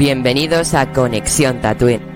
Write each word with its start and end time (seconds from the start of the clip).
Bienvenidos 0.00 0.72
a 0.72 0.94
Conexión 0.94 1.60
Tatooine. 1.60 2.09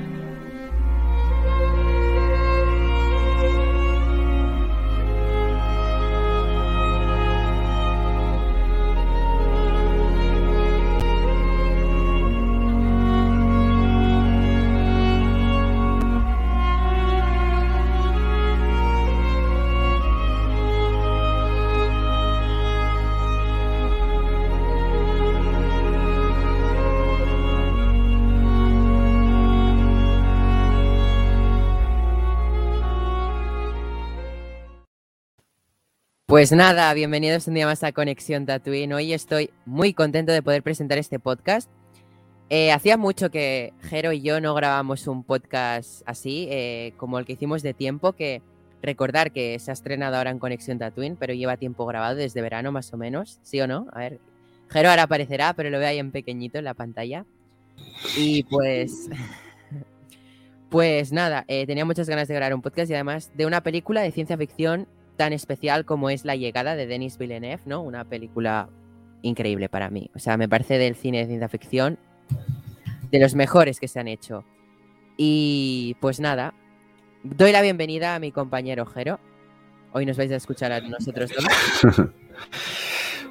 Pues 36.34 36.50
nada, 36.50 36.92
bienvenidos 36.94 37.46
un 37.46 37.54
día 37.54 37.64
más 37.64 37.84
a 37.84 37.92
Conexión 37.92 38.44
Tatooine. 38.44 38.92
Hoy 38.92 39.12
estoy 39.12 39.50
muy 39.66 39.94
contento 39.94 40.32
de 40.32 40.42
poder 40.42 40.64
presentar 40.64 40.98
este 40.98 41.20
podcast. 41.20 41.70
Eh, 42.50 42.72
hacía 42.72 42.96
mucho 42.96 43.30
que 43.30 43.72
Jero 43.82 44.10
y 44.10 44.20
yo 44.20 44.40
no 44.40 44.52
grabamos 44.52 45.06
un 45.06 45.22
podcast 45.22 46.02
así, 46.06 46.48
eh, 46.50 46.92
como 46.96 47.20
el 47.20 47.24
que 47.24 47.34
hicimos 47.34 47.62
de 47.62 47.72
tiempo, 47.72 48.14
que 48.14 48.42
recordar 48.82 49.30
que 49.30 49.60
se 49.60 49.70
ha 49.70 49.74
estrenado 49.74 50.16
ahora 50.16 50.30
en 50.30 50.40
Conexión 50.40 50.76
Tatooine, 50.76 51.14
pero 51.14 51.34
lleva 51.34 51.56
tiempo 51.56 51.86
grabado 51.86 52.16
desde 52.16 52.42
verano 52.42 52.72
más 52.72 52.92
o 52.92 52.96
menos, 52.96 53.38
¿sí 53.44 53.60
o 53.60 53.68
no? 53.68 53.86
A 53.92 54.00
ver, 54.00 54.18
Jero 54.70 54.90
ahora 54.90 55.04
aparecerá, 55.04 55.52
pero 55.52 55.70
lo 55.70 55.78
veo 55.78 55.86
ahí 55.86 56.00
en 56.00 56.10
pequeñito 56.10 56.58
en 56.58 56.64
la 56.64 56.74
pantalla. 56.74 57.26
Y 58.16 58.42
pues... 58.42 59.08
Pues 60.70 61.12
nada, 61.12 61.44
eh, 61.46 61.68
tenía 61.68 61.84
muchas 61.84 62.08
ganas 62.08 62.26
de 62.26 62.34
grabar 62.34 62.52
un 62.52 62.60
podcast 62.60 62.90
y 62.90 62.94
además 62.94 63.30
de 63.36 63.46
una 63.46 63.62
película 63.62 64.02
de 64.02 64.10
ciencia 64.10 64.36
ficción 64.36 64.88
tan 65.16 65.32
especial 65.32 65.84
como 65.84 66.10
es 66.10 66.24
La 66.24 66.36
llegada 66.36 66.76
de 66.76 66.86
Denis 66.86 67.18
Villeneuve, 67.18 67.62
¿no? 67.66 67.82
Una 67.82 68.04
película 68.04 68.68
increíble 69.22 69.68
para 69.68 69.90
mí. 69.90 70.10
O 70.14 70.18
sea, 70.18 70.36
me 70.36 70.48
parece 70.48 70.78
del 70.78 70.96
cine 70.96 71.18
de 71.18 71.26
ciencia 71.26 71.48
ficción 71.48 71.98
de 73.10 73.18
los 73.20 73.34
mejores 73.34 73.80
que 73.80 73.88
se 73.88 74.00
han 74.00 74.08
hecho. 74.08 74.44
Y 75.16 75.96
pues 76.00 76.20
nada, 76.20 76.54
doy 77.22 77.52
la 77.52 77.62
bienvenida 77.62 78.14
a 78.14 78.18
mi 78.18 78.32
compañero 78.32 78.86
Jero. 78.86 79.20
Hoy 79.92 80.06
nos 80.06 80.16
vais 80.16 80.32
a 80.32 80.36
escuchar 80.36 80.72
a 80.72 80.80
nosotros 80.80 81.30
dos. 81.30 82.06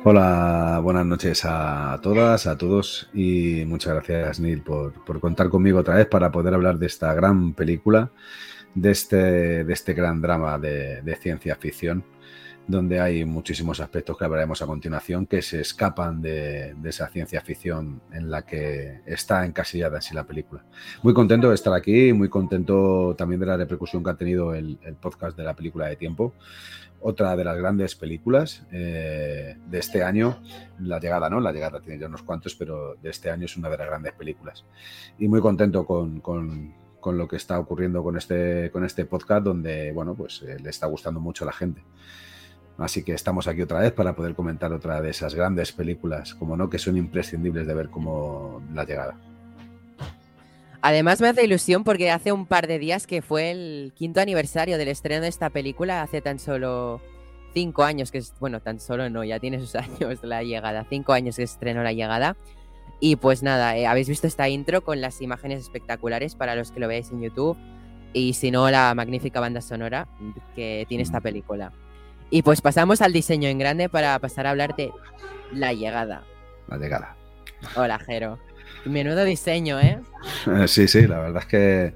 Hola, 0.05 0.79
buenas 0.83 1.05
noches 1.05 1.43
a 1.45 1.97
todas, 2.01 2.45
a 2.47 2.57
todos 2.57 3.09
y 3.13 3.63
muchas 3.65 3.93
gracias 3.93 4.39
Neil 4.41 4.61
por, 4.61 4.93
por 5.05 5.21
contar 5.21 5.47
conmigo 5.47 5.79
otra 5.79 5.95
vez 5.95 6.07
para 6.07 6.29
poder 6.29 6.53
hablar 6.53 6.77
de 6.77 6.87
esta 6.87 7.13
gran 7.13 7.53
película 7.53 8.11
de 8.75 8.91
este, 8.91 9.63
de 9.63 9.73
este 9.73 9.93
gran 9.93 10.21
drama 10.21 10.57
de, 10.57 11.17
ciencia 11.21 11.55
ficción, 11.55 12.03
donde 12.67 12.99
hay 12.99 13.25
muchísimos 13.25 13.79
aspectos 13.79 14.17
que 14.17 14.25
hablaremos 14.25 14.61
a 14.61 14.66
continuación 14.66 15.25
que 15.25 15.41
se 15.41 15.61
escapan 15.61 16.21
de, 16.21 16.73
de, 16.75 16.89
esa 16.89 17.07
ciencia 17.09 17.41
ficción 17.41 18.01
en 18.11 18.31
la 18.31 18.44
que 18.44 19.01
está 19.05 19.45
encasillada 19.45 19.97
así 19.97 20.16
la 20.16 20.23
película. 20.23 20.63
Muy 21.03 21.13
contento 21.13 21.49
de 21.49 21.55
estar 21.55 21.73
aquí, 21.73 22.13
muy 22.13 22.29
contento 22.29 23.16
también 23.17 23.39
de 23.41 23.47
la 23.47 23.57
repercusión 23.57 24.03
que 24.03 24.09
ha 24.09 24.16
tenido 24.16 24.53
el, 24.53 24.77
podcast 25.01 25.38
de 25.38 25.44
la 25.44 25.55
película 25.55 25.88
de 25.88 25.97
tiempo. 25.97 26.33
Otra 27.05 27.35
de 27.35 27.44
las 27.44 27.57
grandes 27.57 27.95
películas 27.95 28.66
eh, 28.71 29.57
de 29.69 29.77
este 29.77 30.03
año, 30.03 30.41
La 30.79 31.01
Llegada, 31.01 31.29
¿no? 31.29 31.41
La 31.41 31.51
Llegada 31.51 31.81
tiene 31.81 31.99
ya 31.99 32.07
unos 32.07 32.23
cuantos, 32.23 32.55
pero 32.55 32.95
de 32.95 33.09
este 33.09 33.29
año 33.29 33.44
es 33.44 33.57
una 33.57 33.69
de 33.69 33.77
las 33.77 33.88
grandes 33.88 34.13
películas. 34.13 34.63
Y 35.19 35.27
muy 35.27 35.41
contento 35.41 35.85
con, 35.85 36.21
con 36.21 36.73
con 37.03 37.17
lo 37.17 37.27
que 37.27 37.35
está 37.35 37.59
ocurriendo 37.59 38.01
con 38.01 38.17
este, 38.17 38.71
con 38.71 38.85
este 38.85 39.03
podcast, 39.05 39.43
donde, 39.43 39.91
bueno, 39.91 40.15
pues 40.15 40.41
eh, 40.41 40.57
le 40.63 40.69
está 40.69 40.88
gustando 40.88 41.19
mucho 41.19 41.44
a 41.44 41.47
la 41.47 41.53
gente. 41.53 41.83
Así 42.78 43.03
que 43.03 43.11
estamos 43.11 43.45
aquí 43.47 43.61
otra 43.61 43.81
vez 43.81 43.91
para 43.91 44.16
poder 44.16 44.33
comentar 44.33 44.72
otra 44.72 45.01
de 45.01 45.09
esas 45.09 45.35
grandes 45.35 45.73
películas, 45.73 46.33
como 46.33 46.55
no, 46.55 46.69
que 46.69 46.79
son 46.79 46.95
imprescindibles 46.95 47.67
de 47.67 47.73
ver 47.73 47.89
como 47.89 48.63
la 48.73 48.85
llegada. 48.85 49.17
Además 50.81 51.19
me 51.19 51.28
hace 51.28 51.44
ilusión 51.44 51.83
porque 51.83 52.09
hace 52.09 52.31
un 52.31 52.45
par 52.45 52.67
de 52.67 52.79
días 52.79 53.05
que 53.05 53.22
fue 53.22 53.51
el 53.51 53.91
quinto 53.95 54.22
aniversario 54.22 54.78
del 54.78 54.88
estreno 54.88 55.23
de 55.23 55.28
esta 55.28 55.49
película, 55.49 56.01
hace 56.01 56.22
tan 56.22 56.39
solo 56.39 57.01
cinco 57.53 57.83
años 57.83 58.11
que 58.11 58.19
es, 58.19 58.33
bueno, 58.39 58.61
tan 58.61 58.79
solo 58.79 59.09
no, 59.09 59.25
ya 59.25 59.39
tiene 59.39 59.59
sus 59.59 59.75
años 59.75 60.23
la 60.23 60.41
llegada, 60.41 60.85
cinco 60.89 61.11
años 61.11 61.35
que 61.35 61.44
estrenó 61.44 61.83
la 61.83 61.91
llegada. 61.91 62.38
Y 63.06 63.18
pues 63.18 63.44
nada, 63.44 63.75
eh, 63.75 63.86
habéis 63.86 64.08
visto 64.08 64.28
esta 64.28 64.47
intro 64.47 64.81
con 64.81 65.02
las 65.02 65.22
imágenes 65.22 65.59
espectaculares 65.59 66.36
para 66.36 66.56
los 66.56 66.72
que 66.72 66.80
lo 66.80 66.88
veáis 66.88 67.12
en 67.12 67.19
YouTube. 67.19 67.58
Y 68.14 68.31
si 68.31 68.50
no, 68.50 68.72
la 68.72 68.96
magnífica 68.96 69.41
banda 69.41 69.59
sonora 69.59 70.08
que 70.56 70.86
tiene 70.88 71.03
esta 71.03 71.19
película. 71.19 71.74
Y 72.30 72.44
pues 72.44 72.62
pasamos 72.62 73.02
al 73.02 73.12
diseño 73.12 73.50
en 73.50 73.59
grande 73.59 73.90
para 73.90 74.18
pasar 74.19 74.47
a 74.47 74.52
hablar 74.52 74.78
de 74.78 74.94
la 75.52 75.74
llegada. 75.74 76.24
La 76.69 76.78
llegada. 76.78 77.18
Hola, 77.75 78.00
Jero. 78.00 78.40
Menudo 78.86 79.25
diseño, 79.25 79.81
¿eh? 79.81 80.00
Sí, 80.68 80.88
sí, 80.88 81.06
la 81.06 81.20
verdad 81.20 81.41
es 81.41 81.47
que 81.50 81.94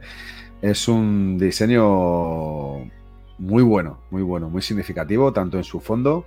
es 0.61 0.89
un 0.89 1.37
diseño 1.37 2.79
muy 3.37 3.63
bueno, 3.63 4.01
muy 4.11 4.23
bueno, 4.23 4.49
muy 4.49 4.61
significativo, 4.61 5.31
tanto 5.31 5.55
en 5.55 5.63
su 5.63 5.79
fondo 5.79 6.25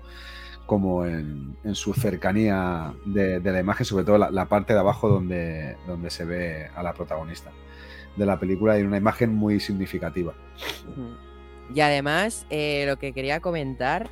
como 0.70 1.04
en, 1.04 1.56
en 1.64 1.74
su 1.74 1.94
cercanía 1.94 2.94
de, 3.04 3.40
de, 3.40 3.50
la 3.50 3.58
imagen, 3.58 3.84
sobre 3.84 4.04
todo 4.04 4.18
la, 4.18 4.30
la, 4.30 4.44
parte 4.44 4.72
de 4.72 4.78
abajo 4.78 5.08
donde, 5.08 5.74
donde 5.88 6.10
se 6.10 6.24
ve 6.24 6.68
a 6.76 6.84
la 6.84 6.94
protagonista 6.94 7.50
de 8.14 8.24
la 8.24 8.38
película 8.38 8.78
y 8.78 8.82
una 8.82 8.96
imagen 8.96 9.34
muy 9.34 9.58
significativa. 9.58 10.32
Y 11.74 11.80
además, 11.80 12.46
eh, 12.50 12.84
lo 12.86 12.98
que 13.00 13.12
quería 13.12 13.40
comentar 13.40 14.10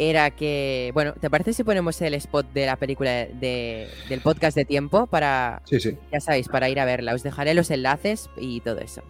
era 0.00 0.32
que, 0.32 0.90
bueno, 0.92 1.12
¿te 1.12 1.30
parece 1.30 1.52
si 1.52 1.62
ponemos 1.62 2.02
el 2.02 2.14
spot 2.14 2.52
de 2.52 2.66
la 2.66 2.74
película 2.74 3.12
de, 3.12 3.86
del 4.08 4.22
podcast 4.22 4.56
de 4.56 4.64
tiempo 4.64 5.06
para, 5.06 5.62
sí, 5.66 5.78
sí. 5.78 5.96
ya 6.10 6.18
sabéis, 6.18 6.48
para 6.48 6.68
ir 6.68 6.80
a 6.80 6.84
verla? 6.84 7.14
Os 7.14 7.22
dejaré 7.22 7.54
los 7.54 7.70
enlaces 7.70 8.28
y 8.36 8.58
todo 8.58 8.80
eso. 8.80 9.02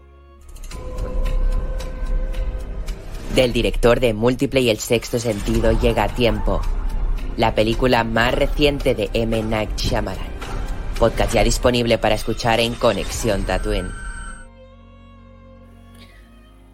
Del 3.34 3.52
director 3.52 3.98
de 3.98 4.14
Múltiple 4.14 4.60
y 4.60 4.70
el 4.70 4.78
Sexto 4.78 5.18
Sentido 5.18 5.72
llega 5.80 6.04
a 6.04 6.08
tiempo. 6.08 6.60
La 7.36 7.52
película 7.52 8.04
más 8.04 8.32
reciente 8.32 8.94
de 8.94 9.10
M. 9.12 9.42
Night 9.42 9.76
Shyamalan. 9.76 10.28
Podcast 11.00 11.34
ya 11.34 11.42
disponible 11.42 11.98
para 11.98 12.14
escuchar 12.14 12.60
en 12.60 12.74
Conexión 12.74 13.42
Tatooine. 13.42 13.90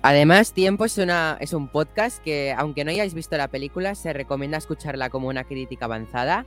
Además, 0.02 0.52
Tiempo 0.52 0.84
es, 0.84 0.98
una, 0.98 1.38
es 1.40 1.54
un 1.54 1.68
podcast 1.68 2.22
que, 2.22 2.52
aunque 2.52 2.84
no 2.84 2.90
hayáis 2.90 3.14
visto 3.14 3.38
la 3.38 3.48
película, 3.48 3.94
se 3.94 4.12
recomienda 4.12 4.58
escucharla 4.58 5.08
como 5.08 5.28
una 5.28 5.44
crítica 5.44 5.86
avanzada. 5.86 6.44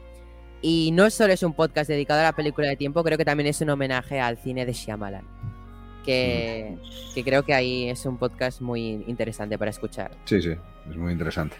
Y 0.61 0.91
no 0.93 1.09
solo 1.09 1.33
es 1.33 1.41
un 1.41 1.53
podcast 1.53 1.89
dedicado 1.89 2.19
a 2.19 2.23
la 2.23 2.33
película 2.33 2.67
de 2.67 2.75
Tiempo, 2.75 3.03
creo 3.03 3.17
que 3.17 3.25
también 3.25 3.47
es 3.47 3.59
un 3.61 3.71
homenaje 3.71 4.21
al 4.21 4.37
cine 4.37 4.67
de 4.67 4.73
Shyamalan 4.73 5.42
que, 6.03 6.77
que, 7.15 7.23
creo 7.23 7.43
que 7.43 7.53
ahí 7.53 7.89
es 7.89 8.05
un 8.05 8.17
podcast 8.17 8.61
muy 8.61 9.03
interesante 9.07 9.57
para 9.57 9.71
escuchar. 9.71 10.11
Sí, 10.25 10.41
sí, 10.41 10.55
es 10.89 10.97
muy 10.97 11.11
interesante. 11.11 11.55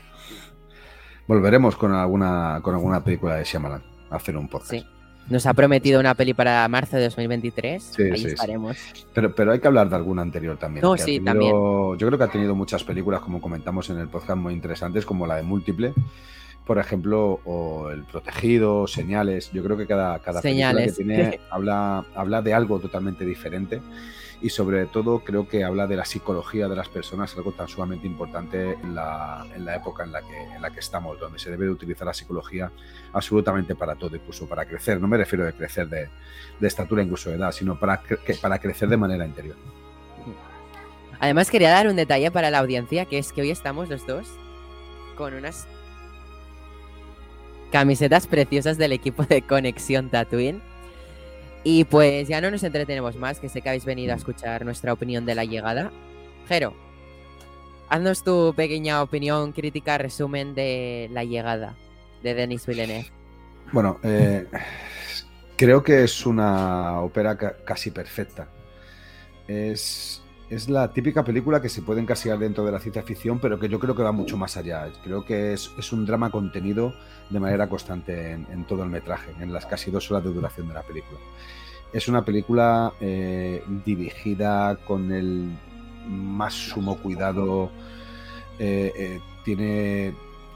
Volveremos 1.28 1.76
con 1.76 1.94
alguna, 1.94 2.60
con 2.62 2.76
alguna 2.76 3.04
película 3.04 3.36
de 3.36 3.44
Shyamalan 3.44 3.84
a 4.10 4.16
hacer 4.16 4.36
un 4.36 4.48
podcast. 4.48 4.72
Sí. 4.72 4.86
Nos 5.30 5.46
ha 5.46 5.54
prometido 5.54 6.02
una 6.02 6.16
peli 6.16 6.34
para 6.34 6.68
marzo 6.68 6.98
de 6.98 7.04
2023. 7.04 7.82
Sí, 7.82 8.04
ahí 8.04 8.18
sí, 8.18 8.28
estaremos. 8.28 8.78
Sí. 8.78 9.06
Pero, 9.14 9.34
pero 9.34 9.54
hay 9.54 9.60
que 9.60 9.68
hablar 9.68 9.90
de 9.90 9.96
alguna 9.96 10.22
anterior 10.22 10.58
también. 10.58 10.84
No, 10.84 10.98
sí, 10.98 11.06
tenido, 11.06 11.26
también. 11.26 11.52
Yo 11.52 12.08
creo 12.08 12.18
que 12.18 12.24
ha 12.26 12.28
tenido 12.28 12.56
muchas 12.56 12.84
películas, 12.84 13.22
como 13.22 13.40
comentamos 13.40 13.90
en 13.90 14.00
el 14.00 14.10
podcast, 14.10 14.38
muy 14.38 14.54
interesantes, 14.54 15.06
como 15.06 15.26
la 15.26 15.38
de 15.38 15.44
Múltiple, 15.44 15.94
por 16.66 16.78
ejemplo, 16.78 17.40
o 17.46 17.90
El 17.90 18.04
Protegido, 18.04 18.86
Señales. 18.86 19.50
Yo 19.54 19.64
creo 19.64 19.78
que 19.78 19.88
cada, 19.88 20.20
cada 20.20 20.42
Señales. 20.42 20.96
película 20.98 21.16
que 21.16 21.24
tiene 21.30 21.40
habla, 21.50 22.04
habla 22.16 22.42
de 22.42 22.54
algo 22.54 22.80
totalmente 22.80 23.26
diferente 23.26 23.82
y 24.44 24.50
sobre 24.50 24.86
todo 24.88 25.20
creo 25.20 25.48
que 25.48 25.64
habla 25.64 25.88
de 25.88 25.96
la 25.96 26.04
psicología 26.04 26.68
de 26.68 26.76
las 26.76 26.90
personas, 26.90 27.34
algo 27.38 27.54
tan 27.54 27.70
sumamente 27.70 28.06
importante 28.06 28.74
en 28.74 28.94
la, 28.94 29.48
en 29.56 29.64
la 29.64 29.78
época 29.78 30.04
en 30.04 30.12
la, 30.12 30.22
que, 30.22 30.38
en 30.38 30.62
la 30.62 30.70
que 30.70 30.82
estamos, 30.82 31.18
donde 31.18 31.40
se 31.40 31.50
debe 31.50 31.64
de 31.64 31.72
utilizar 31.72 32.06
la 32.06 32.14
psicología 32.14 32.70
absolutamente 33.14 33.74
para 33.74 33.96
todo, 33.96 34.18
incluso 34.18 34.46
para 34.46 34.66
crecer. 34.66 35.00
No 35.00 35.08
me 35.08 35.16
refiero 35.16 35.46
de 35.46 35.54
crecer 35.54 35.88
de, 35.88 36.10
de 36.60 36.68
estatura, 36.68 37.02
incluso 37.02 37.30
de 37.30 37.38
edad, 37.38 37.54
sino 37.54 37.80
para, 37.80 38.02
para 38.42 38.60
crecer 38.60 38.90
de 38.90 38.98
manera 38.98 39.26
interior. 39.26 39.56
Además 41.22 41.50
quería 41.50 41.70
dar 41.70 41.88
un 41.88 41.96
detalle 41.96 42.30
para 42.30 42.52
la 42.52 42.60
audiencia, 42.60 43.06
que 43.06 43.20
es 43.20 43.32
que 43.32 43.44
hoy 43.44 43.50
estamos 43.50 43.88
los 43.88 44.06
dos 44.06 44.28
con 45.16 45.36
unas 45.36 45.68
camisetas 47.72 48.28
preciosas 48.28 48.78
del 48.78 48.92
equipo 48.92 49.24
de 49.24 49.42
Conexión 49.42 50.10
Tatooine. 50.10 50.62
Y 51.64 51.86
pues 51.86 52.28
ya 52.28 52.42
no 52.42 52.52
nos 52.52 52.64
entretenemos 52.64 53.16
más, 53.16 53.40
que 53.40 53.50
sé 53.50 53.62
que 53.62 53.70
habéis 53.70 53.86
venido 53.86 54.14
a 54.14 54.18
escuchar 54.18 54.66
nuestra 54.66 54.92
opinión 54.92 55.26
de 55.26 55.36
la 55.36 55.46
llegada. 55.46 55.92
Jero, 56.48 56.74
haznos 57.90 58.24
tu 58.24 58.54
pequeña 58.56 59.02
opinión, 59.02 59.52
crítica, 59.54 59.98
resumen 59.98 60.56
de 60.56 61.10
la 61.12 61.24
llegada 61.24 61.76
de 62.22 62.34
Denis 62.34 62.66
Villeneuve. 62.66 63.12
Bueno, 63.72 64.00
eh, 64.04 64.48
creo 65.56 65.84
que 65.84 66.04
es 66.04 66.26
una 66.26 67.00
ópera 67.02 67.38
casi 67.38 67.92
perfecta. 67.92 68.48
Es, 69.48 70.23
es 70.54 70.70
la 70.70 70.92
típica 70.92 71.24
película 71.24 71.62
que 71.62 71.70
se 71.70 71.82
puede 71.82 72.02
encasillar 72.02 72.38
dentro 72.38 72.64
de 72.64 72.72
la 72.72 72.80
ciencia 72.80 73.04
ficción, 73.04 73.40
pero 73.40 73.60
que 73.60 73.70
yo 73.70 73.80
creo 73.80 73.96
que 73.96 74.04
va 74.04 74.12
mucho 74.12 74.38
más 74.38 74.58
allá. 74.58 74.88
Creo 75.04 75.26
que 75.26 75.54
es, 75.54 75.92
un 75.92 76.06
drama 76.06 76.30
contenido 76.30 76.94
de 77.30 77.40
manera 77.40 77.68
constante 77.68 78.32
en, 78.32 78.66
todo 78.66 78.84
el 78.84 78.90
metraje, 78.90 79.32
en 79.40 79.52
las 79.52 79.66
casi 79.66 79.92
dos 79.92 80.10
horas 80.12 80.24
de 80.24 80.32
duración 80.32 80.68
de 80.68 80.74
la 80.74 80.84
película. 80.84 81.20
Es 81.92 82.08
una 82.08 82.24
película 82.26 82.94
eh, 83.02 83.64
dirigida 83.86 84.78
con 84.86 85.12
el 85.12 85.52
más 86.08 86.54
sumo 86.54 86.98
cuidado, 86.98 87.72
eh, 88.60 88.92
eh, 88.96 89.20
tiene 89.44 90.14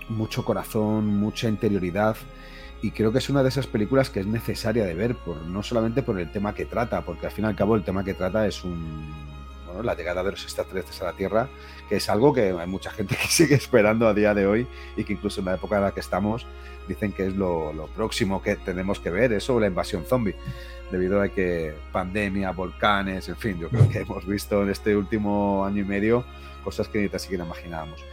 mucho 0.09 0.43
corazón, 0.43 1.07
mucha 1.07 1.47
interioridad 1.47 2.15
y 2.81 2.91
creo 2.91 3.11
que 3.11 3.17
es 3.17 3.29
una 3.29 3.43
de 3.43 3.49
esas 3.49 3.67
películas 3.67 4.09
que 4.09 4.19
es 4.19 4.27
necesaria 4.27 4.85
de 4.85 4.93
ver, 4.93 5.15
por, 5.15 5.37
no 5.37 5.63
solamente 5.63 6.03
por 6.03 6.19
el 6.19 6.31
tema 6.31 6.53
que 6.53 6.65
trata, 6.65 7.01
porque 7.01 7.25
al 7.25 7.31
fin 7.31 7.45
y 7.45 7.47
al 7.47 7.55
cabo 7.55 7.75
el 7.75 7.83
tema 7.83 8.03
que 8.03 8.13
trata 8.13 8.45
es 8.45 8.63
un, 8.63 9.27
la 9.83 9.95
llegada 9.95 10.23
de 10.23 10.31
los 10.31 10.43
extraterrestres 10.43 11.01
a 11.01 11.05
la 11.05 11.13
Tierra, 11.13 11.49
que 11.89 11.97
es 11.97 12.09
algo 12.09 12.33
que 12.33 12.51
hay 12.51 12.67
mucha 12.67 12.91
gente 12.91 13.15
que 13.21 13.27
sigue 13.27 13.55
esperando 13.55 14.07
a 14.07 14.13
día 14.13 14.33
de 14.33 14.47
hoy 14.47 14.67
y 14.95 15.03
que 15.03 15.13
incluso 15.13 15.39
en 15.41 15.45
la 15.47 15.55
época 15.55 15.77
en 15.77 15.83
la 15.83 15.91
que 15.91 15.99
estamos 15.99 16.45
dicen 16.87 17.11
que 17.11 17.27
es 17.27 17.35
lo, 17.35 17.89
próximo 17.95 18.41
que 18.41 18.55
tenemos 18.55 18.99
que 18.99 19.09
ver, 19.09 19.33
eso 19.33 19.59
la 19.59 19.67
invasión 19.67 20.05
zombie, 20.05 20.35
debido 20.89 21.21
a 21.21 21.27
que 21.27 21.73
pandemia, 21.91 22.51
volcanes, 22.51 23.27
en 23.27 23.35
fin, 23.35 23.59
yo 23.59 23.69
creo 23.69 23.89
que 23.89 23.99
hemos 23.99 24.25
visto 24.25 24.63
en 24.63 24.69
este 24.69 24.95
último 24.95 25.65
año 25.65 25.81
y 25.81 25.85
medio 25.85 26.23
cosas 26.63 26.87
que 26.87 26.99
ni 26.99 27.09
tan 27.09 27.19
siquiera 27.19 27.45
imaginábamos. 27.45 28.03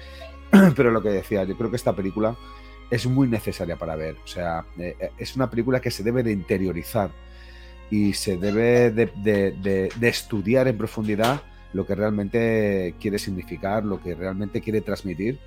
Pero 0.76 0.90
lo 0.90 1.02
que 1.02 1.10
decía, 1.10 1.44
yo 1.44 1.56
creo 1.56 1.70
que 1.70 1.76
esta 1.76 1.94
película 1.94 2.36
es 2.90 3.06
muy 3.06 3.28
necesaria 3.28 3.76
para 3.76 3.96
ver. 3.96 4.16
O 4.24 4.26
sea, 4.26 4.64
eh, 4.78 4.96
eh, 4.98 5.10
es 5.18 5.36
una 5.36 5.50
película 5.50 5.80
que 5.80 5.90
se 5.90 6.02
debe 6.02 6.22
de 6.22 6.32
interiorizar 6.32 7.10
y 7.90 8.12
se 8.12 8.36
debe 8.36 8.90
de, 8.90 9.90
estudiar 10.02 10.68
en 10.68 10.78
profundidad 10.78 11.42
lo 11.74 11.86
que 11.86 11.94
realmente 11.94 12.94
quiere 12.98 13.18
significar, 13.18 13.84
lo 13.84 14.00
que 14.00 14.14
realmente 14.14 14.60
quiere 14.60 14.80
transmitir. 14.80 15.38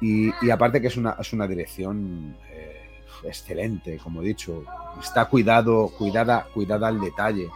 Y, 0.00 0.32
aparte 0.50 0.80
que 0.80 0.88
es 0.88 0.96
una, 0.96 1.16
es 1.20 1.32
una 1.32 1.46
dirección 1.46 2.34
eh, 2.50 2.88
excelente, 3.22 3.98
como 4.02 4.22
he 4.22 4.24
dicho. 4.24 4.64
Está 5.00 5.26
cuidado, 5.26 5.92
cuidada, 5.96 6.46
cuidada 6.52 6.88
al 6.88 7.00
detalle. 7.00 7.48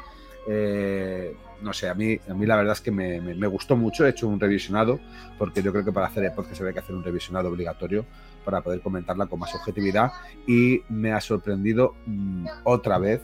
no 1.62 1.73
sé, 1.73 1.89
a 1.89 1.95
mí, 1.95 2.19
a 2.29 2.35
mí 2.35 2.45
la 2.45 2.56
verdad 2.56 2.75
es 2.75 2.83
que 2.83 2.91
me, 2.91 3.21
me, 3.21 3.47
gustó 3.47 3.75
mucho. 3.77 4.06
He 4.06 4.11
hecho 4.11 4.29
un 4.29 4.39
revisionado, 4.39 5.01
porque 5.39 5.62
yo 5.62 5.73
creo 5.73 5.85
que 5.85 5.93
para 5.93 6.09
hacer 6.09 6.25
el 6.25 6.33
podcast 6.33 6.61
ve 6.61 6.75
que 6.75 6.81
hacer 6.81 6.95
un 6.95 7.03
revisionado 7.03 7.49
obligatorio 7.49 8.05
para 8.45 8.61
poder 8.61 8.81
comentarla 8.83 9.27
con 9.27 9.41
más 9.41 9.55
objetividad 9.55 10.12
y 10.47 10.83
me 10.89 11.12
ha 11.12 11.21
sorprendido 11.21 11.95
mm, 12.06 12.47
otra 12.65 12.99
vez 12.99 13.23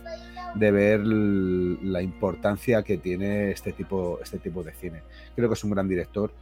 de 0.54 0.70
ver 0.70 1.00
la 1.00 2.02
importancia 2.02 2.82
que 2.82 2.98
tiene 2.98 3.50
este 3.50 3.72
tipo, 3.72 4.18
este 4.22 4.38
tipo 4.38 4.62
de 4.62 4.72
cine. 4.72 5.02
Creo 5.34 5.48
que 5.48 5.54
es 5.54 5.64
un 5.64 5.70
gran 5.70 5.88
director 5.88 6.32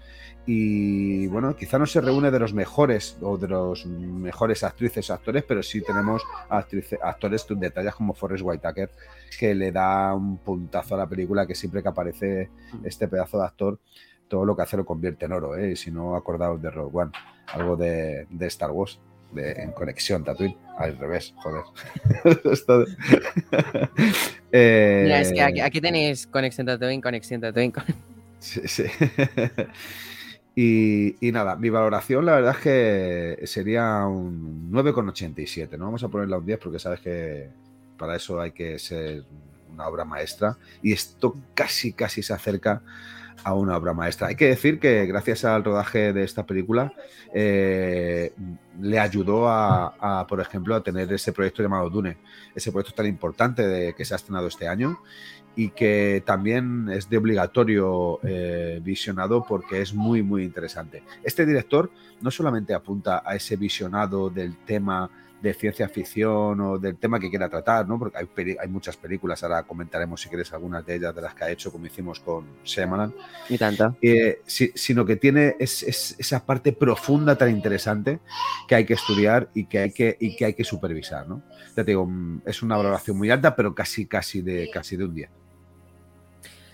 y 0.46 1.26
bueno, 1.26 1.55
quizá 1.55 1.78
no 1.78 1.87
se 1.87 2.00
reúne 2.00 2.31
de 2.31 2.38
los 2.38 2.55
mejores 2.55 3.19
o 3.20 3.37
de 3.37 3.49
los 3.49 3.84
mejores 3.87 4.64
actrices 4.64 5.10
o 5.10 5.14
actores, 5.14 5.44
pero 5.44 5.62
sí 5.62 5.82
tenemos 5.82 6.22
actores 6.49 7.46
de 7.49 7.70
tallas 7.70 7.94
como 7.94 8.14
Forrest 8.14 8.44
Whitaker 8.44 8.90
que 9.38 9.55
le 9.55 9.72
da 9.72 10.14
un 10.14 10.38
puntazo 10.38 10.94
a 10.94 10.99
la 10.99 11.06
película 11.06 11.46
que 11.46 11.54
siempre 11.54 11.82
que 11.82 11.88
aparece 11.88 12.50
mm. 12.72 12.87
este 12.87 13.08
pedazo 13.08 13.38
de 13.38 13.44
actor 13.44 13.78
todo 14.28 14.44
lo 14.44 14.54
que 14.54 14.62
hace 14.62 14.76
lo 14.76 14.84
convierte 14.84 15.26
en 15.26 15.32
oro, 15.32 15.56
¿eh? 15.56 15.72
Y 15.72 15.76
si 15.76 15.90
no, 15.90 16.14
acordaos 16.14 16.61
de 16.62 16.70
Rogue 16.70 16.99
One, 16.99 17.12
algo 17.49 17.76
de, 17.76 18.26
Star 18.40 18.70
Wars, 18.70 19.00
de, 19.32 19.52
en 19.52 19.72
conexión 19.72 20.22
Tatooine, 20.22 20.56
al 20.78 20.96
revés, 20.96 21.34
joder. 21.36 21.62
eh, 24.52 25.00
Mira, 25.04 25.20
es 25.20 25.32
que 25.32 25.62
aquí, 25.62 25.80
tenéis 25.80 26.26
conexión 26.26 26.66
Tatooine, 26.66 27.02
conexión 27.02 27.40
Tatooine. 27.40 27.72
sí, 28.38 28.60
sí. 28.66 28.84
Y, 30.60 31.14
y, 31.25 31.30
nada, 31.30 31.54
mi 31.54 31.70
valoración 31.70 32.26
la 32.26 32.34
verdad 32.34 32.56
es 32.56 32.60
que 32.60 33.46
sería 33.46 34.04
un 34.08 34.72
9,87. 34.72 35.78
No 35.78 35.84
vamos 35.84 36.02
a 36.02 36.08
ponerla 36.08 36.38
un 36.38 36.46
10 36.46 36.58
porque 36.58 36.80
sabes 36.80 36.98
que 36.98 37.48
para 37.96 38.16
eso 38.16 38.40
hay 38.40 38.50
que 38.50 38.76
ser 38.80 39.22
una 39.78 39.88
obra 39.88 40.04
maestra. 40.04 40.58
Y 40.82 40.92
esto 40.92 41.34
casi, 41.54 41.92
casi 41.92 42.22
se 42.22 42.34
acerca 42.34 42.82
a 43.44 43.54
una 43.54 43.76
obra 43.76 43.94
maestra. 43.94 44.26
Hay 44.28 44.34
que 44.34 44.48
decir 44.48 44.80
que 44.80 45.06
gracias 45.06 45.44
al 45.44 45.62
rodaje 45.62 46.12
de 46.12 46.25
esta 46.25 46.44
película 46.44 46.92
eh, 47.32 48.32
le 48.80 48.98
ayudó 48.98 49.48
a, 49.48 50.26
por 50.28 50.40
ejemplo, 50.40 50.75
a 50.75 50.82
tener 50.82 51.12
ese 51.12 51.32
proyecto 51.32 51.62
llamado 51.62 51.88
Dune, 51.88 52.19
ese 52.54 52.72
proyecto 52.72 52.94
tan 52.94 53.06
importante 53.06 53.66
de, 53.66 53.94
que 53.94 54.04
se 54.04 54.14
ha 54.14 54.16
estrenado 54.16 54.48
este 54.48 54.66
año 54.66 54.98
y 55.54 55.70
que 55.70 56.22
también 56.26 56.88
es 56.88 57.08
de 57.08 57.16
obligatorio 57.16 58.20
eh, 58.25 58.80
visionado 58.82 59.44
porque 59.44 59.82
es 59.82 59.94
muy, 59.94 60.22
muy 60.22 60.42
interesante. 60.42 61.04
Este 61.22 61.46
director 61.46 61.90
no 62.20 62.30
solamente 62.30 62.75
apunta 62.75 63.22
a 63.25 63.36
ese 63.36 63.56
visionado 63.56 64.30
del 64.30 64.56
tema 64.56 65.10
de 65.40 65.55
ciencia 65.55 65.88
ficción 65.88 66.61
o 66.61 66.79
del 66.79 66.96
tema 66.96 67.20
que 67.20 67.31
quiera 67.31 67.49
tratar, 67.49 67.87
¿no? 67.87 67.99
Porque 67.99 68.19
hay, 68.19 68.56
hay 68.61 68.69
muchas 68.69 68.96
películas, 68.96 69.43
ahora 69.43 69.62
comentaremos 69.62 70.20
si 70.20 70.29
quieres 70.29 70.52
algunas 70.52 70.85
de 70.85 70.96
ellas 70.96 71.14
de 71.14 71.23
las 71.23 71.35
que 71.35 71.44
ha 71.44 71.50
hecho, 71.50 71.70
como 71.70 71.87
hicimos 71.87 72.20
con 72.20 72.46
Shyamalan. 72.64 73.14
Y 73.49 73.56
tanta. 73.56 73.94
Eh, 74.02 74.43
sino 74.46 75.05
que 75.05 75.17
tiene 75.17 75.56
esa 75.58 76.44
parte 76.44 76.73
profunda 76.73 77.37
tan 77.37 77.50
interesante 77.50 78.20
que 78.67 78.75
hay 78.75 78.85
que 78.85 78.94
estudiar 78.94 79.49
y 79.55 79.67
que 79.67 79.79
hay 79.79 79.93
que, 79.93 80.17
y 80.19 80.37
que, 80.37 80.46
hay 80.46 80.55
que 80.55 80.64
supervisar, 80.64 81.29
¿no? 81.29 81.43
Ya 81.76 81.85
te 81.85 81.93
digo, 81.93 82.06
mm, 82.06 82.43
es 82.44 82.62
una 82.62 82.76
valoración 82.76 83.17
muy 83.17 83.31
alta, 83.31 83.55
pero 83.55 83.75
casi, 83.75 84.06
casi, 84.06 84.43
de, 84.43 84.69
casi 84.70 84.96
de 84.96 85.05
un 85.05 85.14
día. 85.14 85.31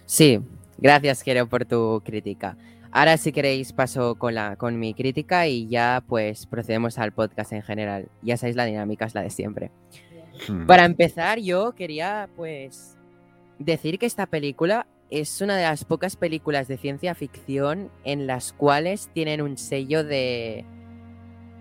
Sí, 0.06 0.40
gracias, 0.78 1.22
Jero, 1.22 1.46
por 1.46 1.64
tu 1.64 2.02
crítica. 2.05 2.56
Ahora, 2.96 3.17
si 3.17 3.32
queréis, 3.32 3.73
paso 3.73 4.14
con, 4.14 4.37
la, 4.37 4.55
con 4.55 4.79
mi 4.79 4.94
crítica 4.94 5.49
y 5.49 5.67
ya 5.67 6.00
pues 6.06 6.46
procedemos 6.46 6.96
al 6.96 7.11
podcast 7.11 7.52
en 7.52 7.62
general. 7.62 8.08
Ya 8.23 8.37
sabéis, 8.37 8.55
la 8.55 8.67
dinámica 8.67 9.05
es 9.05 9.17
la 9.17 9.23
de 9.23 9.31
siempre. 9.31 9.73
Hmm. 10.49 10.67
Para 10.67 10.85
empezar, 10.85 11.41
yo 11.41 11.73
quería 11.73 12.29
pues 12.37 12.96
decir 13.58 13.99
que 13.99 14.06
esta 14.06 14.26
película 14.26 14.87
es 15.11 15.41
una 15.41 15.56
de 15.56 15.64
las 15.64 15.85
pocas 15.85 16.14
películas 16.14 16.69
de 16.69 16.76
ciencia 16.76 17.17
ficción 17.17 17.91
en 18.05 18.29
las 18.29 18.52
cuales 18.52 19.11
tienen 19.12 19.43
un 19.43 19.58
sello 19.58 20.05
de, 20.05 20.64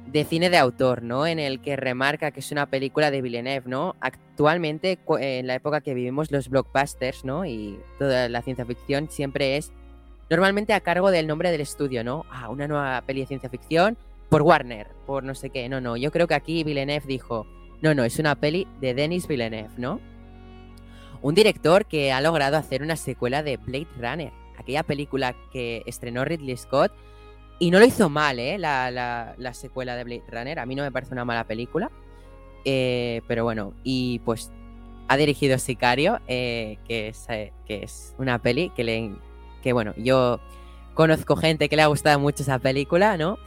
de 0.05 0.25
cine 0.25 0.51
de 0.51 0.57
autor, 0.59 1.01
¿no? 1.01 1.25
En 1.25 1.39
el 1.39 1.61
que 1.61 1.75
remarca 1.75 2.29
que 2.29 2.41
es 2.41 2.51
una 2.51 2.67
película 2.67 3.09
de 3.09 3.23
Villeneuve, 3.23 3.67
¿no? 3.67 3.95
Actualmente, 4.01 4.99
en 5.19 5.47
la 5.47 5.55
época 5.55 5.81
que 5.81 5.95
vivimos, 5.95 6.31
los 6.31 6.49
blockbusters, 6.49 7.25
¿no? 7.25 7.43
Y 7.43 7.79
toda 7.97 8.29
la 8.29 8.43
ciencia 8.43 8.67
ficción 8.67 9.09
siempre 9.09 9.57
es 9.57 9.73
normalmente 10.29 10.73
a 10.73 10.79
cargo 10.79 11.11
del 11.11 11.27
nombre 11.27 11.51
del 11.51 11.61
estudio, 11.61 12.03
¿no? 12.03 12.25
Ah, 12.29 12.49
una 12.49 12.67
nueva 12.67 13.01
peli 13.05 13.21
de 13.21 13.27
ciencia 13.27 13.49
ficción 13.49 13.97
por 14.29 14.41
Warner, 14.41 14.87
por 15.05 15.23
no 15.23 15.35
sé 15.35 15.49
qué. 15.49 15.69
No, 15.69 15.81
no, 15.81 15.97
yo 15.97 16.11
creo 16.11 16.27
que 16.27 16.33
aquí 16.33 16.63
Villeneuve 16.63 17.05
dijo, 17.05 17.45
no, 17.81 17.93
no, 17.93 18.03
es 18.03 18.17
una 18.19 18.35
peli 18.35 18.67
de 18.81 18.93
Denis 18.93 19.27
Villeneuve, 19.27 19.73
¿no? 19.77 19.99
Un 21.21 21.35
director 21.35 21.85
que 21.85 22.11
ha 22.11 22.19
logrado 22.19 22.57
hacer 22.57 22.81
una 22.81 22.95
secuela 22.95 23.43
de 23.43 23.57
Blade 23.57 23.87
Runner, 23.97 24.31
aquella 24.57 24.83
película 24.83 25.35
que 25.51 25.83
estrenó 25.85 26.25
Ridley 26.25 26.57
Scott. 26.57 26.91
Y 27.59 27.71
no 27.71 27.79
lo 27.79 27.85
hizo 27.85 28.09
mal, 28.09 28.39
¿eh? 28.39 28.57
La, 28.57 29.53
secuela 29.53 29.95
de 29.95 30.03
Blade 30.03 30.23
Runner. 30.29 30.59
A 30.59 30.65
mí 30.65 30.75
no 30.75 30.83
me 30.83 30.91
parece 30.91 31.13
una 31.13 31.23
mala 31.23 31.45
película. 31.45 31.91
Eh, 32.65 33.21
pero 33.27 33.43
bueno, 33.43 33.73
y 33.83 34.19
pues 34.19 34.51
ha 35.07 35.17
dirigido 35.17 35.57
Sicario, 35.59 36.19
eh, 36.27 36.77
que, 36.87 37.09
es, 37.09 37.25
eh, 37.29 37.53
que 37.65 37.83
es 37.83 38.15
una 38.17 38.39
peli 38.39 38.69
que 38.71 38.83
le, 38.83 39.11
que 39.63 39.73
bueno, 39.73 39.93
yo 39.97 40.39
conozco 40.93 41.35
gente 41.35 41.69
que 41.69 41.75
le 41.75 41.81
ha 41.81 41.87
gustado 41.87 42.19
mucho 42.19 42.43
esa 42.43 42.59
película, 42.59 43.17
¿no? 43.17 43.39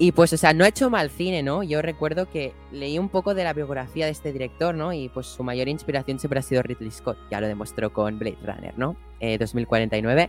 Y 0.00 0.12
pues, 0.12 0.32
o 0.32 0.36
sea, 0.36 0.52
no 0.52 0.64
ha 0.64 0.68
hecho 0.68 0.90
mal 0.90 1.10
cine, 1.10 1.42
¿no? 1.42 1.64
Yo 1.64 1.82
recuerdo 1.82 2.30
que 2.30 2.54
leí 2.70 3.00
un 3.00 3.08
poco 3.08 3.34
de 3.34 3.42
la 3.42 3.52
biografía 3.52 4.06
de 4.06 4.12
este 4.12 4.32
director, 4.32 4.72
¿no? 4.72 4.92
Y 4.92 5.08
pues 5.08 5.26
su 5.26 5.42
mayor 5.42 5.68
inspiración 5.68 6.20
siempre 6.20 6.38
ha 6.38 6.42
sido 6.42 6.62
Ridley 6.62 6.92
Scott, 6.92 7.18
ya 7.32 7.40
lo 7.40 7.48
demostró 7.48 7.92
con 7.92 8.16
Blade 8.16 8.38
Runner, 8.44 8.78
¿no? 8.78 8.96
2049. 9.20 10.22
Eh, 10.22 10.28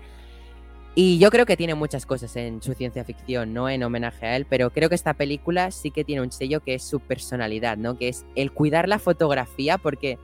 y 0.95 1.19
yo 1.19 1.29
creo 1.29 1.45
que 1.45 1.55
tiene 1.55 1.75
muchas 1.75 2.07
cosas 2.07 2.35
en 2.35 2.63
su 2.63 2.73
ciencia 2.73 3.03
ficción, 3.03 3.53
¿no? 3.53 3.69
En 3.69 3.83
homenaje 3.83 4.25
a 4.25 4.35
él, 4.35 4.47
pero 4.49 4.71
creo 4.71 4.89
que 4.89 4.95
esta 4.95 5.13
película 5.13 5.69
sí 5.69 5.91
que 5.91 6.03
tiene 6.03 6.23
un 6.23 6.31
sello 6.31 6.61
que 6.61 6.73
es 6.73 6.83
su 6.83 6.99
personalidad, 6.99 7.77
¿no? 7.77 7.95
Que 7.95 8.09
es 8.09 8.25
el 8.35 8.51
cuidar 8.51 8.89
la 8.89 8.97
fotografía, 8.97 9.77
porque 9.77 10.17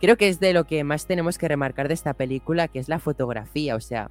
creo 0.00 0.16
que 0.16 0.28
es 0.28 0.40
de 0.40 0.54
lo 0.54 0.64
que 0.64 0.82
más 0.82 1.06
tenemos 1.06 1.36
que 1.36 1.46
remarcar 1.46 1.88
de 1.88 1.94
esta 1.94 2.14
película, 2.14 2.68
que 2.68 2.78
es 2.78 2.88
la 2.88 3.00
fotografía, 3.00 3.76
o 3.76 3.80
sea, 3.80 4.10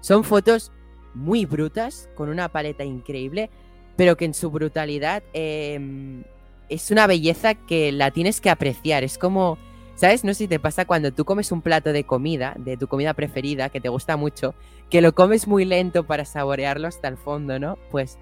son 0.00 0.24
fotos 0.24 0.72
muy 1.14 1.46
brutas, 1.46 2.08
con 2.14 2.28
una 2.28 2.48
paleta 2.48 2.84
increíble, 2.84 3.50
pero 3.96 4.16
que 4.16 4.24
en 4.24 4.34
su 4.34 4.50
brutalidad 4.50 5.22
em, 5.32 6.24
es 6.68 6.90
una 6.90 7.06
belleza 7.06 7.54
que 7.54 7.92
la 7.92 8.10
tienes 8.10 8.40
que 8.40 8.50
apreciar. 8.50 9.04
Es 9.04 9.18
como, 9.18 9.58
¿sabes? 9.94 10.24
No 10.24 10.32
sé 10.32 10.44
si 10.44 10.48
te 10.48 10.60
pasa 10.60 10.84
cuando 10.84 11.12
tú 11.12 11.24
comes 11.24 11.52
un 11.52 11.62
plato 11.62 11.92
de 11.92 12.04
comida, 12.04 12.54
de 12.58 12.76
tu 12.76 12.86
comida 12.86 13.14
preferida, 13.14 13.68
que 13.68 13.80
te 13.80 13.88
gusta 13.88 14.16
mucho, 14.16 14.54
que 14.88 15.02
lo 15.02 15.14
comes 15.14 15.46
muy 15.46 15.64
lento 15.64 16.04
para 16.04 16.24
saborearlo 16.24 16.88
hasta 16.88 17.08
el 17.08 17.16
fondo, 17.16 17.58
¿no? 17.58 17.76
Pues 17.90 18.18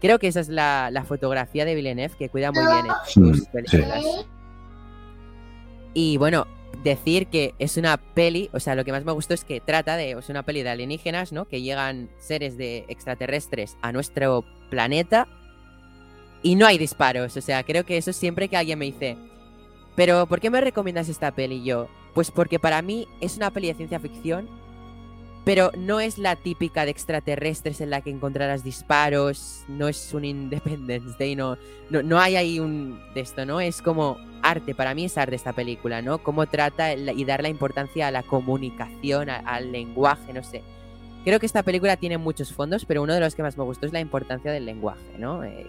creo 0.00 0.18
que 0.18 0.28
esa 0.28 0.40
es 0.40 0.48
la, 0.48 1.04
fotografía 1.06 1.64
de 1.64 1.74
Villeneuve 1.74 2.14
que 2.18 2.28
cuida 2.28 2.52
muy 2.52 2.64
bien 2.64 2.86
en 2.86 3.34
sus 3.34 3.48
películas. 3.48 4.04
Y 5.94 6.18
bueno, 6.18 6.46
decir 6.90 7.26
que 7.26 7.54
es 7.58 7.76
una 7.76 7.96
peli, 7.96 8.50
o 8.52 8.60
sea, 8.60 8.74
lo 8.74 8.84
que 8.84 8.92
más 8.92 9.04
me 9.04 9.12
gustó 9.12 9.34
es 9.34 9.44
que 9.44 9.60
trata 9.60 9.96
de, 9.96 10.12
es 10.12 10.28
una 10.28 10.44
peli 10.44 10.62
de 10.62 10.70
alienígenas, 10.70 11.32
¿no? 11.32 11.46
Que 11.46 11.62
llegan 11.62 12.10
seres 12.18 12.56
de 12.56 12.84
extraterrestres 12.88 13.76
a 13.82 13.92
nuestro 13.92 14.44
planeta 14.70 15.28
y 16.42 16.54
no 16.54 16.66
hay 16.66 16.78
disparos, 16.78 17.36
o 17.36 17.40
sea, 17.40 17.62
creo 17.64 17.84
que 17.84 17.96
eso 17.96 18.12
siempre 18.12 18.48
que 18.48 18.56
alguien 18.56 18.78
me 18.78 18.84
dice, 18.84 19.16
pero 19.96 20.26
¿por 20.26 20.40
qué 20.40 20.50
me 20.50 20.60
recomiendas 20.60 21.08
esta 21.08 21.34
peli 21.34 21.64
yo? 21.64 21.88
Pues 22.14 22.30
porque 22.30 22.58
para 22.58 22.82
mí 22.82 23.08
es 23.20 23.36
una 23.36 23.50
peli 23.50 23.68
de 23.68 23.74
ciencia 23.74 24.00
ficción, 24.00 24.48
pero 25.46 25.70
no 25.78 26.00
es 26.00 26.18
la 26.18 26.34
típica 26.34 26.84
de 26.84 26.90
extraterrestres 26.90 27.80
en 27.80 27.90
la 27.90 28.00
que 28.00 28.10
encontrarás 28.10 28.64
disparos, 28.64 29.62
no 29.68 29.86
es 29.86 30.12
un 30.12 30.24
Independence 30.24 31.14
Day, 31.20 31.36
no, 31.36 31.56
no, 31.88 32.02
no 32.02 32.18
hay 32.18 32.34
ahí 32.34 32.58
un 32.58 32.98
de 33.14 33.20
esto, 33.20 33.46
¿no? 33.46 33.60
Es 33.60 33.80
como 33.80 34.18
arte, 34.42 34.74
para 34.74 34.92
mí 34.92 35.04
es 35.04 35.16
arte 35.16 35.36
esta 35.36 35.52
película, 35.52 36.02
¿no? 36.02 36.18
Cómo 36.18 36.46
trata 36.46 36.94
y 36.94 37.24
dar 37.24 37.42
la 37.42 37.48
importancia 37.48 38.08
a 38.08 38.10
la 38.10 38.24
comunicación, 38.24 39.30
al 39.30 39.70
lenguaje, 39.70 40.32
no 40.32 40.42
sé. 40.42 40.64
Creo 41.24 41.38
que 41.38 41.46
esta 41.46 41.62
película 41.62 41.96
tiene 41.96 42.18
muchos 42.18 42.52
fondos, 42.52 42.84
pero 42.84 43.04
uno 43.04 43.14
de 43.14 43.20
los 43.20 43.36
que 43.36 43.44
más 43.44 43.56
me 43.56 43.62
gustó 43.62 43.86
es 43.86 43.92
la 43.92 44.00
importancia 44.00 44.50
del 44.50 44.66
lenguaje, 44.66 45.16
¿no? 45.16 45.44
Eh, 45.44 45.64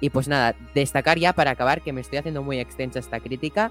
y 0.00 0.10
pues 0.10 0.26
nada, 0.26 0.56
destacar 0.74 1.20
ya 1.20 1.32
para 1.34 1.52
acabar, 1.52 1.82
que 1.82 1.92
me 1.92 2.00
estoy 2.00 2.18
haciendo 2.18 2.42
muy 2.42 2.58
extensa 2.58 2.98
esta 2.98 3.20
crítica, 3.20 3.70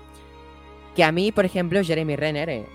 que 0.95 1.03
a 1.03 1.11
mí, 1.11 1.33
por 1.33 1.43
ejemplo, 1.43 1.83
Jeremy 1.83 2.15
Renner, 2.15 2.49
eh, 2.49 2.65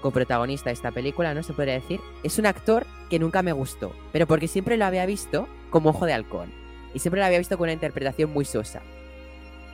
coprotagonista 0.00 0.70
de 0.70 0.74
esta 0.74 0.90
película, 0.90 1.34
¿no? 1.34 1.42
Se 1.42 1.52
podría 1.52 1.74
decir, 1.74 2.00
es 2.22 2.38
un 2.38 2.46
actor 2.46 2.86
que 3.08 3.18
nunca 3.18 3.42
me 3.42 3.52
gustó, 3.52 3.92
pero 4.12 4.26
porque 4.26 4.48
siempre 4.48 4.76
lo 4.76 4.84
había 4.84 5.06
visto 5.06 5.48
como 5.70 5.90
ojo 5.90 6.06
de 6.06 6.12
halcón. 6.12 6.52
Y 6.92 6.98
siempre 6.98 7.20
lo 7.20 7.26
había 7.26 7.38
visto 7.38 7.56
con 7.56 7.66
una 7.66 7.72
interpretación 7.72 8.32
muy 8.32 8.44
sosa. 8.44 8.82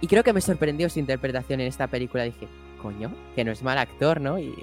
Y 0.00 0.06
creo 0.06 0.22
que 0.22 0.32
me 0.32 0.40
sorprendió 0.40 0.90
su 0.90 0.98
interpretación 0.98 1.60
en 1.60 1.68
esta 1.68 1.86
película. 1.86 2.24
Dije, 2.24 2.48
coño, 2.82 3.14
que 3.34 3.44
no 3.44 3.52
es 3.52 3.62
mal 3.62 3.78
actor, 3.78 4.20
¿no? 4.20 4.38
Y 4.38 4.54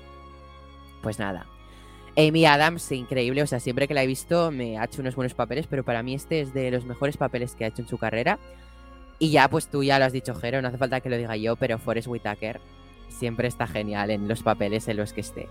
pues 1.01 1.17
nada. 1.19 1.47
Amy 2.15 2.45
Adams, 2.45 2.91
increíble, 2.91 3.41
o 3.41 3.47
sea, 3.47 3.59
siempre 3.59 3.87
que 3.87 3.95
la 3.95 4.03
he 4.03 4.07
visto 4.07 4.51
me 4.51 4.77
ha 4.77 4.83
hecho 4.83 5.01
unos 5.01 5.15
buenos 5.15 5.33
papeles, 5.33 5.65
pero 5.67 5.83
para 5.83 6.03
mí 6.03 6.13
este 6.13 6.41
es 6.41 6.53
de 6.53 6.69
los 6.69 6.85
mejores 6.85 7.17
papeles 7.17 7.55
que 7.55 7.65
ha 7.65 7.69
hecho 7.69 7.81
en 7.81 7.87
su 7.87 7.97
carrera. 7.97 8.37
Y 9.17 9.31
ya, 9.31 9.49
pues 9.49 9.67
tú 9.67 9.83
ya 9.83 9.97
lo 9.97 10.05
has 10.05 10.13
dicho, 10.13 10.35
Jero, 10.35 10.61
no 10.61 10.67
hace 10.67 10.77
falta 10.77 11.01
que 11.01 11.09
lo 11.09 11.17
diga 11.17 11.35
yo, 11.35 11.55
pero 11.55 11.79
Forrest 11.79 12.07
Whitaker 12.07 12.61
siempre 13.13 13.47
está 13.47 13.67
genial 13.67 14.09
en 14.11 14.27
los 14.27 14.43
papeles 14.43 14.87
en 14.87 14.97
los 14.97 15.13
que 15.13 15.21
esté. 15.21 15.47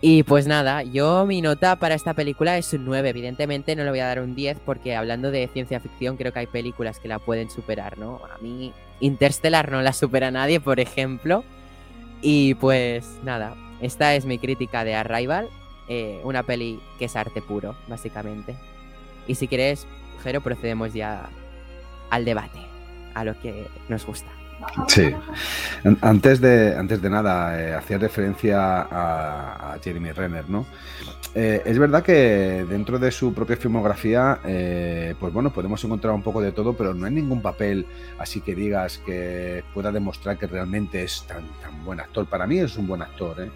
Y 0.00 0.22
pues 0.24 0.46
nada, 0.46 0.82
yo 0.82 1.24
mi 1.26 1.40
nota 1.40 1.76
para 1.76 1.94
esta 1.94 2.14
película 2.14 2.58
es 2.58 2.72
un 2.74 2.84
9. 2.84 3.08
Evidentemente 3.08 3.74
no 3.74 3.84
le 3.84 3.90
voy 3.90 4.00
a 4.00 4.06
dar 4.06 4.20
un 4.20 4.34
10 4.34 4.60
porque 4.64 4.94
hablando 4.94 5.30
de 5.30 5.48
ciencia 5.48 5.80
ficción 5.80 6.16
creo 6.16 6.32
que 6.32 6.40
hay 6.40 6.46
películas 6.46 7.00
que 7.00 7.08
la 7.08 7.18
pueden 7.18 7.50
superar, 7.50 7.98
¿no? 7.98 8.20
A 8.32 8.38
mí 8.38 8.72
Interstellar 9.00 9.70
no 9.70 9.82
la 9.82 9.92
supera 9.92 10.30
nadie, 10.30 10.60
por 10.60 10.80
ejemplo. 10.80 11.44
Y 12.20 12.54
pues 12.54 13.06
nada, 13.24 13.56
esta 13.80 14.14
es 14.14 14.26
mi 14.26 14.38
crítica 14.38 14.84
de 14.84 14.94
Arrival, 14.94 15.48
eh, 15.88 16.20
una 16.24 16.42
peli 16.42 16.80
que 16.98 17.06
es 17.06 17.16
arte 17.16 17.42
puro, 17.42 17.76
básicamente. 17.88 18.56
Y 19.26 19.34
si 19.34 19.48
quieres, 19.48 19.86
Jero, 20.22 20.40
procedemos 20.40 20.92
ya 20.94 21.28
al 22.10 22.24
debate, 22.24 22.58
a 23.14 23.24
lo 23.24 23.38
que 23.40 23.66
nos 23.88 24.06
gusta. 24.06 24.35
Sí. 24.88 25.14
Antes 26.00 26.40
de, 26.40 26.74
antes 26.76 27.00
de 27.02 27.10
nada, 27.10 27.60
eh, 27.60 27.74
hacía 27.74 27.98
referencia 27.98 28.86
a, 28.90 29.78
Jeremy 29.82 30.12
Renner, 30.12 30.48
¿no? 30.48 30.66
Eh, 31.34 31.62
es 31.66 31.78
verdad 31.78 32.02
que 32.02 32.64
dentro 32.68 32.98
de 32.98 33.10
su 33.10 33.34
propia 33.34 33.56
filmografía, 33.56 34.40
eh, 34.44 35.14
pues 35.20 35.32
bueno, 35.32 35.52
podemos 35.52 35.82
encontrar 35.84 36.14
un 36.14 36.22
poco 36.22 36.40
de 36.40 36.52
todo, 36.52 36.74
pero 36.74 36.94
no 36.94 37.06
hay 37.06 37.12
ningún 37.12 37.42
papel 37.42 37.86
así 38.18 38.40
que 38.40 38.54
digas 38.54 38.98
que 39.04 39.62
pueda 39.74 39.92
demostrar 39.92 40.38
que 40.38 40.46
realmente 40.46 41.04
es 41.04 41.24
tan, 41.26 41.44
tan 41.60 41.84
buen 41.84 42.00
actor. 42.00 42.26
Para 42.26 42.46
mí 42.46 42.58
es 42.58 42.76
un 42.76 42.86
buen 42.86 43.02
actor, 43.02 43.50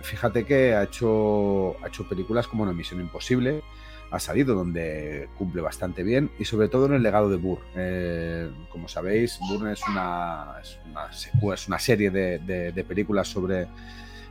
fíjate 0.00 0.46
que 0.46 0.74
ha 0.74 0.84
hecho, 0.84 1.76
ha 1.84 1.88
hecho 1.88 2.08
películas 2.08 2.46
como 2.46 2.62
Una 2.62 2.72
Misión 2.72 3.00
Imposible, 3.00 3.62
ha 4.10 4.18
salido, 4.18 4.54
donde 4.54 5.28
cumple 5.38 5.62
bastante 5.62 6.02
bien 6.02 6.30
y 6.38 6.44
sobre 6.44 6.68
todo 6.68 6.86
en 6.86 6.94
el 6.94 7.02
legado 7.02 7.30
de 7.30 7.36
Burr. 7.36 7.60
Eh, 7.76 8.50
como 8.70 8.88
sabéis, 8.88 9.38
Burr 9.48 9.68
es 9.68 9.80
una, 9.88 10.56
es 10.60 10.78
una, 10.90 11.54
es 11.54 11.68
una 11.68 11.78
serie 11.78 12.10
de, 12.10 12.84
películas 12.86 13.28
sobre 13.28 13.68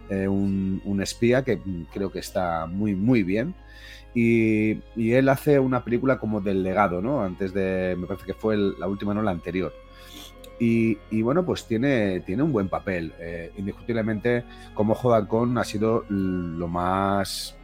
eh, 0.09 0.27
un, 0.27 0.99
espía 1.01 1.43
que 1.43 1.59
creo 1.93 2.11
que 2.11 2.19
está 2.19 2.65
muy, 2.65 2.95
muy 2.95 3.23
bien. 3.23 3.55
Y, 4.13 4.81
él 4.97 5.29
hace 5.29 5.59
una 5.59 5.83
película 5.83 6.19
como 6.19 6.41
del 6.41 6.63
legado, 6.63 7.01
¿no? 7.01 7.23
Antes 7.23 7.53
de, 7.53 7.95
me 7.97 8.07
parece 8.07 8.25
que 8.25 8.33
fue 8.33 8.57
la 8.57 8.87
última, 8.87 9.13
no 9.13 9.21
la 9.21 9.31
anterior. 9.31 9.73
Y, 10.59 11.21
bueno, 11.21 11.45
pues 11.45 11.65
tiene, 11.65 12.19
tiene 12.19 12.43
un 12.43 12.51
buen 12.51 12.67
papel. 12.67 13.13
Eh, 13.19 13.53
indiscutiblemente, 13.57 14.43
como 14.73 14.93
Jodalcón 14.93 15.57
ha 15.57 15.63
sido 15.63 16.03
lo 16.09 16.67
más 16.67 17.58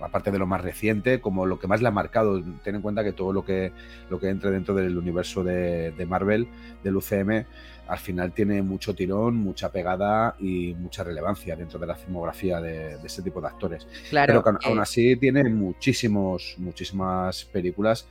aparte 0.00 0.30
de 0.30 0.38
lo 0.38 0.46
más 0.46 0.60
reciente, 0.60 1.20
como 1.20 1.46
lo 1.46 1.58
que 1.58 1.66
más 1.66 1.82
le 1.82 1.88
ha 1.88 1.90
marcado. 1.90 2.42
Ten 2.62 2.76
en 2.76 2.82
cuenta 2.82 3.04
que 3.04 3.12
todo 3.12 3.32
lo 3.32 3.44
que, 3.44 3.72
lo 4.08 4.18
que 4.18 4.28
entre 4.28 4.50
dentro 4.50 4.74
del 4.74 4.96
universo 4.96 5.44
de, 5.44 6.06
Marvel, 6.08 6.48
del 6.82 6.96
UCM, 6.96 7.44
al 7.88 7.98
final 7.98 8.32
tiene 8.32 8.62
mucho 8.62 8.94
tirón, 8.94 9.36
mucha 9.36 9.70
pegada 9.70 10.36
y 10.38 10.74
mucha 10.74 11.02
relevancia 11.02 11.56
dentro 11.56 11.78
de 11.78 11.86
la 11.86 11.96
filmografía 11.96 12.60
de, 12.60 12.98
ese 13.04 13.22
tipo 13.22 13.40
de 13.40 13.48
actores. 13.48 13.86
Claro, 14.08 14.42
Pero 14.44 14.58
aún 14.64 14.78
así 14.78 15.16
tiene 15.16 15.44
muchísimos, 15.44 16.54
muchísimas 16.58 17.44
películas 17.46 18.06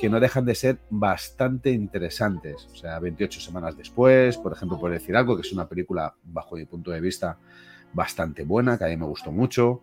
que 0.00 0.08
no 0.08 0.18
dejan 0.18 0.46
de 0.46 0.54
ser 0.54 0.78
bastante 0.88 1.70
interesantes. 1.70 2.66
O 2.72 2.76
sea, 2.76 2.98
28 2.98 3.38
semanas 3.40 3.76
después, 3.76 4.38
por 4.38 4.52
ejemplo, 4.52 4.80
por 4.80 4.90
decir 4.90 5.14
algo, 5.14 5.36
que 5.36 5.42
es 5.42 5.52
una 5.52 5.68
película, 5.68 6.14
bajo 6.24 6.56
mi 6.56 6.64
punto 6.64 6.90
de 6.90 7.00
vista, 7.00 7.36
bastante 7.92 8.44
buena, 8.44 8.78
que 8.78 8.84
a 8.84 8.88
mí 8.88 8.96
me 8.96 9.04
gustó 9.04 9.30
mucho 9.30 9.82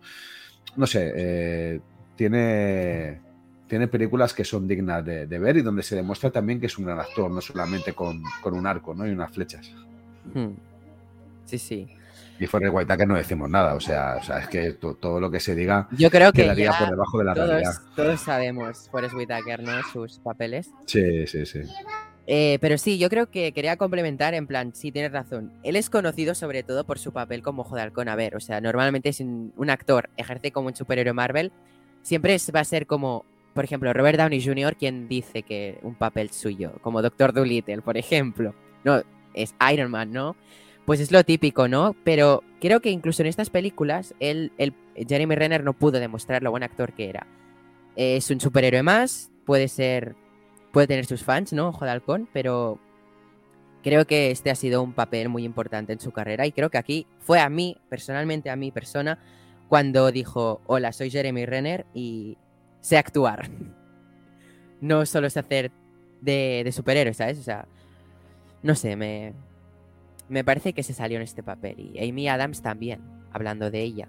no 0.76 0.86
sé, 0.86 1.12
eh, 1.14 1.80
tiene, 2.16 3.20
tiene 3.66 3.88
películas 3.88 4.34
que 4.34 4.44
son 4.44 4.66
dignas 4.66 5.04
de, 5.04 5.26
ver 5.26 5.56
y 5.56 5.62
donde 5.62 5.82
se 5.82 5.96
demuestra 5.96 6.30
también 6.30 6.60
que 6.60 6.66
es 6.66 6.78
un 6.78 6.86
gran 6.86 6.98
actor, 6.98 7.30
no 7.30 7.40
solamente 7.40 7.92
con, 7.92 8.22
un 8.44 8.66
arco 8.66 8.94
¿no? 8.94 9.06
y 9.06 9.10
unas 9.10 9.32
flechas. 9.32 9.70
Hmm. 10.34 10.52
Sí, 11.44 11.58
sí. 11.58 11.88
Y 12.40 12.46
fuera 12.46 12.70
de 12.70 12.96
que 12.96 13.06
no 13.06 13.16
decimos 13.16 13.50
nada, 13.50 13.74
o 13.74 13.80
sea, 13.80 14.16
o 14.20 14.22
sea 14.22 14.38
es 14.38 14.48
que 14.48 14.72
todo 14.74 15.20
lo 15.20 15.30
que 15.30 15.40
se 15.40 15.56
diga 15.56 15.88
Yo 15.90 16.08
creo 16.08 16.30
que 16.32 16.42
quedaría 16.42 16.72
por 16.72 16.88
debajo 16.88 17.18
de 17.18 17.24
la 17.24 17.34
todos, 17.34 17.48
realidad. 17.48 17.72
Todos 17.96 18.20
sabemos 18.20 18.88
Forrest 18.90 19.14
Whitaker, 19.14 19.62
¿no? 19.62 19.82
Sus 19.92 20.20
papeles. 20.20 20.70
Sí, 20.86 21.26
sí, 21.26 21.44
sí. 21.44 21.62
Eh, 22.30 22.58
pero 22.60 22.76
sí, 22.76 22.98
yo 22.98 23.08
creo 23.08 23.30
que 23.30 23.52
quería 23.52 23.78
complementar 23.78 24.34
en 24.34 24.46
plan, 24.46 24.74
sí, 24.74 24.92
tienes 24.92 25.12
razón. 25.12 25.50
Él 25.62 25.76
es 25.76 25.88
conocido 25.88 26.34
sobre 26.34 26.62
todo 26.62 26.84
por 26.84 26.98
su 26.98 27.10
papel 27.10 27.42
como 27.42 27.62
Ojo 27.62 27.74
de 27.74 27.80
Halcón. 27.80 28.10
A 28.10 28.16
ver, 28.16 28.36
o 28.36 28.40
sea, 28.40 28.60
normalmente 28.60 29.14
si 29.14 29.22
un, 29.24 29.70
actor 29.70 30.10
ejerce 30.18 30.52
como 30.52 30.68
un 30.68 30.76
superhéroe 30.76 31.14
Marvel, 31.14 31.52
siempre 32.02 32.36
va 32.54 32.60
a 32.60 32.64
ser 32.64 32.86
como, 32.86 33.24
por 33.54 33.64
ejemplo, 33.64 33.94
Robert 33.94 34.18
Downey 34.18 34.44
Jr., 34.44 34.76
quien 34.76 35.08
dice 35.08 35.42
que 35.42 35.78
un 35.82 35.94
papel 35.94 36.28
suyo, 36.28 36.72
como 36.82 37.00
Doctor 37.00 37.32
Dolittle, 37.32 37.80
por 37.80 37.96
ejemplo. 37.96 38.54
No, 38.84 39.00
es 39.32 39.54
Iron 39.72 39.90
Man, 39.90 40.12
¿no? 40.12 40.36
Pues 40.84 41.00
es 41.00 41.10
lo 41.10 41.24
típico, 41.24 41.66
¿no? 41.66 41.96
Pero 42.04 42.44
creo 42.60 42.80
que 42.80 42.90
incluso 42.90 43.22
en 43.22 43.28
estas 43.28 43.48
películas, 43.48 44.14
él, 44.20 44.52
Jeremy 44.96 45.34
Renner 45.34 45.64
no 45.64 45.72
pudo 45.72 45.98
demostrar 45.98 46.42
lo 46.42 46.50
buen 46.50 46.62
actor 46.62 46.92
que 46.92 47.08
era. 47.08 47.26
Es 47.96 48.30
un 48.30 48.38
superhéroe 48.38 48.82
más, 48.82 49.30
puede 49.46 49.68
ser 49.68 50.14
puede 50.72 50.86
tener 50.86 51.06
sus 51.06 51.24
fans, 51.24 51.52
¿no? 51.52 51.68
Ojo 51.68 51.84
de 51.84 51.90
Halcón, 51.90 52.28
pero 52.32 52.78
creo 53.82 54.06
que 54.06 54.30
este 54.30 54.50
ha 54.50 54.54
sido 54.54 54.82
un 54.82 54.92
papel 54.92 55.28
muy 55.28 55.44
importante 55.44 55.92
en 55.92 56.00
su 56.00 56.10
carrera 56.10 56.46
y 56.46 56.52
creo 56.52 56.70
que 56.70 56.78
aquí 56.78 57.06
fue 57.20 57.40
a 57.40 57.48
mí, 57.48 57.76
personalmente 57.88 58.50
a 58.50 58.56
mi 58.56 58.70
persona, 58.70 59.18
cuando 59.68 60.10
dijo, 60.10 60.60
hola, 60.66 60.92
soy 60.92 61.10
Jeremy 61.10 61.46
Renner 61.46 61.86
y 61.94 62.36
sé 62.80 62.96
actuar. 62.98 63.48
No 64.80 65.06
solo 65.06 65.28
sé 65.28 65.40
hacer 65.40 65.72
de, 66.20 66.62
de 66.64 66.70
superhéroe, 66.70 67.12
¿sabes? 67.12 67.36
O 67.40 67.42
sea, 67.42 67.66
no 68.62 68.76
sé, 68.76 68.94
me, 68.94 69.32
me 70.28 70.44
parece 70.44 70.72
que 70.72 70.84
se 70.84 70.94
salió 70.94 71.16
en 71.16 71.24
este 71.24 71.42
papel 71.42 71.80
y 71.80 72.08
Amy 72.08 72.28
Adams 72.28 72.62
también, 72.62 73.00
hablando 73.32 73.72
de 73.72 73.82
ella 73.82 74.08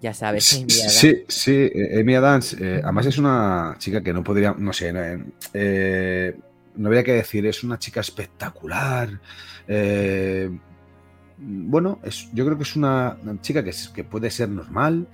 ya 0.00 0.12
sabes. 0.12 0.44
Sí, 0.44 1.24
sí, 1.28 1.70
eh, 1.74 2.00
Amy 2.00 2.14
Adams, 2.14 2.54
eh, 2.54 2.80
además 2.82 3.06
es 3.06 3.18
una 3.18 3.76
chica 3.78 4.02
que 4.02 4.12
no 4.12 4.22
podría, 4.22 4.54
no 4.56 4.72
sé, 4.72 4.92
no, 4.92 5.00
eh, 5.54 6.36
habría 6.84 7.02
que 7.02 7.12
decir, 7.12 7.46
es 7.46 7.64
una 7.64 7.78
chica 7.78 8.00
espectacular. 8.00 9.20
bueno, 11.38 12.00
es, 12.04 12.28
yo 12.32 12.44
creo 12.44 12.56
que 12.56 12.64
es 12.64 12.76
una, 12.76 13.16
chica 13.40 13.64
que, 13.64 13.72
que, 13.94 14.04
puede 14.04 14.30
ser 14.30 14.48
normal, 14.48 15.08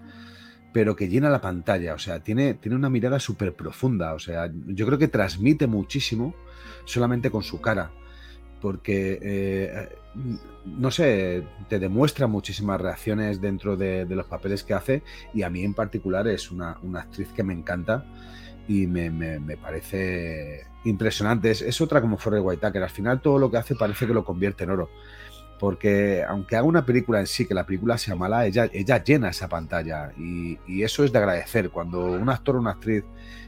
pero 0.72 0.96
que 0.96 1.08
llena 1.08 1.30
la 1.30 1.40
pantalla, 1.40 1.94
o 1.94 1.98
sea, 1.98 2.20
tiene, 2.20 2.54
tiene 2.54 2.76
una 2.76 2.90
mirada 2.90 3.20
súper 3.20 3.54
profunda, 3.54 4.14
o 4.14 4.18
sea, 4.18 4.50
yo 4.66 4.86
creo 4.86 4.98
que 4.98 5.08
transmite 5.08 5.66
muchísimo 5.66 6.34
solamente 6.84 7.30
con 7.30 7.42
su 7.42 7.60
cara 7.60 7.90
porque 8.60 9.88
no 10.64 10.90
sé, 10.90 11.44
te 11.68 11.78
demuestra 11.78 12.26
muchísimas 12.26 12.80
reacciones 12.80 13.40
dentro 13.40 13.76
de, 13.76 14.06
los 14.08 14.26
papeles 14.26 14.64
que 14.64 14.74
hace 14.74 15.02
y 15.32 15.42
a 15.42 15.50
mí 15.50 15.62
en 15.64 15.74
particular 15.74 16.26
es 16.28 16.50
una, 16.50 16.78
actriz 16.94 17.28
que 17.34 17.42
me 17.42 17.54
encanta 17.54 18.04
y 18.68 18.86
me, 18.86 19.56
parece 19.56 20.66
impresionante. 20.84 21.50
Es, 21.50 21.80
otra 21.80 22.00
como 22.00 22.18
Forrest 22.18 22.44
Whitaker. 22.44 22.82
Al 22.82 22.90
final 22.90 23.20
todo 23.20 23.38
lo 23.38 23.50
que 23.50 23.56
hace 23.56 23.74
parece 23.74 24.06
que 24.06 24.14
lo 24.14 24.24
convierte 24.24 24.64
en 24.64 24.70
oro. 24.70 24.90
Porque 25.58 26.24
aunque 26.26 26.56
haga 26.56 26.66
una 26.66 26.86
película 26.86 27.20
en 27.20 27.26
sí, 27.26 27.46
que 27.46 27.52
la 27.52 27.66
película 27.66 27.98
sea 27.98 28.14
mala, 28.14 28.46
ella, 28.46 28.66
llena 29.04 29.30
esa 29.30 29.48
pantalla. 29.48 30.12
Y, 30.16 30.82
eso 30.82 31.04
es 31.04 31.12
de 31.12 31.18
agradecer. 31.18 31.70
Cuando 31.70 32.12
un 32.12 32.28
actor 32.28 32.56
o 32.56 32.60
una 32.60 32.72
actriz 32.72 33.04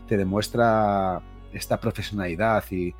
te 0.06 0.16
demuestra 0.16 1.22
esta 1.52 1.78
profesionalidad 1.78 2.64
y, 2.70 2.94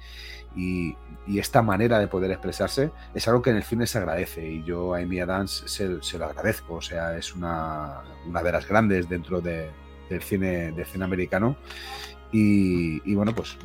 esta 1.26 1.62
manera 1.62 1.98
de 1.98 2.08
poder 2.08 2.30
expresarse 2.30 2.90
es 3.14 3.28
algo 3.28 3.42
que 3.42 3.50
en 3.50 3.56
el 3.56 3.62
cine 3.62 3.86
se 3.86 3.98
agradece 3.98 4.46
y 4.46 4.64
yo 4.64 4.94
a 4.94 4.98
Amy 4.98 5.20
Adams 5.20 5.64
se, 5.66 6.02
se 6.02 6.18
lo 6.18 6.26
agradezco, 6.26 6.74
o 6.74 6.82
sea, 6.82 7.16
es 7.16 7.34
una, 7.34 8.00
una 8.26 8.42
de 8.42 8.52
las 8.52 8.66
grandes 8.66 9.08
dentro 9.08 9.40
de, 9.40 9.70
del, 10.08 10.22
cine, 10.22 10.72
del 10.72 10.86
cine 10.86 11.04
americano 11.04 11.56
y, 12.32 13.08
y, 13.10 13.14
bueno, 13.14 13.34
pues 13.34 13.56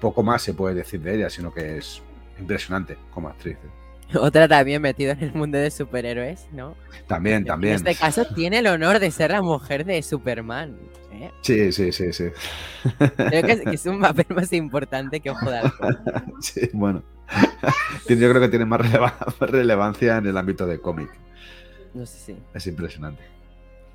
poco 0.00 0.22
más 0.22 0.42
se 0.42 0.54
puede 0.54 0.74
decir 0.74 1.00
de 1.00 1.16
ella, 1.16 1.30
sino 1.30 1.52
que 1.52 1.78
es 1.78 2.02
impresionante 2.38 2.96
como 3.10 3.28
actriz. 3.28 3.56
¿eh? 3.56 4.18
Otra 4.18 4.46
también 4.48 4.82
metida 4.82 5.12
en 5.12 5.22
el 5.22 5.32
mundo 5.32 5.58
de 5.58 5.70
superhéroes, 5.70 6.46
¿no? 6.52 6.76
También, 7.06 7.44
también. 7.44 7.74
En 7.74 7.76
este 7.86 7.94
caso 7.94 8.24
tiene 8.34 8.58
el 8.58 8.66
honor 8.66 8.98
de 8.98 9.10
ser 9.10 9.30
la 9.30 9.42
mujer 9.42 9.84
de 9.84 10.02
Superman. 10.02 10.76
¿Eh? 11.12 11.32
Sí, 11.42 11.72
sí, 11.72 11.92
sí, 11.92 12.12
sí. 12.12 12.24
Creo 13.16 13.42
que 13.42 13.62
es, 13.72 13.86
un 13.86 14.00
papel 14.00 14.26
más 14.30 14.52
importante 14.52 15.20
que 15.20 15.30
Ojo 15.30 15.50
de 15.50 15.60
Sí, 16.40 16.68
bueno. 16.72 17.02
Yo 18.08 18.16
creo 18.16 18.40
que 18.40 18.48
tiene 18.48 18.64
más 18.64 18.80
relevancia 19.40 20.18
en 20.18 20.26
el 20.26 20.36
ámbito 20.36 20.66
de 20.66 20.80
cómic. 20.80 21.10
No 21.94 22.06
sé 22.06 22.18
si. 22.18 22.36
Es 22.54 22.66
impresionante. 22.66 23.22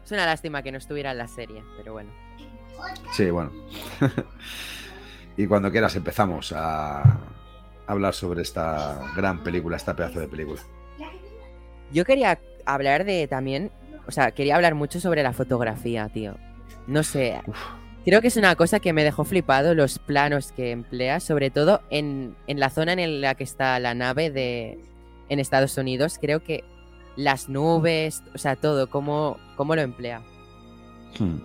Es 0.04 0.12
una 0.12 0.26
lástima 0.26 0.62
que 0.62 0.72
no 0.72 0.78
estuviera 0.78 1.12
en 1.12 1.18
la 1.18 1.28
serie, 1.28 1.64
pero 1.78 1.94
bueno. 1.94 2.10
Sí, 3.12 3.30
bueno. 3.30 3.52
y 5.38 5.48
cuando 5.48 5.72
quieras 5.72 5.96
empezamos 5.96 6.54
a 6.56 7.20
hablar 7.88 8.14
sobre 8.14 8.42
esta 8.42 9.02
gran 9.16 9.44
película, 9.44 9.78
esta 9.78 9.96
pedazo 9.96 10.20
de 10.20 10.28
película. 10.28 10.62
Yo 11.92 12.06
quería 12.06 12.40
hablar 12.66 13.06
de 13.06 13.28
también, 13.28 13.72
o 14.08 14.12
sea, 14.12 14.32
quería 14.32 14.56
hablar 14.56 14.76
mucho 14.76 15.00
sobre 15.00 15.24
la 15.24 15.34
fotografía, 15.34 16.10
tío. 16.10 16.38
No 16.88 17.04
sé. 17.04 17.42
Creo 18.06 18.22
que 18.22 18.28
es 18.28 18.38
una 18.38 18.56
cosa 18.56 18.80
que 18.80 18.94
me 18.94 19.04
dejó 19.04 19.26
flipado 19.26 19.76
los 19.76 20.00
planos 20.00 20.54
que 20.54 20.72
emplea, 20.72 21.20
sobre 21.20 21.50
todo 21.50 21.82
en, 21.90 22.36
la 22.48 22.70
zona 22.70 22.94
en 22.94 23.22
la 23.22 23.36
que 23.36 23.44
está 23.44 23.78
la 23.80 23.94
nave 23.94 24.32
de 24.32 24.80
en 25.30 25.40
Estados 25.40 25.78
Unidos. 25.78 26.18
Creo 26.20 26.42
que 26.42 26.64
las 27.18 27.50
nubes, 27.50 28.24
o 28.34 28.38
sea, 28.38 28.56
todo, 28.56 28.90
cómo, 28.90 29.38
cómo 29.58 29.76
lo 29.76 29.82
emplea. 29.82 30.22
Hmm. 31.20 31.36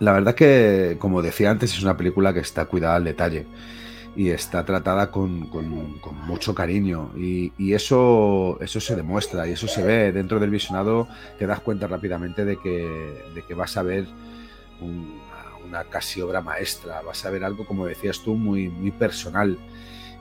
La 0.00 0.12
verdad 0.12 0.34
que, 0.34 0.96
como 0.98 1.22
decía 1.22 1.50
antes, 1.50 1.72
es 1.72 1.82
una 1.82 1.96
película 1.96 2.34
que 2.34 2.40
está 2.40 2.66
cuidada 2.66 2.96
al 2.96 3.04
detalle 3.04 3.46
y 4.18 4.30
está 4.30 4.64
tratada 4.64 5.12
con, 5.12 5.48
mucho 6.26 6.52
cariño 6.52 7.12
y, 7.16 7.72
eso, 7.72 8.58
eso 8.60 8.80
se 8.80 8.96
demuestra 8.96 9.46
y 9.46 9.52
eso 9.52 9.68
se 9.68 9.80
ve 9.80 10.10
dentro 10.10 10.40
del 10.40 10.50
visionado, 10.50 11.06
te 11.38 11.46
das 11.46 11.60
cuenta 11.60 11.86
rápidamente 11.86 12.44
de 12.44 12.56
que, 12.56 13.22
de 13.32 13.42
que 13.46 13.54
vas 13.54 13.76
a 13.76 13.84
ver 13.84 14.08
una, 14.80 15.84
casi 15.84 16.20
obra 16.20 16.40
maestra, 16.40 17.00
vas 17.02 17.24
a 17.24 17.30
ver 17.30 17.44
algo, 17.44 17.64
como 17.64 17.86
decías 17.86 18.20
tú, 18.24 18.34
muy, 18.34 18.68
muy 18.68 18.90
personal. 18.90 19.56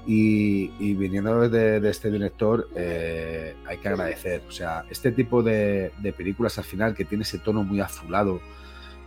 Y, 0.06 0.68
viniendo 0.94 1.50
de, 1.50 1.90
este 1.90 2.12
director, 2.12 2.70
eh, 2.76 3.56
hay 3.66 3.78
que 3.80 3.88
agradecer. 3.88 4.44
O 4.48 4.52
sea, 4.52 4.86
este 4.92 5.12
tipo 5.12 5.42
de, 5.42 5.92
de 5.98 6.14
películas 6.14 6.58
al 6.60 6.66
final 6.66 6.94
que 6.94 7.04
tiene 7.04 7.24
ese 7.24 7.40
tono 7.40 7.64
muy 7.64 7.82
azulado, 7.82 8.40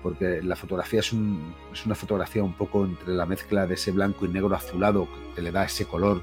porque 0.02 0.40
la 0.42 0.56
fotografía 0.56 1.00
es, 1.00 1.12
una 1.12 1.94
fotografía 1.94 2.42
un 2.42 2.54
poco 2.54 2.84
entre 2.84 3.14
la 3.14 3.26
mezcla 3.26 3.66
de 3.66 3.74
ese 3.74 3.90
blanco 3.90 4.24
y 4.24 4.28
negro 4.28 4.54
azulado 4.54 5.08
que 5.34 5.42
le 5.42 5.52
da 5.52 5.64
ese 5.64 5.86
color, 5.86 6.22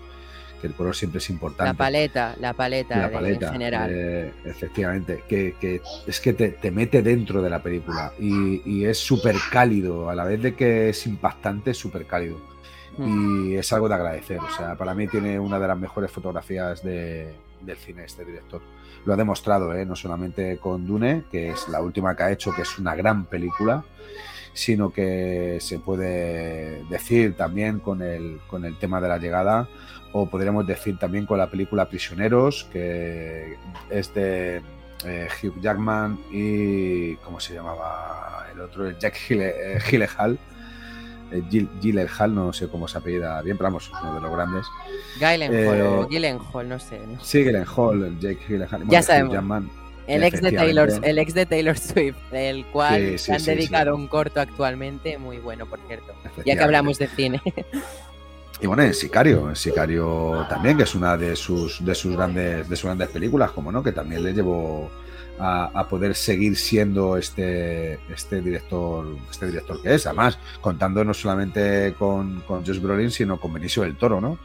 que 0.61 0.67
el 0.67 0.73
color 0.73 0.95
siempre 0.95 1.19
es 1.19 1.29
importante. 1.29 1.65
La 1.65 1.73
paleta, 1.73 2.35
la 2.39 2.53
paleta, 2.53 3.09
en 3.29 3.51
general. 3.51 3.91
Eh, 3.93 4.33
efectivamente, 4.45 5.23
que, 5.27 5.81
es 6.05 6.19
que 6.19 6.33
te, 6.33 6.71
mete 6.71 7.01
dentro 7.01 7.41
de 7.41 7.49
la 7.49 7.61
película 7.61 8.13
y, 8.19 8.85
es 8.85 8.97
súper 8.97 9.35
cálido, 9.51 10.09
a 10.09 10.15
la 10.15 10.23
vez 10.23 10.41
de 10.41 10.55
que 10.55 10.89
es 10.89 11.05
impactante, 11.05 11.71
es 11.71 11.77
súper 11.77 12.05
cálido. 12.05 12.39
Mm. 12.97 13.51
Y 13.51 13.55
es 13.55 13.71
algo 13.73 13.87
de 13.87 13.95
agradecer, 13.95 14.39
o 14.39 14.49
sea, 14.49 14.75
para 14.75 14.95
mí 14.95 15.07
tiene 15.07 15.39
una 15.39 15.59
de 15.59 15.67
las 15.67 15.77
mejores 15.77 16.09
fotografías 16.09 16.83
del 16.83 17.35
cine 17.77 18.05
este 18.05 18.25
director 18.25 18.61
lo 19.07 19.13
ha 19.13 19.15
demostrado, 19.15 19.73
¿eh? 19.73 19.85
no 19.85 19.95
solamente 19.95 20.57
con 20.57 20.85
Dune, 20.85 21.23
que 21.31 21.51
es 21.51 21.69
la 21.69 21.81
última 21.81 22.13
que 22.13 22.23
ha 22.23 22.31
hecho, 22.31 22.51
que 22.53 22.63
es 22.63 22.77
una 22.77 22.93
gran 22.93 23.23
película, 23.23 23.85
sino 24.51 24.91
que 24.91 25.59
se 25.61 25.79
puede 25.79 26.83
decir 26.89 27.37
también 27.37 27.79
con 27.79 28.01
el, 28.01 28.41
con 28.49 28.65
el 28.65 28.77
tema 28.77 28.99
de 28.99 29.07
la 29.07 29.17
llegada, 29.17 29.69
o 30.11 30.29
podríamos 30.29 30.67
decir 30.67 30.99
también 30.99 31.25
con 31.25 31.37
la 31.37 31.49
película 31.49 31.87
Prisioneros, 31.87 32.67
que 32.73 33.55
es 33.89 34.13
de 34.13 34.61
eh, 35.05 35.29
Hugh 35.41 35.61
Jackman 35.61 36.19
y. 36.29 37.15
¿Cómo 37.17 37.39
se 37.39 37.53
llamaba 37.53 38.45
el 38.51 38.59
otro? 38.59 38.91
Jack. 38.91 39.15
Gile, 39.15 39.53
eh, 39.77 40.07
Hall, 42.19 42.35
no 42.35 42.53
sé 42.53 42.67
cómo 42.67 42.87
se 42.87 42.97
apellida 42.97 43.41
bien, 43.41 43.57
pero 43.57 43.67
vamos, 43.67 43.91
uno 44.01 44.15
de 44.15 44.21
los 44.21 44.31
grandes. 44.31 44.65
Gyllenhaal 45.19 45.81
o 45.81 46.03
eh, 46.03 46.07
Gyllenhaal, 46.09 46.69
no 46.69 46.79
sé. 46.79 47.01
Sí, 47.21 47.43
Gyllenhaal, 47.43 48.19
Jake 48.19 48.39
Gyllenhaal. 48.47 48.83
ya 48.87 49.01
sabemos. 49.01 49.63
el 50.07 50.23
ex, 50.23 50.41
de 50.41 50.51
Taylor, 50.51 50.89
el 51.01 51.19
ex 51.19 51.33
de 51.33 51.45
Taylor 51.45 51.77
Swift, 51.77 52.17
el 52.31 52.65
cual 52.67 53.19
se 53.19 53.33
han 53.33 53.43
dedicado 53.43 53.95
un 53.95 54.07
corto 54.07 54.39
actualmente, 54.39 55.17
muy 55.17 55.37
bueno, 55.37 55.65
por 55.65 55.79
cierto. 55.87 56.13
Ya 56.45 56.55
que 56.55 56.63
hablamos 56.63 56.97
de 56.97 57.07
cine. 57.07 57.41
Y 58.59 58.65
bueno, 58.65 58.81
en 58.81 58.93
Sicario, 58.93 59.49
en 59.49 59.55
Sicario 59.55 60.47
también, 60.49 60.77
que 60.77 60.83
es 60.83 60.95
una 60.95 61.15
de 61.15 61.35
sus, 61.35 61.85
de 61.85 61.93
sus 61.93 62.15
grandes, 62.15 62.67
de 62.67 62.75
sus 62.75 62.85
grandes 62.85 63.09
películas, 63.09 63.51
como 63.51 63.71
no, 63.71 63.83
que 63.83 63.91
también 63.91 64.23
le 64.23 64.33
llevó 64.33 64.89
a, 65.39 65.87
poder 65.89 66.15
seguir 66.15 66.55
siendo 66.55 67.17
este, 67.17 67.99
este 68.11 68.41
director, 68.41 69.17
este 69.29 69.47
director 69.47 69.81
que 69.81 69.93
es, 69.93 70.05
además, 70.05 70.37
contando 70.61 71.03
no 71.03 71.13
solamente 71.13 71.93
con, 71.97 72.41
con 72.41 72.65
Josh 72.65 72.79
Brolin, 72.79 73.11
sino 73.11 73.39
con 73.39 73.53
Benicio 73.53 73.83
del 73.83 73.97
Toro, 73.97 74.19
¿no? 74.19 74.37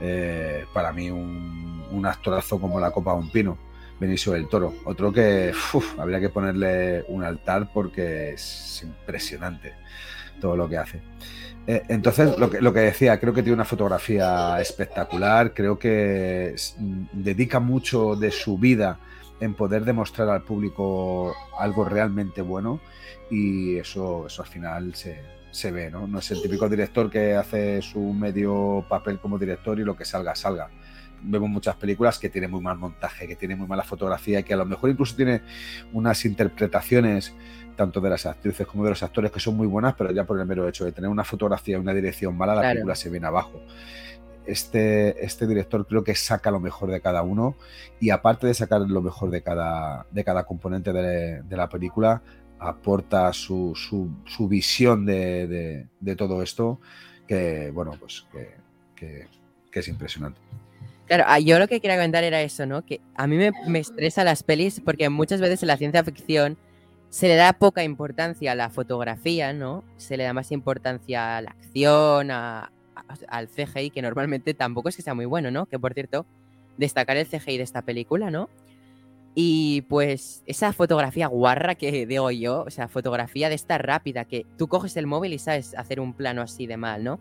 Eh, 0.00 0.64
para 0.72 0.92
mí 0.92 1.10
un, 1.10 1.84
un, 1.90 2.06
actorazo 2.06 2.60
como 2.60 2.78
la 2.78 2.90
copa 2.90 3.12
de 3.12 3.18
un 3.18 3.30
pino, 3.30 3.58
Benicio 3.98 4.32
del 4.32 4.48
Toro. 4.48 4.74
Otro 4.84 5.12
que 5.12 5.52
habría 5.98 6.20
que 6.20 6.28
ponerle 6.28 7.04
un 7.08 7.24
altar 7.24 7.70
porque 7.72 8.32
es 8.32 8.82
impresionante 8.82 9.74
todo 10.40 10.56
lo 10.56 10.68
que 10.68 10.78
hace. 10.78 11.00
Eh, 11.66 11.82
entonces, 11.88 12.38
lo 12.38 12.48
que, 12.48 12.60
lo 12.60 12.72
que 12.72 12.80
decía, 12.80 13.20
creo 13.20 13.34
que 13.34 13.42
tiene 13.42 13.54
una 13.54 13.64
fotografía 13.64 14.58
espectacular, 14.60 15.52
creo 15.52 15.78
que 15.78 16.54
dedica 17.12 17.60
mucho 17.60 18.16
de 18.16 18.30
su 18.30 18.56
vida 18.56 18.98
en 19.40 19.54
poder 19.54 19.84
demostrar 19.84 20.28
al 20.28 20.42
público 20.42 21.34
algo 21.58 21.84
realmente 21.84 22.42
bueno 22.42 22.80
y 23.30 23.76
eso, 23.76 24.26
eso 24.26 24.42
al 24.42 24.48
final 24.48 24.94
se, 24.94 25.20
se 25.50 25.70
ve, 25.70 25.90
¿no? 25.90 26.06
No 26.06 26.18
es 26.18 26.30
el 26.30 26.42
típico 26.42 26.68
director 26.68 27.10
que 27.10 27.34
hace 27.34 27.82
su 27.82 28.00
medio 28.00 28.84
papel 28.88 29.18
como 29.18 29.38
director 29.38 29.78
y 29.78 29.84
lo 29.84 29.96
que 29.96 30.04
salga, 30.04 30.34
salga. 30.34 30.70
Vemos 31.20 31.50
muchas 31.50 31.74
películas 31.76 32.18
que 32.18 32.28
tienen 32.28 32.50
muy 32.50 32.60
mal 32.60 32.78
montaje, 32.78 33.26
que 33.26 33.34
tienen 33.34 33.58
muy 33.58 33.66
mala 33.66 33.82
fotografía, 33.82 34.38
y 34.40 34.44
que 34.44 34.54
a 34.54 34.56
lo 34.56 34.64
mejor 34.64 34.90
incluso 34.90 35.16
tiene 35.16 35.42
unas 35.92 36.24
interpretaciones 36.24 37.34
tanto 37.74 38.00
de 38.00 38.10
las 38.10 38.26
actrices 38.26 38.66
como 38.66 38.84
de 38.84 38.90
los 38.90 39.02
actores 39.02 39.30
que 39.30 39.40
son 39.40 39.56
muy 39.56 39.66
buenas, 39.66 39.94
pero 39.94 40.12
ya 40.12 40.24
por 40.24 40.38
el 40.38 40.46
mero 40.46 40.68
hecho 40.68 40.84
de 40.84 40.92
tener 40.92 41.10
una 41.10 41.24
fotografía 41.24 41.76
y 41.76 41.80
una 41.80 41.94
dirección 41.94 42.36
mala, 42.36 42.54
la 42.54 42.62
película 42.62 42.94
se 42.94 43.10
viene 43.10 43.26
abajo 43.26 43.62
este, 44.48 45.24
este 45.24 45.46
director 45.46 45.86
creo 45.86 46.04
que 46.04 46.14
saca 46.14 46.50
lo 46.50 46.60
mejor 46.60 46.90
de 46.90 47.00
cada 47.00 47.22
uno 47.22 47.54
y 48.00 48.10
aparte 48.10 48.46
de 48.46 48.54
sacar 48.54 48.80
lo 48.80 49.02
mejor 49.02 49.30
de 49.30 49.42
cada, 49.42 50.06
de 50.10 50.24
cada 50.24 50.44
componente 50.44 50.92
de, 50.92 51.56
la 51.56 51.68
película, 51.68 52.22
aporta 52.58 53.32
su, 53.32 53.74
su, 53.74 54.48
visión 54.48 55.06
de, 55.06 55.86
todo 56.16 56.42
esto 56.42 56.80
que, 57.26 57.70
bueno, 57.72 57.92
pues 57.98 58.26
que, 58.96 59.26
es 59.72 59.88
impresionante. 59.88 60.40
Claro, 61.06 61.24
ah, 61.28 61.38
yo 61.38 61.58
lo 61.60 61.68
que 61.68 61.80
quería 61.80 61.96
comentar 61.96 62.24
era 62.24 62.42
eso, 62.42 62.66
¿no? 62.66 62.84
Que 62.84 63.00
a 63.14 63.28
mí 63.28 63.36
me, 63.36 63.52
me 63.68 63.78
estresa 63.78 64.24
las 64.24 64.42
pelis 64.42 64.80
porque 64.84 65.08
muchas 65.08 65.40
veces 65.40 65.62
en 65.62 65.68
la 65.68 65.76
ciencia 65.76 66.02
ficción 66.02 66.58
se 67.10 67.28
le 67.28 67.36
da 67.36 67.52
poca 67.52 67.84
importancia 67.84 68.52
a 68.52 68.54
la 68.54 68.70
fotografía, 68.70 69.52
¿no? 69.52 69.84
Se 69.96 70.16
le 70.16 70.24
da 70.24 70.32
más 70.32 70.50
importancia 70.52 71.36
a 71.36 71.42
la 71.42 71.50
acción, 71.50 72.30
a, 72.30 72.72
al 73.28 73.48
CGI, 73.48 73.90
que 73.90 74.02
normalmente 74.02 74.54
tampoco 74.54 74.88
es 74.88 74.96
que 74.96 75.02
sea 75.02 75.14
muy 75.14 75.26
bueno, 75.26 75.50
¿no? 75.50 75.66
Que 75.66 75.78
por 75.78 75.94
cierto, 75.94 76.26
destacar 76.76 77.16
el 77.16 77.26
CGI 77.26 77.58
de 77.58 77.64
esta 77.64 77.82
película, 77.82 78.30
¿no? 78.30 78.48
Y 79.34 79.82
pues 79.82 80.42
esa 80.46 80.72
fotografía 80.72 81.28
guarra 81.28 81.74
que 81.76 82.06
digo 82.06 82.30
yo, 82.30 82.64
o 82.66 82.70
sea, 82.70 82.88
fotografía 82.88 83.48
de 83.48 83.54
esta 83.54 83.78
rápida, 83.78 84.24
que 84.24 84.46
tú 84.56 84.68
coges 84.68 84.96
el 84.96 85.06
móvil 85.06 85.32
y 85.32 85.38
sabes 85.38 85.74
hacer 85.76 86.00
un 86.00 86.12
plano 86.12 86.42
así 86.42 86.66
de 86.66 86.76
mal, 86.76 87.04
¿no? 87.04 87.20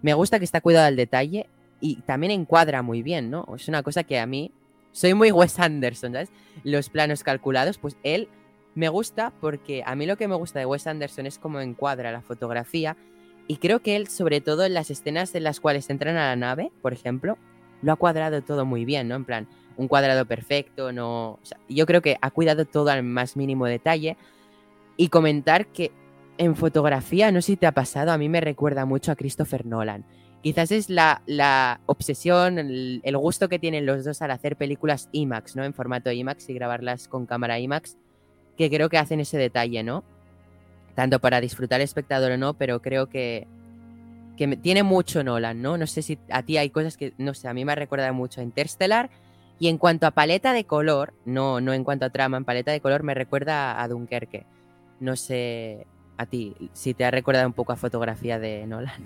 Me 0.00 0.14
gusta 0.14 0.38
que 0.38 0.44
está 0.44 0.60
cuidado 0.60 0.86
al 0.86 0.96
detalle 0.96 1.46
y 1.80 1.96
también 2.02 2.32
encuadra 2.32 2.82
muy 2.82 3.02
bien, 3.02 3.30
¿no? 3.30 3.46
Es 3.54 3.68
una 3.68 3.82
cosa 3.82 4.02
que 4.02 4.18
a 4.18 4.26
mí, 4.26 4.50
soy 4.90 5.14
muy 5.14 5.30
Wes 5.30 5.58
Anderson, 5.58 6.12
¿sabes? 6.12 6.30
Los 6.64 6.88
planos 6.88 7.22
calculados, 7.22 7.78
pues 7.78 7.96
él 8.02 8.28
me 8.74 8.88
gusta 8.88 9.32
porque 9.40 9.82
a 9.86 9.94
mí 9.94 10.06
lo 10.06 10.16
que 10.16 10.28
me 10.28 10.34
gusta 10.34 10.58
de 10.58 10.66
Wes 10.66 10.86
Anderson 10.86 11.26
es 11.26 11.38
cómo 11.38 11.60
encuadra 11.60 12.10
la 12.10 12.22
fotografía 12.22 12.96
y 13.48 13.56
creo 13.56 13.80
que 13.80 13.96
él, 13.96 14.08
sobre 14.08 14.40
todo 14.40 14.64
en 14.64 14.74
las 14.74 14.90
escenas 14.90 15.34
en 15.34 15.44
las 15.44 15.60
cuales 15.60 15.90
entran 15.90 16.16
a 16.16 16.28
la 16.28 16.36
nave, 16.36 16.72
por 16.80 16.92
ejemplo, 16.92 17.38
lo 17.82 17.92
ha 17.92 17.96
cuadrado 17.96 18.42
todo 18.42 18.64
muy 18.64 18.84
bien, 18.84 19.08
¿no? 19.08 19.16
En 19.16 19.24
plan, 19.24 19.48
un 19.76 19.88
cuadrado 19.88 20.24
perfecto, 20.26 20.92
no... 20.92 21.38
yo 21.68 21.86
creo 21.86 22.02
que 22.02 22.16
ha 22.20 22.30
cuidado 22.30 22.64
todo 22.64 22.90
al 22.90 23.02
más 23.02 23.36
mínimo 23.36 23.66
detalle 23.66 24.16
y 24.96 25.08
comentar 25.08 25.66
que 25.66 25.90
en 26.38 26.56
fotografía, 26.56 27.30
no 27.30 27.40
sé 27.40 27.52
si 27.52 27.56
te 27.56 27.66
ha 27.66 27.72
pasado, 27.72 28.12
a 28.12 28.18
mí 28.18 28.28
me 28.28 28.40
recuerda 28.40 28.84
mucho 28.84 29.12
a 29.12 29.16
Christopher 29.16 29.66
Nolan. 29.66 30.04
Quizás 30.42 30.72
es 30.72 30.90
la, 30.90 31.22
la 31.26 31.80
obsesión, 31.86 32.58
el, 32.58 33.00
el, 33.04 33.16
gusto 33.16 33.48
que 33.48 33.60
tienen 33.60 33.86
los 33.86 34.04
dos 34.04 34.22
al 34.22 34.32
hacer 34.32 34.56
películas 34.56 35.08
IMAX, 35.12 35.54
¿no? 35.54 35.62
En 35.62 35.72
formato 35.72 36.10
IMAX 36.10 36.48
y 36.48 36.54
grabarlas 36.54 37.06
con 37.06 37.26
cámara 37.26 37.60
IMAX, 37.60 37.96
que 38.56 38.68
creo 38.68 38.88
que 38.88 38.98
hacen 38.98 39.20
ese 39.20 39.38
detalle, 39.38 39.84
¿no? 39.84 40.02
Tanto 40.94 41.18
para 41.20 41.40
disfrutar 41.40 41.80
el 41.80 41.84
espectador 41.84 42.32
o 42.32 42.36
no, 42.36 42.54
pero 42.54 42.82
creo 42.82 43.08
que, 43.08 43.46
que 44.36 44.56
tiene 44.56 44.82
mucho 44.82 45.24
Nolan, 45.24 45.62
¿no? 45.62 45.78
No 45.78 45.86
sé 45.86 46.02
si 46.02 46.18
a 46.30 46.42
ti 46.42 46.58
hay 46.58 46.70
cosas 46.70 46.96
que, 46.96 47.14
no 47.18 47.34
sé, 47.34 47.48
a 47.48 47.54
mí 47.54 47.64
me 47.64 47.74
recuerda 47.74 48.12
mucho 48.12 48.40
a 48.40 48.44
Interstellar. 48.44 49.10
Y 49.58 49.68
en 49.68 49.78
cuanto 49.78 50.06
a 50.06 50.10
paleta 50.10 50.52
de 50.52 50.64
color, 50.64 51.14
no, 51.24 51.60
no 51.60 51.72
en 51.72 51.84
cuanto 51.84 52.04
a 52.04 52.10
trama, 52.10 52.36
en 52.36 52.44
paleta 52.44 52.72
de 52.72 52.80
color 52.80 53.02
me 53.04 53.14
recuerda 53.14 53.80
a 53.80 53.88
Dunkerque. 53.88 54.44
No 55.00 55.16
sé 55.16 55.86
a 56.16 56.26
ti 56.26 56.54
si 56.72 56.94
te 56.94 57.04
ha 57.04 57.10
recordado 57.10 57.46
un 57.46 57.52
poco 57.52 57.72
a 57.72 57.76
fotografía 57.76 58.38
de 58.38 58.66
Nolan. 58.66 59.02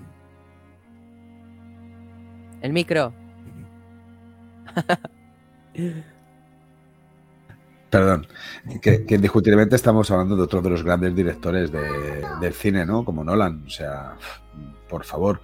El 2.62 2.72
micro. 2.72 3.12
Perdón, 7.90 8.27
que, 8.83 9.05
indiscutiblemente 9.09 9.77
estamos 9.77 10.11
hablando 10.11 10.37
de 10.37 10.42
otro 10.42 10.61
de 10.61 10.70
los 10.70 10.83
grandes 10.83 11.14
directores 11.14 11.70
del 11.72 12.53
cine, 12.53 12.85
¿no? 12.85 13.05
Como 13.05 13.22
Nolan. 13.22 13.64
O 13.66 13.70
sea, 13.70 14.16
por 14.88 15.05
favor, 15.05 15.40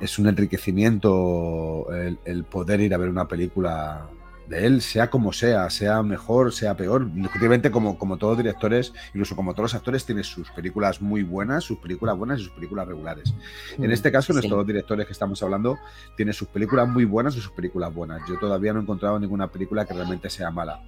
es 0.00 0.18
un 0.18 0.28
enriquecimiento 0.28 1.88
el 1.92 2.44
poder 2.44 2.80
ir 2.80 2.94
a 2.94 2.98
ver 2.98 3.08
una 3.08 3.26
película 3.26 4.08
de 4.50 4.66
él, 4.66 4.82
sea 4.82 5.08
como 5.08 5.32
sea, 5.32 5.70
sea 5.70 6.02
mejor, 6.02 6.52
sea 6.52 6.76
peor. 6.76 7.02
Indiscutiblemente, 7.02 7.70
como, 7.70 7.96
como 7.96 8.18
todos 8.18 8.36
directores, 8.36 8.92
incluso 9.08 9.36
como 9.36 9.52
todos 9.52 9.72
los 9.72 9.74
actores, 9.76 10.04
tiene 10.04 10.24
sus 10.24 10.50
películas 10.50 11.00
muy 11.00 11.22
buenas, 11.22 11.62
sus 11.62 11.78
películas 11.78 12.18
buenas 12.18 12.40
y 12.40 12.44
sus 12.44 12.52
películas 12.52 12.86
regulares. 12.88 13.32
en 13.78 13.88
mm, 13.88 13.92
este 13.92 14.10
caso, 14.10 14.32
nuestros 14.32 14.58
dos 14.58 14.66
directores 14.66 15.06
que 15.06 15.12
estamos 15.12 15.40
hablando 15.44 15.78
tienen 16.16 16.34
sus 16.34 16.48
películas 16.48 16.88
muy 16.88 17.04
buenas 17.04 17.36
y 17.36 17.40
sus 17.40 17.52
películas 17.52 17.94
buenas. 17.94 18.22
Yo 18.28 18.38
todavía 18.40 18.72
no 18.72 18.80
he 18.80 18.82
encontrado 18.82 19.20
ninguna 19.20 19.46
película 19.46 19.86
que 19.86 19.94
realmente 19.94 20.28
sea 20.28 20.50
mala. 20.50 20.82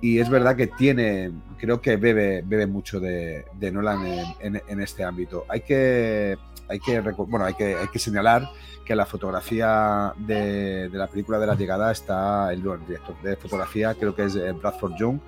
Y 0.00 0.18
es 0.18 0.28
verdad 0.28 0.56
que 0.56 0.66
tiene, 0.66 1.32
creo 1.58 1.80
que 1.80 1.96
bebe, 1.96 2.42
bebe 2.44 2.66
mucho 2.66 3.00
de, 3.00 3.44
Nolan 3.72 4.34
en, 4.40 4.80
este 4.80 5.02
ámbito. 5.02 5.46
Hay 5.48 5.62
que, 5.62 6.36
hay 6.68 6.78
que, 6.78 7.00
bueno, 7.00 7.44
hay 7.46 7.54
que, 7.54 7.74
hay 7.74 7.88
que 7.88 7.98
señalar 7.98 8.50
que 8.84 8.94
la 8.94 9.06
fotografía 9.06 10.12
de, 10.18 10.90
la 10.92 11.06
película 11.06 11.38
de 11.38 11.46
la 11.46 11.54
llegada 11.54 11.90
está 11.90 12.52
el, 12.52 12.62
director 12.62 13.20
de 13.22 13.36
fotografía, 13.36 13.94
creo 13.94 14.14
que 14.14 14.24
es 14.24 14.36
eh, 14.36 14.52
Bradford 14.52 14.94
Young, 14.96 15.20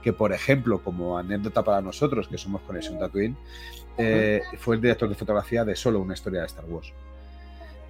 que 0.00 0.12
por 0.12 0.32
ejemplo, 0.32 0.82
como 0.82 1.18
anécdota 1.18 1.62
para 1.62 1.80
nosotros 1.80 2.28
que 2.28 2.38
somos 2.38 2.62
Conexión 2.62 2.98
Tatooine, 2.98 3.36
eh, 3.98 4.42
fue 4.58 4.76
el 4.76 4.80
director 4.80 5.08
de 5.08 5.14
fotografía 5.14 5.64
de 5.64 5.76
solo 5.76 6.00
una 6.00 6.14
historia 6.14 6.40
de 6.40 6.46
Star 6.46 6.64
Wars. 6.66 6.92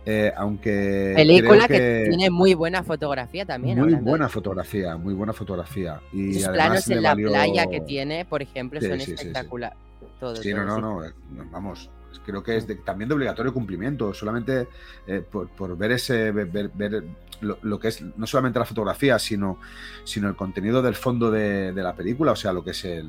Eh, 0.07 0.33
aunque. 0.37 1.13
Película 1.15 1.69
que, 1.69 2.07
tiene 2.09 2.31
muy 2.31 2.55
buena 2.55 2.83
fotografía 2.83 3.45
también. 3.45 3.81
Muy 3.81 3.95
buena 3.95 4.29
fotografía, 4.29 4.97
muy 4.97 5.15
buena 5.15 5.33
fotografía. 5.33 6.01
Y 6.13 6.35
Los 6.35 6.49
planos 6.49 6.89
en 6.89 7.03
la 7.03 7.15
playa 7.15 7.67
que 7.67 7.81
tiene, 7.81 8.25
por 8.25 8.43
ejemplo, 8.43 8.81
son 8.81 9.01
espectaculares. 9.01 9.79
Sí, 10.43 10.53
no, 10.53 10.65
no, 10.65 10.81
no, 10.81 11.03
vamos, 11.51 11.91
creo 12.25 12.43
que 12.43 12.57
es 12.57 12.67
también 12.85 13.09
de 13.09 13.15
obligatorio 13.15 13.53
cumplimiento, 13.53 14.13
solamente 14.13 14.69
eh, 15.07 15.23
por, 15.23 15.77
ver 15.77 15.93
ese, 15.93 16.31
ver, 16.31 17.05
lo, 17.41 17.81
que 17.81 17.89
es 17.89 18.03
no 18.03 18.27
solamente 18.27 18.59
la 18.59 18.65
fotografía, 18.65 19.19
sino, 19.19 19.59
sino 20.05 20.29
el 20.29 20.37
contenido 20.37 20.83
del 20.83 20.95
fondo 20.95 21.31
de, 21.31 21.73
la 21.75 21.95
película, 21.95 22.33
o 22.33 22.37
sea, 22.37 22.53
lo 22.53 22.63
que 22.63 22.71
es 22.71 22.85
el, 22.85 23.09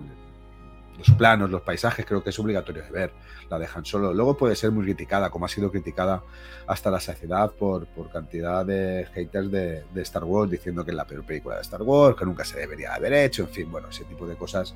los 1.07 1.17
planos, 1.17 1.49
los 1.49 1.61
paisajes, 1.61 2.05
creo 2.05 2.23
que 2.23 2.29
es 2.29 2.39
obligatorio 2.39 2.83
de 2.83 2.91
ver. 2.91 3.11
La 3.49 3.59
dejan 3.59 3.85
solo. 3.85 4.13
Luego 4.13 4.37
puede 4.37 4.55
ser 4.55 4.71
muy 4.71 4.83
criticada, 4.85 5.29
como 5.29 5.45
ha 5.45 5.49
sido 5.49 5.71
criticada 5.71 6.23
hasta 6.67 6.89
la 6.89 6.99
saciedad 6.99 7.51
por, 7.51 7.87
por 7.87 8.09
cantidad 8.09 8.65
de 8.65 9.07
haters 9.13 9.51
de, 9.51 9.83
de, 9.93 10.01
Star 10.01 10.23
Wars, 10.23 10.49
diciendo 10.49 10.85
que 10.85 10.91
es 10.91 10.97
la 10.97 11.05
peor 11.05 11.25
película 11.25 11.55
de 11.55 11.61
Star 11.61 11.81
Wars, 11.81 12.15
que 12.15 12.25
nunca 12.25 12.45
se 12.45 12.59
debería 12.59 12.93
haber 12.93 13.13
hecho, 13.13 13.43
en 13.43 13.49
fin, 13.49 13.71
bueno, 13.71 13.89
ese 13.89 14.05
tipo 14.05 14.25
de 14.27 14.35
cosas 14.35 14.75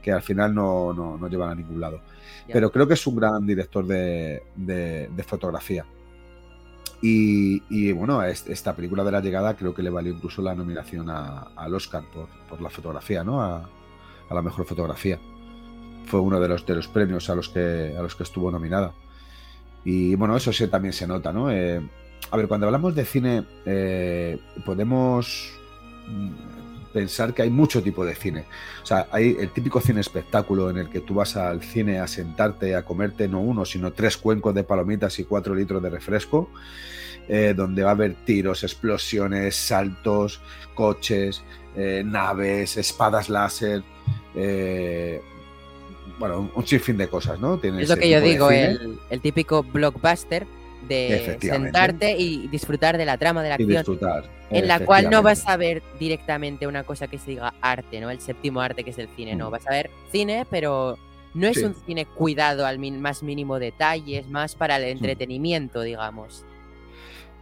que 0.00 0.12
al 0.12 0.22
final 0.22 0.54
no, 0.54 0.92
no, 0.92 1.16
no 1.16 1.28
llevan 1.28 1.50
a 1.50 1.54
ningún 1.54 1.80
lado. 1.80 2.00
Pero 2.52 2.72
creo 2.72 2.88
que 2.88 2.94
es 2.94 3.06
un 3.06 3.16
gran 3.16 3.46
director 3.46 3.86
de, 3.86 4.42
de, 4.56 5.24
fotografía. 5.24 5.84
Y, 7.02 7.62
y, 7.70 7.92
bueno, 7.92 8.22
esta 8.22 8.74
película 8.74 9.04
de 9.04 9.12
la 9.12 9.20
llegada 9.20 9.54
creo 9.56 9.72
que 9.72 9.82
le 9.82 9.90
valió 9.90 10.12
incluso 10.12 10.42
la 10.42 10.54
nominación 10.54 11.08
al 11.08 11.74
Oscar 11.74 12.02
por, 12.12 12.28
por, 12.48 12.60
la 12.60 12.68
fotografía, 12.68 13.22
¿no? 13.22 13.40
A, 13.40 13.68
a, 14.28 14.34
la 14.34 14.42
mejor 14.42 14.66
fotografía. 14.66 15.18
Fue 16.06 16.20
uno 16.20 16.40
de 16.40 16.48
los, 16.48 16.66
de 16.66 16.74
los 16.74 16.88
premios 16.88 17.30
a 17.30 17.34
los, 17.34 17.48
que, 17.48 17.94
a 17.96 18.02
los 18.02 18.14
que 18.14 18.24
estuvo 18.24 18.50
nominada. 18.50 18.92
Y 19.84 20.14
bueno, 20.14 20.36
eso 20.36 20.52
sí 20.52 20.66
también 20.68 20.92
se 20.92 21.06
nota, 21.06 21.32
¿no? 21.32 21.50
Eh, 21.50 21.80
a 22.30 22.36
ver, 22.36 22.48
cuando 22.48 22.66
hablamos 22.66 22.94
de 22.94 23.04
cine, 23.04 23.44
eh, 23.64 24.38
podemos 24.64 25.52
pensar 26.92 27.32
que 27.32 27.42
hay 27.42 27.50
mucho 27.50 27.82
tipo 27.82 28.04
de 28.04 28.14
cine. 28.14 28.44
O 28.82 28.86
sea, 28.86 29.06
hay 29.10 29.36
el 29.38 29.50
típico 29.50 29.80
cine 29.80 30.00
espectáculo 30.00 30.70
en 30.70 30.78
el 30.78 30.90
que 30.90 31.00
tú 31.00 31.14
vas 31.14 31.36
al 31.36 31.62
cine 31.62 31.98
a 31.98 32.06
sentarte, 32.06 32.74
a 32.74 32.84
comerte 32.84 33.28
no 33.28 33.40
uno, 33.40 33.64
sino 33.64 33.92
tres 33.92 34.16
cuencos 34.16 34.54
de 34.54 34.64
palomitas 34.64 35.18
y 35.18 35.24
cuatro 35.24 35.54
litros 35.54 35.82
de 35.82 35.90
refresco, 35.90 36.50
eh, 37.28 37.54
donde 37.56 37.82
va 37.82 37.90
a 37.90 37.92
haber 37.92 38.14
tiros, 38.24 38.64
explosiones, 38.64 39.56
saltos, 39.56 40.40
coches, 40.74 41.42
naves, 42.04 42.76
espadas 42.76 43.30
láser. 43.30 43.82
Eh, 44.34 45.22
bueno, 46.18 46.50
un, 46.54 46.66
sinfín 46.66 46.96
de 46.96 47.08
cosas, 47.08 47.38
¿no? 47.38 47.60
es 47.62 47.88
lo 47.88 47.96
que 47.96 48.10
yo 48.10 48.20
digo, 48.20 48.50
el, 48.50 48.98
el 49.08 49.20
típico 49.20 49.62
blockbuster 49.62 50.46
de 50.88 51.38
sentarte 51.40 52.16
y 52.16 52.48
disfrutar 52.48 52.96
de 52.96 53.04
la 53.04 53.18
trama 53.18 53.42
de 53.42 53.48
la 53.50 53.54
acción. 53.56 53.98
En 54.50 54.66
la 54.66 54.80
cual 54.80 55.10
no 55.10 55.22
vas 55.22 55.46
a 55.46 55.56
ver 55.56 55.82
directamente 55.98 56.66
una 56.66 56.84
cosa 56.84 57.06
que 57.06 57.18
se 57.18 57.32
diga 57.32 57.54
arte, 57.60 58.00
¿no? 58.00 58.10
El 58.10 58.20
séptimo 58.20 58.60
arte 58.60 58.82
que 58.82 58.90
es 58.90 58.98
el 58.98 59.08
cine, 59.14 59.36
no. 59.36 59.48
Mm. 59.48 59.52
Vas 59.52 59.66
a 59.66 59.70
ver 59.70 59.90
cine, 60.10 60.46
pero 60.50 60.98
no 61.34 61.46
es 61.46 61.58
un 61.58 61.74
cine 61.86 62.06
cuidado 62.06 62.66
al 62.66 62.78
más 62.78 63.22
mínimo 63.22 63.58
detalle, 63.58 64.18
es 64.18 64.28
más 64.28 64.54
para 64.56 64.76
el 64.76 64.84
entretenimiento, 64.84 65.82
digamos. 65.82 66.44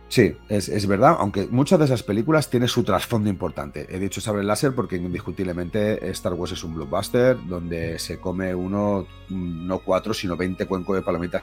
Sí, 0.08 0.34
es, 0.48 0.86
verdad, 0.86 1.16
aunque 1.18 1.46
muchas 1.48 1.78
de 1.78 1.84
esas 1.84 2.02
películas 2.02 2.48
tienen 2.48 2.68
su 2.68 2.82
trasfondo 2.82 3.28
importante. 3.28 3.86
He 3.90 3.98
dicho 3.98 4.22
sobre 4.22 4.40
el 4.40 4.46
láser 4.46 4.74
porque 4.74 4.96
indiscutiblemente 4.96 6.08
Star 6.10 6.32
Wars 6.32 6.52
es 6.52 6.64
un 6.64 6.74
blockbuster 6.74 7.36
donde 7.46 7.98
se 7.98 8.18
come 8.18 8.54
uno, 8.54 9.06
no 9.28 9.78
cuatro, 9.80 10.14
sino 10.14 10.34
veinte 10.34 10.64
cuencos 10.64 10.96
de 10.96 11.02
palomitas. 11.02 11.42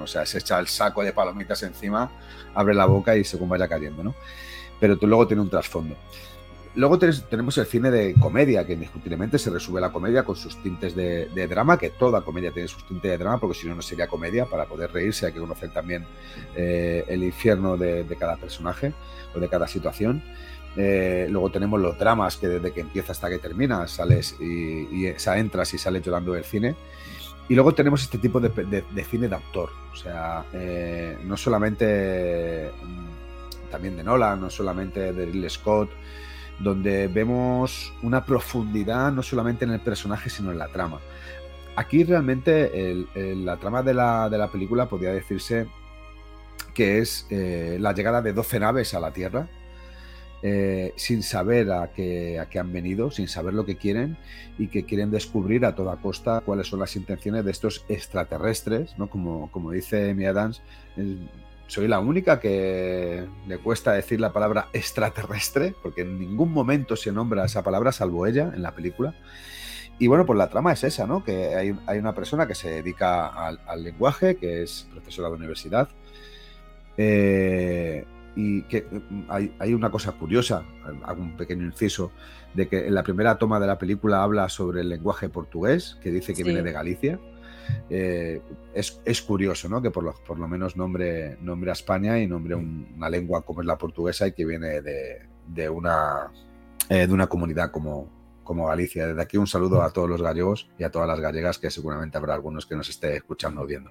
O 0.00 0.06
sea, 0.06 0.24
se 0.24 0.38
echa 0.38 0.60
el 0.60 0.68
saco 0.68 1.02
de 1.02 1.12
palomitas 1.12 1.64
encima, 1.64 2.08
abre 2.54 2.74
la 2.74 2.86
boca 2.86 3.16
y 3.16 3.24
según 3.24 3.48
vaya 3.48 3.66
cayendo, 3.66 4.04
¿no? 4.04 4.14
Pero 4.78 4.96
luego 5.02 5.26
tiene 5.26 5.42
un 5.42 5.50
trasfondo. 5.50 5.96
Luego 6.76 6.98
tenemos 6.98 7.56
el 7.58 7.66
cine 7.66 7.90
de 7.92 8.14
comedia, 8.14 8.66
que 8.66 8.72
indiscutiblemente 8.72 9.38
se 9.38 9.48
resume 9.48 9.80
la 9.80 9.92
comedia 9.92 10.24
con 10.24 10.34
sus 10.34 10.60
tintes 10.60 10.96
de, 10.96 11.46
drama, 11.46 11.78
que 11.78 11.90
toda 11.90 12.22
comedia 12.22 12.50
tiene 12.50 12.66
sus 12.66 12.84
tintes 12.84 13.12
de 13.12 13.18
drama, 13.18 13.38
porque 13.38 13.56
si 13.56 13.68
no, 13.68 13.76
no 13.76 13.82
sería 13.82 14.08
comedia. 14.08 14.46
Para 14.46 14.66
poder 14.66 14.92
reírse 14.92 15.26
hay 15.26 15.32
que 15.32 15.38
conocer 15.38 15.70
también 15.70 16.04
eh, 16.56 17.04
el 17.06 17.22
infierno 17.22 17.76
de, 17.76 18.04
cada 18.18 18.36
personaje 18.36 18.92
o 19.36 19.38
de 19.38 19.48
cada 19.48 19.68
situación. 19.68 20.20
Eh, 20.76 21.28
luego 21.30 21.48
tenemos 21.50 21.80
los 21.80 21.96
dramas, 21.96 22.36
que 22.36 22.48
desde 22.48 22.72
que 22.72 22.80
empieza 22.80 23.12
hasta 23.12 23.30
que 23.30 23.38
termina, 23.38 23.86
sales 23.86 24.34
y, 24.40 25.06
entras 25.06 25.74
y 25.74 25.78
sales 25.78 26.02
llorando 26.02 26.32
del 26.32 26.44
cine. 26.44 26.74
Y 27.48 27.54
luego 27.54 27.72
tenemos 27.72 28.02
este 28.02 28.18
tipo 28.18 28.40
de, 28.40 29.04
cine 29.08 29.28
de 29.28 29.34
autor, 29.36 29.70
o 29.92 29.96
sea, 29.96 30.44
eh, 30.52 31.18
no 31.24 31.36
solamente 31.36 32.70
mm, 32.82 33.70
también 33.70 33.96
de 33.96 34.02
Nolan, 34.02 34.40
no 34.40 34.50
solamente 34.50 35.12
de 35.12 35.26
Ridley 35.26 35.50
Scott, 35.50 35.90
donde 36.60 37.08
vemos 37.08 37.92
una 38.02 38.24
profundidad 38.24 39.12
no 39.12 39.22
solamente 39.22 39.64
en 39.64 39.72
el 39.72 39.80
personaje, 39.80 40.30
sino 40.30 40.52
en 40.52 40.58
la 40.58 40.68
trama. 40.68 41.00
Aquí 41.76 42.04
realmente 42.04 43.04
la 43.14 43.56
trama 43.56 43.82
de 43.82 43.94
la, 43.94 44.48
película 44.52 44.88
podría 44.88 45.12
decirse 45.12 45.66
que 46.72 46.98
es 46.98 47.26
eh, 47.30 47.78
la 47.80 47.92
llegada 47.92 48.22
de 48.22 48.32
12 48.32 48.60
naves 48.60 48.94
a 48.94 49.00
la 49.00 49.12
Tierra, 49.12 49.48
eh, 50.42 50.92
sin 50.96 51.22
saber 51.22 51.72
a 51.72 51.92
qué, 51.92 52.38
a 52.38 52.48
qué, 52.48 52.58
han 52.58 52.72
venido, 52.72 53.10
sin 53.10 53.28
saber 53.28 53.54
lo 53.54 53.64
que 53.64 53.76
quieren 53.76 54.18
y 54.58 54.68
que 54.68 54.84
quieren 54.84 55.10
descubrir 55.10 55.64
a 55.64 55.74
toda 55.74 55.96
costa 55.96 56.42
cuáles 56.44 56.68
son 56.68 56.80
las 56.80 56.96
intenciones 56.96 57.44
de 57.44 57.50
estos 57.50 57.84
extraterrestres, 57.88 58.96
¿no? 58.98 59.08
como, 59.08 59.50
como 59.50 59.70
dice 59.70 60.10
Amy 60.10 60.26
Adams, 60.26 60.62
soy 61.66 61.88
la 61.88 61.98
única 61.98 62.40
que 62.40 63.26
le 63.46 63.58
cuesta 63.58 63.92
decir 63.92 64.20
la 64.20 64.32
palabra 64.32 64.68
extraterrestre, 64.72 65.74
porque 65.82 66.02
en 66.02 66.18
ningún 66.18 66.52
momento 66.52 66.96
se 66.96 67.10
nombra 67.12 67.44
esa 67.44 67.62
palabra, 67.62 67.92
salvo 67.92 68.26
ella 68.26 68.52
en 68.54 68.62
la 68.62 68.74
película. 68.74 69.14
Y 69.98 70.08
bueno, 70.08 70.26
pues 70.26 70.36
la 70.36 70.48
trama 70.48 70.72
es 70.72 70.84
esa, 70.84 71.06
¿no? 71.06 71.24
Que 71.24 71.54
hay, 71.54 71.98
una 71.98 72.14
persona 72.14 72.46
que 72.46 72.54
se 72.54 72.68
dedica 72.68 73.28
al, 73.28 73.84
lenguaje, 73.84 74.36
que 74.36 74.62
es 74.62 74.88
profesora 74.90 75.28
de 75.28 75.34
universidad, 75.36 75.88
eh, 76.96 78.04
y 78.36 78.62
que 78.62 78.82
mm, 78.82 79.24
hay, 79.28 79.74
una 79.74 79.90
cosa 79.90 80.12
curiosa, 80.12 80.64
hago 81.04 81.22
un 81.22 81.36
pequeño 81.36 81.64
inciso, 81.64 82.10
de 82.54 82.68
que 82.68 82.86
en 82.86 82.94
la 82.94 83.04
primera 83.04 83.38
toma 83.38 83.60
de 83.60 83.66
la 83.66 83.78
película 83.78 84.22
habla 84.22 84.48
sobre 84.48 84.80
el 84.80 84.88
lenguaje 84.88 85.28
portugués, 85.28 85.96
que 86.02 86.10
dice 86.10 86.34
que 86.34 86.42
viene 86.42 86.62
de 86.62 86.72
Galicia. 86.72 87.20
Eh, 87.88 88.40
es, 88.74 89.22
curioso, 89.22 89.68
¿no? 89.68 89.80
Que 89.80 89.90
por 89.90 90.04
lo, 90.38 90.48
menos 90.48 90.76
nombre, 90.76 91.36
nombre 91.40 91.70
a 91.70 91.74
España 91.74 92.18
y 92.18 92.26
nombre 92.26 92.54
una 92.54 93.08
lengua 93.08 93.42
como 93.42 93.60
es 93.60 93.66
la 93.66 93.78
portuguesa 93.78 94.26
y 94.26 94.32
que 94.32 94.44
viene 94.44 94.80
de, 94.80 95.68
una, 95.68 96.30
eh, 96.88 97.06
de 97.06 97.12
una 97.12 97.26
comunidad 97.26 97.70
como, 97.70 98.08
como 98.42 98.66
Galicia. 98.66 99.06
Desde 99.06 99.22
aquí 99.22 99.36
un 99.36 99.46
saludo 99.46 99.82
a 99.82 99.90
todos 99.90 100.08
los 100.08 100.22
gallegos 100.22 100.68
y 100.78 100.84
a 100.84 100.90
todas 100.90 101.08
las 101.08 101.20
gallegas, 101.20 101.58
que 101.58 101.70
seguramente 101.70 102.18
habrá 102.18 102.34
algunos 102.34 102.66
que 102.66 102.76
nos 102.76 102.88
esté 102.88 103.16
escuchando 103.16 103.62
o 103.62 103.66
viendo. 103.66 103.90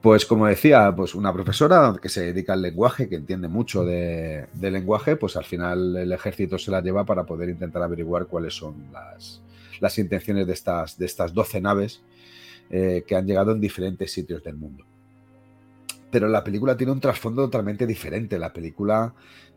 Pues 0.00 0.26
como 0.26 0.46
decía, 0.46 0.92
pues 0.94 1.14
una 1.14 1.32
profesora 1.32 1.94
que 2.00 2.08
se 2.08 2.26
dedica 2.26 2.52
al 2.52 2.62
lenguaje, 2.62 3.08
que 3.08 3.16
entiende 3.16 3.48
mucho 3.48 3.84
de, 3.84 4.46
lenguaje, 4.60 5.16
pues 5.16 5.36
al 5.36 5.44
final 5.44 5.96
el 5.96 6.12
ejército 6.12 6.58
se 6.58 6.70
la 6.70 6.80
lleva 6.80 7.04
para 7.04 7.24
poder 7.24 7.48
intentar 7.48 7.82
averiguar 7.82 8.26
cuáles 8.26 8.54
son 8.54 8.86
las, 8.92 9.98
intenciones 9.98 10.46
de 10.46 10.52
estas, 10.52 10.98
de 10.98 11.06
estas 11.06 11.32
12 11.32 11.60
naves 11.60 12.02
eh, 12.70 13.04
que 13.06 13.16
han 13.16 13.26
llegado 13.26 13.52
en 13.52 13.60
diferentes 13.60 14.12
sitios 14.12 14.42
del 14.42 14.56
mundo. 14.56 14.84
Pero 16.10 16.28
la 16.28 16.42
película 16.42 16.76
tiene 16.76 16.92
un 16.92 17.00
trasfondo 17.00 17.44
totalmente 17.44 17.86
diferente. 17.86 18.38
La 18.38 18.52
película 18.52 19.12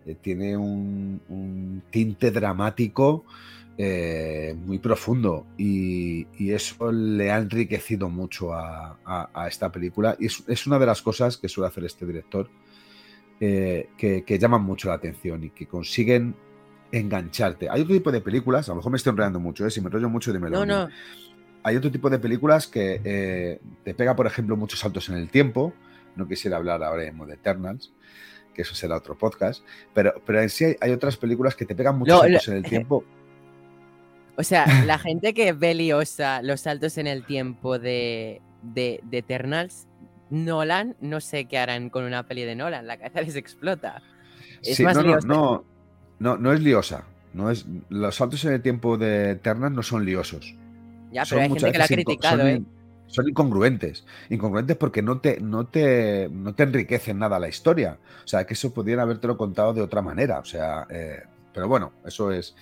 eh, 0.05 0.15
tiene 0.21 0.57
un 0.57 1.83
tinte 1.91 2.31
dramático 2.31 3.25
eh, 3.81 4.57
muy 4.65 4.77
profundo 4.77 5.45
y, 5.57 6.27
eso 6.51 6.91
le 6.91 7.31
ha 7.31 7.37
enriquecido 7.37 8.09
mucho 8.09 8.53
a, 8.53 8.97
esta 9.47 9.71
película 9.71 10.17
y 10.19 10.25
es, 10.25 10.67
una 10.67 10.77
de 10.77 10.85
las 10.85 11.01
cosas 11.01 11.37
que 11.37 11.47
suele 11.47 11.69
hacer 11.69 11.85
este 11.85 12.05
director 12.05 12.49
eh, 13.39 13.87
que, 13.97 14.37
llaman 14.37 14.63
mucho 14.63 14.89
la 14.89 14.95
atención 14.95 15.45
y 15.45 15.51
que 15.51 15.65
consiguen 15.65 16.35
engancharte. 16.91 17.69
Hay 17.69 17.83
otro 17.83 17.93
tipo 17.93 18.11
de 18.11 18.19
películas, 18.19 18.67
a 18.67 18.73
lo 18.73 18.77
mejor 18.77 18.91
me 18.91 18.97
estoy 18.97 19.11
enredando 19.11 19.39
mucho, 19.39 19.65
¿eh? 19.65 19.71
si 19.71 19.79
me 19.79 19.87
enrollo 19.87 20.09
mucho, 20.09 20.33
dímelo. 20.33 20.57
No, 20.57 20.65
no. 20.65 20.89
Hay 21.63 21.75
otro 21.75 21.91
tipo 21.91 22.09
de 22.09 22.19
películas 22.19 22.67
que 22.67 23.59
te 23.83 23.93
pega, 23.93 24.15
por 24.15 24.27
ejemplo, 24.27 24.55
muchos 24.55 24.79
saltos 24.79 25.09
en 25.09 25.15
el 25.15 25.29
tiempo. 25.29 25.73
No 26.15 26.27
quisiera 26.27 26.57
hablar 26.57 26.83
ahora 26.83 27.03
de 27.03 27.33
Eternals, 27.33 27.91
que 28.53 28.61
eso 28.63 28.75
será 28.75 28.97
otro 28.97 29.17
podcast, 29.17 29.63
pero, 29.93 30.13
pero 30.25 30.41
en 30.41 30.49
sí 30.49 30.75
hay, 30.79 30.91
otras 30.91 31.17
películas 31.17 31.55
que 31.55 31.65
te 31.65 31.75
pegan 31.75 31.97
muchos 31.97 32.19
saltos 32.19 32.47
en 32.47 32.55
el 32.55 32.63
tiempo. 32.69 33.03
O 34.39 34.43
sea, 34.43 34.85
la 34.85 34.97
gente 34.99 35.33
que 35.33 35.51
ve 35.51 35.73
liosa 35.73 36.41
los 36.41 36.61
saltos 36.61 36.97
en 36.97 37.07
el 37.07 37.25
tiempo 37.25 37.77
de, 37.77 38.41
de, 38.61 39.01
Eternals, 39.11 39.85
Nolan, 40.29 40.95
no 41.01 41.19
sé 41.19 41.45
qué 41.45 41.57
harán 41.57 41.89
con 41.89 42.05
una 42.05 42.25
peli 42.25 42.43
de 42.43 42.55
Nolan, 42.55 42.87
la 42.87 42.97
cabeza 42.97 43.21
les 43.25 43.35
explota. 43.35 44.01
Es 44.61 44.79
más 44.79 44.95
no, 44.95 45.03
liosa. 45.03 45.27
No, 45.27 45.65
no, 46.19 46.37
no, 46.37 46.53
es 46.53 46.61
liosa. 46.61 47.05
No 47.33 47.51
es, 47.51 47.65
los 47.89 48.15
saltos 48.15 48.45
en 48.45 48.53
el 48.53 48.61
tiempo 48.61 48.97
de 48.97 49.31
Eternals 49.31 49.75
no 49.75 49.83
son 49.83 50.05
liosos. 50.05 50.55
Ya, 51.11 51.23
pero 51.27 51.41
hay 51.41 51.49
gente 51.49 51.71
que 51.71 51.77
la 51.77 51.85
ha 51.85 51.87
criticado, 51.87 52.47
¿eh? 52.47 52.61
son 53.09 53.27
incongruentes. 53.27 54.05
Incongruentes 54.29 54.77
porque 54.77 55.01
no 55.01 55.19
te, 55.19 55.39
no, 55.41 55.67
te, 55.67 56.29
no 56.31 56.53
te 56.53 56.63
enriquecen 56.63 57.19
nada 57.19 57.39
la 57.39 57.49
historia. 57.49 57.97
O 58.23 58.27
sea, 58.27 58.45
que 58.45 58.53
eso 58.53 58.73
podrían 58.73 58.99
habértelo 58.99 59.37
contado 59.37 59.73
de 59.73 59.81
otra 59.81 60.01
manera. 60.01 60.39
O 60.39 60.45
sea, 60.45 60.87
eh, 60.89 61.23
pero 61.53 61.67
bueno, 61.67 61.91
eso 62.05 62.31
es. 62.31 62.55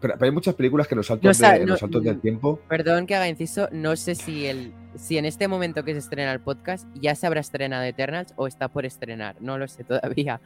Pero, 0.00 0.14
hay 0.20 0.30
muchas 0.30 0.54
películas 0.54 0.86
que 0.86 0.94
los 0.94 1.06
saltos, 1.06 1.40
los 1.64 1.80
saltos 1.80 2.04
del 2.04 2.20
tiempo. 2.20 2.60
Perdón 2.68 3.06
que 3.06 3.14
haga 3.14 3.26
inciso, 3.26 3.68
no 3.72 3.96
sé 3.96 4.14
si 4.14 4.46
el, 4.46 4.74
si 4.96 5.16
en 5.16 5.24
este 5.24 5.48
momento 5.48 5.82
que 5.82 5.92
se 5.92 6.00
estrena 6.00 6.30
el 6.32 6.40
podcast 6.40 6.86
ya 6.94 7.14
se 7.14 7.26
habrá 7.26 7.40
estrenado 7.40 7.82
Eternals 7.84 8.34
o 8.36 8.46
está 8.46 8.68
por 8.68 8.84
estrenar, 8.84 9.36
no 9.40 9.56
lo 9.56 9.66
sé 9.66 9.82
todavía. 9.84 10.42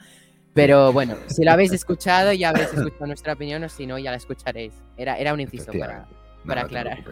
Pero 0.54 0.92
bueno, 0.92 1.16
si 1.26 1.44
lo 1.44 1.50
habéis 1.50 1.72
escuchado, 1.72 2.32
ya 2.32 2.50
habréis 2.50 2.72
escuchado 2.72 3.06
nuestra 3.06 3.32
opinión, 3.32 3.64
o 3.64 3.68
si 3.68 3.86
no, 3.86 3.98
ya 3.98 4.12
la 4.12 4.16
escucharéis. 4.16 4.74
Era, 4.96 5.16
era 5.16 5.32
un 5.32 5.40
inciso 5.40 5.72
para, 5.72 6.06
para 6.46 6.62
aclarar. 6.62 7.04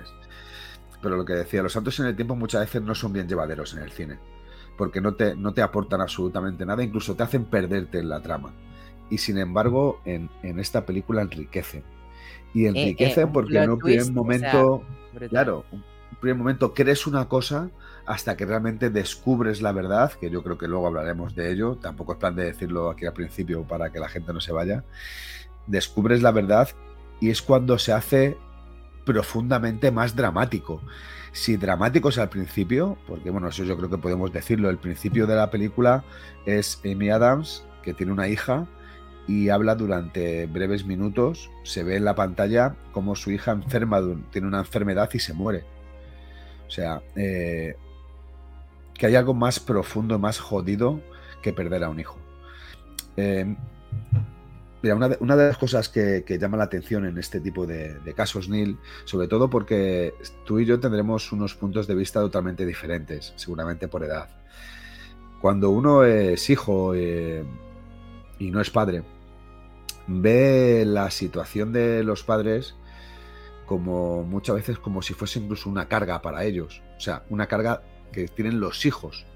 Pero 1.00 1.16
lo 1.16 1.24
que 1.24 1.34
decía, 1.34 1.62
los 1.62 1.72
saltos 1.72 1.98
en 2.00 2.06
el 2.06 2.16
tiempo 2.16 2.34
muchas 2.34 2.62
veces 2.62 2.82
no 2.82 2.94
son 2.94 3.12
bien 3.12 3.28
llevaderos 3.28 3.74
en 3.74 3.82
el 3.82 3.92
cine, 3.92 4.18
porque 4.76 5.00
no 5.00 5.14
te, 5.14 5.36
no 5.36 5.54
te 5.54 5.62
aportan 5.62 6.00
absolutamente 6.00 6.66
nada, 6.66 6.82
incluso 6.82 7.14
te 7.14 7.22
hacen 7.22 7.44
perderte 7.44 7.98
en 7.98 8.08
la 8.08 8.20
trama. 8.20 8.52
Y 9.10 9.18
sin 9.18 9.38
embargo 9.38 10.00
en, 10.04 10.28
esta 10.42 10.84
película 10.84 11.22
enriquece 11.22 11.82
Y 12.52 12.66
eh, 12.66 12.68
enriquece 12.68 13.22
eh, 13.22 13.26
porque 13.32 13.56
en 13.58 13.70
un 13.70 13.78
primer 13.78 14.12
momento, 14.12 14.82
claro, 15.30 15.64
un 15.72 16.18
primer 16.20 16.36
momento 16.36 16.74
crees 16.74 17.06
una 17.06 17.28
cosa 17.28 17.70
hasta 18.06 18.36
que 18.36 18.46
realmente 18.46 18.90
descubres 18.90 19.62
la 19.62 19.72
verdad, 19.72 20.12
que 20.12 20.30
yo 20.30 20.42
creo 20.42 20.58
que 20.58 20.66
luego 20.66 20.86
hablaremos 20.86 21.34
de 21.34 21.52
ello, 21.52 21.76
tampoco 21.76 22.12
es 22.12 22.18
plan 22.18 22.34
de 22.34 22.44
decirlo 22.44 22.90
aquí 22.90 23.06
al 23.06 23.12
principio 23.12 23.64
para 23.64 23.92
que 23.92 24.00
la 24.00 24.08
gente 24.08 24.32
no 24.32 24.40
se 24.40 24.52
vaya, 24.52 24.84
descubres 25.66 26.22
la 26.22 26.32
verdad 26.32 26.70
y 27.20 27.30
es 27.30 27.42
cuando 27.42 27.78
se 27.78 27.92
hace 27.92 28.38
profundamente 29.08 29.90
más 29.90 30.14
dramático. 30.14 30.82
Si 31.32 31.56
dramático 31.56 32.10
es 32.10 32.18
al 32.18 32.28
principio, 32.28 32.98
porque 33.06 33.30
bueno, 33.30 33.48
eso 33.48 33.64
yo 33.64 33.74
creo 33.78 33.88
que 33.88 33.96
podemos 33.96 34.30
decirlo, 34.30 34.68
el 34.68 34.76
principio 34.76 35.26
de 35.26 35.34
la 35.34 35.50
película 35.50 36.04
es 36.44 36.78
Amy 36.84 37.08
Adams, 37.08 37.64
que 37.82 37.94
tiene 37.94 38.12
una 38.12 38.28
hija, 38.28 38.66
y 39.26 39.48
habla 39.48 39.74
durante 39.74 40.44
breves 40.44 40.84
minutos. 40.84 41.50
Se 41.64 41.82
ve 41.84 41.96
en 41.96 42.04
la 42.04 42.14
pantalla 42.14 42.76
como 42.92 43.16
su 43.16 43.30
hija 43.30 43.52
enferma, 43.52 44.02
tiene 44.30 44.46
una 44.46 44.58
enfermedad 44.58 45.08
y 45.14 45.20
se 45.20 45.32
muere. 45.32 45.64
O 46.66 46.70
sea, 46.70 47.00
eh, 47.16 47.76
que 48.92 49.06
hay 49.06 49.14
algo 49.14 49.32
más 49.32 49.58
profundo, 49.58 50.18
más 50.18 50.38
jodido 50.38 51.00
que 51.40 51.54
perder 51.54 51.82
a 51.84 51.88
un 51.88 52.00
hijo. 52.00 52.18
Eh, 53.16 53.56
mira, 54.82 54.94
una 54.94 55.36
de, 55.36 55.48
las 55.48 55.58
cosas 55.58 55.88
que, 55.88 56.24
llama 56.40 56.56
la 56.56 56.64
atención 56.64 57.04
en 57.06 57.18
este 57.18 57.40
tipo 57.40 57.66
de, 57.66 57.98
casos, 58.16 58.48
Neil, 58.48 58.78
sobre 59.04 59.28
todo 59.28 59.50
porque 59.50 60.14
tú 60.44 60.58
y 60.58 60.64
yo 60.64 60.80
tendremos 60.80 61.32
unos 61.32 61.54
puntos 61.54 61.86
de 61.86 61.94
vista 61.94 62.20
totalmente 62.20 62.64
diferentes, 62.66 63.32
seguramente 63.36 63.88
por 63.88 64.04
edad. 64.04 64.28
Cuando 65.40 65.70
uno 65.70 66.04
es 66.04 66.50
hijo 66.50 66.94
eh, 66.94 67.44
y 68.38 68.50
no 68.50 68.60
es 68.60 68.70
padre, 68.70 69.04
ve 70.06 70.84
la 70.86 71.10
situación 71.10 71.72
de 71.72 72.02
los 72.02 72.24
padres 72.24 72.74
como 73.66 74.24
muchas 74.24 74.56
veces 74.56 74.78
como 74.78 75.02
si 75.02 75.12
fuese 75.12 75.38
incluso 75.38 75.68
una 75.68 75.86
carga 75.86 76.22
para 76.22 76.44
ellos. 76.44 76.82
O 76.96 77.00
sea, 77.00 77.22
una 77.28 77.46
carga 77.46 77.82
que 78.10 78.26
tienen 78.26 78.58
los 78.58 78.86
hijos, 78.86 79.26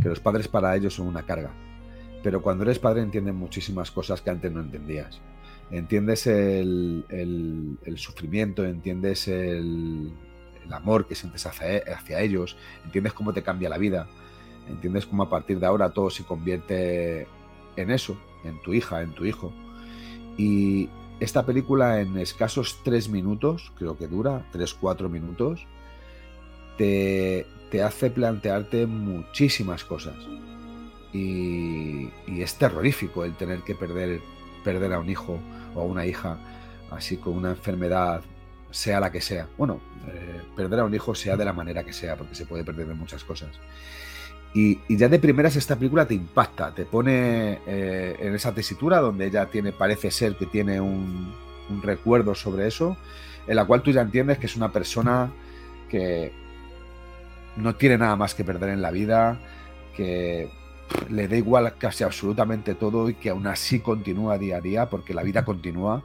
que 0.00 0.08
los 0.08 0.20
padres 0.20 0.48
para 0.48 0.74
ellos 0.76 0.94
son 0.94 1.08
una 1.08 1.24
carga. 1.24 1.50
Pero 2.22 2.42
cuando 2.42 2.64
eres 2.64 2.78
padre 2.78 3.02
entiendes 3.02 3.34
muchísimas 3.34 3.90
cosas 3.90 4.20
que 4.20 4.30
antes 4.30 4.52
no 4.52 4.60
entendías. 4.60 5.20
Entiendes 5.70 6.26
el, 6.26 7.04
sufrimiento, 7.96 8.64
entiendes 8.64 9.28
el, 9.28 10.12
amor 10.70 11.06
que 11.06 11.14
sientes 11.14 11.46
hacia, 11.46 11.82
hacia 11.96 12.20
ellos, 12.20 12.56
entiendes 12.84 13.12
cómo 13.12 13.32
te 13.32 13.42
cambia 13.42 13.68
la 13.68 13.78
vida, 13.78 14.06
entiendes 14.68 15.06
cómo 15.06 15.24
a 15.24 15.30
partir 15.30 15.58
de 15.58 15.66
ahora 15.66 15.90
todo 15.90 16.10
se 16.10 16.24
convierte 16.24 17.26
en 17.76 17.90
eso, 17.90 18.16
en 18.44 18.60
tu 18.62 18.72
hija, 18.72 19.02
en 19.02 19.12
tu 19.12 19.24
hijo. 19.24 19.52
Y 20.36 20.88
esta 21.20 21.44
película 21.44 22.00
en 22.00 22.16
escasos 22.16 22.80
tres 22.82 23.08
minutos, 23.08 23.72
creo 23.76 23.98
que 23.98 24.08
dura, 24.08 24.46
tres, 24.52 24.74
cuatro 24.74 25.08
minutos, 25.08 25.66
te, 26.78 27.46
hace 27.84 28.10
plantearte 28.10 28.86
muchísimas 28.86 29.84
cosas. 29.84 30.16
Y, 31.12 32.10
es 32.26 32.54
terrorífico 32.54 33.24
el 33.24 33.34
tener 33.34 33.60
que 33.60 33.74
perder, 33.74 34.20
perder 34.64 34.92
a 34.92 34.98
un 34.98 35.10
hijo 35.10 35.38
o 35.74 35.80
a 35.80 35.84
una 35.84 36.06
hija 36.06 36.38
así 36.90 37.16
con 37.16 37.36
una 37.36 37.50
enfermedad, 37.50 38.22
sea 38.70 39.00
la 39.00 39.12
que 39.12 39.20
sea. 39.20 39.48
Bueno, 39.58 39.80
eh, 40.08 40.40
perder 40.56 40.80
a 40.80 40.84
un 40.84 40.94
hijo 40.94 41.14
sea 41.14 41.36
de 41.36 41.44
la 41.44 41.52
manera 41.52 41.84
que 41.84 41.92
sea, 41.92 42.16
porque 42.16 42.34
se 42.34 42.46
puede 42.46 42.64
perder 42.64 42.86
de 42.86 42.94
muchas 42.94 43.24
cosas. 43.24 43.50
Y, 44.52 44.80
ya 44.88 45.08
de 45.08 45.18
primeras 45.18 45.54
esta 45.54 45.76
película 45.76 46.06
te 46.06 46.14
impacta, 46.14 46.74
te 46.74 46.84
pone 46.84 47.60
eh, 47.66 48.16
en 48.18 48.34
esa 48.34 48.52
tesitura 48.52 48.98
donde 48.98 49.26
ella 49.26 49.46
tiene, 49.46 49.70
parece 49.72 50.10
ser 50.10 50.34
que 50.34 50.46
tiene 50.46 50.80
un, 50.80 51.32
recuerdo 51.82 52.34
sobre 52.34 52.66
eso, 52.66 52.96
en 53.46 53.54
la 53.54 53.64
cual 53.64 53.82
tú 53.82 53.92
ya 53.92 54.00
entiendes 54.00 54.38
que 54.38 54.46
es 54.46 54.56
una 54.56 54.72
persona 54.72 55.30
que 55.88 56.32
no 57.56 57.76
tiene 57.76 57.96
nada 57.96 58.16
más 58.16 58.34
que 58.34 58.42
perder 58.42 58.70
en 58.70 58.82
la 58.82 58.90
vida, 58.90 59.40
que 59.94 60.50
le 61.08 61.28
da 61.28 61.36
igual 61.36 61.76
casi 61.78 62.04
absolutamente 62.04 62.74
todo 62.74 63.08
y 63.08 63.14
que 63.14 63.30
aún 63.30 63.46
así 63.46 63.80
continúa 63.80 64.38
día 64.38 64.58
a 64.58 64.60
día 64.60 64.90
porque 64.90 65.14
la 65.14 65.22
vida 65.22 65.44
continúa 65.44 66.02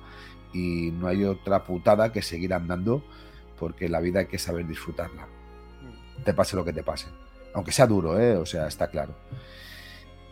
y 0.53 0.91
no 0.91 1.07
hay 1.07 1.25
otra 1.25 1.63
putada 1.63 2.11
que 2.11 2.21
seguir 2.21 2.53
andando 2.53 3.03
porque 3.59 3.89
la 3.89 3.99
vida 3.99 4.21
hay 4.21 4.25
que 4.27 4.39
saber 4.39 4.67
disfrutarla. 4.67 5.27
Te 6.23 6.33
pase 6.33 6.55
lo 6.55 6.65
que 6.65 6.73
te 6.73 6.83
pase. 6.83 7.07
Aunque 7.53 7.71
sea 7.71 7.87
duro, 7.87 8.19
¿eh? 8.19 8.35
O 8.37 8.45
sea, 8.45 8.67
está 8.67 8.87
claro. 8.87 9.13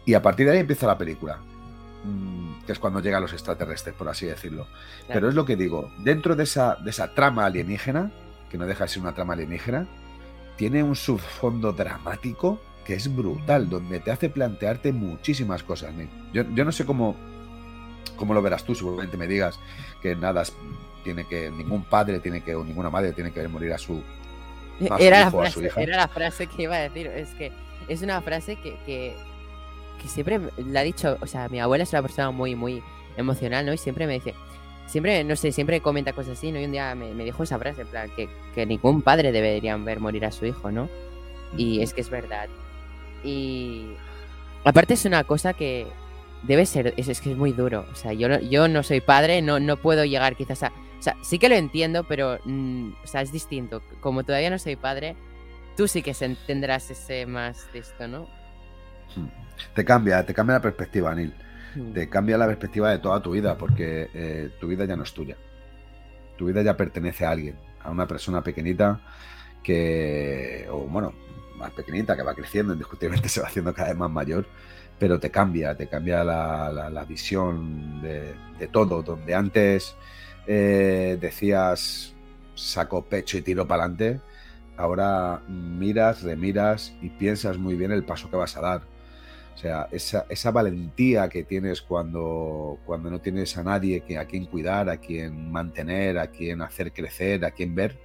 Y 0.05 0.13
a 0.13 0.21
partir 0.21 0.45
de 0.45 0.53
ahí 0.53 0.59
empieza 0.59 0.87
la 0.87 0.97
película. 0.97 1.39
mm, 2.03 2.65
que 2.65 2.73
es 2.73 2.79
cuando 2.79 2.99
llegan 2.99 3.21
los 3.21 3.31
extraterrestres, 3.31 3.95
por 3.95 4.09
así 4.09 4.25
decirlo. 4.25 4.67
Pero 5.07 5.29
es 5.29 5.35
lo 5.35 5.45
que 5.45 5.55
digo, 5.55 5.89
dentro 5.99 6.35
de 6.35 6.43
esa, 6.43 6.75
de 6.75 6.89
esa 6.89 7.13
trama 7.13 7.45
alienígena, 7.45 8.11
que 8.49 8.57
no 8.57 8.65
deja 8.65 8.83
de 8.83 8.89
ser 8.89 9.01
una 9.01 9.13
trama 9.13 9.33
alienígena, 9.33 9.87
tiene 10.57 10.83
un 10.83 10.95
subfondo 10.95 11.71
dramático 11.71 12.59
que 12.85 12.93
es 12.95 13.13
brutal, 13.13 13.69
donde 13.69 13.99
te 13.99 14.11
hace 14.11 14.29
plantearte 14.29 14.91
muchísimas 14.91 15.63
cosas. 15.63 15.93
Yo, 16.33 16.43
yo 16.53 16.65
no 16.65 16.71
sé 16.71 16.85
cómo, 16.85 17.15
cómo 18.15 18.33
lo 18.33 18.41
verás 18.41 18.63
tú, 18.63 18.75
seguramente 18.75 19.17
me 19.17 19.27
digas 19.27 19.59
que 20.01 20.15
nada 20.15 20.43
tiene 21.03 21.25
que, 21.25 21.49
ningún 21.49 21.83
padre 21.83 22.19
tiene 22.19 22.41
que, 22.41 22.55
o 22.55 22.63
ninguna 22.63 22.89
madre 22.89 23.13
tiene 23.13 23.31
que 23.31 23.39
ver 23.39 23.49
morir 23.49 23.73
a 23.73 23.77
su, 23.77 24.01
era, 24.99 25.19
la 25.21 25.31
frase, 25.31 25.71
era 25.77 25.97
la 25.97 26.07
frase 26.07 26.47
que 26.47 26.63
iba 26.63 26.75
a 26.75 26.79
decir. 26.79 27.07
Es 27.07 27.29
que 27.29 27.51
es 27.87 28.01
una 28.01 28.21
frase 28.21 28.55
que, 28.57 28.77
que, 28.85 29.15
siempre 30.07 30.39
la 30.57 30.81
ha 30.81 30.83
dicho, 30.83 31.17
o 31.21 31.27
sea, 31.27 31.47
mi 31.49 31.59
abuela 31.59 31.83
es 31.83 31.93
una 31.93 32.01
persona 32.01 32.31
muy, 32.31 32.55
muy 32.55 32.83
emocional, 33.15 33.65
¿no? 33.65 33.73
Y 33.73 33.77
siempre 33.77 34.05
me 34.07 34.13
dice, 34.13 34.33
siempre, 34.85 35.23
no 35.23 35.35
sé, 35.35 35.51
siempre 35.51 35.79
comenta 35.81 36.13
cosas 36.13 36.37
así, 36.37 36.51
¿no? 36.51 36.59
Y 36.59 36.65
un 36.65 36.71
día 36.71 36.93
me, 36.95 37.13
dijo 37.23 37.43
esa 37.43 37.57
frase, 37.57 37.81
en 37.81 37.87
plan, 37.87 38.09
que, 38.15 38.27
que, 38.53 38.65
ningún 38.65 39.01
padre 39.01 39.31
debería 39.31 39.77
ver 39.77 39.99
morir 39.99 40.25
a 40.25 40.31
su 40.31 40.45
hijo, 40.45 40.71
¿no? 40.71 40.89
Y 41.55 41.81
es 41.81 41.93
que 41.93 42.01
es 42.01 42.09
verdad. 42.09 42.49
Y 43.23 43.93
aparte 44.65 44.95
es 44.95 45.05
una 45.05 45.23
cosa 45.23 45.53
que 45.53 45.87
debe 46.43 46.65
ser, 46.65 46.93
es, 46.97 47.07
es 47.07 47.21
que 47.21 47.31
es 47.31 47.37
muy 47.37 47.53
duro. 47.53 47.85
O 47.91 47.95
sea, 47.95 48.13
yo 48.13 48.29
no, 48.29 48.39
yo 48.39 48.67
no 48.67 48.83
soy 48.83 49.01
padre, 49.01 49.41
no, 49.41 49.59
no 49.59 49.77
puedo 49.77 50.05
llegar 50.05 50.35
quizás 50.35 50.63
a 50.63 50.71
o 51.03 51.05
sea, 51.05 51.17
sí 51.21 51.37
que 51.37 51.49
lo 51.49 51.55
entiendo, 51.55 52.05
pero 52.05 52.39
mm, 52.45 52.91
o 53.03 53.07
sea, 53.07 53.19
es 53.19 53.33
distinto. 53.33 53.81
Como 53.99 54.23
todavía 54.23 54.49
no 54.49 54.57
soy 54.57 54.77
padre, 54.77 55.17
tú 55.75 55.85
sí 55.85 56.01
que 56.01 56.13
tendrás 56.47 56.89
ese 56.91 57.25
más 57.25 57.67
de 57.73 57.79
esto, 57.79 58.07
¿no? 58.07 58.29
Hmm. 59.13 59.27
Te 59.75 59.83
cambia, 59.83 60.25
te 60.25 60.33
cambia 60.33 60.55
la 60.55 60.61
perspectiva, 60.61 61.11
Anil. 61.11 61.33
Hmm. 61.75 61.91
Te 61.91 62.07
cambia 62.07 62.37
la 62.37 62.45
perspectiva 62.45 62.89
de 62.89 62.99
toda 62.99 63.21
tu 63.21 63.31
vida, 63.31 63.57
porque 63.57 64.09
eh, 64.13 64.51
tu 64.61 64.67
vida 64.69 64.85
ya 64.85 64.95
no 64.95 65.03
es 65.03 65.13
tuya. 65.13 65.35
Tu 66.37 66.45
vida 66.45 66.61
ya 66.61 66.77
pertenece 66.77 67.25
a 67.25 67.31
alguien, 67.31 67.57
a 67.81 67.91
una 67.91 68.07
persona 68.07 68.41
pequeñita 68.41 69.01
que, 69.61 70.69
o 70.71 70.87
bueno, 70.87 71.13
más 71.63 71.71
pequeñita, 71.71 72.15
que 72.15 72.23
va 72.23 72.33
creciendo, 72.33 72.73
indiscutiblemente 72.73 73.29
se 73.33 73.41
va 73.41 73.47
haciendo 73.47 73.73
cada 73.73 73.89
vez 73.89 73.97
más 73.97 74.11
mayor, 74.11 74.45
pero 74.99 75.19
te 75.19 75.29
cambia, 75.31 75.75
te 75.75 75.87
cambia 75.87 76.23
la, 76.23 77.05
visión 77.07 78.01
de, 78.01 78.35
de, 78.59 78.67
todo, 78.67 79.01
donde 79.01 79.33
antes 79.33 79.95
eh, 80.47 81.17
decías 81.19 82.13
saco 82.55 83.03
pecho 83.03 83.37
y 83.37 83.41
tiro 83.41 83.67
para 83.67 83.83
adelante, 83.83 84.19
ahora 84.77 85.41
miras, 85.47 86.23
remiras 86.23 86.93
y 87.01 87.09
piensas 87.09 87.57
muy 87.57 87.75
bien 87.75 87.91
el 87.91 88.03
paso 88.03 88.29
que 88.29 88.37
vas 88.37 88.55
a 88.57 88.61
dar. 88.61 88.81
O 89.55 89.57
sea, 89.57 89.87
esa, 89.91 90.51
valentía 90.51 91.29
que 91.29 91.43
tienes 91.43 91.81
cuando, 91.81 92.79
cuando 92.85 93.09
no 93.11 93.21
tienes 93.21 93.55
a 93.57 93.63
nadie 93.63 94.01
que, 94.01 94.17
a 94.17 94.25
quien 94.25 94.45
cuidar, 94.45 94.89
a 94.89 94.97
quien 94.97 95.51
mantener, 95.51 96.17
a 96.17 96.27
quien 96.27 96.61
hacer 96.61 96.91
crecer, 96.91 97.45
a 97.45 97.51
quien 97.51 97.75
ver, 97.75 97.99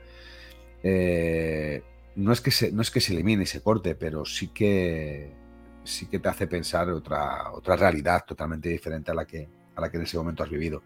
eh, 0.83 1.83
no, 2.19 2.33
es 2.33 2.41
que 2.41 2.51
se, 2.51 2.73
no 2.73 2.83
es 2.83 2.91
que 2.91 3.01
se 3.01 3.13
elimine 3.13 3.45
y 3.45 3.47
se 3.47 3.61
corte, 3.61 3.95
pero 3.95 4.25
sí 4.25 4.49
que, 4.49 5.33
sí 5.85 6.07
que 6.07 6.19
te 6.19 6.29
hace 6.29 6.49
pensar 6.49 6.91
otra, 6.91 7.53
otra 7.53 7.77
realidad 7.77 8.25
totalmente 8.27 8.69
diferente 8.69 9.13
a 9.13 9.15
la, 9.15 9.25
que, 9.25 9.49
a 9.77 9.81
la 9.81 9.91
que 9.91 9.99
en 9.99 10.03
ese 10.03 10.19
momento 10.19 10.43
has 10.43 10.51
vivido. 10.51 10.83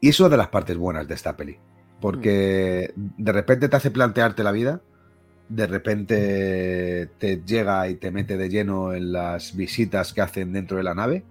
Y 0.00 0.08
eso 0.08 0.24
es 0.24 0.30
de 0.30 0.36
las 0.36 0.48
partes 0.48 0.76
buenas 0.76 1.06
de 1.06 1.14
esta 1.14 1.36
peli. 1.36 1.58
Porque 2.00 2.92
de 2.96 3.32
repente 3.32 3.68
te 3.68 3.76
hace 3.76 3.90
plantearte 3.92 4.42
la 4.42 4.52
vida, 4.52 4.82
de 5.48 5.66
repente 5.68 7.08
te 7.18 7.42
llega 7.46 7.88
y 7.88 7.94
te 7.94 8.10
mete 8.10 8.36
de 8.36 8.48
lleno 8.48 8.92
en 8.92 9.12
las 9.12 9.54
visitas 9.54 10.12
que 10.12 10.20
hacen 10.20 10.52
dentro 10.52 10.76
de 10.76 10.82
la 10.82 10.94
nave, 10.94 11.24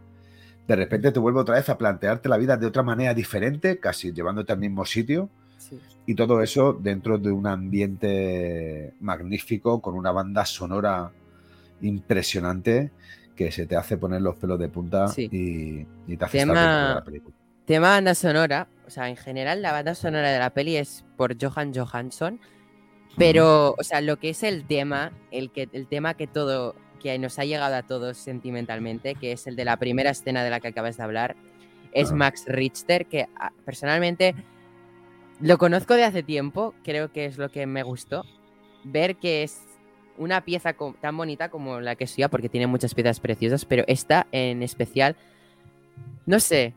de 0.67 0.75
repente 0.75 1.11
te 1.11 1.19
vuelve 1.19 1.41
otra 1.41 1.55
vez 1.55 1.67
a 1.67 1.77
plantearte 1.77 2.29
la 2.29 2.37
vida 2.37 2.57
de 2.57 2.65
otra 2.65 2.83
manera 2.83 3.13
diferente, 3.13 3.79
casi 3.79 4.13
llevándote 4.13 4.53
al 4.53 4.59
mismo 4.59 4.85
sitio. 4.85 5.29
Y 6.05 6.15
todo 6.15 6.41
eso 6.41 6.73
dentro 6.73 7.17
de 7.17 7.31
un 7.31 7.47
ambiente 7.47 8.93
magnífico, 8.99 9.81
con 9.81 9.95
una 9.95 10.11
banda 10.11 10.45
sonora 10.45 11.11
impresionante 11.81 12.91
que 13.35 13.51
se 13.51 13.65
te 13.65 13.75
hace 13.75 13.97
poner 13.97 14.21
los 14.21 14.35
pelos 14.35 14.59
de 14.59 14.69
punta 14.69 15.05
y, 15.17 15.83
te 15.83 16.25
hace 16.25 16.39
estar 16.39 16.55
dentro 16.55 16.87
de 16.87 16.95
la 16.95 17.03
película. 17.03 17.35
Tema 17.65 17.89
banda 17.89 18.13
sonora, 18.13 18.67
o 18.85 18.89
sea, 18.89 19.09
en 19.09 19.17
general 19.17 19.61
la 19.61 19.71
banda 19.71 19.95
sonora 19.95 20.31
de 20.31 20.39
la 20.39 20.51
peli 20.51 20.77
es 20.77 21.03
por 21.17 21.35
Johan 21.41 21.73
Johansson, 21.73 22.39
pero, 23.17 23.75
o 23.77 23.83
sea, 23.83 24.01
lo 24.01 24.17
que 24.17 24.29
es 24.29 24.43
el 24.43 24.65
tema, 24.65 25.11
el, 25.31 25.51
que, 25.51 25.69
el 25.71 25.87
tema 25.87 26.15
que 26.15 26.27
todo, 26.27 26.75
que 27.01 27.17
nos 27.17 27.39
ha 27.39 27.45
llegado 27.45 27.75
a 27.75 27.83
todos 27.83 28.17
sentimentalmente, 28.17 29.15
que 29.15 29.31
es 29.31 29.47
el 29.47 29.55
de 29.55 29.65
la 29.65 29.77
primera 29.77 30.11
escena 30.11 30.43
de 30.43 30.49
la 30.49 30.59
que 30.59 30.67
acabas 30.67 30.97
de 30.97 31.03
hablar, 31.03 31.35
es 31.91 32.11
Max 32.11 32.43
Richter, 32.47 33.05
que 33.05 33.27
ah, 33.37 33.51
personalmente 33.63 34.35
lo 35.41 35.57
conozco 35.57 35.95
de 35.95 36.03
hace 36.03 36.23
tiempo, 36.23 36.73
creo 36.83 37.11
que 37.11 37.25
es 37.25 37.37
lo 37.37 37.49
que 37.49 37.65
me 37.65 37.83
gustó, 37.83 38.23
ver 38.83 39.17
que 39.17 39.43
es 39.43 39.61
una 40.17 40.41
pieza 40.41 40.75
tan 41.01 41.17
bonita 41.17 41.49
como 41.49 41.81
la 41.81 41.95
que 41.95 42.07
suya, 42.07 42.29
porque 42.29 42.49
tiene 42.49 42.67
muchas 42.67 42.93
piezas 42.93 43.19
preciosas, 43.19 43.65
pero 43.65 43.83
esta 43.87 44.27
en 44.31 44.63
especial, 44.63 45.15
no 46.25 46.39
sé, 46.39 46.73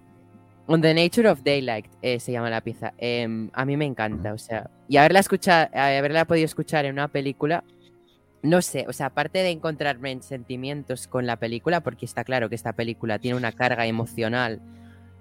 On 0.67 0.83
the 0.83 0.93
Nature 0.93 1.31
of 1.31 1.43
Daylight 1.43 1.87
eh, 2.03 2.21
se 2.21 2.33
llama 2.33 2.51
la 2.51 2.61
pieza. 2.61 2.93
Em, 2.99 3.49
a 3.55 3.65
mí 3.65 3.77
me 3.77 3.87
encanta, 3.87 4.35
o 4.35 4.39
sea, 4.39 4.69
y 4.89 4.97
haberla 4.99 5.21
escuchado, 5.21 5.69
haberla 5.73 6.27
podido 6.27 6.45
escuchar 6.45 6.85
en 6.85 6.93
una 6.93 7.09
película, 7.09 7.65
no 8.43 8.61
sé, 8.61 8.85
o 8.89 8.93
sea, 8.93 9.07
aparte 9.07 9.39
de 9.39 9.51
encontrarme 9.51 10.11
en 10.11 10.23
sentimientos 10.23 11.07
con 11.07 11.27
la 11.27 11.37
película, 11.37 11.81
porque 11.81 12.05
está 12.05 12.25
claro 12.25 12.49
que 12.49 12.55
esta 12.55 12.75
película 12.75 13.19
tiene 13.19 13.37
una 13.37 13.53
carga 13.53 13.87
emocional, 13.87 14.61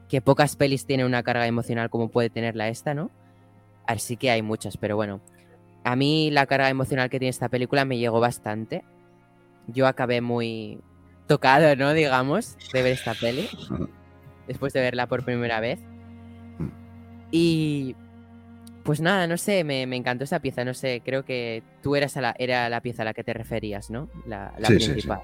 que 0.10 0.22
pocas 0.22 0.56
pelis 0.56 0.86
tienen 0.86 1.06
una 1.06 1.24
carga 1.24 1.48
emocional 1.48 1.90
como 1.90 2.10
puede 2.10 2.30
tenerla 2.30 2.68
esta, 2.68 2.94
¿no? 2.94 3.12
Así 3.88 4.18
que 4.18 4.30
hay 4.30 4.42
muchas, 4.42 4.78
pero 4.78 4.96
bueno, 4.96 5.22
a 5.84 5.96
mí 5.96 6.30
la 6.32 6.46
carga 6.46 6.70
emocional 6.70 7.10
que 7.10 7.20
tiene 7.20 7.30
esta 7.30 7.50
película 7.50 7.86
me 7.86 7.98
llegó 7.98 8.20
bastante. 8.20 8.84
Yo 9.68 9.88
acabé 9.88 10.22
muy 10.22 10.80
tocado, 11.28 11.76
¿no? 11.76 11.94
Digamos, 11.94 12.58
de 12.74 12.82
ver 12.84 12.94
esta 12.94 13.14
peli 13.14 13.50
después 14.48 14.74
de 14.74 14.82
verla 14.82 15.08
por 15.08 15.24
primera 15.24 15.60
vez. 15.60 15.80
Y 17.32 17.96
pues 18.84 19.02
nada, 19.02 19.28
no 19.28 19.38
sé, 19.38 19.64
me, 19.64 19.84
encantó 19.84 20.24
esa 20.24 20.40
pieza, 20.40 20.64
no 20.64 20.74
sé, 20.74 21.02
creo 21.04 21.26
que 21.26 21.62
tú 21.84 21.96
eras 21.98 22.16
la, 22.16 22.34
era 22.40 22.70
la 22.70 22.80
pieza 22.82 23.02
a 23.02 23.06
la 23.06 23.14
que 23.14 23.24
te 23.24 23.34
referías, 23.34 23.90
¿no? 23.90 24.10
La, 24.26 24.54
principal. 24.66 25.20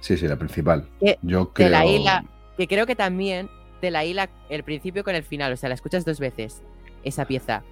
Sí, 0.00 0.16
sí. 0.16 0.26
la 0.26 0.36
principal. 0.36 0.88
Yo 1.22 1.52
creo... 1.52 1.68
la 1.68 2.24
que 2.56 2.66
creo 2.66 2.86
que 2.86 2.96
también 2.96 3.48
te 3.80 3.90
la 3.90 4.04
hila 4.04 4.28
el 4.48 4.64
principio 4.64 5.04
con 5.04 5.14
el 5.14 5.22
final, 5.22 5.52
o 5.52 5.56
sea, 5.56 5.68
la 5.68 5.74
escuchas 5.74 6.04
dos 6.04 6.18
veces, 6.18 6.62
esa 7.04 7.26
pieza. 7.26 7.62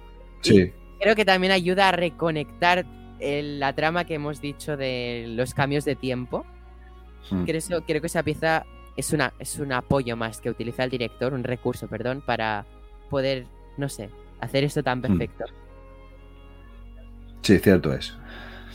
Sí. 0.41 0.71
creo 0.99 1.15
que 1.15 1.25
también 1.25 1.51
ayuda 1.51 1.89
a 1.89 1.91
reconectar 1.91 2.85
la 3.19 3.73
trama 3.73 4.05
que 4.05 4.15
hemos 4.15 4.41
dicho 4.41 4.77
de 4.77 5.25
los 5.29 5.53
cambios 5.53 5.85
de 5.85 5.95
tiempo. 5.95 6.45
Mm. 7.31 7.43
Creo, 7.45 7.61
creo 7.85 8.01
que 8.01 8.07
esa 8.07 8.23
pieza 8.23 8.65
es, 8.95 9.13
una, 9.13 9.33
es 9.39 9.59
un 9.59 9.71
apoyo 9.73 10.15
más 10.15 10.39
que 10.41 10.49
utiliza 10.49 10.83
el 10.83 10.89
director, 10.89 11.33
un 11.33 11.43
recurso, 11.43 11.87
perdón, 11.87 12.21
para 12.25 12.65
poder, 13.09 13.45
no 13.77 13.89
sé, 13.89 14.09
hacer 14.39 14.63
esto 14.63 14.83
tan 14.83 14.99
mm. 14.99 15.01
perfecto. 15.01 15.45
Sí, 17.41 17.57
cierto 17.59 17.93
es. 17.93 18.13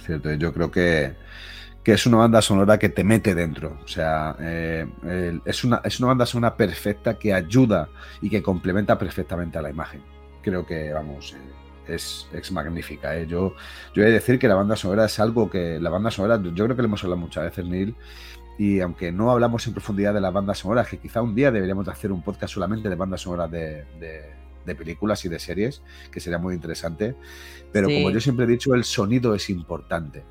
Cierto, 0.04 0.32
yo 0.32 0.52
creo 0.52 0.70
que, 0.70 1.14
es 1.84 2.06
una 2.06 2.18
banda 2.18 2.42
sonora 2.42 2.78
que 2.78 2.88
te 2.88 3.04
mete 3.04 3.34
dentro. 3.34 3.78
O 3.84 3.88
sea, 3.88 4.36
eh, 4.40 4.86
es, 5.44 5.64
una, 5.64 5.80
es 5.84 5.98
una 6.00 6.08
banda 6.08 6.26
sonora 6.26 6.56
perfecta 6.56 7.18
que 7.18 7.32
ayuda 7.32 7.88
y 8.20 8.30
que 8.30 8.42
complementa 8.42 8.98
perfectamente 8.98 9.58
a 9.58 9.62
la 9.62 9.70
imagen. 9.70 10.02
Creo 10.42 10.66
que, 10.66 10.92
vamos, 10.92 11.34
eh, 11.34 11.94
es, 11.94 12.28
es, 12.32 12.52
magnífica. 12.52 13.16
¿eh? 13.16 13.26
Yo, 13.26 13.54
yo 13.94 14.02
voy 14.02 14.10
a 14.10 14.14
decir 14.14 14.38
que 14.38 14.48
la 14.48 14.54
banda 14.54 14.76
sonora 14.76 15.06
es 15.06 15.18
algo 15.18 15.48
que. 15.48 15.78
La 15.80 15.90
banda 15.90 16.10
sonora, 16.10 16.40
yo 16.42 16.64
creo 16.64 16.76
que 16.76 16.82
le 16.82 16.86
hemos 16.86 17.02
hablado 17.04 17.20
muchas 17.20 17.44
veces, 17.44 17.64
Neil, 17.64 17.94
y 18.58 18.80
aunque 18.80 19.12
no 19.12 19.30
hablamos 19.30 19.66
en 19.66 19.72
profundidad 19.72 20.14
de 20.14 20.20
las 20.20 20.32
bandas 20.32 20.58
sonoras, 20.58 20.88
que 20.88 20.98
quizá 20.98 21.22
un 21.22 21.34
día 21.34 21.50
deberíamos 21.50 21.86
de 21.86 21.92
hacer 21.92 22.12
un 22.12 22.22
podcast 22.22 22.54
solamente 22.54 22.88
de 22.88 22.94
bandas 22.94 23.22
sonoras 23.22 23.50
de, 23.50 23.84
películas 24.76 25.24
y 25.24 25.28
de 25.28 25.38
series, 25.38 25.82
que 26.10 26.20
sería 26.20 26.38
muy 26.38 26.54
interesante. 26.54 27.16
Pero 27.72 27.88
como 27.88 28.10
yo 28.10 28.20
siempre 28.20 28.44
he 28.44 28.48
dicho, 28.48 28.74
el 28.74 28.84
sonido 28.84 29.34
es 29.34 29.48
importante. 29.50 30.22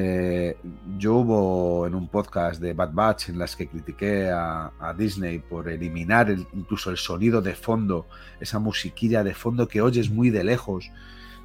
Eh, 0.00 0.56
yo 0.96 1.14
hubo 1.16 1.84
en 1.84 1.96
un 1.96 2.06
podcast 2.06 2.60
de 2.60 2.72
Bad 2.72 2.92
Batch 2.92 3.30
en 3.30 3.38
las 3.40 3.56
que 3.56 3.66
critiqué 3.66 4.30
a, 4.30 4.94
Disney 4.96 5.40
por 5.40 5.68
eliminar 5.68 6.30
incluso 6.52 6.90
el 6.90 6.96
sonido 6.96 7.42
de 7.42 7.56
fondo, 7.56 8.06
esa 8.38 8.60
musiquilla 8.60 9.24
de 9.24 9.34
fondo 9.34 9.66
que 9.66 9.82
oyes 9.82 10.08
muy 10.08 10.30
de 10.30 10.44
lejos 10.44 10.92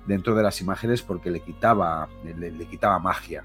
dentro 0.05 0.35
de 0.35 0.43
las 0.43 0.61
imágenes 0.61 1.01
porque 1.01 1.31
le 1.31 1.39
quitaba, 1.39 2.07
le 2.23 2.65
quitaba 2.67 2.99
magia. 2.99 3.43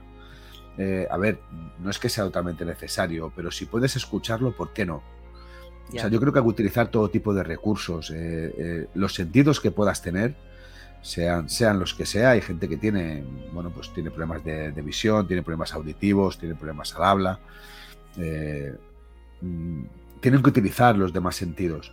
Eh, 0.76 1.08
a 1.10 1.16
ver, 1.16 1.40
no 1.80 1.88
es 1.88 1.98
que 1.98 2.10
sea 2.10 2.24
totalmente 2.24 2.66
necesario, 2.66 3.32
pero 3.34 3.50
si 3.50 3.64
puedes 3.64 3.96
escucharlo, 3.96 4.54
¿por 4.54 4.74
qué 4.74 4.84
no? 4.84 5.02
O 5.88 5.92
sea, 5.92 6.08
yo 6.08 6.20
creo 6.20 6.34
que 6.34 6.38
hay 6.38 6.44
que 6.44 6.50
utilizar 6.50 6.88
todo 6.90 7.08
tipo 7.08 7.32
de 7.32 7.42
recursos, 7.42 8.10
eh, 8.10 8.54
eh, 8.58 8.86
los 8.94 9.14
sentidos 9.14 9.58
que 9.58 9.70
puedas 9.70 10.02
tener, 10.02 10.36
sean, 11.02 11.48
sean 11.48 11.78
los 11.78 11.94
que 11.94 12.06
sea. 12.06 12.30
Hay 12.30 12.40
gente 12.40 12.68
que 12.68 12.76
tiene, 12.76 13.24
bueno, 13.52 13.70
pues 13.70 13.92
tiene 13.92 14.10
problemas 14.10 14.44
de, 14.44 14.70
visión, 14.82 15.26
tiene 15.26 15.42
problemas 15.42 15.72
auditivos, 15.74 16.38
tiene 16.38 16.54
problemas 16.54 16.94
al 16.94 17.04
habla. 17.04 17.40
Mm, 19.40 19.84
tienen 20.20 20.42
que 20.42 20.50
utilizar 20.50 20.96
los 20.96 21.12
demás 21.12 21.36
sentidos. 21.36 21.92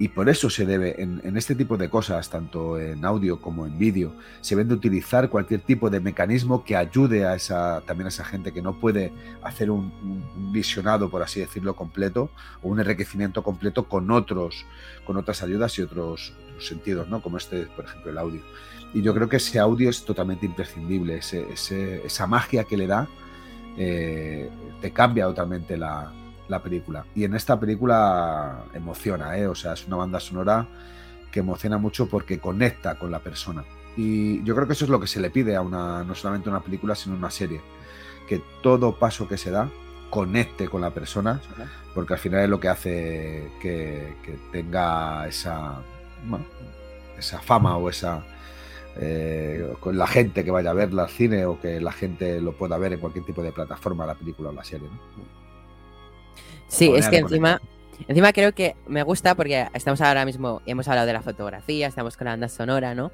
Y 0.00 0.08
por 0.08 0.30
eso 0.30 0.48
se 0.48 0.64
debe, 0.64 1.02
en, 1.02 1.36
este 1.36 1.54
tipo 1.54 1.76
de 1.76 1.90
cosas, 1.90 2.30
tanto 2.30 2.80
en 2.80 3.04
audio 3.04 3.38
como 3.38 3.66
en 3.66 3.78
vídeo, 3.78 4.14
se 4.40 4.56
debe 4.56 4.66
de 4.66 4.74
utilizar 4.74 5.28
cualquier 5.28 5.60
tipo 5.60 5.90
de 5.90 6.00
mecanismo 6.00 6.64
que 6.64 6.74
ayude 6.74 7.26
a 7.26 7.34
esa, 7.34 7.82
también 7.82 8.06
a 8.06 8.08
esa 8.08 8.24
gente 8.24 8.50
que 8.50 8.62
no 8.62 8.80
puede 8.80 9.12
hacer 9.42 9.70
un, 9.70 9.92
visionado, 10.54 11.10
por 11.10 11.22
así 11.22 11.40
decirlo, 11.40 11.76
completo, 11.76 12.30
o 12.62 12.70
un 12.70 12.80
enriquecimiento 12.80 13.42
completo 13.42 13.88
con 13.88 14.10
otros, 14.10 14.64
con 15.04 15.18
otras 15.18 15.42
ayudas 15.42 15.78
y 15.78 15.82
otros, 15.82 16.32
sentidos, 16.58 17.06
¿no? 17.08 17.20
Como 17.20 17.36
este, 17.36 17.66
por 17.66 17.84
ejemplo, 17.84 18.10
el 18.10 18.16
audio. 18.16 18.40
Y 18.94 19.02
yo 19.02 19.12
creo 19.12 19.28
que 19.28 19.36
ese 19.36 19.58
audio 19.58 19.90
es 19.90 20.02
totalmente 20.06 20.46
imprescindible, 20.46 21.20
esa 21.20 22.26
magia 22.26 22.64
que 22.64 22.78
le 22.78 22.86
da 22.86 23.06
eh, 23.76 24.48
te 24.80 24.92
cambia 24.92 25.26
totalmente 25.26 25.76
la, 25.76 26.10
la 26.50 26.62
película. 26.62 27.06
Y 27.14 27.24
en 27.24 27.34
esta 27.34 27.58
película 27.58 28.64
emociona, 28.74 29.38
¿eh? 29.38 29.46
o 29.46 29.54
sea, 29.54 29.72
es 29.72 29.86
una 29.86 29.96
banda 29.96 30.20
sonora 30.20 30.66
que 31.30 31.40
emociona 31.40 31.78
mucho 31.78 32.08
porque 32.08 32.38
conecta 32.40 32.98
con 32.98 33.10
la 33.10 33.20
persona. 33.20 33.64
Y 33.96 34.42
yo 34.44 34.54
creo 34.54 34.66
que 34.66 34.74
eso 34.74 34.84
es 34.84 34.90
lo 34.90 35.00
que 35.00 35.06
se 35.06 35.20
le 35.20 35.30
pide 35.30 35.56
a 35.56 35.62
una, 35.62 36.04
no 36.04 36.14
solamente 36.14 36.50
una 36.50 36.60
película, 36.60 36.94
sino 36.94 37.16
una 37.16 37.30
serie. 37.30 37.60
Que 38.28 38.42
todo 38.62 38.98
paso 38.98 39.26
que 39.28 39.36
se 39.36 39.50
da 39.50 39.70
conecte 40.10 40.68
con 40.68 40.80
la 40.80 40.90
persona, 40.90 41.40
porque 41.94 42.14
al 42.14 42.18
final 42.18 42.40
es 42.40 42.48
lo 42.48 42.58
que 42.58 42.68
hace 42.68 43.48
que, 43.60 44.16
tenga 44.50 45.26
esa, 45.28 45.80
esa 47.16 47.40
fama 47.40 47.76
o 47.76 47.88
esa, 47.88 48.24
eh, 48.96 49.72
con 49.78 49.96
la 49.96 50.08
gente 50.08 50.44
que 50.44 50.50
vaya 50.50 50.70
a 50.70 50.74
verla 50.74 51.04
al 51.04 51.10
cine 51.10 51.46
o 51.46 51.60
que 51.60 51.80
la 51.80 51.92
gente 51.92 52.40
lo 52.40 52.52
pueda 52.52 52.76
ver 52.76 52.92
en 52.94 53.00
cualquier 53.00 53.24
tipo 53.24 53.42
de 53.42 53.52
plataforma, 53.52 54.04
la 54.04 54.16
película 54.16 54.50
o 54.50 54.52
la 54.52 54.64
serie. 54.64 54.88
Sí, 56.70 56.92
es 56.94 57.08
que 57.08 57.18
encima, 57.18 57.60
encima 58.06 58.32
creo 58.32 58.52
que 58.52 58.76
me 58.86 59.02
gusta 59.02 59.34
porque 59.34 59.66
estamos 59.74 60.00
ahora 60.00 60.24
mismo, 60.24 60.62
hemos 60.66 60.86
hablado 60.86 61.06
de 61.06 61.12
la 61.12 61.22
fotografía, 61.22 61.88
estamos 61.88 62.16
con 62.16 62.26
la 62.26 62.32
banda 62.32 62.48
sonora, 62.48 62.94
¿no? 62.94 63.10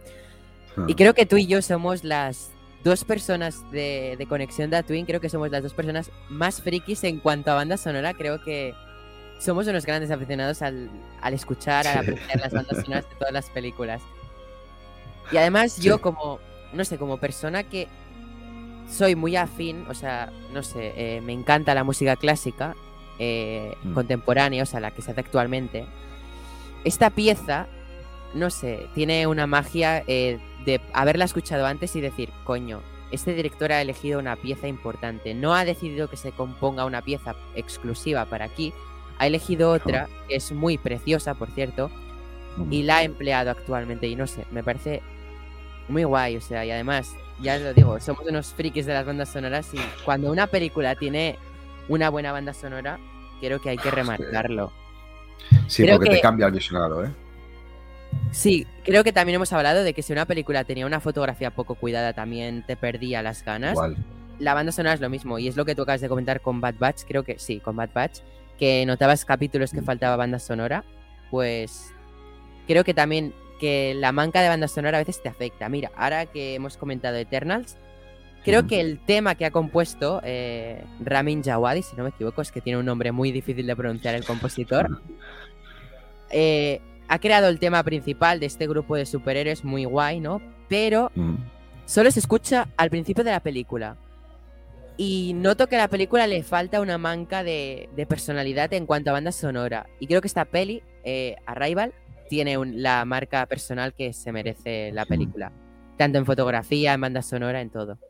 Y 0.87 0.95
creo 0.95 1.15
que 1.15 1.25
tú 1.25 1.39
y 1.39 1.47
yo 1.47 1.63
somos 1.63 2.05
las 2.05 2.51
dos 2.85 3.05
personas 3.05 3.69
de, 3.71 4.25
conexión 4.29 4.71
de 4.71 4.83
Twin, 4.83 5.07
creo 5.07 5.21
que 5.21 5.31
somos 5.31 5.51
las 5.51 5.63
dos 5.63 5.73
personas 5.73 6.11
más 6.29 6.61
frikis 6.61 7.03
en 7.05 7.19
cuanto 7.19 7.51
a 7.51 7.55
banda 7.55 7.79
sonora. 7.79 8.13
Creo 8.13 8.43
que 8.43 8.75
somos 9.39 9.67
unos 9.67 9.87
grandes 9.87 10.11
aficionados 10.11 10.61
al, 10.61 10.91
escuchar, 11.33 11.87
al 11.87 11.99
apreciar 11.99 12.41
las 12.41 12.53
bandas 12.53 12.85
sonoras 12.85 13.09
de 13.09 13.17
todas 13.17 13.33
las 13.33 13.51
películas. 13.51 14.03
Y 15.33 15.39
además 15.39 15.81
yo 15.81 16.01
como, 16.01 16.39
no 16.73 16.85
sé, 16.85 16.99
como 16.99 17.17
persona 17.19 17.65
que 17.65 17.89
soy 18.89 19.17
muy 19.17 19.35
afín, 19.35 19.85
o 19.89 19.95
sea, 19.95 20.31
no 20.53 20.63
sé, 20.63 20.93
eh, 20.97 21.21
me 21.21 21.33
encanta 21.33 21.75
la 21.75 21.83
música 21.83 22.15
clásica 22.15 22.77
eh, 23.19 23.77
mm. 23.83 23.93
contemporánea, 23.95 24.63
o 24.63 24.67
sea, 24.67 24.81
la 24.81 24.91
que 24.91 25.03
se 25.03 25.13
hace 25.13 25.21
actualmente, 25.21 25.87
esta 26.85 27.11
pieza, 27.11 27.67
no 28.35 28.51
sé, 28.51 28.87
tiene 28.95 29.27
una 29.27 29.47
magia 29.47 30.03
eh, 30.07 30.39
de 30.65 30.81
haberla 30.93 31.25
escuchado 31.25 31.67
antes 31.67 31.97
y 31.97 32.01
decir, 32.01 32.31
coño, 32.45 32.81
este 33.11 33.35
director 33.35 33.73
ha 33.73 33.81
elegido 33.81 34.19
una 34.19 34.37
pieza 34.37 34.69
importante. 34.69 35.35
No 35.35 35.55
ha 35.55 35.65
decidido 35.65 36.09
que 36.09 36.17
se 36.17 36.33
componga 36.33 36.85
una 36.85 37.03
pieza 37.03 37.35
exclusiva 37.55 38.25
para 38.27 38.45
aquí. 38.45 38.73
Ha 39.19 39.27
elegido 39.27 39.71
otra, 39.71 40.09
que 40.29 40.37
es 40.37 40.53
muy 40.53 40.77
preciosa, 40.77 41.35
por 41.35 41.51
cierto, 41.51 41.91
y 42.71 42.83
la 42.83 42.99
ha 42.99 43.03
empleado 43.05 43.51
actualmente. 43.51 44.09
Y 44.09 44.17
no 44.17 44.27
sé, 44.27 44.45
me 44.51 44.63
parece 44.63 45.03
muy 45.89 46.05
guay. 46.05 46.37
O 46.37 46.41
sea, 46.41 46.65
y 46.65 46.71
además, 46.71 47.15
ya 47.41 47.59
lo 47.59 47.73
digo, 47.75 47.99
somos 48.01 48.27
unos 48.27 48.53
frikis 48.55 48.87
de 48.87 48.95
las 48.95 49.07
bandas 49.07 49.29
sonoras 49.29 49.73
y 49.73 49.79
cuando 50.05 50.31
una 50.31 50.47
película 50.47 50.95
tiene 50.97 51.39
una 51.89 52.11
buena 52.11 52.33
banda 52.33 52.53
sonora, 52.55 52.99
creo 53.41 53.61
que 53.61 53.71
hay 53.71 53.77
que 53.77 53.91
remarcarlo. 53.91 54.73
Sí, 55.67 55.87
porque 55.91 56.11
te 56.11 56.21
cambia 56.21 56.47
el 56.47 56.53
visionado, 56.53 57.05
¿eh? 57.05 57.11
Sí, 58.31 58.67
creo 58.85 59.05
que 59.05 59.13
también 59.13 59.37
hemos 59.37 59.53
hablado 59.53 59.83
de 59.83 59.95
que 59.95 60.03
si 60.03 60.13
una 60.13 60.27
película 60.27 60.65
tenía 60.65 60.87
una 60.87 61.01
fotografía 61.01 61.51
poco 61.51 61.75
cuidada 61.75 62.13
también 62.13 62.65
te 62.67 62.77
perdía 62.77 63.23
las 63.23 63.45
ganas. 63.45 63.79
La 64.39 64.55
banda 64.55 64.73
sonora 64.73 64.95
es 64.95 65.01
lo 65.01 65.09
mismo 65.09 65.39
y 65.39 65.49
es 65.49 65.57
lo 65.57 65.65
que 65.65 65.75
tú 65.75 65.83
acabas 65.83 66.01
de 66.01 66.09
comentar 66.09 66.41
con 66.41 66.61
Bad 66.61 66.75
Batch, 66.79 67.05
creo 67.07 67.25
que 67.25 67.39
sí, 67.39 67.61
con 67.61 67.77
Bad 67.77 67.91
Batch, 67.95 68.21
que 68.59 68.85
notabas 68.85 69.25
capítulos 69.25 69.73
que 69.73 69.81
mm. 69.81 69.85
faltaba 69.85 70.17
banda 70.17 70.39
sonora, 70.39 70.85
pues 71.31 71.93
creo 72.67 72.85
que 72.85 72.95
también 72.95 73.33
que 73.59 73.95
la 73.95 74.13
manca 74.13 74.43
de 74.43 74.49
banda 74.49 74.69
sonora 74.69 74.99
a 74.99 75.01
veces 75.01 75.23
te 75.23 75.29
afecta. 75.29 75.69
Mira, 75.69 75.91
ahora 75.97 76.27
que 76.27 76.55
hemos 76.55 76.77
comentado 76.77 77.17
Eternals, 77.17 77.77
Creo 78.47 78.69
que 78.69 78.81
el 78.81 79.01
tema 79.01 79.35
que 79.35 79.45
ha 79.45 79.51
compuesto 79.51 80.21
eh, 80.23 80.81
Ramin 81.01 81.43
Djawadi, 81.43 81.83
si 81.83 81.97
no 81.97 82.05
me 82.05 82.11
equivoco, 82.11 82.43
es 82.43 82.53
que 82.53 82.61
tiene 82.61 82.79
un 82.79 82.87
nombre 82.87 83.11
muy 83.11 83.33
difícil 83.33 83.67
de 83.67 83.75
pronunciar 83.75 84.15
el 84.15 84.25
compositor. 84.25 85.03
Eh, 86.29 86.81
ha 87.07 87.21
creado 87.21 87.47
el 87.47 87.61
tema 87.61 87.85
principal 87.85 88.41
de 88.41 88.47
este 88.47 88.67
grupo 88.67 88.97
de 88.97 89.07
superhéroes 89.07 89.63
muy 89.63 89.85
guay, 89.85 90.19
¿no? 90.19 90.43
Pero 90.69 91.13
solo 91.85 92.11
se 92.11 92.19
escucha 92.19 92.67
al 92.77 92.91
principio 92.91 93.23
de 93.23 93.31
la 93.31 93.39
película. 93.39 93.97
Y 94.97 95.33
noto 95.37 95.69
que 95.69 95.77
a 95.77 95.79
la 95.79 95.89
película 95.89 96.27
le 96.27 96.43
falta 96.43 96.81
una 96.81 96.99
manca 96.99 97.45
de, 97.45 97.89
personalidad 98.09 98.73
en 98.73 98.87
cuanto 98.87 99.11
a 99.11 99.13
banda 99.13 99.31
sonora. 99.31 99.87
Y 100.01 100.09
creo 100.09 100.21
que 100.21 100.27
esta 100.27 100.47
peli, 100.47 100.83
eh, 101.05 101.37
Arrival, 101.47 101.95
tiene 102.29 102.59
la 102.75 103.05
marca 103.05 103.47
personal 103.47 103.95
que 103.95 104.13
se 104.13 104.33
merece 104.33 104.91
la 104.91 105.07
película. 105.07 105.53
Tanto 105.97 106.19
en 106.19 106.27
fotografía, 106.27 106.93
en 106.93 107.03
banda 107.03 107.23
sonora, 107.23 107.61
en 107.61 107.71
todo. 107.71 108.01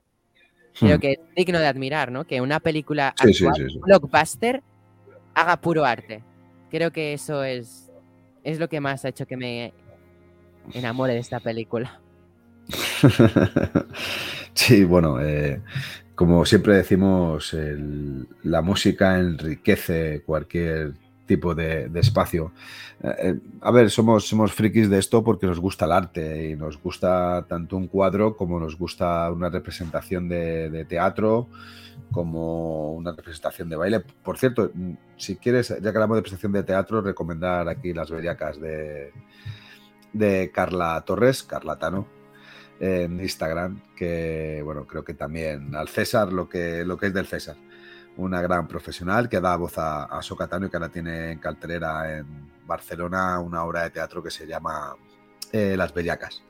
Creo 0.79 0.97
hmm. 0.97 1.01
que 1.01 1.13
es 1.13 1.19
digno 1.35 1.59
de 1.59 1.67
admirar, 1.67 2.13
¿no? 2.13 2.25
Que 2.25 2.41
una 2.41 2.61
película 2.61 3.15
blockbuster 3.83 4.63
haga 5.35 5.61
puro 5.61 5.85
arte. 5.85 6.23
Creo 6.71 6.91
que 6.93 7.13
eso 7.13 7.45
es, 7.45 7.91
es 8.45 8.59
lo 8.59 8.69
que 8.69 8.81
más 8.81 9.05
ha 9.05 9.09
hecho 9.09 9.27
que 9.27 9.37
me 9.37 9.73
enamore 10.75 11.15
de 11.15 11.21
esta 11.21 11.41
película. 11.41 12.01
sí, 14.55 14.85
bueno, 14.85 15.21
eh, 15.21 15.63
como 16.15 16.45
siempre 16.45 16.77
decimos, 16.77 17.55
la 18.43 18.63
música 18.63 19.19
enriquece 19.19 20.23
cualquier 20.25 20.95
tipo 21.27 21.55
de, 21.55 21.91
espacio. 21.95 22.53
Eh, 23.03 23.15
eh, 23.19 23.41
a 23.61 23.71
ver, 23.71 23.91
somos, 23.91 24.27
somos 24.27 24.53
frikis 24.53 24.89
de 24.89 24.99
esto 24.99 25.23
porque 25.23 25.47
nos 25.47 25.61
gusta 25.61 25.85
el 25.85 25.93
arte 25.93 26.51
y 26.51 26.57
nos 26.57 26.81
gusta 26.81 27.45
tanto 27.49 27.77
un 27.77 27.89
cuadro 27.89 28.37
como 28.37 28.59
nos 28.59 28.79
gusta 28.79 29.31
una 29.31 29.51
representación 29.51 30.29
de, 30.29 30.87
teatro, 30.89 31.49
como 32.11 32.93
una 32.93 33.13
representación 33.13 33.69
de 33.69 33.77
baile. 33.77 34.01
Por 34.01 34.39
cierto, 34.39 34.71
si 35.17 35.37
quieres, 35.37 35.69
ya 35.69 35.81
que 35.81 35.89
hablamos 35.89 36.17
de 36.17 36.23
presentación 36.23 36.53
de 36.53 36.63
teatro, 36.63 37.03
recomendar 37.03 37.69
aquí 37.69 37.93
las 37.93 38.11
bellacas 38.11 38.61
de, 38.61 39.13
de 40.13 40.51
Carla 40.53 41.03
Torres, 41.05 41.43
Carla 41.43 41.79
Tano, 41.79 42.07
en 42.79 43.21
Instagram, 43.21 43.81
que 43.97 44.61
bueno, 44.63 44.87
creo 44.87 45.03
que 45.03 45.15
también 45.15 45.75
al 45.75 45.89
César 45.89 46.33
lo 46.33 46.49
que, 46.49 46.85
lo 46.85 46.99
que 46.99 47.07
es 47.07 47.15
del 47.15 47.27
César 47.27 47.57
una 48.17 48.41
gran 48.41 48.67
profesional 48.67 49.29
que 49.29 49.41
da 49.41 49.57
voz 49.57 49.79
a, 49.79 50.05
a 50.05 50.23
Socatano 50.23 50.67
y 50.67 50.71
que 50.71 50.77
ahora 50.77 50.89
tiene 50.89 51.33
en 51.33 51.39
cartelera 51.39 52.19
en 52.19 52.27
Barcelona 52.67 53.39
una 53.41 53.65
obra 53.65 53.85
de 53.85 53.91
teatro 53.91 54.23
que 54.23 54.31
se 54.31 54.47
llama 54.47 54.97
eh, 55.53 55.75
Las 55.77 55.93
Bellacas. 55.95 56.43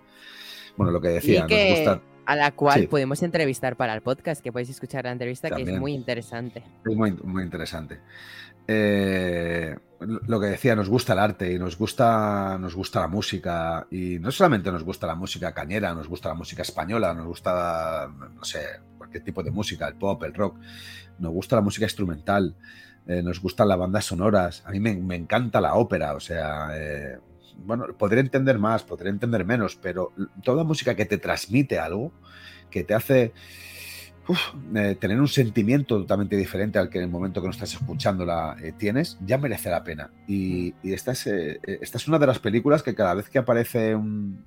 Bueno, 0.77 0.93
lo 0.93 1.01
que 1.01 1.09
decía, 1.09 1.47
nos 1.47 1.51
gusta... 1.51 2.01
A 2.27 2.35
la 2.35 2.51
cual 2.51 2.89
podemos 2.89 3.23
entrevistar 3.23 3.77
para 3.77 3.95
el 3.95 4.01
podcast, 4.01 4.43
que 4.43 4.51
podéis 4.51 4.71
escuchar 4.71 5.05
la 5.05 5.13
entrevista, 5.13 5.49
que 5.49 5.63
es 5.63 5.79
muy 5.79 5.95
interesante. 5.95 6.65
Es 6.85 6.97
muy, 6.97 7.13
muy 7.13 7.45
interesante. 7.45 8.01
Eh, 8.67 9.77
lo 10.01 10.41
que 10.41 10.47
decía, 10.47 10.75
nos 10.75 10.89
gusta 10.89 11.13
el 11.13 11.21
arte 11.21 11.53
y 11.53 11.57
nos 11.57 11.79
gusta, 11.79 12.59
nos 12.59 12.75
gusta 12.75 13.01
la 13.03 13.07
música. 13.07 13.87
Y 13.93 14.19
no 14.19 14.33
solamente 14.33 14.73
nos 14.73 14.83
gusta 14.83 15.07
la 15.07 15.15
música 15.15 15.55
cañera, 15.55 15.95
nos 15.95 16.09
gusta 16.09 16.31
la 16.31 16.35
música 16.35 16.63
española, 16.63 17.15
nos 17.15 17.27
gusta, 17.27 18.09
no 18.09 18.45
sé, 18.45 18.81
cualquier 18.99 19.23
tipo 19.23 19.45
de 19.45 19.53
música, 19.53 19.87
el 19.87 19.95
pop, 19.95 20.21
el 20.25 20.35
rock 20.35 20.59
nos 21.19 21.33
gusta 21.33 21.57
la 21.57 21.63
música 21.63 21.87
instrumental, 21.87 22.55
eh, 23.07 23.23
nos 23.23 23.41
gustan 23.41 23.69
las 23.69 23.79
bandas 23.79 24.05
sonoras, 24.05 24.63
a 24.67 24.71
mí 24.73 24.81
me, 24.81 25.15
encanta 25.15 25.61
la 25.61 25.75
ópera, 25.75 26.15
o 26.15 26.21
sea, 26.21 26.71
eh, 26.75 27.19
bueno, 27.59 27.87
podré 27.97 28.21
entender 28.21 28.59
más, 28.59 28.83
podré 28.83 29.11
entender 29.11 29.45
menos, 29.45 29.77
pero 29.77 30.13
toda 30.43 30.65
música 30.65 30.95
que 30.95 31.07
te 31.07 31.19
transmite 31.19 31.79
algo, 31.79 32.13
que 32.71 32.83
te 32.83 32.95
hace 32.95 33.33
eh, 34.75 34.97
tener 34.99 35.21
un 35.21 35.29
sentimiento 35.29 35.99
totalmente 35.99 36.37
diferente 36.37 36.81
al 36.81 36.91
que 36.91 36.99
en 36.99 37.05
el 37.05 37.11
momento 37.11 37.41
que 37.41 37.47
no 37.47 37.53
estás 37.53 37.75
escuchándola 37.75 38.57
tienes, 38.77 39.19
ya 39.25 39.39
merece 39.39 39.71
la 39.71 39.85
pena. 39.85 40.11
Y, 40.27 40.75
esta, 40.83 41.13
es, 41.13 41.27
esta 41.29 41.99
es 41.99 42.09
una 42.09 42.19
de 42.19 42.27
las 42.27 42.41
películas 42.41 42.83
que 42.83 42.95
cada 42.97 43.15
vez 43.15 43.29
que 43.29 43.39
aparece 43.39 43.95
un 43.95 44.45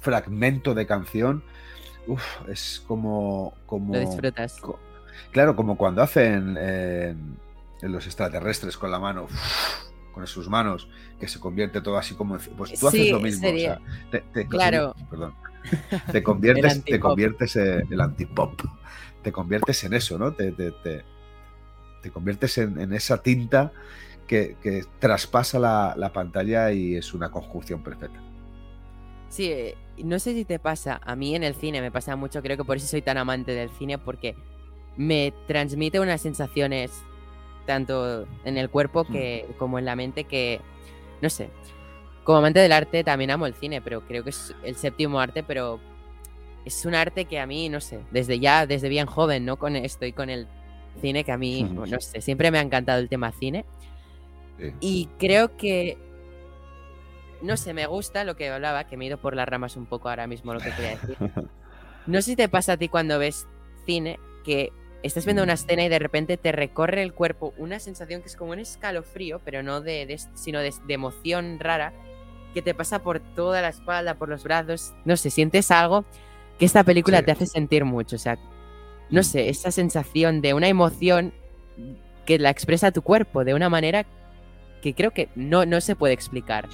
fragmento 0.00 0.74
de 0.74 0.86
canción, 0.86 1.44
es 2.48 2.82
como... 2.86 3.54
como 3.66 3.94
Lo 3.94 4.00
disfrutas. 4.00 4.60
Claro, 5.30 5.56
como 5.56 5.76
cuando 5.76 6.02
hacen 6.02 6.56
en 6.58 7.36
los 7.80 8.06
extraterrestres 8.06 8.76
con 8.76 8.90
la 8.90 8.98
mano, 8.98 9.26
con 10.12 10.26
sus 10.26 10.48
manos, 10.48 10.88
que 11.18 11.28
se 11.28 11.40
convierte 11.40 11.80
todo 11.80 11.98
así 11.98 12.14
como. 12.14 12.38
Pues 12.56 12.78
tú 12.78 12.88
haces 12.88 13.10
lo 13.10 13.20
mismo. 13.20 13.48
te, 14.10 14.46
claro. 14.46 14.94
Perdón. 15.10 15.34
Te 16.10 16.24
conviertes, 16.24 16.82
te 16.82 16.98
conviertes 16.98 17.54
en 17.54 17.86
el 17.92 18.00
antipop. 18.00 18.60
Te 19.22 19.30
conviertes 19.30 19.84
en 19.84 19.94
eso, 19.94 20.18
¿no? 20.18 20.32
Te, 20.32 20.50
te 20.50 22.10
conviertes 22.10 22.58
en, 22.58 22.92
esa 22.92 23.22
tinta 23.22 23.72
que, 24.26 24.56
traspasa 24.98 25.58
la, 25.60 26.10
pantalla 26.12 26.72
y 26.72 26.96
es 26.96 27.14
una 27.14 27.30
conjunción 27.30 27.82
perfecta. 27.82 28.20
Sí, 29.28 29.50
eh, 29.50 29.76
no 30.02 30.18
sé 30.18 30.34
si 30.34 30.44
te 30.44 30.58
pasa, 30.58 31.00
a 31.02 31.16
mí 31.16 31.34
en 31.34 31.42
el 31.42 31.54
cine 31.54 31.80
me 31.80 31.90
pasa 31.90 32.16
mucho, 32.16 32.42
creo 32.42 32.56
que 32.56 32.64
por 32.64 32.76
eso 32.76 32.86
soy 32.86 33.02
tan 33.02 33.16
amante 33.16 33.52
del 33.52 33.70
cine, 33.70 33.98
porque 33.98 34.34
me 34.96 35.32
transmite 35.46 36.00
unas 36.00 36.20
sensaciones 36.20 36.92
tanto 37.66 38.26
en 38.44 38.58
el 38.58 38.68
cuerpo 38.70 39.04
mm. 39.04 39.12
que, 39.12 39.46
como 39.58 39.78
en 39.78 39.84
la 39.84 39.96
mente 39.96 40.24
que, 40.24 40.60
no 41.20 41.30
sé, 41.30 41.50
como 42.24 42.38
amante 42.38 42.60
del 42.60 42.72
arte 42.72 43.04
también 43.04 43.30
amo 43.30 43.46
el 43.46 43.54
cine, 43.54 43.80
pero 43.80 44.02
creo 44.02 44.22
que 44.22 44.30
es 44.30 44.54
el 44.62 44.76
séptimo 44.76 45.20
arte, 45.20 45.42
pero 45.42 45.80
es 46.64 46.84
un 46.84 46.94
arte 46.94 47.24
que 47.24 47.40
a 47.40 47.46
mí, 47.46 47.68
no 47.68 47.80
sé, 47.80 48.00
desde 48.10 48.38
ya, 48.38 48.66
desde 48.66 48.88
bien 48.88 49.06
joven, 49.06 49.44
¿no? 49.44 49.56
Con, 49.56 49.76
estoy 49.76 50.12
con 50.12 50.30
el 50.30 50.46
cine 51.00 51.24
que 51.24 51.32
a 51.32 51.38
mí, 51.38 51.62
no 51.64 52.00
sé, 52.00 52.20
siempre 52.20 52.50
me 52.50 52.58
ha 52.58 52.62
encantado 52.62 53.00
el 53.00 53.08
tema 53.08 53.32
cine. 53.32 53.64
Y 54.78 55.08
creo 55.18 55.56
que, 55.56 55.98
no 57.40 57.56
sé, 57.56 57.74
me 57.74 57.86
gusta 57.86 58.22
lo 58.22 58.36
que 58.36 58.48
hablaba, 58.48 58.84
que 58.84 58.96
me 58.96 59.04
he 59.04 59.08
ido 59.08 59.18
por 59.18 59.34
las 59.34 59.48
ramas 59.48 59.76
un 59.76 59.86
poco 59.86 60.08
ahora 60.08 60.28
mismo 60.28 60.54
lo 60.54 60.60
que 60.60 60.70
quería 60.70 60.96
decir. 60.96 61.16
No 62.04 62.20
sé 62.20 62.30
si 62.32 62.36
te 62.36 62.48
pasa 62.48 62.72
a 62.72 62.76
ti 62.76 62.88
cuando 62.88 63.16
ves 63.20 63.46
cine 63.86 64.18
que 64.42 64.72
estás 65.02 65.24
viendo 65.24 65.42
una 65.42 65.54
escena 65.54 65.84
y 65.84 65.88
de 65.88 65.98
repente 65.98 66.36
te 66.36 66.52
recorre 66.52 67.02
el 67.02 67.12
cuerpo 67.12 67.54
una 67.58 67.78
sensación 67.78 68.22
que 68.22 68.28
es 68.28 68.36
como 68.36 68.52
un 68.52 68.58
escalofrío, 68.58 69.40
pero 69.44 69.62
no 69.62 69.80
de, 69.80 70.18
sino 70.34 70.60
de, 70.60 70.72
emoción 70.88 71.58
rara, 71.60 71.92
que 72.54 72.62
te 72.62 72.74
pasa 72.74 73.02
por 73.02 73.20
toda 73.20 73.62
la 73.62 73.68
espalda, 73.68 74.14
por 74.14 74.28
los 74.28 74.44
brazos, 74.44 74.92
no 75.04 75.16
sé, 75.16 75.30
sientes 75.30 75.70
algo 75.70 76.04
que 76.58 76.66
esta 76.66 76.84
película 76.84 77.22
te 77.22 77.32
hace 77.32 77.46
sentir 77.46 77.84
mucho, 77.84 78.16
o 78.16 78.18
sea, 78.18 78.38
no 79.10 79.22
sé, 79.22 79.48
esa 79.48 79.70
sensación 79.70 80.40
de 80.40 80.54
una 80.54 80.68
emoción 80.68 81.32
que 82.24 82.38
la 82.38 82.50
expresa 82.50 82.92
tu 82.92 83.02
cuerpo 83.02 83.44
de 83.44 83.54
una 83.54 83.68
manera 83.68 84.06
que 84.80 84.94
creo 84.94 85.12
que 85.12 85.28
no, 85.34 85.64
no 85.66 85.80
se 85.80 85.96
puede 85.96 86.14
explicar. 86.14 86.68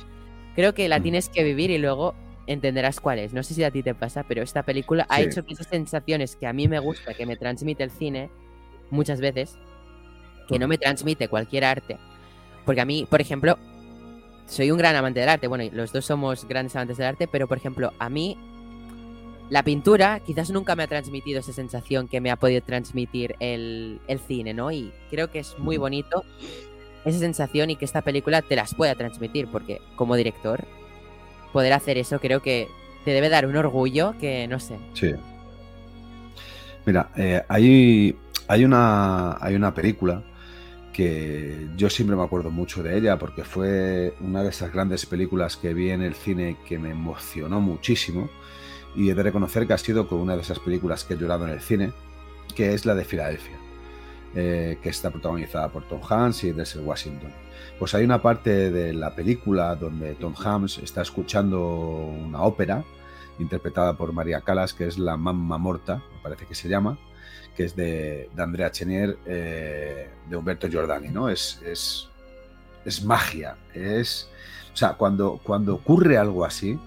Creo 0.55 0.74
que 0.74 0.89
la 0.89 0.99
mm. 0.99 1.03
tienes 1.03 1.29
que 1.29 1.45
vivir 1.45 1.70
y 1.70 1.79
luego 1.79 2.14
entenderás 2.49 2.99
cuál 2.99 3.20
es. 3.20 3.32
No 3.32 3.42
sé 3.42 3.55
si 3.55 3.62
a 3.62 3.70
ti 3.70 3.82
te 3.82 3.94
pasa, 3.94 4.24
pero 4.26 4.42
esta 4.42 4.62
película 4.62 5.07
ha 5.09 5.20
hecho 5.20 5.44
que 5.44 5.53
esas 5.53 5.68
sensaciones 5.68 6.34
que 6.34 6.46
a 6.46 6.53
mí 6.53 6.66
me 6.66 6.78
gusta, 6.78 7.14
que 7.14 7.26
me 7.26 7.36
transmite 7.36 7.84
el 7.84 7.90
cine 7.90 8.30
muchas 8.90 9.20
veces, 9.20 9.57
que 10.49 10.59
no 10.59 10.66
me 10.66 10.78
transmite 10.78 11.28
cualquier 11.28 11.64
arte. 11.64 11.99
Porque 12.64 12.80
a 12.80 12.86
mí, 12.86 13.07
por 13.09 13.20
ejemplo, 13.20 13.59
soy 14.46 14.70
un 14.70 14.78
gran 14.78 14.96
amante 14.96 15.20
del 15.20 15.28
arte. 15.28 15.46
Bueno, 15.46 15.64
los 15.72 15.92
dos 15.92 16.07
somos 16.07 16.49
grandes 16.49 16.74
amantes 16.74 16.96
del 16.96 17.07
arte, 17.07 17.28
pero 17.28 17.46
por 17.46 17.59
ejemplo, 17.59 17.92
a 17.99 18.09
mí 18.09 18.36
la 19.51 19.62
pintura 19.62 20.20
quizás 20.20 20.51
nunca 20.51 20.74
me 20.74 20.82
ha 20.82 20.86
transmitido 20.86 21.40
esa 21.40 21.53
sensación 21.53 22.09
que 22.09 22.20
me 22.20 22.30
ha 22.30 22.36
podido 22.36 22.62
transmitir 22.62 23.36
el, 23.40 24.01
el 24.09 24.20
cine, 24.20 24.55
¿no? 24.55 24.72
Y 24.72 24.90
creo 25.11 25.30
que 25.30 25.40
es 25.40 25.59
muy 25.59 25.76
bonito 25.76 26.24
esa 27.05 27.18
sensación 27.18 27.70
y 27.70 27.76
que 27.76 27.84
esta 27.84 28.03
película 28.03 28.40
te 28.40 28.57
las 28.57 28.74
pueda 28.74 28.94
transmitir, 28.94 29.49
porque 29.49 29.80
como 29.96 30.16
director, 30.16 30.66
poder 31.53 31.72
hacer 31.72 31.99
eso 31.99 32.20
creo 32.20 32.40
que 32.40 32.68
te 33.05 33.12
debe 33.12 33.28
dar 33.28 33.46
un 33.46 33.57
orgullo 33.57 34.14
que 34.20 34.46
no 34.49 34.61
sé. 34.61 34.78
Sí. 34.94 35.14
Mira, 36.86 37.11
eh, 37.16 37.42
hay, 37.49 38.16
hay, 38.46 38.64
una, 38.64 39.36
hay 39.40 39.55
una 39.55 39.74
película 39.74 40.22
que 40.92 41.68
yo 41.76 41.88
siempre 41.90 42.16
me 42.16 42.24
acuerdo 42.24 42.51
mucho 42.51 42.82
de 42.82 42.96
ella 42.96 43.18
porque 43.18 43.44
fue 43.44 44.14
una 44.20 44.42
de 44.42 44.49
esas 44.49 44.72
grandes 44.72 45.07
películas 45.07 45.57
que 45.57 45.74
vi 45.74 45.90
en 45.90 46.03
el 46.03 46.14
cine 46.14 46.57
que 46.66 46.78
me 46.78 46.90
emocionó 46.90 47.61
muchísimo 47.61 48.28
y 48.96 49.11
he 49.11 49.14
de 49.14 49.22
reconocer 49.22 49.66
que 49.66 49.74
ha 49.74 49.78
sido 49.78 50.09
con 50.09 50.18
una 50.18 50.34
de 50.34 50.42
esas 50.42 50.59
películas 50.59 51.05
que 51.05 51.14
he 51.14 51.16
llorado 51.16 51.46
en 51.46 51.53
el 51.53 51.61
cine, 51.61 51.92
que 52.55 52.74
es 52.74 52.84
la 52.84 52.94
de 52.94 53.05
Filadelfia. 53.05 53.59
Eh, 54.34 54.78
que 54.82 54.90
está 54.90 55.11
protagonizada 55.11 55.68
por 55.68 55.88
Tom 55.88 56.01
Hanks 56.07 56.44
y 56.44 56.53
Denzel 56.53 56.82
Washington. 56.82 57.32
Pues 57.79 57.95
hay 57.95 58.05
una 58.05 58.20
parte 58.20 58.70
de 58.70 58.93
la 58.93 59.14
película 59.14 59.76
donde 59.76 60.14
Tom 60.14 60.35
Hanks 60.35 60.79
está 60.79 61.03
escuchando 61.03 61.64
una 61.64 62.43
ópera 62.43 62.85
interpretada 63.39 63.97
por 63.97 64.12
María 64.12 64.41
Calas, 64.41 64.74
que 64.74 64.87
es 64.87 64.99
La 64.99 65.16
Mamma 65.16 65.59
Morta, 65.59 66.03
me 66.12 66.20
parece 66.20 66.47
que 66.47 66.57
se 66.57 66.68
llama, 66.68 66.99
que 67.57 67.64
es 67.64 67.76
de, 67.76 68.31
Andrea 68.37 68.72
Chenier, 68.72 69.16
eh, 69.26 70.11
de 70.29 70.37
Humberto 70.37 70.68
Giordani, 70.68 71.09
¿no? 71.09 71.29
Es, 71.29 71.62
es, 71.64 72.09
es, 72.85 73.05
magia, 73.05 73.57
es... 73.74 74.29
O 74.72 74.76
sea, 74.76 74.95
cuando, 74.95 75.41
cuando 75.45 75.76
ocurre 75.76 76.18
algo 76.18 76.45
así, 76.45 76.79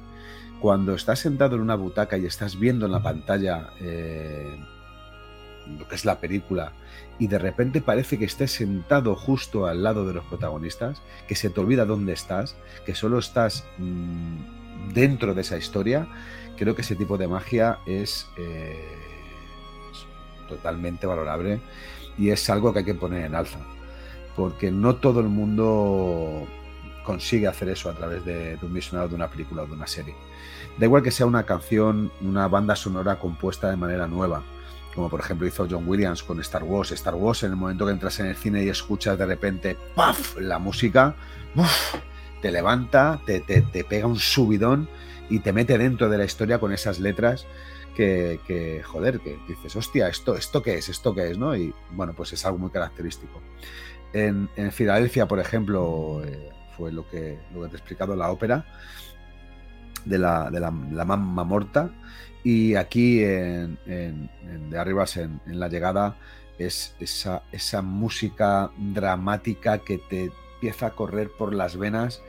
cuando 0.59 0.93
estás 0.93 1.19
sentado 1.19 1.55
en 1.55 1.61
una 1.61 1.75
butaca 1.75 2.17
y 2.17 2.25
estás 2.25 2.59
viendo 2.59 2.85
en 2.85 2.91
la 2.91 3.01
pantalla 3.01 3.69
eh, 3.79 4.57
lo 5.67 5.87
que 5.87 5.95
es 5.95 6.05
la 6.05 6.19
película 6.19 6.73
y 7.21 7.27
de 7.27 7.37
repente 7.37 7.81
parece 7.81 8.17
que 8.17 8.25
estés 8.25 8.51
sentado 8.51 9.13
justo 9.13 9.67
al 9.67 9.83
lado 9.83 10.07
de 10.07 10.13
los 10.15 10.25
protagonistas, 10.25 11.03
que 11.27 11.35
se 11.35 11.51
te 11.51 11.59
olvida 11.59 11.85
dónde 11.85 12.13
estás, 12.13 12.55
que 12.83 12.95
solo 12.95 13.19
estás 13.19 13.63
mm, 13.77 14.91
dentro 14.91 15.35
de 15.35 15.41
esa 15.41 15.55
historia, 15.55 16.07
creo 16.57 16.73
que 16.73 16.81
ese 16.81 16.95
tipo 16.95 17.19
de 17.19 17.27
magia 17.27 17.77
es, 17.85 18.27
eh, 18.39 18.87
totalmente 20.49 21.05
valorable 21.05 21.61
y 22.17 22.31
es 22.31 22.49
algo 22.49 22.73
que 22.73 22.79
hay 22.79 22.85
que 22.85 22.95
poner 22.95 23.25
en 23.25 23.35
alza, 23.35 23.59
porque 24.35 24.71
no 24.71 24.95
todo 24.95 25.19
el 25.19 25.27
mundo 25.27 26.47
consigue 27.05 27.45
hacer 27.45 27.69
eso 27.69 27.91
a 27.91 27.93
través 27.93 28.25
de, 28.25 28.57
de 28.57 28.65
un 28.65 28.73
visionado 28.73 29.09
de 29.09 29.13
una 29.13 29.29
película 29.29 29.61
o 29.61 29.67
de 29.67 29.73
una 29.73 29.85
serie. 29.85 30.15
Da 30.79 30.87
igual 30.87 31.03
que 31.03 31.11
sea 31.11 31.27
una 31.27 31.43
canción, 31.43 32.11
una 32.19 32.47
banda 32.47 32.75
sonora 32.75 33.19
compuesta 33.19 33.69
de 33.69 33.77
manera 33.77 34.07
nueva, 34.07 34.41
como 34.93 35.09
por 35.09 35.19
ejemplo 35.19 35.47
hizo 35.47 35.67
John 35.69 35.87
Williams 35.87 36.23
con 36.23 36.39
Star 36.41 36.63
Wars. 36.63 36.91
Star 36.91 37.15
Wars, 37.15 37.43
en 37.43 37.51
el 37.51 37.55
momento 37.55 37.85
que 37.85 37.91
entras 37.91 38.19
en 38.19 38.27
el 38.27 38.35
cine 38.35 38.63
y 38.63 38.69
escuchas 38.69 39.17
de 39.17 39.25
repente 39.25 39.77
¡paf! 39.95 40.37
la 40.37 40.59
música, 40.59 41.15
te 42.41 42.51
levanta, 42.51 43.21
te, 43.25 43.41
pega 43.83 44.07
un 44.07 44.19
subidón 44.19 44.89
y 45.29 45.39
te 45.39 45.53
mete 45.53 45.77
dentro 45.77 46.09
de 46.09 46.17
la 46.17 46.25
historia 46.25 46.59
con 46.59 46.73
esas 46.73 46.99
letras 46.99 47.45
que, 47.95 48.81
joder, 48.83 49.19
que 49.19 49.37
dices, 49.47 49.75
hostia, 49.75 50.07
¿esto, 50.07 50.35
¿esto 50.35 50.63
qué 50.63 50.77
es? 50.77 50.89
¿Esto 50.89 51.13
qué 51.13 51.31
es? 51.31 51.37
¿no? 51.37 51.55
Y 51.55 51.73
bueno, 51.91 52.13
pues 52.13 52.33
es 52.33 52.45
algo 52.45 52.57
muy 52.57 52.71
característico. 52.71 53.41
En, 54.11 54.49
Filadelfia, 54.71 55.27
por 55.27 55.39
ejemplo, 55.39 56.21
eh, 56.25 56.49
fue 56.75 56.91
lo 56.91 57.07
que, 57.07 57.39
lo 57.53 57.61
que 57.61 57.67
te 57.67 57.75
he 57.75 57.77
explicado, 57.77 58.15
la 58.15 58.31
ópera 58.31 58.65
de 60.03 60.17
la, 60.17 60.49
de 60.49 60.59
la, 60.59 60.73
la 60.91 61.05
mamma 61.05 61.43
morta 61.43 61.91
y 62.43 62.75
aquí 62.75 63.23
en, 63.23 63.77
de 64.69 64.77
Arribas, 64.77 65.17
en, 65.17 65.39
la 65.45 65.67
llegada, 65.67 66.17
es 66.57 66.95
esa, 66.99 67.43
esa 67.51 67.81
música 67.81 68.71
dramática 68.77 69.79
que 69.79 69.97
te 69.97 70.31
empieza 70.55 70.87
a 70.87 70.91
correr 70.91 71.29
por 71.37 71.53
las 71.53 71.77
venas 71.77 72.21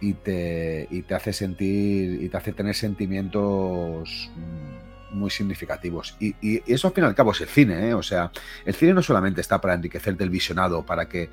y 0.00 0.14
te, 0.14 0.88
y 0.90 1.02
te 1.02 1.14
hace 1.14 1.32
sentir 1.32 2.22
y 2.22 2.28
te 2.28 2.36
hace 2.36 2.52
tener 2.52 2.74
sentimientos 2.74 4.30
mm, 4.36 4.91
muy 5.12 5.30
significativos. 5.30 6.16
Y, 6.20 6.34
eso 6.72 6.88
al 6.88 6.94
fin 6.94 7.04
y 7.04 7.06
al 7.06 7.14
cabo 7.14 7.32
es 7.32 7.40
el 7.40 7.48
cine, 7.48 7.88
¿eh? 7.88 7.94
O 7.94 8.02
sea, 8.02 8.30
el 8.64 8.74
cine 8.74 8.94
no 8.94 9.02
solamente 9.02 9.40
está 9.40 9.60
para 9.60 9.74
enriquecerte 9.74 10.24
el 10.24 10.30
visionado, 10.30 10.84
para 10.84 11.08
que, 11.08 11.30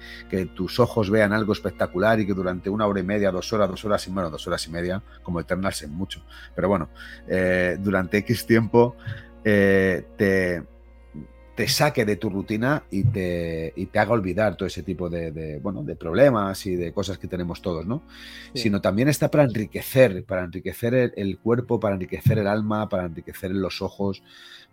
tus 0.54 0.80
ojos 0.80 1.10
vean 1.10 1.34
algo 1.34 1.54
espectacular 1.54 2.20
y 2.20 2.26
que 2.26 2.34
durante 2.34 2.70
una 2.70 2.86
hora 2.86 3.00
y 3.00 3.04
media, 3.04 3.32
dos 3.32 3.52
horas, 3.54 3.70
dos 3.70 3.84
horas 3.86 4.08
y 4.08 4.12
bueno, 4.12 4.30
dos 4.30 4.48
horas 4.48 4.66
y 4.68 4.72
media, 4.72 5.02
como 5.24 5.40
eternarse 5.40 5.88
mucho. 5.88 6.24
Pero 6.56 6.70
bueno, 6.70 6.90
eh, 7.28 7.78
durante 7.80 8.18
X 8.18 8.46
tiempo 8.46 8.96
eh, 9.44 10.06
te 10.18 10.64
te 11.60 11.68
saque 11.68 12.06
de 12.06 12.16
tu 12.16 12.30
rutina 12.30 12.84
y 12.90 13.04
te, 13.04 13.74
te 13.92 14.00
haga 14.00 14.14
olvidar 14.14 14.56
todo 14.56 14.66
ese 14.66 14.82
tipo 14.82 15.10
de, 15.10 15.60
bueno, 15.62 15.84
de 15.84 15.98
problemas 15.98 16.66
y 16.66 16.78
de 16.78 16.94
cosas 16.94 17.18
que 17.18 17.28
tenemos 17.28 17.62
todos, 17.62 17.86
¿no? 17.86 18.02
Sino 18.54 18.80
también 18.80 19.10
está 19.10 19.30
para 19.30 19.44
enriquecer, 19.44 20.24
para 20.24 20.46
enriquecer 20.46 21.12
el, 21.18 21.38
cuerpo, 21.38 21.78
para 21.78 21.96
enriquecer 21.96 22.38
el 22.38 22.48
alma, 22.48 22.88
para 22.88 23.08
enriquecer 23.08 23.52
los 23.52 23.82
ojos, 23.82 24.24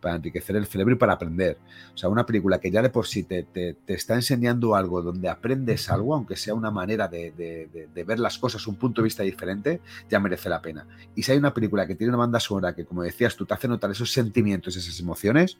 para 0.06 0.14
enriquecer 0.14 0.54
el 0.54 0.66
cerebro 0.66 0.94
y 0.94 0.98
para 0.98 1.14
aprender. 1.14 1.58
O 1.92 1.98
sea, 1.98 2.08
una 2.08 2.24
película 2.24 2.60
que 2.60 2.70
ya 2.70 2.80
de 2.80 2.90
por 2.90 3.08
sí 3.08 3.24
te, 3.24 3.42
te, 3.42 3.74
está 3.88 4.14
enseñando 4.14 4.76
algo 4.76 5.02
donde 5.02 5.28
aprendes 5.28 5.90
algo, 5.90 6.14
aunque 6.14 6.36
sea 6.36 6.54
una 6.54 6.70
manera 6.70 7.08
de, 7.08 7.32
de, 7.32 8.04
ver 8.04 8.20
las 8.20 8.38
cosas, 8.38 8.64
un 8.68 8.76
punto 8.76 9.02
de 9.02 9.06
vista 9.06 9.24
diferente, 9.24 9.80
ya 10.08 10.20
merece 10.20 10.48
la 10.48 10.62
pena. 10.62 10.86
Y 11.16 11.24
si 11.24 11.32
hay 11.32 11.38
una 11.38 11.52
película 11.52 11.88
que 11.88 11.96
tiene 11.96 12.10
una 12.10 12.18
banda 12.18 12.38
sonora 12.38 12.72
que, 12.72 12.84
como 12.84 13.02
decías, 13.02 13.34
tú 13.34 13.46
te 13.46 13.54
hace 13.54 13.66
notar 13.66 13.90
esos 13.90 14.12
sentimientos, 14.12 14.76
esas 14.76 15.00
emociones, 15.00 15.58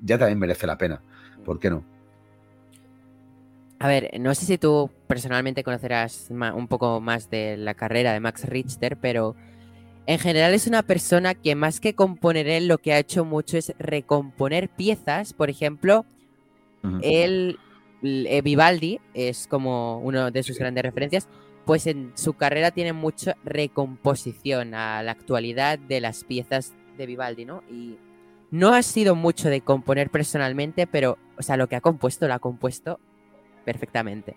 ya 0.00 0.16
también 0.16 0.38
merece 0.38 0.68
la 0.68 0.78
pena. 0.78 1.00
¿Por 1.44 1.58
qué 1.58 1.68
no? 1.68 1.82
A 3.80 3.88
ver, 3.88 4.10
no 4.20 4.32
sé 4.36 4.46
si 4.46 4.58
tú 4.58 4.92
personalmente 5.08 5.64
conocerás 5.64 6.28
un 6.30 6.68
poco 6.68 7.00
más 7.00 7.30
de 7.30 7.56
la 7.56 7.74
carrera 7.74 8.12
de 8.12 8.20
Max 8.20 8.44
Richter, 8.44 8.96
pero 8.96 9.34
en 10.08 10.18
general 10.18 10.54
es 10.54 10.66
una 10.66 10.82
persona 10.82 11.34
que 11.34 11.54
más 11.54 11.80
que 11.80 11.94
componer 11.94 12.48
él, 12.48 12.66
lo 12.66 12.78
que 12.78 12.94
ha 12.94 12.98
hecho 12.98 13.26
mucho 13.26 13.58
es 13.58 13.74
recomponer 13.78 14.70
piezas. 14.70 15.34
Por 15.34 15.50
ejemplo, 15.50 16.06
él, 17.02 17.58
eh, 18.02 18.40
Vivaldi, 18.40 19.00
es 19.12 19.46
como 19.46 19.98
uno 19.98 20.30
de 20.30 20.42
sus 20.42 20.58
grandes 20.58 20.82
referencias, 20.82 21.28
pues 21.66 21.86
en 21.86 22.12
su 22.14 22.32
carrera 22.32 22.70
tiene 22.70 22.94
mucha 22.94 23.36
recomposición 23.44 24.72
a 24.72 25.02
la 25.02 25.12
actualidad 25.12 25.78
de 25.78 26.00
las 26.00 26.24
piezas 26.24 26.72
de 26.96 27.04
Vivaldi, 27.04 27.44
¿no? 27.44 27.62
Y 27.70 27.98
no 28.50 28.72
ha 28.72 28.82
sido 28.82 29.14
mucho 29.14 29.50
de 29.50 29.60
componer 29.60 30.08
personalmente, 30.08 30.86
pero, 30.86 31.18
o 31.36 31.42
sea, 31.42 31.58
lo 31.58 31.68
que 31.68 31.76
ha 31.76 31.82
compuesto, 31.82 32.26
lo 32.26 32.32
ha 32.32 32.38
compuesto 32.38 32.98
perfectamente. 33.66 34.36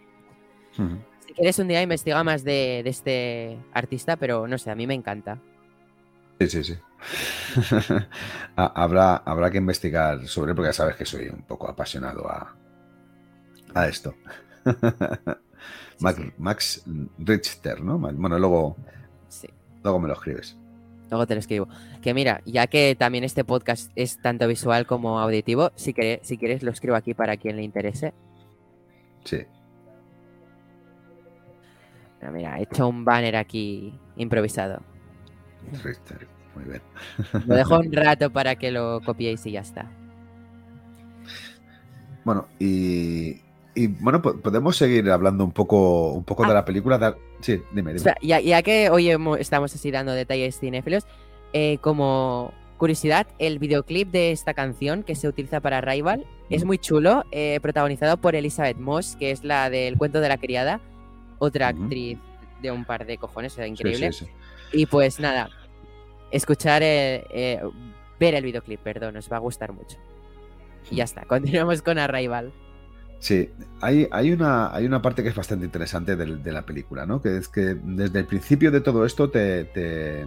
Si 1.25 1.33
quieres 1.33 1.59
un 1.59 1.69
día 1.69 1.81
investiga 1.81 2.25
más 2.25 2.43
de, 2.43 2.81
de 2.83 2.89
este 2.89 3.57
artista, 3.71 4.17
pero 4.17 4.49
no 4.49 4.57
sé, 4.57 4.69
a 4.69 4.75
mí 4.75 4.85
me 4.85 4.95
encanta. 4.95 5.39
Sí, 6.47 6.63
sí, 6.63 6.73
sí. 6.73 6.77
habrá, 8.55 9.17
habrá 9.17 9.51
que 9.51 9.59
investigar 9.59 10.27
sobre 10.27 10.55
porque 10.55 10.69
ya 10.69 10.73
sabes 10.73 10.95
que 10.95 11.05
soy 11.05 11.27
un 11.27 11.43
poco 11.43 11.69
apasionado 11.69 12.27
a, 12.27 12.55
a 13.75 13.87
esto. 13.87 14.15
Max, 16.39 16.83
Richter, 17.19 17.83
¿no? 17.83 17.99
Bueno, 17.99 18.39
luego, 18.39 18.75
luego 19.83 19.99
me 19.99 20.07
lo 20.07 20.15
escribes. 20.15 20.57
Luego 21.11 21.27
te 21.27 21.35
lo 21.35 21.39
escribo. 21.41 21.67
Que 22.01 22.15
mira, 22.15 22.41
ya 22.45 22.65
que 22.65 22.95
también 22.95 23.23
este 23.23 23.43
podcast 23.43 23.91
es 23.95 24.19
tanto 24.19 24.47
visual 24.47 24.87
como 24.87 25.19
auditivo, 25.19 25.71
si, 25.75 25.93
si 26.23 26.37
quieres 26.37 26.63
lo 26.63 26.71
escribo 26.71 26.95
aquí 26.95 27.13
para 27.13 27.37
quien 27.37 27.57
le 27.57 27.61
interese. 27.63 28.15
Sí. 29.25 29.45
mira, 32.31 32.57
he 32.57 32.63
hecho 32.63 32.87
un 32.87 33.05
banner 33.05 33.35
aquí 33.35 33.93
improvisado. 34.15 34.90
Richter, 35.83 36.27
muy 36.55 36.65
bien. 36.65 36.81
Lo 37.47 37.55
dejo 37.55 37.79
un 37.79 37.91
rato 37.91 38.29
para 38.29 38.55
que 38.55 38.71
lo 38.71 39.01
copiéis 39.01 39.45
y 39.45 39.51
ya 39.51 39.61
está. 39.61 39.89
Bueno, 42.23 42.47
y 42.59 43.41
y 43.73 43.87
bueno, 43.87 44.21
podemos 44.21 44.75
seguir 44.75 45.09
hablando 45.09 45.45
un 45.45 45.51
poco, 45.51 46.11
un 46.11 46.23
poco 46.23 46.43
de 46.43 46.51
ah. 46.51 46.55
la 46.55 46.65
película. 46.65 47.15
Sí, 47.39 47.61
dime, 47.71 47.93
dime. 47.93 48.13
ya, 48.21 48.61
que 48.61 48.89
hoy 48.89 49.09
estamos 49.39 49.73
así 49.73 49.91
dando 49.91 50.11
detalles 50.11 50.59
cinéfilos, 50.59 51.05
eh, 51.53 51.77
como 51.79 52.53
curiosidad, 52.77 53.27
el 53.39 53.59
videoclip 53.59 54.11
de 54.11 54.31
esta 54.31 54.53
canción 54.53 55.03
que 55.03 55.15
se 55.15 55.27
utiliza 55.27 55.61
para 55.61 55.81
Rival 55.81 56.25
es 56.49 56.65
muy 56.65 56.79
chulo, 56.79 57.23
eh, 57.31 57.59
protagonizado 57.61 58.17
por 58.17 58.35
Elizabeth 58.35 58.77
Moss, 58.77 59.15
que 59.17 59.31
es 59.31 59.43
la 59.43 59.69
del 59.69 59.97
cuento 59.97 60.19
de 60.19 60.27
la 60.27 60.37
criada, 60.37 60.81
otra 61.37 61.69
actriz 61.69 62.17
de 62.61 62.71
un 62.71 62.83
par 62.83 63.05
de 63.05 63.17
cojones, 63.17 63.57
o 63.57 63.65
increíble. 63.65 64.11
Y 64.71 64.85
pues 64.85 65.19
nada, 65.19 65.49
escuchar, 66.31 66.81
eh, 66.83 67.61
ver 68.19 68.35
el 68.35 68.43
videoclip, 68.43 68.79
perdón, 68.81 69.17
os 69.17 69.31
va 69.31 69.37
a 69.37 69.39
gustar 69.39 69.73
mucho. 69.73 69.97
Y 70.89 70.97
ya 70.97 71.03
está, 71.03 71.25
continuamos 71.27 71.81
con 71.81 71.99
Arrival. 71.99 72.51
Sí, 73.19 73.51
hay, 73.81 74.07
hay, 74.11 74.31
una, 74.31 74.73
hay 74.73 74.85
una 74.85 75.01
parte 75.01 75.21
que 75.21 75.29
es 75.29 75.35
bastante 75.35 75.65
interesante 75.65 76.15
de, 76.15 76.51
la 76.51 76.65
película, 76.65 77.05
¿no? 77.05 77.21
Que 77.21 77.37
es 77.37 77.47
que 77.47 77.75
desde 77.83 78.19
el 78.19 78.25
principio 78.25 78.71
de 78.71 78.81
todo 78.81 79.05
esto 79.05 79.29
te, 79.29 80.25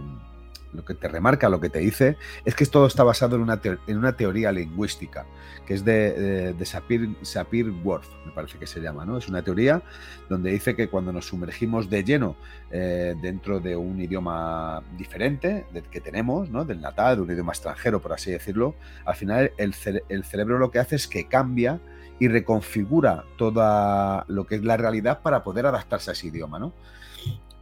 lo 0.75 0.85
que 0.85 0.93
te 0.93 1.07
remarca, 1.07 1.49
lo 1.49 1.59
que 1.59 1.69
te 1.69 1.79
dice, 1.79 2.17
es 2.43 2.55
que 2.55 2.65
todo 2.65 2.87
está 2.87 3.03
basado 3.03 3.35
en 3.35 3.41
una, 3.41 3.59
en 3.63 3.97
una 3.97 4.15
teoría 4.15 4.51
lingüística, 4.51 5.25
que 5.65 5.73
es 5.73 5.85
de, 5.85 6.55
Sapir, 6.63 7.15
Sapir 7.21 7.69
Whorf, 7.83 8.07
me 8.25 8.31
parece 8.31 8.57
que 8.57 8.67
se 8.67 8.79
llama, 8.79 9.05
¿no? 9.05 9.17
Es 9.17 9.27
una 9.27 9.41
teoría 9.43 9.81
donde 10.29 10.51
dice 10.51 10.75
que 10.75 10.87
cuando 10.87 11.11
nos 11.11 11.25
sumergimos 11.25 11.89
de 11.89 12.03
lleno 12.03 12.35
eh, 12.71 13.15
dentro 13.21 13.59
de 13.59 13.75
un 13.75 13.99
idioma 14.01 14.83
diferente 14.97 15.65
del 15.71 15.83
que 15.83 16.01
tenemos, 16.01 16.49
¿no? 16.49 16.65
Del 16.65 16.81
natal, 16.81 17.17
de 17.17 17.21
un 17.21 17.31
idioma 17.31 17.53
extranjero, 17.53 18.01
por 18.01 18.13
así 18.13 18.31
decirlo, 18.31 18.75
al 19.05 19.15
final 19.15 19.51
el, 19.57 19.73
el 20.09 20.23
cerebro 20.23 20.57
lo 20.57 20.71
que 20.71 20.79
hace 20.79 20.95
es 20.95 21.07
que 21.07 21.27
cambia 21.27 21.79
y 22.19 22.27
reconfigura 22.27 23.25
toda 23.37 24.25
lo 24.27 24.45
que 24.45 24.55
es 24.55 24.63
la 24.63 24.77
realidad 24.77 25.21
para 25.21 25.43
poder 25.43 25.65
adaptarse 25.65 26.11
a 26.11 26.13
ese 26.13 26.27
idioma, 26.27 26.59
¿no? 26.59 26.73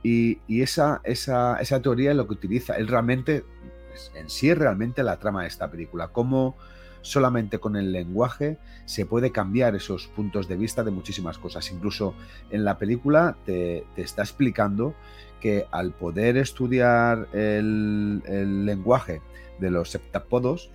Y, 0.03 0.39
esa, 0.61 0.99
esa, 1.05 1.57
esa, 1.61 1.81
teoría 1.81 2.11
es 2.11 2.17
lo 2.17 2.27
que 2.27 2.33
utiliza, 2.33 2.75
él 2.75 2.89
realmente, 2.89 3.45
pues, 3.89 4.11
en 4.15 4.29
sí 4.29 4.49
es 4.49 4.57
realmente 4.57 5.01
la 5.01 5.17
trama 5.17 5.43
de 5.43 5.47
esta 5.47 5.71
película, 5.71 6.09
cómo 6.09 6.57
solamente 7.01 7.59
con 7.59 7.75
el 7.75 7.91
lenguaje 7.91 8.57
se 8.85 9.05
puede 9.05 9.31
cambiar 9.31 9.75
esos 9.75 10.07
puntos 10.07 10.47
de 10.47 10.57
vista 10.57 10.83
de 10.83 10.91
muchísimas 10.91 11.37
cosas. 11.37 11.71
Incluso 11.71 12.15
en 12.49 12.65
la 12.65 12.77
película 12.77 13.37
te, 13.45 13.85
está 13.95 14.23
explicando 14.23 14.95
que 15.39 15.65
al 15.71 15.91
poder 15.91 16.37
estudiar 16.37 17.27
el, 17.33 18.65
lenguaje 18.65 19.21
de 19.59 19.69
los 19.69 19.93
heptápodos, 19.95 20.69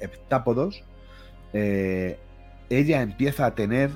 heptápodos 0.00 0.84
eh, 1.52 2.18
ella 2.68 3.02
empieza 3.02 3.46
a 3.46 3.54
tener 3.54 3.90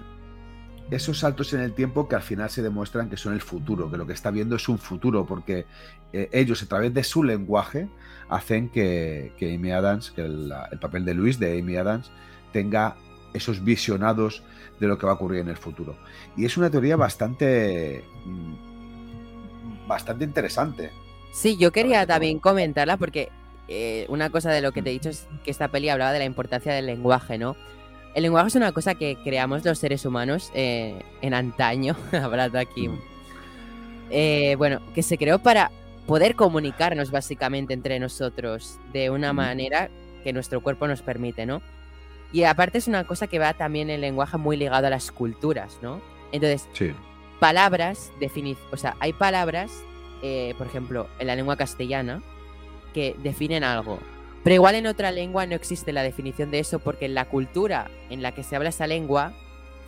esos 0.91 1.19
saltos 1.19 1.53
en 1.53 1.61
el 1.61 1.75
tiempo 1.75 2.09
que 2.09 2.17
al 2.17 2.23
final 2.23 2.49
se 2.51 2.63
demuestran 2.63 3.11
que 3.11 3.17
son 3.17 3.35
el 3.35 3.41
futuro, 3.41 3.91
que 3.91 3.97
lo 3.97 4.07
que 4.07 4.13
está 4.13 4.31
viendo 4.31 4.57
es 4.57 4.69
un 4.69 4.79
futuro, 4.79 5.27
porque 5.27 5.67
eh, 6.13 6.29
ellos 6.33 6.63
a 6.63 6.67
través 6.67 6.95
de 6.95 7.05
su 7.05 7.23
lenguaje 7.23 7.89
hacen 8.29 8.69
que, 8.71 9.33
Amy 9.41 9.71
Adams, 9.71 10.11
que 10.11 10.23
el, 10.23 10.53
papel 10.81 11.05
de 11.05 11.15
Luis, 11.15 11.39
de 11.39 11.59
Amy 11.59 11.77
Adams, 11.77 12.11
tenga 12.53 12.97
esos 13.35 13.63
visionados 13.63 14.43
de 14.81 14.87
lo 14.87 14.99
que 14.99 15.07
va 15.07 15.13
a 15.13 15.15
ocurrir 15.17 15.41
en 15.41 15.49
el 15.49 15.57
futuro. 15.57 15.97
Y 16.37 16.45
es 16.45 16.57
una 16.57 16.71
teoría 16.71 16.97
bastante, 16.97 18.05
mm, 18.25 19.87
bastante 19.87 20.25
interesante. 20.25 20.91
Sí, 21.33 21.57
yo 21.59 21.73
quería 21.73 22.07
también 22.07 22.39
comentarla 22.39 22.97
porque 22.97 23.29
eh, 23.69 24.07
una 24.09 24.31
cosa 24.31 24.51
de 24.51 24.63
lo 24.63 24.73
que 24.73 24.83
te 24.83 24.89
he 24.89 24.93
dicho 24.95 25.11
es 25.11 25.29
que 25.45 25.51
esta 25.51 25.69
peli 25.69 25.91
hablaba 25.91 26.13
de 26.13 26.21
la 26.21 26.25
importancia 26.25 26.73
del 26.73 26.87
lenguaje, 26.87 27.37
¿no? 27.37 27.55
El 28.15 28.23
lenguaje 28.23 28.49
es 28.49 28.55
una 28.57 28.73
cosa 28.73 28.95
que 28.95 29.17
creamos 29.23 29.65
los 29.65 29.79
seres 29.79 30.05
humanos 30.05 30.51
eh, 30.55 31.03
en 31.21 31.35
antaño, 31.35 31.97
hablando 32.13 32.59
aquí. 32.59 32.91
Eh, 34.11 34.55
bueno, 34.57 34.81
que 34.95 35.03
se 35.03 35.19
creó 35.19 35.39
para 35.39 35.71
poder 36.07 36.35
comunicarnos 36.35 37.11
básicamente 37.11 37.75
entre 37.75 38.01
nosotros 38.01 38.79
de 38.93 39.11
una 39.11 39.33
manera 39.33 39.91
que 40.25 40.33
nuestro 40.33 40.63
cuerpo 40.63 40.89
nos 40.89 41.03
permite, 41.03 41.45
¿no? 41.45 41.61
Y 42.33 42.45
aparte 42.45 42.79
es 42.79 42.89
una 42.89 43.05
cosa 43.05 43.27
que 43.27 43.39
va 43.39 43.55
también 43.55 43.91
el 43.91 44.01
lenguaje 44.01 44.37
muy 44.37 44.57
ligado 44.57 44.87
a 44.87 44.91
las 44.91 45.13
culturas, 45.13 45.79
¿no? 45.83 46.01
Entonces, 46.33 46.67
palabras, 47.41 48.11
o 48.71 48.77
sea, 48.77 48.97
hay 49.01 49.13
palabras, 49.13 49.71
eh, 50.23 50.55
por 50.59 50.67
ejemplo, 50.67 51.09
en 51.19 51.27
la 51.27 51.37
lengua 51.37 51.57
castellana, 51.57 52.23
que 52.93 53.15
definen 53.23 53.65
algo. 53.65 53.99
Pero 54.45 54.55
igual 54.55 54.75
en 54.77 54.87
otra 54.87 55.11
lengua 55.11 55.47
no 55.47 55.55
existe 55.55 55.93
la 55.93 56.03
definición 56.03 56.51
de 56.51 56.61
eso 56.61 56.79
porque 56.79 57.07
en 57.07 57.15
la 57.15 57.27
cultura 57.27 57.91
en 58.11 58.23
la 58.23 58.33
que 58.33 58.43
se 58.43 58.57
habla 58.57 58.69
esa 58.69 58.87
lengua, 58.87 59.33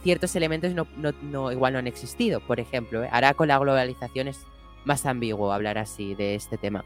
ciertos 0.03 0.35
elementos 0.37 0.75
no, 0.75 1.53
igual 1.53 1.73
no 1.73 1.79
han 1.79 1.87
existido. 1.87 2.41
Por 2.41 2.61
ejemplo, 2.61 3.05
¿eh? 3.05 3.09
ahora 3.13 3.35
con 3.35 3.49
la 3.49 3.59
globalización 3.59 4.29
es 4.29 4.47
más 4.85 5.07
ambiguo 5.07 5.53
hablar 5.53 5.79
así 5.79 6.15
de 6.15 6.35
este 6.35 6.59
tema. 6.59 6.85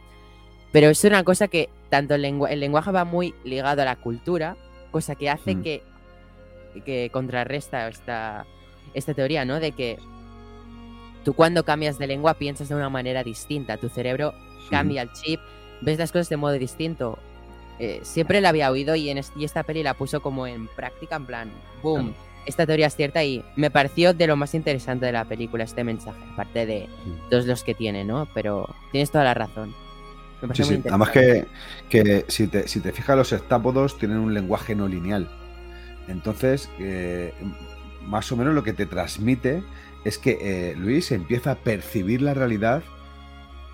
Pero 0.73 0.89
es 0.89 1.05
una 1.05 1.23
cosa 1.23 1.49
que 1.49 1.69
tanto 1.89 2.15
el, 2.17 2.23
lenguaje 2.23 2.91
va 2.91 3.05
muy 3.05 3.35
ligado 3.45 3.83
a 3.83 3.85
la 3.85 3.97
cultura, 3.97 4.57
cosa 4.91 5.15
que 5.15 5.31
hace 5.31 5.55
mm. 5.55 5.63
que, 5.63 5.83
que 6.85 7.11
contrarresta 7.13 7.89
esta, 7.89 8.45
esta 8.93 9.15
teoría, 9.15 9.45
¿no? 9.45 9.61
De 9.61 9.73
que 9.73 9.99
tú 11.25 11.35
cuando 11.35 11.65
cambias 11.65 11.99
de 11.99 12.09
lengua 12.09 12.35
piensas 12.35 12.69
de 12.69 12.75
una 12.75 12.91
manera 12.91 13.23
distinta, 13.23 13.77
tu 13.77 13.89
cerebro 13.89 14.35
cambia 14.71 15.03
el 15.03 15.13
chip, 15.13 15.41
ves 15.81 15.99
las 15.99 16.11
cosas 16.11 16.29
de 16.29 16.37
modo 16.37 16.55
distinto. 16.55 17.19
Eh, 17.79 18.01
siempre 18.03 18.41
la 18.41 18.51
había 18.51 18.71
oído 18.71 18.95
y, 18.95 19.11
en 19.11 19.19
esta 19.19 19.63
peli 19.63 19.83
la 19.83 19.95
puso 19.95 20.23
como 20.23 20.47
en 20.47 20.69
práctica, 20.69 21.17
en 21.17 21.27
plan, 21.27 21.51
boom, 21.83 22.15
esta 22.47 22.67
teoría 22.67 22.87
es 22.87 22.97
cierta 22.97 23.25
y 23.25 23.45
me 23.57 23.71
pareció 23.71 24.15
de 24.15 24.27
lo 24.27 24.37
más 24.37 24.55
interesante 24.55 25.07
de 25.07 25.13
la 25.13 25.25
película 25.25 25.65
este 25.65 25.83
mensaje, 25.83 26.21
aparte 26.33 26.67
de 26.67 26.89
todos 27.31 27.47
los 27.47 27.65
que 27.65 27.75
tiene, 27.75 28.05
¿no? 28.05 28.29
Pero 28.35 28.69
tienes 28.93 29.11
toda 29.11 29.25
la 29.25 29.35
razón. 29.35 29.75
Sí, 30.53 30.63
sí. 30.63 30.83
Además 30.87 31.11
que, 31.11 31.47
que 31.89 32.25
si, 32.29 32.47
te, 32.49 32.69
si 32.69 32.81
te 32.81 32.93
fijas, 32.93 33.17
los 33.17 33.33
estápodos 33.33 33.99
tienen 33.99 34.19
un 34.19 34.35
lenguaje 34.35 34.75
no 34.75 34.87
lineal. 34.87 35.29
Entonces, 36.07 36.69
eh, 36.79 37.33
más 38.03 38.31
o 38.31 38.37
menos 38.37 38.55
lo 38.55 38.63
que 38.63 38.75
te 38.75 38.85
transmite 38.85 39.63
es 40.05 40.19
que 40.19 40.39
eh, 40.41 40.75
Luis 40.77 41.13
empieza 41.13 41.53
a 41.53 41.55
percibir 41.57 42.21
la 42.21 42.35
realidad 42.35 42.83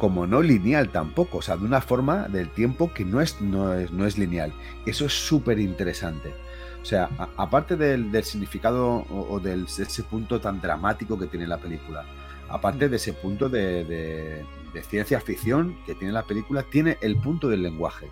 como 0.01 0.27
no 0.27 0.41
lineal 0.41 0.89
tampoco, 0.89 1.39
o 1.39 1.43
sea, 1.43 1.59
de 1.59 1.67
una 1.67 1.83
forma 1.83 2.27
del 2.27 2.49
tiempo 2.49 2.91
que 2.91 3.05
no 3.05 3.21
es, 3.21 3.39
no 3.43 3.75
es, 3.75 3.93
no 3.93 4.07
es 4.07 4.17
lineal. 4.17 4.51
Eso 4.87 5.05
es 5.05 5.13
súper 5.13 5.59
interesante. 5.59 6.33
O 6.81 6.85
sea, 6.87 7.11
aparte 7.37 7.77
del, 7.77 8.11
significado 8.25 9.05
o, 9.11 9.39
del, 9.41 9.67
de 9.67 9.83
ese 9.83 10.03
punto 10.03 10.41
tan 10.41 10.59
dramático 10.63 11.19
que 11.19 11.27
tiene 11.27 11.47
la 11.47 11.59
película, 11.59 12.07
aparte 12.49 12.89
de 12.89 12.97
ese 12.97 13.13
punto 13.13 13.51
de, 13.51 14.43
ciencia 14.89 15.21
ficción 15.21 15.77
que 15.85 15.95
tiene 15.95 16.15
la 16.15 16.23
película, 16.23 16.63
tiene 16.63 16.97
el 17.03 17.17
punto 17.17 17.51
del 17.51 17.63
lenguaje. 17.63 18.09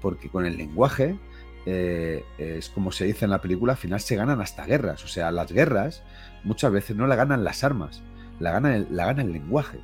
Porque 0.00 0.28
con 0.30 0.46
el 0.46 0.56
lenguaje, 0.56 1.16
eh, 1.64 2.24
es 2.38 2.70
como 2.70 2.90
se 2.90 3.04
dice 3.04 3.24
en 3.24 3.30
la 3.30 3.40
película, 3.40 3.74
al 3.74 3.78
final 3.78 4.00
se 4.00 4.16
ganan 4.16 4.40
hasta 4.40 4.66
guerras. 4.66 5.04
O 5.04 5.08
sea, 5.08 5.30
las 5.30 5.52
guerras 5.52 6.02
muchas 6.42 6.72
veces 6.72 6.96
no 6.96 7.06
la 7.06 7.14
ganan 7.14 7.44
las 7.44 7.62
armas, 7.62 8.02
la 8.40 8.50
gana 8.50 8.84
la 8.90 9.06
gana 9.06 9.22
el 9.22 9.30
lenguaje 9.30 9.78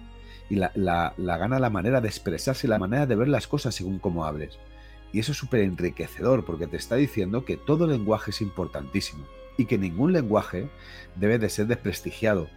y 0.49 0.57
la, 0.57 0.73
la, 0.75 1.39
gana 1.39 1.59
la 1.59 1.71
manera 1.71 2.01
de 2.01 2.09
expresarse, 2.09 2.69
la 2.69 2.79
manera 2.79 3.07
de 3.07 3.17
ver 3.17 3.29
las 3.29 3.47
cosas 3.47 3.75
según 3.75 3.99
cómo 3.99 4.25
hables. 4.25 4.59
Y 5.13 5.21
eso 5.21 5.33
es 5.33 5.39
súper 5.39 5.61
enriquecedor 5.61 6.45
porque 6.45 6.67
te 6.67 6.77
está 6.77 6.97
diciendo 6.97 7.45
que 7.45 7.57
todo 7.57 7.87
lenguaje 7.87 8.31
es 8.31 8.41
importantísimo 8.41 9.25
y 9.57 9.65
que 9.65 9.79
ningún 9.79 10.13
lenguaje 10.13 10.69
debe 11.17 11.39
de 11.39 11.49
ser 11.49 11.67
desprestigiado. 11.67 12.49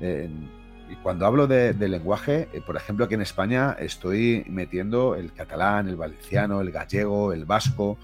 y 0.00 0.94
cuando 1.02 1.26
hablo 1.26 1.46
de, 1.46 1.74
lenguaje, 1.74 2.48
eh, 2.52 2.60
por 2.64 2.76
ejemplo, 2.76 3.04
aquí 3.04 3.14
en 3.14 3.22
España 3.22 3.76
estoy 3.78 4.44
metiendo 4.48 5.14
el 5.14 5.32
catalán, 5.32 5.88
el 5.88 5.96
valenciano, 5.96 6.60
el 6.60 6.72
gallego, 6.72 7.32
el 7.32 7.44
vasco, 7.44 7.96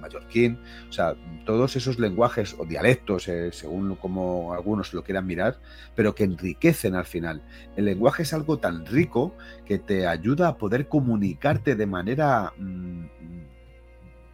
mallorquín, 0.00 0.58
o 0.88 0.92
sea, 0.92 1.14
todos 1.44 1.76
esos 1.76 1.98
lenguajes 1.98 2.54
o 2.58 2.64
dialectos, 2.64 3.28
eh, 3.28 3.50
según 3.52 3.96
como 3.96 4.52
algunos 4.52 4.92
lo 4.94 5.02
quieran 5.02 5.26
mirar, 5.26 5.58
pero 5.94 6.14
que 6.14 6.24
enriquecen 6.24 6.94
al 6.94 7.04
final. 7.04 7.42
El 7.76 7.86
lenguaje 7.86 8.22
es 8.22 8.32
algo 8.32 8.58
tan 8.58 8.86
rico 8.86 9.34
que 9.64 9.78
te 9.78 10.06
ayuda 10.06 10.48
a 10.48 10.56
poder 10.58 10.88
comunicarte 10.88 11.76
de 11.76 11.86
manera 11.86 12.52
mm, 12.56 13.06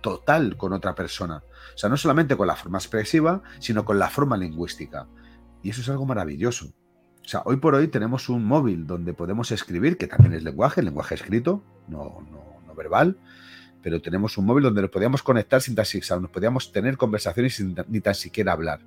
total 0.01 0.57
con 0.57 0.73
otra 0.73 0.95
persona. 0.95 1.43
O 1.75 1.79
sea, 1.79 1.91
no 1.91 1.97
solamente 1.97 2.37
con 2.37 2.47
la 2.47 2.57
forma 2.57 2.79
expresiva, 2.79 3.43
sino 3.59 3.85
con 3.85 3.99
la 3.99 4.09
forma 4.09 4.37
lingüística. 4.37 5.09
Y 5.63 5.71
eso 5.71 5.81
es 5.81 5.89
algo 5.89 6.07
maravilloso. 6.07 6.73
O 7.27 7.29
sea, 7.29 7.43
hoy 7.45 7.57
por 7.57 7.75
hoy 7.75 7.89
tenemos 7.89 8.29
un 8.29 8.45
móvil 8.45 8.87
donde 8.87 9.13
podemos 9.13 9.51
escribir, 9.51 9.97
que 9.97 10.07
también 10.07 10.35
es 10.35 10.45
lenguaje, 10.45 10.81
lenguaje 10.81 11.17
escrito, 11.17 11.65
no, 11.89 12.25
no, 12.31 12.73
verbal, 12.77 13.19
pero 13.87 14.03
tenemos 14.03 14.37
un 14.37 14.47
móvil 14.47 14.65
donde 14.65 14.83
nos 14.83 14.91
podíamos 14.91 15.23
conectar 15.23 15.63
sin 15.63 15.77
tan 15.77 15.87
nos 16.21 16.31
podíamos 16.33 16.73
tener 16.73 16.97
conversaciones 16.97 17.55
sin 17.55 17.73
ni 17.87 18.01
tan 18.01 18.17
siquiera 18.17 18.51
hablar. 18.51 18.81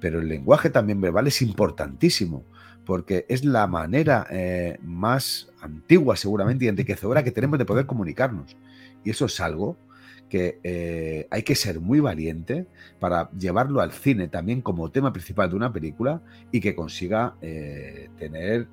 Pero 0.00 0.18
el 0.18 0.26
lenguaje 0.26 0.68
también 0.68 1.00
verbal 1.00 1.28
es 1.28 1.40
importantísimo, 1.42 2.44
porque 2.84 3.24
es 3.28 3.44
la 3.44 3.68
manera 3.68 4.26
eh, 4.28 4.78
más 4.82 5.52
antigua 5.60 6.16
seguramente 6.16 6.64
y 6.64 6.68
enriquecedora 6.68 7.22
que 7.22 7.30
tenemos 7.30 7.56
de 7.60 7.64
poder 7.64 7.86
comunicarnos. 7.86 8.56
Y 9.04 9.10
eso 9.10 9.26
es 9.26 9.38
algo 9.38 9.76
que 10.28 10.58
eh, 10.64 11.28
hay 11.30 11.44
que 11.44 11.54
ser 11.54 11.78
muy 11.78 12.00
valiente 12.00 12.66
para 12.98 13.30
llevarlo 13.30 13.80
al 13.80 13.92
cine 13.92 14.26
también 14.26 14.60
como 14.60 14.90
tema 14.90 15.12
principal 15.12 15.50
de 15.50 15.54
una 15.54 15.72
película 15.72 16.20
y 16.50 16.60
que 16.60 16.74
consiga 16.74 17.36
eh, 17.42 18.10
tener, 18.18 18.66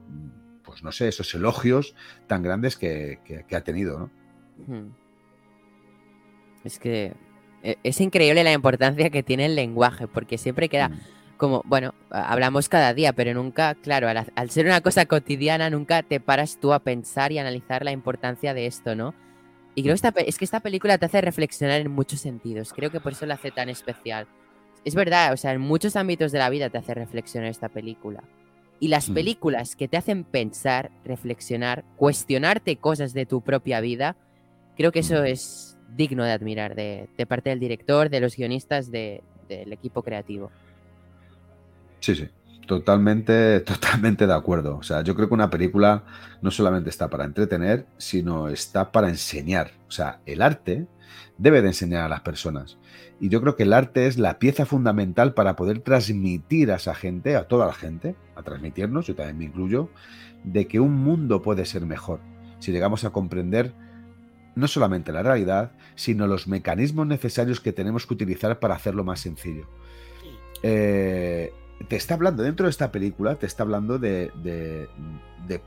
pues 0.63 0.81
no 0.81 0.91
sé, 0.91 1.09
esos 1.09 1.31
elogios 1.35 1.93
tan 2.25 2.41
grandes 2.41 2.75
que, 2.75 3.19
ha 3.51 3.61
tenido, 3.61 3.99
¿no? 3.99 5.06
Es 6.67 6.79
que 6.79 7.13
e, 7.63 7.77
es 7.83 7.99
increíble 8.01 8.43
la 8.43 8.53
importancia 8.53 9.09
que 9.09 9.23
tiene 9.23 9.45
el 9.45 9.55
lenguaje, 9.55 10.07
porque 10.07 10.37
siempre 10.37 10.69
queda 10.69 10.89
mm. 10.89 10.99
como, 11.37 11.61
bueno, 11.65 11.93
hablamos 12.09 12.69
cada 12.69 12.93
día, 12.93 13.13
pero 13.13 13.33
nunca, 13.33 13.75
claro, 13.75 14.07
al, 14.07 14.31
al 14.35 14.49
ser 14.49 14.65
una 14.65 14.81
cosa 14.81 15.05
cotidiana, 15.05 15.69
nunca 15.69 16.03
te 16.03 16.19
paras 16.19 16.59
tú 16.59 16.73
a 16.73 16.79
pensar 16.79 17.31
y 17.31 17.39
analizar 17.39 17.83
la 17.83 17.91
importancia 17.91 18.53
de 18.53 18.67
esto, 18.67 18.95
¿no? 18.95 19.13
Y 19.77 19.83
creo 19.83 19.93
que 19.93 20.07
esta, 20.07 20.13
es 20.21 20.39
que 20.39 20.45
esta 20.45 20.59
película 20.59 20.97
te 20.97 21.05
hace 21.05 21.21
reflexionar 21.21 21.81
en 21.81 21.91
muchos 21.91 22.19
sentidos. 22.19 22.73
Creo 22.73 22.89
que 22.89 22.99
por 22.99 23.11
eso 23.11 23.27
la 23.27 23.35
hace 23.35 23.51
tan 23.51 23.69
especial. 23.69 24.27
Es 24.83 24.95
verdad, 24.95 25.33
o 25.33 25.37
sea, 25.37 25.51
en 25.51 25.61
muchos 25.61 25.95
ámbitos 25.95 26.31
de 26.31 26.39
la 26.39 26.49
vida 26.49 26.71
te 26.71 26.79
hace 26.79 26.95
reflexionar 26.95 27.51
esta 27.51 27.69
película. 27.69 28.23
Y 28.79 28.87
las 28.87 29.09
películas 29.09 29.75
que 29.75 29.87
te 29.87 29.97
hacen 29.97 30.23
pensar, 30.23 30.91
reflexionar, 31.03 31.83
cuestionarte 31.95 32.77
cosas 32.77 33.13
de 33.13 33.25
tu 33.25 33.41
propia 33.41 33.79
vida, 33.79 34.15
creo 34.77 34.91
que 34.91 34.99
eso 34.99 35.23
es 35.23 35.66
digno 35.95 36.23
de 36.23 36.31
admirar 36.31 36.75
de, 36.75 37.07
parte 37.27 37.49
del 37.49 37.59
director, 37.59 38.09
de 38.09 38.19
los 38.19 38.35
guionistas, 38.35 38.91
del 38.91 39.21
equipo 39.49 40.03
creativo. 40.03 40.51
Sí, 41.99 42.15
sí. 42.15 42.29
Totalmente, 42.67 43.59
totalmente 43.65 44.27
de 44.27 44.33
acuerdo. 44.33 44.77
O 44.77 44.83
sea, 44.83 45.01
yo 45.01 45.15
creo 45.15 45.27
que 45.27 45.33
una 45.33 45.49
película 45.49 46.03
no 46.41 46.51
solamente 46.51 46.89
está 46.89 47.09
para 47.09 47.23
entretener, 47.23 47.85
sino 47.97 48.49
está 48.49 48.91
para 48.91 49.09
enseñar. 49.09 49.71
O 49.87 49.91
sea, 49.91 50.19
el 50.25 50.41
arte 50.41 50.85
debe 51.37 51.61
de 51.61 51.69
enseñar 51.69 52.03
a 52.03 52.09
las 52.09 52.21
personas. 52.21 52.77
Y 53.19 53.29
yo 53.29 53.41
creo 53.41 53.55
que 53.55 53.63
el 53.63 53.73
arte 53.73 54.05
es 54.05 54.17
la 54.17 54.37
pieza 54.37 54.65
fundamental 54.65 55.33
para 55.33 55.55
poder 55.55 55.79
transmitir 55.79 56.71
a 56.71 56.75
esa 56.75 56.93
gente, 56.93 57.35
a 57.35 57.47
toda 57.47 57.65
la 57.65 57.73
gente, 57.73 58.15
a 58.35 58.43
transmitirnos, 58.43 59.07
yo 59.07 59.15
también 59.15 59.37
me 59.37 59.45
incluyo, 59.45 59.89
de 60.43 60.67
que 60.67 60.79
un 60.79 60.93
mundo 60.93 61.41
puede 61.41 61.65
ser 61.65 61.85
mejor. 61.85 62.19
Si 62.59 62.71
llegamos 62.71 63.05
a 63.05 63.11
comprender 63.11 63.73
no 64.57 64.67
solamente 64.67 65.11
la 65.11 65.23
realidad, 65.23 65.71
sino 65.95 66.27
los 66.27 66.47
mecanismos 66.47 67.05
necesarios 67.05 67.59
que 67.59 67.73
tenemos 67.73 68.07
que 68.07 68.15
utilizar 68.15 68.59
para 68.59 68.75
hacerlo 68.75 69.03
más 69.03 69.19
sencillo. 69.19 69.67
Eh, 70.63 71.53
te 71.87 71.95
está 71.95 72.15
hablando, 72.15 72.41
dentro 72.41 72.65
de 72.65 72.71
esta 72.71 72.91
película, 72.91 73.35
te 73.35 73.45
está 73.45 73.63
hablando 73.63 73.99
de, 73.99 74.89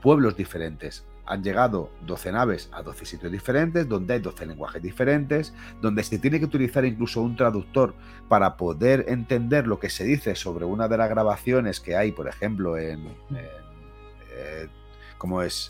pueblos 0.03 0.36
diferentes. 0.36 1.05
Han 1.24 1.45
llegado 1.45 1.91
12 2.07 2.32
naves 2.32 2.68
a 2.72 2.82
12 2.82 3.05
sitios 3.05 3.30
diferentes, 3.30 3.88
donde 3.88 4.14
hay 4.14 4.20
12 4.20 4.47
lenguajes 4.47 4.82
diferentes, 4.82 5.55
donde 5.80 6.03
se 6.03 6.18
tiene 6.18 6.41
que 6.41 6.47
utilizar 6.47 6.84
incluso 6.84 7.22
un 7.22 7.36
traductor 7.36 7.95
para 8.28 8.57
poder 8.57 9.05
entender 9.07 9.68
lo 9.68 9.78
que 9.78 9.88
se 9.88 10.03
dice 10.03 10.34
sobre 10.34 10.64
una 10.64 10.88
de 10.88 10.99
las 10.99 11.09
grabaciones 11.09 11.78
que 11.78 11.95
hay, 11.95 12.11
por 12.11 12.26
ejemplo, 12.26 12.76
en. 12.76 13.07
Eh, 13.30 14.68
¿Cómo 15.16 15.43
es? 15.43 15.68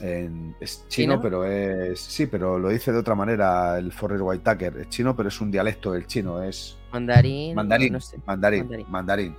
Es 0.00 0.86
chino, 0.88 1.20
pero 1.20 1.44
es. 1.44 2.00
Sí, 2.00 2.26
pero 2.26 2.58
lo 2.58 2.68
dice 2.68 2.92
de 2.92 2.98
otra 2.98 3.14
manera 3.14 3.78
el 3.78 3.92
Forrest 3.92 4.22
Whitaker. 4.22 4.76
Es 4.78 4.88
chino, 4.88 5.16
pero 5.16 5.28
es 5.28 5.40
un 5.40 5.50
dialecto 5.50 5.92
del 5.92 6.06
chino. 6.06 6.42
Es. 6.42 6.76
Mandarín. 6.92 7.54
Mandarín. 7.54 7.98
mandarín, 8.26 8.86
mandarín. 8.88 9.36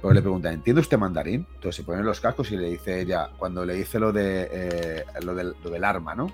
Pero 0.00 0.12
le 0.12 0.20
pregunta, 0.20 0.52
¿entiende 0.52 0.82
usted 0.82 0.98
mandarín? 0.98 1.46
Entonces 1.54 1.76
se 1.76 1.82
ponen 1.82 2.04
los 2.04 2.20
cascos 2.20 2.52
y 2.52 2.58
le 2.58 2.68
dice 2.68 3.00
ella, 3.00 3.30
cuando 3.38 3.64
le 3.64 3.74
dice 3.74 3.98
lo, 3.98 4.12
de, 4.12 4.48
eh, 4.52 5.04
lo, 5.22 5.34
del, 5.34 5.54
lo 5.64 5.70
del 5.70 5.82
arma, 5.82 6.14
¿no? 6.14 6.30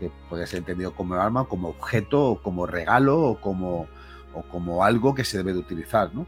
Que 0.00 0.10
puede 0.30 0.46
ser 0.46 0.60
entendido 0.60 0.94
como 0.94 1.14
arma, 1.16 1.44
como 1.44 1.68
objeto, 1.68 2.30
o 2.30 2.42
como 2.42 2.66
regalo, 2.66 3.20
o 3.20 3.40
como, 3.40 3.86
o 4.32 4.42
como 4.44 4.82
algo 4.82 5.14
que 5.14 5.24
se 5.24 5.36
debe 5.36 5.52
de 5.52 5.58
utilizar, 5.58 6.14
¿no? 6.14 6.26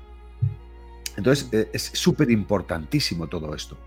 Entonces 1.17 1.49
eh, 1.53 1.71
es 1.73 1.85
súper 1.95 2.31
importantísimo 2.31 3.29
todo 3.29 3.55
esto. 3.55 3.79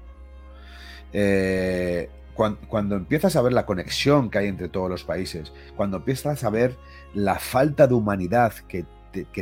Eh, 1.14 2.10
cuando, 2.38 2.96
empiezas 2.96 3.36
a 3.36 3.42
ver 3.42 3.52
la 3.52 3.66
conexión 3.66 4.30
que 4.30 4.38
hay 4.38 4.48
entre 4.48 4.70
todos 4.70 4.90
los 4.90 5.04
países, 5.04 5.52
cuando 5.76 5.98
empiezas 5.98 6.44
a 6.44 6.50
ver 6.52 6.78
la 7.16 7.40
falta 7.40 7.88
de 7.88 7.96
humanidad 7.96 8.54
que, 8.68 8.86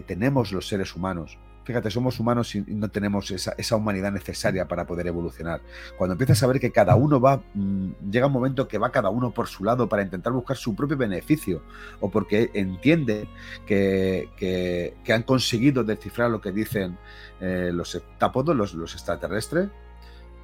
tenemos 0.07 0.53
los 0.53 0.67
seres 0.67 0.95
humanos, 0.95 1.37
Fíjate, 1.65 1.89
somos 1.89 2.19
humanos 2.19 2.53
y 2.53 2.61
no 2.61 2.89
tenemos 2.89 3.31
esa, 3.31 3.75
humanidad 3.75 4.11
necesaria 4.11 4.67
para 4.67 4.85
poder 4.85 5.07
evolucionar. 5.07 5.61
Cuando 5.97 6.13
empiezas 6.13 6.43
a 6.43 6.45
ver 6.47 6.59
que 6.59 6.71
cada 6.71 6.95
uno 6.95 7.19
va, 7.19 7.41
mm, 7.55 8.11
llega 8.11 8.27
un 8.27 8.33
momento 8.33 8.67
que 8.67 8.77
va 8.77 8.91
cada 8.91 9.09
uno 9.09 9.31
por 9.31 9.47
su 9.47 9.63
lado 9.63 9.89
para 9.89 10.03
intentar 10.03 10.31
buscar 10.31 10.57
su 10.57 10.75
propio 10.75 10.95
beneficio, 10.95 11.63
o 12.01 12.11
porque 12.11 12.51
entiende 12.53 13.27
que, 13.65 14.93
han 15.11 15.23
conseguido 15.23 15.83
descifrar 15.83 16.29
lo 16.29 16.39
que 16.39 16.51
dicen 16.51 16.99
eh, 17.41 17.71
los 17.73 17.95
heptápodos, 17.95 18.55
los, 18.55 18.93
extraterrestres, 18.93 19.69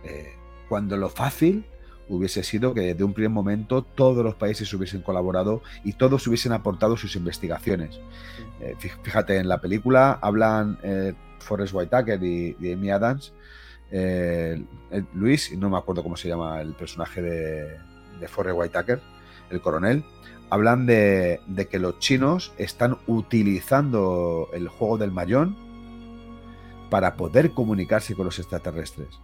eh, 0.04 0.34
cuando 0.68 0.97
lo 0.97 1.10
fácil 1.10 1.68
hubiese 2.10 2.43
sido 2.43 2.74
que 2.74 2.93
de 2.93 3.04
un 3.04 3.14
primer 3.14 3.32
momento 3.32 3.84
todos 3.84 4.24
los 4.24 4.36
países 4.36 4.74
hubiesen 4.74 5.02
colaborado 5.02 5.62
y 5.84 5.93
todos 5.93 6.28
hubiesen 6.28 6.52
aportado 6.52 6.97
sus 6.97 7.16
investigaciones. 7.16 7.99
Eh, 8.60 8.76
fíjate, 8.78 9.38
en 9.38 9.47
la 9.47 9.62
película 9.62 10.20
hablan 10.22 10.78
eh, 10.84 11.14
Forrest 11.39 11.74
Whitaker 11.74 12.22
y, 12.24 12.56
Amy 12.72 12.91
Adams, 12.91 13.34
eh, 13.91 14.64
Luis, 15.14 15.52
y 15.52 15.58
no 15.58 15.70
me 15.70 15.78
acuerdo 15.78 16.04
cómo 16.04 16.18
se 16.18 16.28
llama 16.28 16.62
el 16.62 16.74
personaje 16.74 17.22
de, 17.22 17.78
de 18.20 18.28
Forrest 18.28 18.58
Whitaker, 18.58 19.02
el 19.49 19.62
coronel, 19.62 20.04
hablan 20.49 20.86
de, 20.86 21.39
de, 21.47 21.68
que 21.68 21.80
los 21.80 21.99
chinos 21.99 22.54
están 22.58 22.97
utilizando 23.08 24.49
el 24.54 24.68
juego 24.68 24.97
del 24.97 25.12
mayón 25.12 25.58
para 26.89 27.16
poder 27.16 27.52
comunicarse 27.52 28.16
con 28.16 28.26
los 28.26 28.38
extraterrestres. 28.38 29.20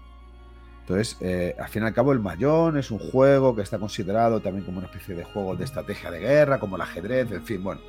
Entonces, 0.87 1.17
eh, 1.19 1.53
al 1.59 1.67
fin 1.67 1.83
y 1.83 1.85
al 1.85 1.93
cabo, 1.93 2.13
el 2.13 2.21
Mayón 2.21 2.77
es 2.77 2.91
un 2.91 2.99
juego 2.99 3.53
que 3.53 3.61
está 3.61 3.77
considerado 3.77 4.39
también 4.39 4.63
como 4.63 4.77
una 4.77 4.87
especie 4.87 5.15
de 5.15 5.25
juego 5.25 5.53
de 5.57 5.65
estrategia 5.65 6.09
de 6.09 6.19
guerra, 6.19 6.61
como 6.61 6.77
el 6.77 6.81
ajedrez, 6.81 7.29
en 7.29 7.43
fin, 7.43 7.61
bueno. 7.61 7.81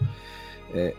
Eh, 0.75 0.97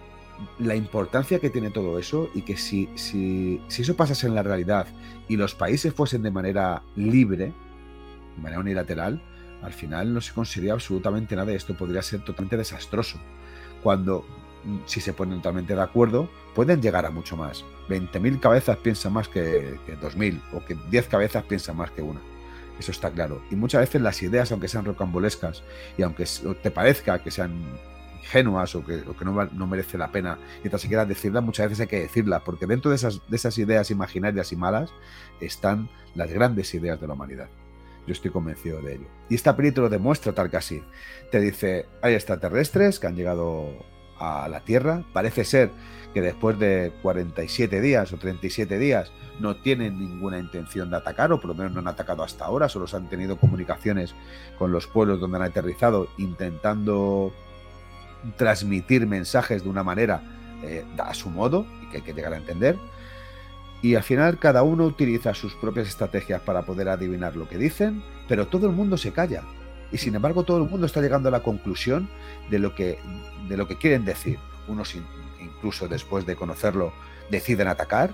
la 0.59 0.75
importancia 0.75 1.39
que 1.39 1.49
tiene 1.49 1.71
todo 1.71 1.99
eso 1.99 2.29
y 2.33 2.43
que 2.43 2.55
si, 2.55 2.87
si, 2.95 3.59
si, 3.67 3.81
eso 3.81 3.97
pasase 3.97 4.27
en 4.27 4.35
la 4.35 4.43
realidad 4.43 4.87
y 5.27 5.35
los 5.35 5.55
países 5.55 5.93
fuesen 5.93 6.21
de 6.21 6.31
manera 6.31 6.83
libre, 6.95 7.51
de 8.37 8.41
manera 8.41 8.61
unilateral, 8.61 9.21
al 9.61 9.73
final 9.73 10.13
no 10.13 10.21
se 10.21 10.31
conseguiría 10.31 10.71
absolutamente 10.71 11.35
nada 11.35 11.51
y 11.51 11.55
esto 11.55 11.75
podría 11.75 12.01
ser 12.01 12.21
totalmente 12.21 12.55
desastroso. 12.55 13.19
Cuando 13.83 14.25
si 14.85 15.01
se 15.01 15.13
ponen 15.13 15.37
totalmente 15.37 15.75
de 15.75 15.81
acuerdo, 15.81 16.29
pueden 16.55 16.81
llegar 16.81 17.05
a 17.05 17.11
mucho 17.11 17.37
más. 17.37 17.63
20.000 17.89 18.39
cabezas 18.39 18.77
piensan 18.77 19.13
más 19.13 19.27
que, 19.27 19.77
2.000, 19.87 20.41
o 20.53 20.63
que 20.63 20.77
10 20.89 21.07
cabezas 21.07 21.43
piensan 21.43 21.77
más 21.77 21.91
que 21.91 22.01
una. 22.01 22.19
Eso 22.79 22.91
está 22.91 23.11
claro. 23.11 23.41
Y 23.51 23.55
muchas 23.55 23.81
veces 23.81 24.01
las 24.01 24.21
ideas, 24.21 24.51
aunque 24.51 24.67
sean 24.67 24.85
rocambolescas 24.85 25.63
y 25.97 26.03
aunque 26.03 26.25
te 26.61 26.71
parezca 26.71 27.19
que 27.19 27.31
sean 27.31 27.63
ingenuas 28.21 28.75
o 28.75 28.85
que, 28.85 29.03
no, 29.25 29.67
merece 29.67 29.97
la 29.97 30.11
pena 30.11 30.37
y 30.63 30.69
tan 30.69 30.79
siquiera 30.79 31.05
decirlas, 31.05 31.43
muchas 31.43 31.65
veces 31.65 31.81
hay 31.81 31.87
que 31.87 31.99
decirlas, 32.01 32.41
porque 32.43 32.67
dentro 32.67 32.91
de 32.91 32.95
esas, 32.95 33.21
de 33.27 33.35
esas 33.35 33.57
ideas 33.57 33.91
imaginarias 33.91 34.51
y 34.51 34.55
malas 34.55 34.91
están 35.41 35.89
las 36.15 36.31
grandes 36.31 36.73
ideas 36.73 37.01
de 37.01 37.07
la 37.07 37.13
humanidad. 37.13 37.49
Yo 38.07 38.13
estoy 38.13 38.31
convencido 38.31 38.81
de 38.81 38.95
ello. 38.95 39.07
Y 39.29 39.35
esta 39.35 39.55
película 39.55 39.83
lo 39.83 39.89
demuestra 39.89 40.33
tal 40.33 40.49
que 40.49 40.57
así. 40.57 40.83
Te 41.31 41.39
dice, 41.39 41.85
hay 42.01 42.13
extraterrestres 42.13 42.99
que 42.99 43.07
han 43.07 43.15
llegado 43.15 43.85
a 44.19 44.47
la 44.49 44.61
Tierra. 44.61 45.03
Parece 45.13 45.43
ser 45.43 45.71
que 46.13 46.21
después 46.21 46.57
de 46.59 46.91
47 47.01 47.81
días 47.81 48.11
o 48.13 48.17
37 48.17 48.77
días 48.79 49.11
no 49.39 49.55
tienen 49.55 49.99
ninguna 49.99 50.39
intención 50.39 50.89
de 50.89 50.97
atacar, 50.97 51.31
o 51.31 51.39
por 51.39 51.49
lo 51.49 51.55
menos 51.55 51.71
no 51.73 51.79
han 51.79 51.87
atacado 51.87 52.23
hasta 52.23 52.45
ahora, 52.45 52.67
solo 52.67 52.87
se 52.87 52.97
han 52.97 53.09
tenido 53.09 53.37
comunicaciones 53.37 54.15
con 54.57 54.71
los 54.71 54.87
pueblos 54.87 55.19
donde 55.19 55.37
han 55.37 55.43
aterrizado 55.43 56.07
intentando 56.17 57.31
transmitir 58.37 59.07
mensajes 59.07 59.63
de 59.63 59.69
una 59.69 59.83
manera 59.83 60.21
eh, 60.63 60.83
a 60.97 61.13
su 61.13 61.29
modo 61.29 61.65
y 61.81 61.89
que 61.89 61.97
hay 61.97 62.03
que 62.03 62.13
llegar 62.13 62.33
a 62.33 62.37
entender. 62.37 62.77
Y 63.81 63.95
al 63.95 64.03
final 64.03 64.39
cada 64.39 64.61
uno 64.63 64.83
utiliza 64.85 65.33
sus 65.33 65.53
propias 65.55 65.87
estrategias 65.87 66.41
para 66.41 66.63
poder 66.63 66.89
adivinar 66.89 67.37
lo 67.37 67.47
que 67.47 67.57
dicen, 67.57 68.03
pero 68.27 68.47
todo 68.47 68.67
el 68.67 68.73
mundo 68.73 68.97
se 68.97 69.13
calla. 69.13 69.43
Y 69.91 69.97
sin 69.97 70.15
embargo 70.15 70.43
todo 70.43 70.63
el 70.63 70.69
mundo 70.69 70.85
está 70.85 71.01
llegando 71.01 71.29
a 71.29 71.31
la 71.31 71.41
conclusión 71.41 72.09
de 72.49 72.59
lo 72.59 72.75
que, 72.75 72.99
de 73.47 73.57
lo 73.57 73.67
que 73.67 73.77
quieren 73.77 74.05
decir. 74.05 74.37
Unos 74.67 74.95
incluso 75.39 75.87
después 75.87 76.25
de 76.25 76.35
conocerlo 76.35 76.93
deciden 77.31 77.67
atacar, 77.67 78.13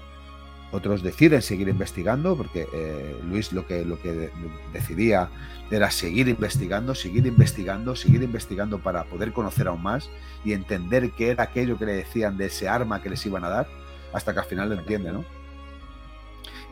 otros 0.71 1.03
deciden 1.03 1.41
seguir 1.41 1.69
investigando, 1.69 2.35
porque 2.35 2.67
eh, 2.73 3.17
Luis 3.23 3.53
lo 3.53 3.65
que, 3.65 3.85
lo 3.85 4.01
que 4.01 4.29
decidía 4.73 5.29
era 5.71 5.89
seguir 5.91 6.27
investigando, 6.27 6.95
seguir 6.95 7.25
investigando, 7.25 7.95
seguir 7.95 8.23
investigando 8.23 8.79
para 8.79 9.03
poder 9.05 9.31
conocer 9.31 9.67
aún 9.67 9.81
más 9.81 10.09
y 10.43 10.53
entender 10.53 11.11
qué 11.11 11.29
era 11.29 11.43
aquello 11.43 11.77
que 11.77 11.85
le 11.85 11.93
decían 11.93 12.37
de 12.37 12.47
ese 12.47 12.67
arma 12.67 13.01
que 13.01 13.09
les 13.09 13.25
iban 13.25 13.43
a 13.43 13.49
dar, 13.49 13.67
hasta 14.13 14.33
que 14.33 14.39
al 14.39 14.45
final 14.45 14.69
lo 14.69 14.75
entiende, 14.75 15.11
¿no? 15.11 15.23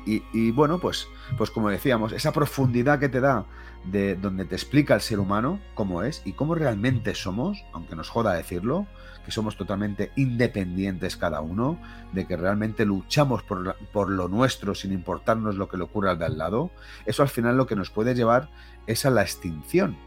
Y, 0.06 0.51
bueno, 0.51 0.80
pues, 0.80 1.08
pues 1.38 1.49
como 1.49 1.70
decíamos, 1.70 2.12
esa 2.12 2.34
profundidad 2.34 2.99
que 2.99 3.08
te 3.08 3.22
da 3.22 3.45
de 3.86 4.15
donde 4.15 4.45
te 4.45 4.55
explica 4.55 4.95
el 4.95 5.01
ser 5.01 5.19
humano 5.19 5.59
cómo 5.73 6.03
es 6.03 6.21
y 6.25 6.34
cómo 6.34 6.55
realmente 6.55 7.15
somos, 7.15 7.63
aunque 7.73 7.95
nos 7.95 8.09
joda 8.09 8.34
decirlo, 8.34 8.88
que 9.25 9.31
somos 9.31 9.57
totalmente 9.57 10.11
independientes 10.15 11.17
cada 11.17 11.41
uno, 11.41 11.79
de 12.11 12.25
que 12.25 12.38
realmente 12.38 12.86
luchamos 12.86 13.43
por, 13.43 13.75
por 13.91 14.09
lo 14.09 14.27
nuestro 14.27 14.75
sin 14.75 14.91
importarnos 14.91 15.55
lo 15.55 15.69
que 15.69 15.77
le 15.77 15.84
ocurra 15.84 16.11
al 16.11 16.19
de 16.19 16.25
al 16.25 16.38
lado, 16.38 16.71
eso 17.05 17.23
al 17.23 17.29
final 17.29 17.57
lo 17.57 17.67
que 17.67 17.75
nos 17.75 17.89
puede 17.89 18.15
llevar 18.15 18.49
es 18.88 19.05
a 19.05 19.09
la 19.09 19.21
extinción. 19.21 19.97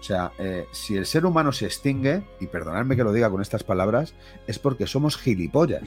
O 0.00 0.02
sea, 0.02 0.32
eh, 0.38 0.66
si 0.72 0.96
el 0.96 1.04
ser 1.04 1.26
humano 1.26 1.52
se 1.52 1.66
extingue, 1.66 2.24
y 2.40 2.46
perdonadme 2.46 2.96
que 2.96 3.04
lo 3.04 3.12
diga 3.12 3.30
con 3.30 3.42
estas 3.42 3.64
palabras, 3.64 4.14
es 4.46 4.58
porque 4.58 4.86
somos 4.86 5.18
gilipollas. 5.18 5.82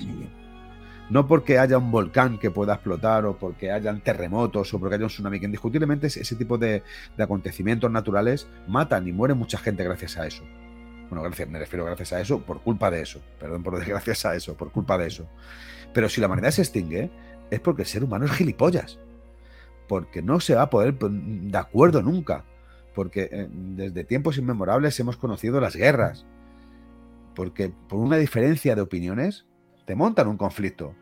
No 1.09 1.27
porque 1.27 1.59
haya 1.59 1.77
un 1.77 1.91
volcán 1.91 2.39
que 2.39 2.49
pueda 2.49 2.75
explotar 2.75 3.25
o 3.25 3.37
porque 3.37 3.71
hayan 3.71 4.01
terremotos 4.01 4.73
o 4.73 4.79
porque 4.79 4.95
haya 4.95 5.03
un 5.03 5.09
tsunami, 5.09 5.39
que 5.39 5.45
indiscutiblemente 5.45 6.07
ese 6.07 6.35
tipo 6.35 6.57
de, 6.57 6.83
acontecimientos 7.17 7.91
naturales 7.91 8.47
matan 8.67 9.07
y 9.07 9.11
muere 9.11 9.33
mucha 9.33 9.57
gente 9.57 9.83
gracias 9.83 10.17
a 10.17 10.25
eso. 10.25 10.43
Bueno, 11.09 11.21
gracias, 11.23 11.47
me 11.49 11.59
refiero 11.59 11.85
gracias 11.85 12.13
a 12.13 12.21
eso, 12.21 12.39
por 12.41 12.61
culpa 12.61 12.89
de 12.89 13.01
eso. 13.01 13.21
Perdón 13.39 13.63
por 13.63 13.75
decir 13.75 13.93
gracias 13.93 14.25
a 14.25 14.35
eso, 14.35 14.55
por 14.55 14.71
culpa 14.71 14.97
de 14.97 15.07
eso. 15.07 15.27
Pero 15.93 16.09
si 16.09 16.21
la 16.21 16.27
humanidad 16.27 16.51
se 16.51 16.61
extingue, 16.61 17.11
es 17.51 17.59
porque 17.59 17.83
el 17.83 17.87
ser 17.87 18.03
humano 18.03 18.25
es 18.25 18.31
gilipollas. 18.31 18.97
Porque 19.87 20.21
no 20.21 20.39
se 20.39 20.55
va 20.55 20.63
a 20.63 20.69
poder 20.69 20.97
de 20.97 21.57
acuerdo 21.57 22.01
nunca. 22.01 22.45
Porque 22.95 23.29
eh, 23.31 23.47
desde 23.51 24.03
tiempos 24.05 24.37
inmemorables 24.37 24.99
hemos 24.99 25.17
conocido 25.17 25.59
las 25.59 25.75
guerras. 25.75 26.25
Porque 27.35 27.71
por 27.89 27.99
una 27.99 28.17
diferencia 28.17 28.75
de 28.75 28.81
opiniones 28.81 29.45
te 29.85 29.95
montan 29.95 30.27
un 30.27 30.37
conflicto. 30.37 30.95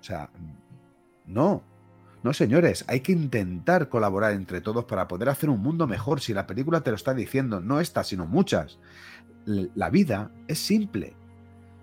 O 0.00 0.04
sea, 0.04 0.30
no. 1.26 1.62
No, 2.22 2.32
señores, 2.32 2.84
hay 2.88 3.00
que 3.00 3.12
intentar 3.12 3.88
colaborar 3.88 4.32
entre 4.32 4.60
todos 4.60 4.84
para 4.84 5.06
poder 5.06 5.28
hacer 5.28 5.50
un 5.50 5.62
mundo 5.62 5.86
mejor. 5.86 6.20
Si 6.20 6.34
la 6.34 6.46
película 6.46 6.80
te 6.80 6.90
lo 6.90 6.96
está 6.96 7.14
diciendo, 7.14 7.60
no 7.60 7.80
esta, 7.80 8.02
sino 8.02 8.26
muchas. 8.26 8.78
La 9.46 9.88
vida 9.88 10.30
es 10.48 10.58
simple. 10.58 11.14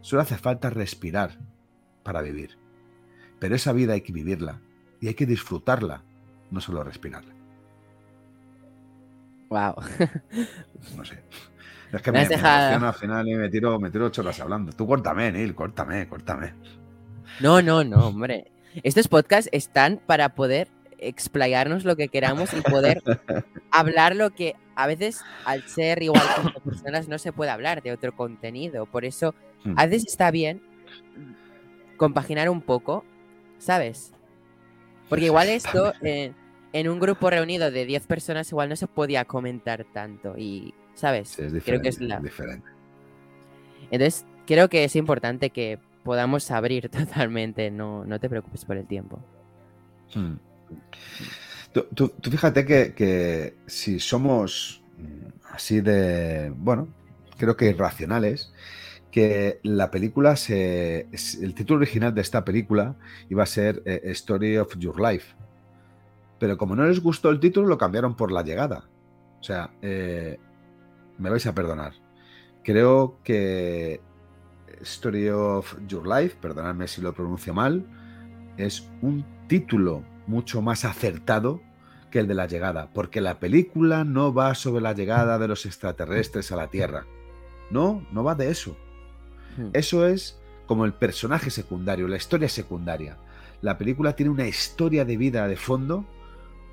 Solo 0.02 0.22
hace 0.22 0.38
falta 0.38 0.70
respirar 0.70 1.40
para 2.04 2.22
vivir. 2.22 2.58
Pero 3.40 3.56
esa 3.56 3.74
vida 3.74 3.94
hay 3.94 4.02
que 4.02 4.14
vivirla 4.14 4.62
y 5.00 5.08
hay 5.08 5.14
que 5.14 5.26
disfrutarla, 5.26 6.04
no 6.52 6.62
solo 6.62 6.84
respirarla. 6.84 7.34
Wow. 9.50 9.76
No 10.98 11.06
sé. 11.06 11.24
Es 11.96 12.02
que 12.02 12.12
me, 12.12 12.28
me, 12.28 12.36
al 12.36 12.94
final 12.94 13.28
y 13.28 13.36
me 13.36 13.50
tiro, 13.50 13.80
me 13.80 13.90
tiro 13.90 14.08
ocho 14.08 14.22
horas 14.22 14.40
hablando. 14.42 14.74
Tú 14.74 14.86
córtame, 14.86 15.32
Neil, 15.32 15.56
córtame, 15.56 16.08
córtame. 16.10 16.54
No, 17.40 17.62
no, 17.62 17.86
no, 17.86 18.08
hombre. 18.08 18.52
Estos 18.84 19.08
podcasts 19.08 19.50
están 19.54 20.02
para 20.06 20.36
poder 20.36 20.68
explayarnos 20.98 21.86
lo 21.86 21.96
que 21.96 22.10
queramos 22.10 22.54
y 22.54 22.60
poder 22.60 23.02
hablar 23.72 24.16
lo 24.16 24.32
que 24.32 24.56
a 24.76 24.88
veces 24.88 25.22
al 25.46 25.64
ser 25.64 26.04
igual 26.04 26.22
que 26.54 26.60
personas 26.70 27.08
no 27.08 27.18
se 27.18 27.32
puede 27.32 27.52
hablar 27.52 27.82
de 27.82 27.94
otro 27.94 28.14
contenido. 28.14 28.86
Por 28.86 29.06
eso 29.06 29.34
hmm. 29.64 29.76
a 29.78 29.86
veces 29.86 30.06
está 30.10 30.32
bien 30.32 30.62
compaginar 31.96 32.50
un 32.50 32.62
poco, 32.62 33.06
¿sabes? 33.58 34.12
Porque 35.08 35.26
igual 35.26 35.48
esto 35.48 35.94
en 36.02 36.90
un 36.90 37.00
grupo 37.00 37.30
reunido 37.30 37.72
de 37.72 37.86
10 37.86 38.06
personas 38.06 38.52
igual 38.52 38.68
no 38.68 38.76
se 38.76 38.88
podía 38.88 39.24
comentar 39.24 39.86
tanto 39.94 40.36
y, 40.38 40.74
¿sabes? 40.96 41.38
creo 41.64 41.82
que 41.82 41.90
es 41.90 42.02
la... 42.02 42.20
Diferente. 42.20 42.68
Entonces, 43.92 44.26
creo 44.48 44.70
que 44.70 44.84
es 44.84 44.96
importante 44.96 45.52
que 45.52 45.80
podamos 46.04 46.50
abrir 46.52 46.90
totalmente, 46.90 47.70
no, 47.72 48.06
no 48.06 48.20
te 48.20 48.30
preocupes 48.30 48.66
por 48.66 48.78
el 48.78 48.88
tiempo. 48.88 49.20
Hmm. 50.14 50.36
Tú, 51.94 52.12
fíjate 52.22 52.66
que, 52.66 53.56
si 53.66 54.00
somos 54.00 54.82
mm, 54.98 55.52
así 55.52 55.82
de, 55.82 56.54
bueno, 56.56 56.88
creo 57.38 57.58
que 57.58 57.70
irracionales, 57.70 58.54
que 59.12 59.60
la 59.64 59.92
película, 59.92 60.38
se, 60.38 61.08
el 61.42 61.54
título 61.54 61.80
original 61.80 62.14
de 62.14 62.22
esta 62.22 62.46
película 62.46 62.96
iba 63.30 63.44
a 63.44 63.46
ser 63.46 63.82
eh, 63.86 64.02
Story 64.06 64.58
of 64.58 64.78
Your 64.78 65.00
Life. 65.00 65.36
Pero 66.40 66.58
como 66.58 66.76
no 66.76 66.86
les 66.86 67.02
gustó 67.02 67.30
el 67.30 67.40
título, 67.40 67.68
lo 67.68 67.78
cambiaron 67.78 68.16
por 68.16 68.32
La 68.32 68.44
Llegada. 68.44 68.86
O 69.40 69.44
sea, 69.44 69.72
eh, 69.82 70.38
me 71.18 71.30
vais 71.30 71.46
a 71.46 71.56
perdonar. 71.56 71.94
Creo 72.64 73.20
que 73.24 74.02
Story 74.82 75.30
of 75.30 75.76
Your 75.88 76.08
Life, 76.08 76.38
perdonadme 76.42 76.88
si 76.88 77.02
lo 77.02 77.14
pronuncio 77.14 77.54
mal, 77.54 77.86
es 78.58 78.90
un 79.02 79.26
título 79.48 80.04
mucho 80.28 80.62
más 80.62 80.86
acertado 80.86 81.62
que 82.10 82.20
el 82.20 82.28
de 82.28 82.34
la 82.34 82.48
llegada, 82.48 82.90
porque 82.94 83.22
la 83.22 83.40
película 83.40 84.04
no 84.04 84.34
va 84.34 84.56
sobre 84.56 84.82
la 84.82 84.94
llegada 84.94 85.38
de 85.38 85.48
los 85.48 85.66
extraterrestres 85.66 86.52
a 86.52 86.56
la 86.56 86.70
Tierra. 86.70 87.06
No, 87.70 88.06
no 88.12 88.24
va 88.24 88.36
de 88.36 88.50
eso. 88.50 88.78
Hmm. 89.58 89.70
Eso 89.74 90.08
es 90.08 90.40
como 90.66 90.86
el 90.86 90.94
personaje 90.94 91.50
secundario, 91.50 92.08
la 92.08 92.18
historia 92.18 92.50
secundaria. 92.50 93.18
La 93.62 93.78
película 93.78 94.16
tiene 94.16 94.32
una 94.32 94.48
historia 94.48 95.06
de 95.06 95.18
vida 95.18 95.48
de 95.48 95.56
fondo 95.56 96.06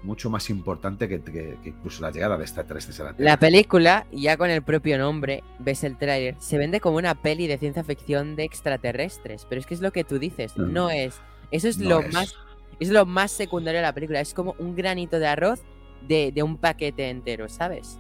mucho 0.03 0.31
más 0.31 0.51
importante 0.51 1.09
que, 1.09 1.59
incluso 1.65 2.03
la 2.03 2.11
llegada 2.11 2.37
de 2.37 2.43
extraterrestres 2.43 2.99
a 3.01 3.05
la 3.05 3.13
Tierra. 3.15 3.31
La 3.31 3.39
película, 3.39 4.07
ya 4.13 4.37
con 4.37 4.51
el 4.51 4.63
propio 4.63 4.99
nombre, 4.99 5.45
ves 5.59 5.85
el 5.85 5.97
tráiler, 5.97 6.37
se 6.39 6.59
vende 6.59 6.81
como 6.81 6.97
una 6.97 7.15
peli 7.15 7.47
de 7.47 7.59
ciencia 7.59 7.85
ficción 7.85 8.37
de 8.37 8.45
extraterrestres, 8.45 9.47
pero 9.49 9.61
es 9.61 9.67
que 9.67 9.75
es 9.75 9.81
lo 9.81 9.93
que 9.93 10.05
tú 10.05 10.19
dices, 10.19 10.57
mm. 10.57 10.73
no 10.73 10.91
es. 10.91 11.21
Eso 11.51 11.69
es 11.69 11.79
lo 11.79 12.03
más 12.03 12.35
es 12.83 12.91
lo 12.91 13.07
más 13.07 13.31
secundario 13.31 13.79
de 13.79 13.87
la 13.87 13.95
película, 13.95 14.21
es 14.21 14.35
como 14.35 14.57
un 14.59 14.75
granito 14.75 15.19
de 15.19 15.27
arroz 15.29 15.61
de, 16.09 16.33
un 16.43 16.57
paquete 16.57 17.11
entero, 17.11 17.49
¿sabes? 17.49 17.99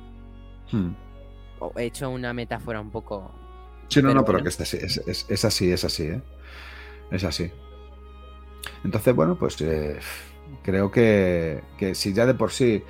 Hmm. 0.73 0.91
He 1.77 1.85
hecho 1.85 2.11
una 2.11 2.33
metáfora 2.33 2.81
un 2.81 2.91
poco... 2.91 3.33
Sí, 3.87 4.03
no, 4.03 4.13
no, 4.13 4.25
pero 4.25 4.43
que 4.43 4.49
es 4.49 4.61
así, 4.61 4.79
es, 4.79 5.45
así, 5.45 5.71
es 5.71 5.85
así, 5.85 6.05
¿eh? 6.05 6.23
Es 7.13 7.23
así. 7.23 7.51
Entonces, 8.83 9.15
bueno, 9.15 9.37
pues 9.37 9.61
eh, 9.61 10.01
creo 10.63 10.91
que, 10.91 11.63
si 11.95 12.13
ya 12.13 12.27
de 12.27 12.35
por 12.35 12.53
sí 12.53 12.85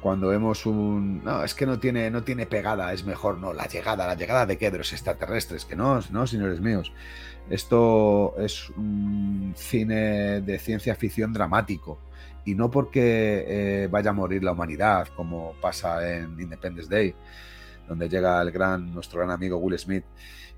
cuando 0.00 0.28
vemos 0.28 0.66
un 0.66 1.24
no 1.24 1.42
es 1.42 1.54
que 1.54 1.66
no 1.66 1.80
tiene 1.80 2.10
no 2.10 2.22
tiene 2.22 2.46
pegada 2.46 2.92
es 2.92 3.04
mejor 3.04 3.38
no 3.38 3.52
la 3.52 3.66
llegada 3.66 4.06
la 4.06 4.14
llegada 4.14 4.46
de 4.46 4.56
qué 4.56 4.66
extraterrestres 4.66 5.64
que 5.64 5.74
no 5.74 6.00
no 6.10 6.26
señores 6.26 6.60
míos. 6.60 6.92
Esto 7.48 8.34
es 8.38 8.70
un 8.70 9.54
cine 9.56 10.40
de 10.40 10.58
ciencia 10.58 10.94
ficción 10.96 11.32
dramático 11.32 11.98
y 12.44 12.54
no 12.54 12.70
porque 12.70 13.44
eh, 13.48 13.88
vaya 13.90 14.10
a 14.10 14.12
morir 14.12 14.44
la 14.44 14.52
humanidad 14.52 15.08
como 15.16 15.54
pasa 15.60 16.16
en 16.16 16.38
Independence 16.40 16.88
Day 16.88 17.14
donde 17.88 18.08
llega 18.08 18.40
el 18.42 18.50
gran 18.50 18.92
nuestro 18.92 19.18
gran 19.18 19.30
amigo 19.30 19.58
Will 19.58 19.78
Smith 19.78 20.04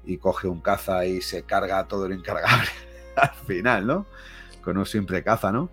y 0.04 0.16
coge 0.18 0.48
un 0.48 0.60
caza 0.60 1.04
y 1.04 1.20
se 1.20 1.42
carga 1.42 1.86
todo 1.86 2.08
lo 2.08 2.14
incargable 2.14 2.68
al 3.16 3.34
final 3.46 3.86
no 3.86 4.06
con 4.62 4.76
un 4.76 4.86
simple 4.86 5.22
caza 5.22 5.52
no 5.52 5.70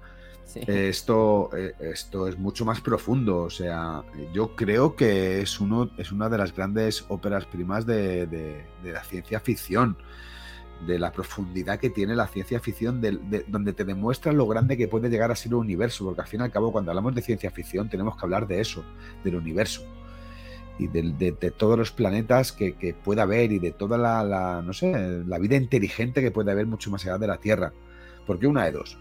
esto, 0.55 1.49
eh, 1.55 1.73
esto 1.79 2.27
es 2.27 2.37
mucho 2.37 2.65
más 2.65 2.81
profundo. 2.81 3.43
O 3.43 3.49
sea, 3.49 4.03
yo 4.33 4.55
creo 4.55 4.95
que 4.95 5.41
es, 5.41 5.59
uno, 5.59 5.91
es 5.97 6.11
una 6.11 6.29
de 6.29 6.37
las 6.37 6.55
grandes 6.55 7.05
óperas 7.09 7.45
primas 7.45 7.85
de, 7.85 8.63
la 8.83 9.03
ciencia 9.03 9.39
ficción. 9.39 9.97
De 10.87 10.99
la 10.99 11.11
profundidad 11.11 11.79
que 11.79 11.89
tiene 11.89 12.15
la 12.15 12.27
ciencia 12.27 12.59
ficción, 12.59 12.99
de, 12.99 13.45
donde 13.47 13.71
te 13.71 13.85
demuestra 13.85 14.33
lo 14.33 14.45
grande 14.45 14.75
que 14.75 14.89
puede 14.89 15.09
llegar 15.09 15.31
a 15.31 15.35
ser 15.35 15.49
el 15.49 15.55
universo. 15.55 16.05
Porque 16.05 16.21
al 16.21 16.27
fin 16.27 16.39
y 16.41 16.43
al 16.43 16.51
cabo, 16.51 16.71
cuando 16.71 16.91
hablamos 16.91 17.15
de 17.15 17.21
ciencia 17.21 17.51
ficción, 17.51 17.89
tenemos 17.89 18.15
que 18.15 18.25
hablar 18.25 18.47
de 18.47 18.61
eso, 18.61 18.83
del 19.23 19.35
universo 19.35 19.83
y 20.77 20.87
de, 20.87 21.31
todos 21.57 21.77
los 21.77 21.91
planetas 21.91 22.51
que, 22.51 22.95
pueda 23.01 23.23
haber 23.23 23.53
y 23.53 23.59
de 23.59 23.71
toda 23.71 23.97
la, 23.97 24.61
no 24.61 24.73
sé, 24.73 25.23
la 25.25 25.39
vida 25.39 25.55
inteligente 25.55 26.21
que 26.21 26.31
puede 26.31 26.51
haber 26.51 26.65
mucho 26.65 26.91
más 26.91 27.05
allá 27.05 27.17
de 27.17 27.27
la 27.27 27.37
Tierra. 27.37 27.71
Porque 28.25 28.47
una 28.47 28.65
de 28.65 28.73
dos 28.73 28.97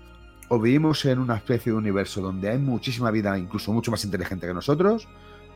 o 0.48 0.58
vivimos 0.58 1.04
en 1.04 1.18
una 1.18 1.36
especie 1.36 1.72
de 1.72 1.78
universo 1.78 2.20
donde 2.20 2.50
hay 2.50 2.58
muchísima 2.58 3.10
vida, 3.10 3.36
incluso 3.38 3.72
mucho 3.72 3.90
más 3.90 4.04
inteligente 4.04 4.46
que 4.46 4.54
nosotros, 4.54 5.08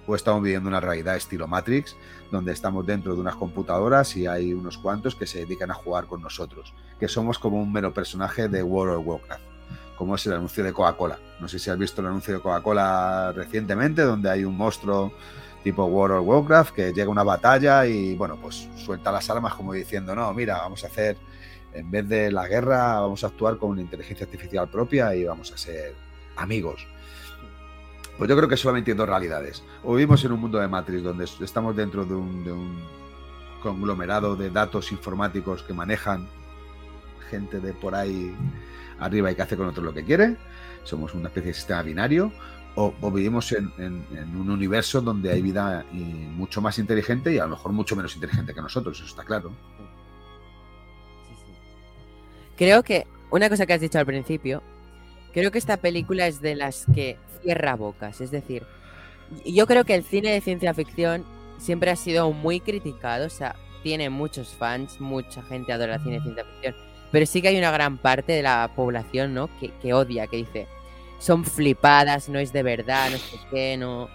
o 0.07 0.15
estamos 0.15 0.43
viviendo 0.43 0.69
una 0.69 0.81
realidad 0.81 1.17
estilo 1.17 1.47
Matrix, 1.47 1.95
donde 2.31 2.53
estamos 2.53 2.87
dentro 2.87 3.15
de 3.15 3.21
unas 3.21 3.37
computadoras 3.37 4.17
y 4.17 4.27
hay 4.27 4.55
unos 4.55 4.79
cuantos 4.79 5.15
que 5.15 5.27
se 5.27 5.41
dedican 5.41 5.71
a 5.71 5.75
jugar 5.75 6.07
con 6.07 6.23
nosotros, 6.23 6.73
que 6.99 7.09
somos 7.09 7.39
como 7.39 7.61
un 7.61 7.71
mero 7.71 7.93
personaje 7.93 8.49
de 8.49 8.63
World 8.63 8.97
of 8.97 9.07
Warcraft, 9.07 9.43
como 9.99 10.15
es 10.15 10.27
el 10.27 10.33
anuncio 10.33 10.65
de 10.65 10.73
Coca-Cola. 10.73 11.19
No 11.41 11.49
sé 11.49 11.59
si 11.59 11.69
has 11.69 11.79
visto 11.79 12.01
el 12.01 12.07
anuncio 12.07 12.35
de 12.35 12.41
Coca-Cola 12.41 13.33
recientemente, 13.37 14.01
donde 14.03 14.31
hay 14.31 14.45
un 14.45 14.57
monstruo 14.57 15.13
tipo 15.63 15.85
World 15.85 16.21
of 16.21 16.27
Warcraft 16.27 16.75
que 16.75 16.93
llega 16.95 17.09
a 17.09 17.11
una 17.11 17.23
batalla 17.25 17.85
y 17.85 18.15
bueno, 18.15 18.39
pues 18.41 18.69
suelta 18.77 19.13
las 19.13 19.29
armas 19.29 19.55
como 19.55 19.75
diciendo, 19.75 20.15
no, 20.15 20.33
mira, 20.33 20.57
vamos 20.59 20.85
a 20.85 20.87
hacer, 20.87 21.19
en 21.73 21.91
vez 21.91 22.09
de 22.09 22.31
la 22.31 22.49
guerra, 22.49 23.01
vamos 23.01 23.25
a 23.25 23.29
actuar 23.29 23.59
con 23.59 23.79
inteligencia 23.79 24.25
artificial 24.25 24.69
propia 24.69 25.15
y 25.15 25.25
vamos 25.25 25.53
a 25.53 25.57
ser 25.57 25.95
amigos. 26.37 26.87
Pues 28.19 28.29
yo 28.29 28.37
creo 28.37 28.49
que 28.49 28.57
solamente 28.57 28.91
hay 28.91 28.97
dos 28.97 29.09
realidades. 29.09 29.63
O 29.85 29.95
vivimos 29.95 30.25
en 30.25 30.33
un 30.33 30.41
mundo 30.41 30.59
de 30.59 30.67
Matrix 30.67 31.05
donde 31.05 31.25
estamos 31.25 31.77
dentro 31.77 32.05
de 32.05 32.15
un, 32.15 32.99
conglomerado 33.63 34.37
de 34.37 34.51
datos 34.51 34.93
informáticos 34.93 35.63
que 35.63 35.73
manejan 35.73 36.29
gente 37.29 37.61
de 37.61 37.73
por 37.73 37.95
ahí 37.95 38.35
arriba 39.01 39.31
y 39.31 39.35
que 39.35 39.43
hace 39.43 39.57
con 39.57 39.69
otro 39.69 39.85
lo 39.85 39.95
que 39.95 40.05
quiere. 40.05 40.37
Somos 40.83 41.15
una 41.15 41.29
especie 41.29 41.49
de 41.49 41.55
sistema 41.55 41.83
binario. 41.83 42.33
O, 42.75 42.93
vivimos 43.11 43.53
en, 43.53 43.73
un 44.37 44.51
universo 44.51 45.01
donde 45.01 45.33
hay 45.33 45.43
vida 45.43 45.85
mucho 45.93 46.61
más 46.61 46.79
inteligente 46.79 47.35
y 47.35 47.39
a 47.39 47.45
lo 47.45 47.51
mejor 47.51 47.73
mucho 47.73 47.97
menos 47.97 48.15
inteligente 48.15 48.55
que 48.55 48.63
nosotros, 48.63 48.99
eso 48.99 49.07
está 49.07 49.25
claro. 49.25 49.53
Creo 52.59 52.83
que 52.83 53.07
una 53.31 53.49
cosa 53.49 53.67
que 53.67 53.73
has 53.73 53.81
dicho 53.81 54.01
al 54.01 54.07
principio, 54.07 54.63
creo 55.33 55.53
que 55.53 55.59
esta 55.59 55.77
película 55.77 56.27
es 56.27 56.41
de 56.41 56.57
las 56.57 56.87
que 56.93 57.17
cierra 57.41 57.77
bocas. 57.77 58.21
Es 58.21 58.33
decir, 58.33 58.65
yo 59.47 59.69
creo 59.69 59.85
que 59.85 59.95
el 59.95 60.03
cine 60.03 60.33
de 60.33 60.41
ciencia 60.41 60.75
ficción 60.75 61.25
siempre 61.59 61.93
ha 61.93 61.97
sido 61.97 62.33
muy 62.33 62.59
criticado. 62.59 63.27
O 63.27 63.31
sea, 63.31 63.55
tiene 63.85 64.11
muchos 64.11 64.49
fans, 64.49 65.01
mucha 65.01 65.41
gente 65.43 65.73
adora 65.73 65.95
el 65.95 66.03
cine 66.03 66.17
de 66.17 66.23
ciencia 66.23 66.45
ficción. 66.45 66.75
Pero 67.13 67.27
sí 67.27 67.41
que 67.41 67.49
hay 67.49 67.59
una 67.59 67.71
gran 67.71 67.97
parte 67.97 68.33
de 68.33 68.43
la 68.43 68.73
población, 68.75 69.35
¿no? 69.35 69.49
Que, 69.81 69.95
odia, 69.95 70.27
que 70.27 70.39
dice, 70.39 70.67
son 71.21 71.45
flipadas, 71.45 72.29
no 72.29 72.41
es 72.41 72.53
de 72.53 72.65
verdad, 72.65 73.11
no 73.11 73.19
sé 73.19 73.37
qué, 73.51 73.77
no. 73.77 74.09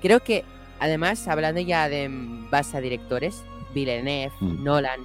Creo 0.00 0.20
que, 0.20 0.44
además, 0.80 1.28
hablando 1.28 1.60
ya 1.60 1.90
de 1.90 2.08
base 2.50 2.76
a 2.76 2.80
directores, 2.80 3.44
Villeneuve, 3.74 4.32
mm. 4.40 4.64
Nolan, 4.64 5.00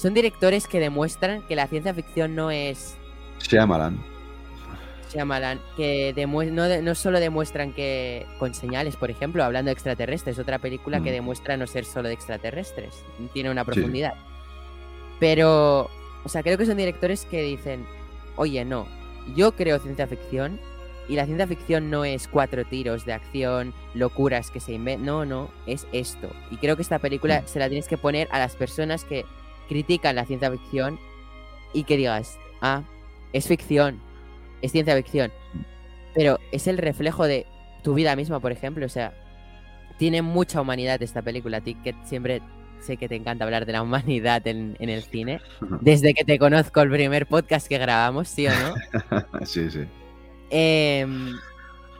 son 0.00 0.14
directores 0.14 0.66
que 0.66 0.80
demuestran 0.80 1.42
que 1.42 1.54
la 1.54 1.66
ciencia 1.66 1.92
ficción 1.92 2.34
no 2.34 2.50
es. 2.50 2.96
Shyamalan. 3.40 4.02
Shyamalan, 5.12 5.60
que 5.76 6.14
no, 6.50 6.80
no, 6.80 6.94
solo 6.94 7.20
demuestran 7.20 7.74
que 7.74 8.26
con 8.38 8.54
señales, 8.54 8.96
por 8.96 9.10
ejemplo, 9.10 9.44
hablando 9.44 9.68
de 9.68 9.74
extraterrestres, 9.74 10.38
otra 10.38 10.58
película 10.58 11.02
que 11.02 11.10
mm. 11.10 11.14
demuestra 11.14 11.58
no 11.58 11.66
ser 11.66 11.84
solo 11.84 12.08
de 12.08 12.14
extraterrestres, 12.14 12.94
tiene 13.34 13.50
una 13.50 13.66
profundidad. 13.66 14.14
Pero, 15.18 15.90
o 16.24 16.28
sea, 16.30 16.42
creo 16.42 16.56
que 16.56 16.64
son 16.64 16.78
directores 16.78 17.26
que 17.26 17.42
dicen, 17.42 17.84
oye, 18.36 18.64
no, 18.64 18.86
yo 19.36 19.52
creo 19.52 19.80
ciencia 19.80 20.06
ficción 20.06 20.58
y 21.10 21.16
la 21.16 21.26
ciencia 21.26 21.46
ficción 21.46 21.90
no 21.90 22.06
es 22.06 22.26
cuatro 22.26 22.64
tiros 22.64 23.04
de 23.04 23.12
acción, 23.12 23.74
locuras 23.92 24.50
que 24.50 24.60
se 24.60 24.72
inventan, 24.72 25.04
no, 25.04 25.26
no, 25.26 25.50
es 25.66 25.86
esto. 25.92 26.30
Y 26.50 26.56
creo 26.56 26.76
que 26.76 26.82
esta 26.82 27.00
película 27.00 27.42
mm. 27.42 27.48
se 27.48 27.58
la 27.58 27.68
tienes 27.68 27.86
que 27.86 27.98
poner 27.98 28.28
a 28.30 28.38
las 28.38 28.56
personas 28.56 29.04
que 29.04 29.26
critican 29.70 30.16
la 30.16 30.26
ciencia 30.26 30.50
ficción 30.50 30.98
y 31.72 31.84
que 31.84 31.96
digas, 31.96 32.38
ah, 32.60 32.82
es 33.32 33.46
ficción, 33.46 34.00
es 34.62 34.72
ciencia 34.72 34.96
ficción, 34.96 35.30
pero 36.12 36.40
es 36.50 36.66
el 36.66 36.76
reflejo 36.76 37.24
de 37.28 37.46
tu 37.84 37.94
vida 37.94 38.16
misma, 38.16 38.40
por 38.40 38.50
ejemplo. 38.50 38.84
O 38.84 38.88
sea, 38.88 39.14
tiene 39.96 40.22
mucha 40.22 40.60
humanidad 40.60 41.00
esta 41.02 41.22
película. 41.22 41.58
A 41.58 41.60
ti 41.60 41.76
que 41.76 41.94
siempre 42.04 42.42
sé 42.80 42.96
que 42.96 43.08
te 43.08 43.14
encanta 43.14 43.44
hablar 43.44 43.64
de 43.64 43.72
la 43.72 43.82
humanidad 43.82 44.44
en, 44.48 44.76
el 44.80 45.02
cine. 45.04 45.40
Desde 45.80 46.14
que 46.14 46.24
te 46.24 46.36
conozco 46.38 46.80
el 46.80 46.90
primer 46.90 47.26
podcast 47.26 47.68
que 47.68 47.78
grabamos, 47.78 48.28
¿sí 48.28 48.48
o 48.48 48.50
no? 48.50 49.46
sí, 49.46 49.70
sí. 49.70 49.84
Em, 50.50 51.36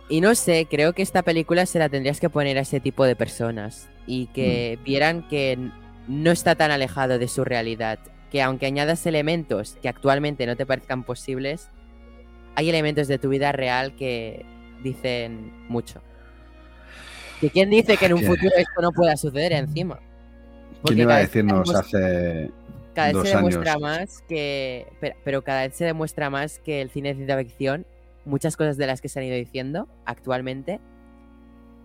y 0.08 0.20
no 0.20 0.34
sé, 0.34 0.66
creo 0.68 0.92
que 0.92 1.02
esta 1.02 1.22
película 1.22 1.66
se 1.66 1.78
la 1.78 1.88
tendrías 1.88 2.18
que 2.18 2.28
poner 2.28 2.58
a 2.58 2.62
ese 2.62 2.80
tipo 2.80 3.04
de 3.04 3.14
personas 3.14 3.88
y 4.08 4.26
que 4.26 4.76
mm. 4.80 4.84
vieran 4.84 5.28
que 5.28 5.70
no 6.10 6.32
está 6.32 6.56
tan 6.56 6.70
alejado 6.70 7.18
de 7.18 7.28
su 7.28 7.44
realidad. 7.44 7.98
Que 8.30 8.42
aunque 8.42 8.66
añadas 8.66 9.06
elementos 9.06 9.76
que 9.80 9.88
actualmente 9.88 10.46
no 10.46 10.56
te 10.56 10.66
parezcan 10.66 11.04
posibles, 11.04 11.68
hay 12.56 12.68
elementos 12.68 13.08
de 13.08 13.18
tu 13.18 13.28
vida 13.28 13.52
real 13.52 13.94
que 13.96 14.44
dicen 14.82 15.52
mucho. 15.68 16.02
¿Y 17.40 17.48
quién 17.50 17.70
dice 17.70 17.96
que 17.96 18.06
en 18.06 18.14
un 18.14 18.22
futuro 18.22 18.50
esto 18.56 18.82
no 18.82 18.92
pueda 18.92 19.16
suceder 19.16 19.52
encima? 19.52 19.98
¿Quién 20.84 20.98
iba 20.98 21.16
a 21.16 21.18
decirnos 21.20 21.74
hace 21.74 22.50
cada 22.94 23.12
vez 23.12 23.30
se 23.30 23.36
demuestra 23.36 23.78
más 23.78 24.22
que 24.28 24.86
pero, 25.24 25.42
cada 25.42 25.62
vez 25.62 25.74
se 25.76 25.84
demuestra 25.84 26.28
más 26.28 26.58
que 26.58 26.80
el 26.80 26.90
cine 26.90 27.10
de 27.10 27.14
ciencia 27.16 27.38
ficción 27.38 27.86
muchas 28.24 28.56
cosas 28.56 28.76
de 28.76 28.86
las 28.86 29.00
que 29.00 29.08
se 29.08 29.20
han 29.20 29.26
ido 29.26 29.36
diciendo 29.36 29.88
actualmente 30.06 30.80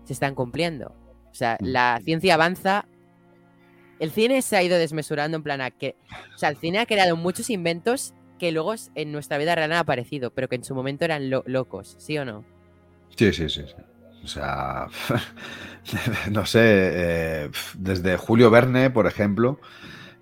se 0.04 0.12
están 0.12 0.34
cumpliendo 0.34 0.92
o 1.30 1.34
sea 1.34 1.58
mm. 1.60 1.64
la 1.64 2.00
ciencia 2.04 2.34
avanza 2.34 2.86
el 3.98 4.10
cine 4.10 4.42
se 4.42 4.56
ha 4.56 4.62
ido 4.62 4.78
desmesurando 4.78 5.36
en 5.36 5.42
plan 5.42 5.60
a 5.60 5.70
que 5.70 5.96
o 6.34 6.38
sea 6.38 6.48
el 6.48 6.56
cine 6.56 6.78
ha 6.78 6.86
creado 6.86 7.16
muchos 7.16 7.50
inventos 7.50 8.14
que 8.38 8.52
luego 8.52 8.74
en 8.94 9.12
nuestra 9.12 9.38
vida 9.38 9.54
real 9.54 9.72
han 9.72 9.78
aparecido, 9.78 10.30
pero 10.30 10.48
que 10.48 10.56
en 10.56 10.64
su 10.64 10.74
momento 10.74 11.04
eran 11.04 11.30
locos, 11.30 11.96
¿sí 11.98 12.18
o 12.18 12.24
no? 12.24 12.44
Sí, 13.16 13.32
sí, 13.32 13.48
sí. 13.48 13.64
O 14.22 14.28
sea, 14.28 14.88
no 16.30 16.44
sé, 16.46 16.60
eh, 16.62 17.50
desde 17.74 18.16
Julio 18.16 18.50
Verne, 18.50 18.90
por 18.90 19.06
ejemplo, 19.06 19.60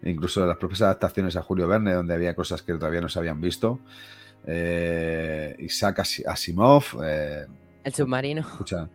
incluso 0.02 0.46
las 0.46 0.58
propias 0.58 0.82
adaptaciones 0.82 1.36
a 1.36 1.42
Julio 1.42 1.66
Verne, 1.66 1.94
donde 1.94 2.14
había 2.14 2.34
cosas 2.34 2.62
que 2.62 2.74
todavía 2.74 3.00
no 3.00 3.08
se 3.08 3.18
habían 3.18 3.40
visto, 3.40 3.80
eh, 4.46 5.56
Isaac 5.58 6.00
Asimov. 6.26 6.84
Eh, 7.02 7.46
el 7.82 7.94
submarino. 7.94 8.42
Escucha, 8.42 8.88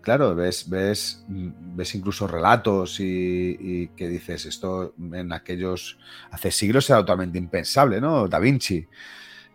claro, 0.00 0.34
ves, 0.34 0.68
ves, 0.68 1.24
ves 1.28 1.94
incluso 1.94 2.26
relatos 2.26 2.98
y, 3.00 3.88
que 3.96 4.08
dices, 4.08 4.46
esto 4.46 4.94
en 5.12 5.32
aquellos, 5.32 5.98
hace 6.30 6.50
siglos 6.50 6.88
era 6.90 7.00
totalmente 7.00 7.38
impensable, 7.38 8.00
¿no? 8.00 8.28
Da 8.28 8.38
Vinci, 8.38 8.86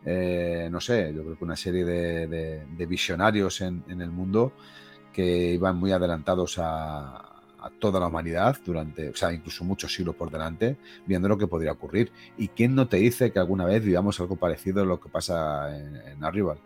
eh, 0.05 0.69
no 0.71 0.79
sé, 0.79 1.13
yo 1.13 1.23
creo 1.23 1.37
que 1.37 1.43
una 1.43 1.55
serie 1.55 1.85
de, 1.85 2.85
visionarios 2.87 3.61
en, 3.61 3.83
el 3.89 4.11
mundo 4.11 4.53
que 5.13 5.53
iban 5.53 5.77
muy 5.77 5.91
adelantados 5.91 6.57
a, 6.59 7.25
toda 7.77 7.99
la 7.99 8.07
humanidad 8.07 8.57
durante, 8.65 9.09
o 9.09 9.15
sea, 9.15 9.33
incluso 9.33 9.65
muchos 9.65 9.93
siglos 9.93 10.15
por 10.15 10.31
delante, 10.31 10.77
viendo 11.05 11.27
lo 11.27 11.37
que 11.37 11.45
podría 11.45 11.73
ocurrir. 11.73 12.09
¿Y 12.37 12.47
quién 12.47 12.73
no 12.73 12.87
te 12.87 12.97
dice 12.97 13.33
que 13.33 13.39
alguna 13.39 13.65
vez 13.65 13.83
vivamos 13.83 14.17
algo 14.21 14.37
parecido 14.37 14.81
a 14.81 14.85
lo 14.85 15.01
que 15.01 15.09
pasa 15.09 15.77
en, 15.77 15.97
en 15.97 16.23
Arrival? 16.23 16.57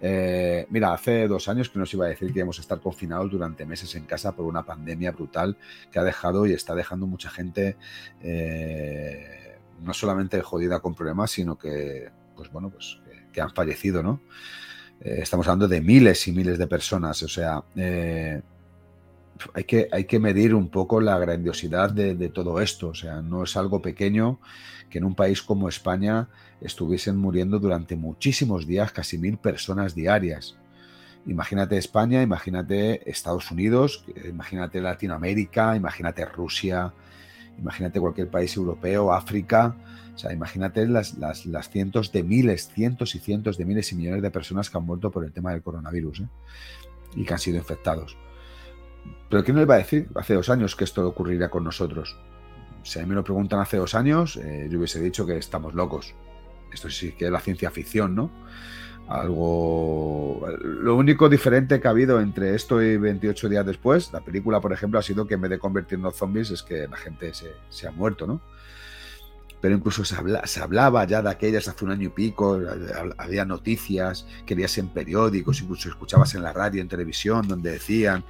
Eh, 0.00 0.66
mira, 0.70 0.92
hace 0.92 1.26
dos 1.26 1.48
años 1.48 1.70
que 1.70 1.78
nos 1.78 1.92
iba 1.94 2.06
a 2.06 2.08
decir 2.08 2.32
que 2.32 2.40
íbamos 2.40 2.58
a 2.58 2.62
estar 2.62 2.80
confinados 2.80 3.30
durante 3.30 3.64
meses 3.64 3.94
en 3.94 4.04
casa 4.04 4.32
por 4.32 4.44
una 4.44 4.64
pandemia 4.64 5.12
brutal 5.12 5.56
que 5.90 5.98
ha 5.98 6.04
dejado 6.04 6.46
y 6.46 6.52
está 6.52 6.74
dejando 6.74 7.06
mucha 7.06 7.30
gente 7.30 7.76
eh, 8.20 9.58
no 9.82 9.94
solamente 9.94 10.40
jodida 10.42 10.80
con 10.80 10.94
problemas, 10.94 11.30
sino 11.30 11.56
que, 11.56 12.10
pues 12.34 12.50
bueno, 12.50 12.70
pues 12.70 13.00
que, 13.32 13.40
han 13.40 13.54
fallecido, 13.54 14.02
¿no? 14.02 14.20
Eh, 15.00 15.18
estamos 15.22 15.46
hablando 15.46 15.68
de 15.68 15.80
miles 15.80 16.26
y 16.28 16.32
miles 16.32 16.58
de 16.58 16.66
personas, 16.66 17.22
o 17.22 17.28
sea, 17.28 17.62
hay 19.54 19.64
que, 19.64 19.88
hay 19.92 20.04
que 20.04 20.18
medir 20.18 20.54
un 20.54 20.68
poco 20.68 21.00
la 21.00 21.18
grandiosidad 21.18 21.90
de, 21.90 22.28
todo 22.28 22.60
esto. 22.60 22.88
O 22.88 22.94
sea, 22.94 23.22
no 23.22 23.44
es 23.44 23.56
algo 23.56 23.82
pequeño 23.82 24.40
que 24.90 24.98
en 24.98 25.04
un 25.04 25.14
país 25.14 25.42
como 25.42 25.68
España 25.68 26.28
estuviesen 26.60 27.16
muriendo 27.16 27.58
durante 27.58 27.96
muchísimos 27.96 28.66
días, 28.66 28.92
casi 28.92 29.18
mil 29.18 29.38
personas 29.38 29.94
diarias. 29.94 30.56
Imagínate 31.26 31.76
España, 31.76 32.22
imagínate 32.22 33.08
Estados 33.10 33.50
Unidos, 33.50 34.04
imagínate 34.28 34.80
Latinoamérica, 34.80 35.74
imagínate 35.74 36.24
Rusia, 36.24 36.92
imagínate 37.58 38.00
cualquier 38.00 38.30
país 38.30 38.56
europeo, 38.56 39.12
África. 39.12 39.76
O 40.14 40.18
sea, 40.18 40.32
imagínate 40.32 40.86
las, 40.86 41.18
las, 41.18 41.70
cientos 41.70 42.12
de 42.12 42.22
miles, 42.22 42.70
cientos 42.72 43.14
y 43.14 43.18
cientos 43.18 43.58
de 43.58 43.66
miles 43.66 43.92
y 43.92 43.96
millones 43.96 44.22
de 44.22 44.30
personas 44.30 44.70
que 44.70 44.78
han 44.78 44.84
muerto 44.84 45.10
por 45.10 45.24
el 45.24 45.32
tema 45.32 45.50
del 45.50 45.62
coronavirus 45.62 46.20
¿eh? 46.20 46.28
y 47.16 47.24
que 47.24 47.34
han 47.34 47.38
sido 47.38 47.58
infectados. 47.58 48.16
Pero 49.28 49.44
¿quién 49.44 49.56
nos 49.56 49.68
va 49.68 49.74
a 49.74 49.78
decir 49.78 50.08
hace 50.14 50.34
dos 50.34 50.48
años 50.48 50.76
que 50.76 50.84
esto 50.84 51.06
ocurriría 51.06 51.48
con 51.48 51.64
nosotros? 51.64 52.16
Si 52.82 52.98
a 52.98 53.02
mí 53.02 53.08
me 53.08 53.14
lo 53.16 53.24
preguntan 53.24 53.58
hace 53.58 53.76
dos 53.76 53.94
años, 53.94 54.36
eh, 54.36 54.68
yo 54.70 54.78
hubiese 54.78 55.00
dicho 55.00 55.26
que 55.26 55.36
estamos 55.36 55.74
locos. 55.74 56.14
Esto 56.72 56.88
sí 56.88 57.12
que 57.12 57.26
es 57.26 57.30
la 57.30 57.40
ciencia 57.40 57.70
ficción, 57.70 58.14
¿no? 58.14 58.30
Algo. 59.08 60.46
Lo 60.62 60.96
único 60.96 61.28
diferente 61.28 61.80
que 61.80 61.88
ha 61.88 61.90
habido 61.90 62.20
entre 62.20 62.54
esto 62.54 62.82
y 62.82 62.96
28 62.96 63.48
días 63.48 63.66
después, 63.66 64.12
la 64.12 64.20
película, 64.20 64.60
por 64.60 64.72
ejemplo, 64.72 64.98
ha 64.98 65.02
sido 65.02 65.26
que 65.26 65.34
en 65.34 65.40
vez 65.40 65.50
de 65.50 65.58
convertirnos 65.58 66.16
zombies, 66.16 66.50
es 66.50 66.62
que 66.62 66.88
la 66.88 66.96
gente 66.96 67.32
se, 67.34 67.86
ha 67.86 67.90
muerto, 67.92 68.26
¿no? 68.26 68.40
Pero 69.66 69.78
incluso 69.78 70.04
se, 70.04 70.60
hablaba 70.60 71.04
ya 71.06 71.22
de 71.22 71.28
aquellas 71.28 71.66
hace 71.66 71.84
un 71.84 71.90
año 71.90 72.06
y 72.06 72.10
pico, 72.10 72.60
había 73.18 73.44
noticias, 73.44 74.24
querías 74.46 74.78
en 74.78 74.90
periódicos, 74.90 75.60
incluso 75.60 75.88
escuchabas 75.88 76.36
en 76.36 76.44
la 76.44 76.52
radio, 76.52 76.80
en 76.80 76.86
televisión, 76.86 77.48
donde 77.48 77.72
decían 77.72 78.22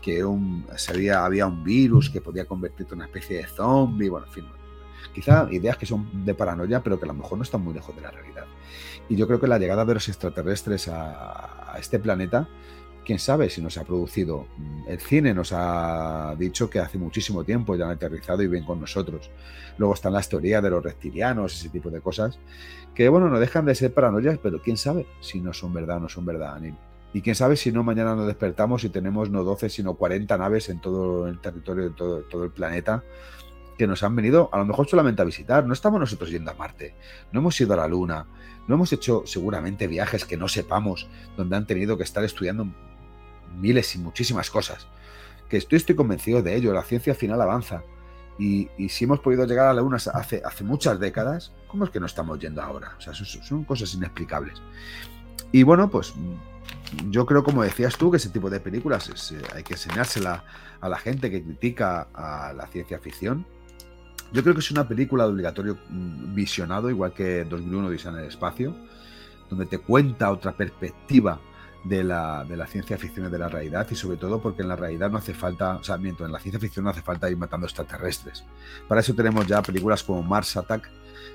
que 0.00 0.24
un, 0.24 0.64
había, 0.88 1.24
había 1.24 1.48
un 1.48 1.64
virus 1.64 2.10
que 2.10 2.20
podía 2.20 2.44
convertirte 2.44 2.94
en 2.94 2.98
una 2.98 3.06
especie 3.06 3.38
de 3.38 3.46
zombie, 3.48 4.08
bueno, 4.08 4.28
en 4.28 4.32
fin, 4.34 4.44
quizá 5.12 5.48
ideas 5.50 5.76
que 5.76 5.84
son 5.84 6.24
de 6.24 6.32
paranoia, 6.32 6.80
pero 6.80 6.96
que 6.96 7.06
a 7.06 7.08
lo 7.08 7.14
mejor 7.14 7.38
no 7.38 7.42
están 7.42 7.62
muy 7.62 7.74
lejos 7.74 7.96
de 7.96 8.02
la 8.02 8.12
realidad. 8.12 8.44
Y 9.08 9.16
yo 9.16 9.26
creo 9.26 9.40
que 9.40 9.48
la 9.48 9.58
llegada 9.58 9.84
de 9.84 9.94
los 9.94 10.08
extraterrestres 10.08 10.86
a 10.86 11.74
este 11.76 11.98
planeta 11.98 12.46
quién 13.04 13.18
sabe 13.18 13.50
si 13.50 13.62
nos 13.62 13.78
ha 13.78 13.84
producido. 13.84 14.46
Mm, 14.56 14.88
el 14.88 15.00
cine 15.00 15.34
nos 15.34 15.52
ha 15.52 16.34
dicho 16.38 16.68
que 16.68 16.78
hace 16.78 16.98
muchísimo 16.98 17.44
tiempo 17.44 17.76
ya 17.76 17.84
han 17.84 17.92
aterrizado 17.92 18.42
y 18.42 18.46
ven 18.46 18.64
con 18.64 18.80
nosotros. 18.80 19.30
Luego 19.78 19.94
están 19.94 20.12
las 20.12 20.28
teorías 20.28 20.62
de 20.62 20.70
los 20.70 20.82
reptilianos, 20.82 21.54
ese 21.54 21.68
tipo 21.68 21.90
de 21.90 22.00
cosas, 22.00 22.38
que 22.94 23.08
bueno, 23.08 23.28
no 23.28 23.38
dejan 23.38 23.64
de 23.66 23.74
ser 23.74 23.92
paranoias, 23.92 24.38
pero 24.42 24.60
quién 24.60 24.76
sabe 24.76 25.06
si 25.20 25.40
no 25.40 25.52
son 25.52 25.72
verdad 25.72 25.98
o 25.98 26.00
no 26.00 26.08
son 26.08 26.24
verdad, 26.24 26.60
Y 27.12 27.20
quién 27.20 27.36
sabe 27.36 27.56
si 27.56 27.70
no 27.70 27.84
mañana 27.84 28.14
nos 28.14 28.26
despertamos 28.26 28.84
y 28.84 28.88
tenemos 28.88 29.30
no 29.30 29.44
12, 29.44 29.68
sino 29.68 29.94
40 29.94 30.36
naves 30.36 30.68
en 30.68 30.80
todo 30.80 31.28
el 31.28 31.40
territorio 31.40 31.84
de 31.84 31.90
todo, 31.90 32.22
todo 32.22 32.44
el 32.44 32.50
planeta 32.50 33.04
que 33.76 33.86
nos 33.86 34.02
han 34.02 34.14
venido 34.14 34.48
a 34.52 34.58
lo 34.58 34.64
mejor 34.64 34.88
solamente 34.88 35.22
a 35.22 35.24
visitar. 35.24 35.66
No 35.66 35.72
estamos 35.72 36.00
nosotros 36.00 36.30
yendo 36.30 36.50
a 36.50 36.54
Marte, 36.54 36.94
no 37.32 37.40
hemos 37.40 37.60
ido 37.60 37.74
a 37.74 37.76
la 37.76 37.88
Luna, 37.88 38.26
no 38.66 38.76
hemos 38.76 38.92
hecho 38.92 39.24
seguramente 39.26 39.86
viajes 39.86 40.24
que 40.24 40.36
no 40.36 40.48
sepamos, 40.48 41.08
donde 41.36 41.56
han 41.56 41.66
tenido 41.66 41.96
que 41.96 42.04
estar 42.04 42.24
estudiando 42.24 42.66
miles 43.54 43.94
y 43.94 43.98
muchísimas 43.98 44.50
cosas. 44.50 44.86
Que 45.48 45.56
estoy, 45.56 45.76
estoy 45.76 45.94
convencido 45.94 46.42
de 46.42 46.54
ello, 46.54 46.72
la 46.72 46.82
ciencia 46.82 47.14
final 47.14 47.40
avanza. 47.40 47.82
Y, 48.38 48.68
si 48.88 49.04
hemos 49.04 49.20
podido 49.20 49.46
llegar 49.46 49.68
a 49.68 49.74
la 49.74 49.80
Luna 49.80 49.96
hace, 49.96 50.42
hace 50.44 50.64
muchas 50.64 50.98
décadas, 50.98 51.52
¿cómo 51.68 51.84
es 51.84 51.90
que 51.90 52.00
no 52.00 52.06
estamos 52.06 52.38
yendo 52.40 52.62
ahora? 52.62 52.94
O 52.98 53.00
sea, 53.00 53.14
son, 53.14 53.64
cosas 53.64 53.94
inexplicables. 53.94 54.60
Y 55.52 55.62
bueno, 55.62 55.88
pues 55.88 56.14
yo 57.10 57.26
creo, 57.26 57.44
como 57.44 57.62
decías 57.62 57.96
tú, 57.96 58.10
que 58.10 58.16
ese 58.16 58.30
tipo 58.30 58.50
de 58.50 58.58
películas 58.58 59.30
eh, 59.30 59.40
hay 59.54 59.62
que 59.62 59.74
enseñársela 59.74 60.44
a 60.80 60.88
la 60.88 60.98
gente 60.98 61.30
que 61.30 61.42
critica 61.42 62.08
a 62.12 62.52
la 62.52 62.66
ciencia 62.66 62.98
ficción. 62.98 63.46
Yo 64.32 64.42
creo 64.42 64.54
que 64.54 64.60
es 64.60 64.70
una 64.72 64.88
película 64.88 65.24
de 65.24 65.30
obligatorio 65.30 65.78
mm, 65.88 66.34
visionado, 66.34 66.90
igual 66.90 67.12
que 67.12 67.44
2001 67.44 67.90
Dice 67.90 68.08
en 68.08 68.16
el 68.16 68.24
espacio, 68.24 68.74
donde 69.48 69.66
te 69.66 69.78
cuenta 69.78 70.32
otra 70.32 70.56
perspectiva 70.56 71.40
de 71.84 72.02
la, 72.02 72.44
de 72.44 72.56
la, 72.56 72.66
ciencia 72.66 72.96
ficción 72.96 73.26
y 73.26 73.30
de 73.30 73.38
la 73.38 73.48
realidad, 73.48 73.86
y 73.90 73.94
sobre 73.94 74.16
todo 74.16 74.40
porque 74.40 74.62
en 74.62 74.68
la 74.68 74.76
realidad 74.76 75.10
no 75.10 75.18
hace 75.18 75.34
falta, 75.34 75.76
o 75.76 75.84
sea, 75.84 75.98
miento, 75.98 76.24
en 76.24 76.32
la 76.32 76.40
ciencia 76.40 76.58
ficción 76.58 76.84
no 76.84 76.90
hace 76.90 77.02
falta 77.02 77.30
ir 77.30 77.36
matando 77.36 77.66
extraterrestres. 77.66 78.44
Para 78.88 79.02
eso 79.02 79.14
tenemos 79.14 79.46
ya 79.46 79.60
películas 79.62 80.02
como 80.02 80.22
Mars 80.22 80.56
Attack, 80.56 80.88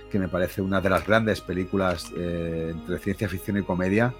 que 0.09 0.17
me 0.17 0.27
parece 0.27 0.61
una 0.61 0.81
de 0.81 0.89
las 0.89 1.05
grandes 1.05 1.39
películas 1.41 2.11
eh, 2.17 2.69
entre 2.71 2.97
ciencia 2.97 3.29
ficción 3.29 3.57
y 3.57 3.63
comedia, 3.63 4.13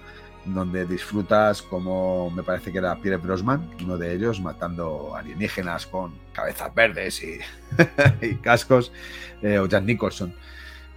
donde 0.44 0.86
disfrutas 0.86 1.62
como 1.62 2.30
me 2.30 2.42
parece 2.42 2.72
que 2.72 2.78
era 2.78 2.96
Pierre 2.96 3.18
Brosnan, 3.18 3.68
uno 3.82 3.98
de 3.98 4.14
ellos, 4.14 4.40
matando 4.40 5.14
alienígenas 5.16 5.86
con 5.86 6.14
cabezas 6.32 6.72
verdes 6.74 7.22
y, 7.22 8.36
cascos, 8.42 8.92
eh, 9.42 9.58
o 9.58 9.66
Jack 9.66 9.84
Nicholson, 9.84 10.32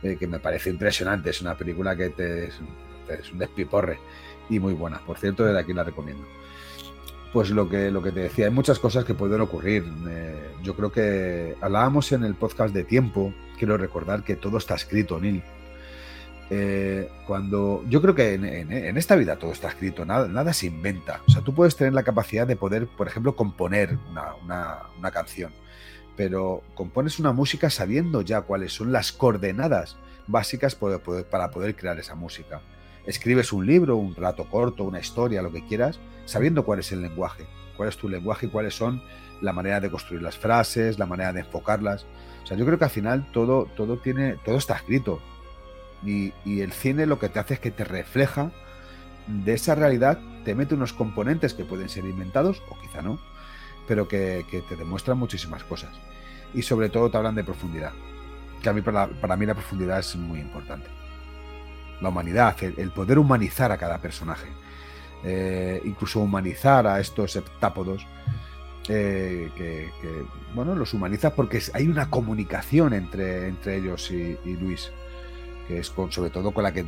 eh, 0.04 0.16
que 0.18 0.28
me 0.28 0.40
parece 0.40 0.70
impresionante, 0.70 1.32
es 1.32 1.42
una 1.42 1.58
película 1.58 1.96
que 1.96 2.10
te, 2.10 2.46
es 2.46 3.32
un 3.32 3.40
despiporre 3.40 4.00
y 4.50 4.60
muy 4.60 4.74
buena. 4.74 5.00
Por 5.00 5.18
cierto, 5.18 5.44
desde 5.44 5.60
aquí 5.60 5.74
la 5.74 5.84
recomiendo. 5.84 6.26
Pues 7.32 7.50
lo 7.50 7.68
que, 7.68 7.90
lo 7.90 8.04
que 8.04 8.12
te 8.12 8.20
decía, 8.22 8.46
hay 8.46 8.52
muchas 8.52 8.78
cosas 8.78 9.06
que 9.06 9.16
pueden 9.16 9.42
ocurrir. 9.42 9.84
Eh, 10.08 10.52
yo 10.62 10.76
creo 10.76 10.92
que 10.92 11.56
hablábamos 11.62 12.12
en 12.12 12.24
el 12.24 12.36
podcast 12.36 12.74
de 12.74 12.84
tiempo, 12.84 13.34
quiero 13.58 13.78
recordar 13.78 14.24
que 14.24 14.36
todo 14.36 14.58
está 14.58 14.76
escrito, 14.76 15.20
Neil. 15.20 15.44
Eh, 16.50 17.10
cuando 17.26 17.84
yo 17.90 18.02
creo 18.02 18.14
que 18.14 18.36
en, 18.36 18.98
esta 18.98 19.16
vida 19.16 19.38
todo 19.38 19.52
está 19.52 19.70
escrito, 19.70 20.06
nada, 20.06 20.28
nada 20.28 20.54
se 20.54 20.68
inventa. 20.68 21.22
O 21.28 21.32
sea, 21.32 21.42
tú 21.42 21.56
puedes 21.56 21.76
tener 21.76 21.94
la 21.94 22.04
capacidad 22.04 22.46
de 22.46 22.56
poder, 22.56 22.86
por 22.86 23.08
ejemplo, 23.08 23.36
componer 23.36 23.98
una, 24.12 25.12
canción, 25.12 25.52
pero 26.16 26.62
compones 26.76 27.18
una 27.18 27.32
música 27.32 27.72
sabiendo 27.72 28.22
ya 28.22 28.42
cuáles 28.42 28.74
son 28.74 28.92
las 28.92 29.12
coordenadas 29.12 29.98
básicas 30.28 30.76
para 30.76 31.50
poder 31.50 31.76
crear 31.76 32.00
esa 32.00 32.14
música 32.14 32.62
escribes 33.06 33.52
un 33.54 33.66
libro, 33.66 33.98
un 33.98 34.16
relato 34.16 34.46
corto, 34.46 34.84
una 34.84 35.00
historia, 35.00 35.42
lo 35.42 35.52
que 35.52 35.66
quieras, 35.66 36.00
sabiendo 36.26 36.64
cuál 36.64 36.80
es 36.80 36.92
el 36.92 37.02
lenguaje, 37.02 37.46
cuál 37.76 37.90
es 37.90 37.98
tu 37.98 38.10
lenguaje 38.10 38.46
y 38.46 38.50
cuáles 38.50 38.76
son 38.76 39.02
la 39.42 39.54
manera 39.54 39.80
de 39.80 39.90
construir 39.90 40.22
las 40.22 40.38
frases, 40.38 41.00
la 41.00 41.06
manera 41.06 41.34
de 41.34 41.42
enfocarlas. 41.42 42.06
O 42.44 42.48
sea, 42.48 42.58
yo 42.58 42.66
creo 42.66 42.78
que 42.78 42.86
al 42.86 42.90
final 42.90 43.30
todo, 43.32 43.66
todo 43.76 43.98
tiene, 43.98 44.38
todo 44.46 44.58
está 44.58 44.76
escrito. 44.76 45.22
Y, 46.06 46.34
el 46.46 46.74
cine 46.74 47.06
lo 47.06 47.20
que 47.20 47.30
te 47.30 47.40
hace 47.40 47.56
es 47.56 47.60
que 47.60 47.72
te 47.72 47.86
refleja 47.86 48.52
de 49.28 49.54
esa 49.54 49.76
realidad, 49.76 50.20
te 50.44 50.54
mete 50.54 50.76
unos 50.76 50.92
componentes 50.92 51.54
que 51.54 51.64
pueden 51.64 51.88
ser 51.88 52.06
inventados, 52.06 52.62
o 52.70 52.78
quizá 52.82 53.02
no, 53.02 53.20
pero 53.88 54.08
que, 54.08 54.46
te 54.68 54.76
demuestran 54.76 55.18
muchísimas 55.18 55.64
cosas. 55.64 55.92
Y 56.54 56.62
sobre 56.62 56.90
todo 56.90 57.10
te 57.10 57.18
hablan 57.18 57.36
de 57.36 57.44
profundidad, 57.44 57.94
que 58.62 58.70
a 58.70 58.74
mí 58.74 58.82
para, 58.82 59.08
para 59.08 59.38
mí 59.38 59.46
la 59.46 59.56
profundidad 59.56 60.00
es 60.00 60.16
muy 60.16 60.40
importante 60.40 60.93
la 62.02 62.10
humanidad, 62.10 62.56
el, 62.64 62.92
poder 62.92 63.20
humanizar 63.20 63.72
a 63.72 63.78
cada 63.78 64.00
personaje, 64.00 64.48
eh, 65.24 65.82
incluso 65.86 66.20
humanizar 66.20 66.86
a 66.88 67.00
estos 67.00 67.36
heptápodos, 67.36 68.06
eh, 68.90 69.50
que, 69.56 69.90
bueno, 70.54 70.76
los 70.76 70.94
humaniza 70.94 71.34
porque 71.34 71.62
hay 71.74 71.88
una 71.88 72.10
comunicación 72.10 72.94
entre, 72.94 73.48
entre 73.48 73.78
ellos 73.78 74.12
y, 74.12 74.38
Luis, 74.58 74.92
que 75.68 75.80
es 75.80 75.88
sobre 75.88 76.30
todo 76.30 76.52
con 76.52 76.64
la 76.64 76.74
que 76.74 76.86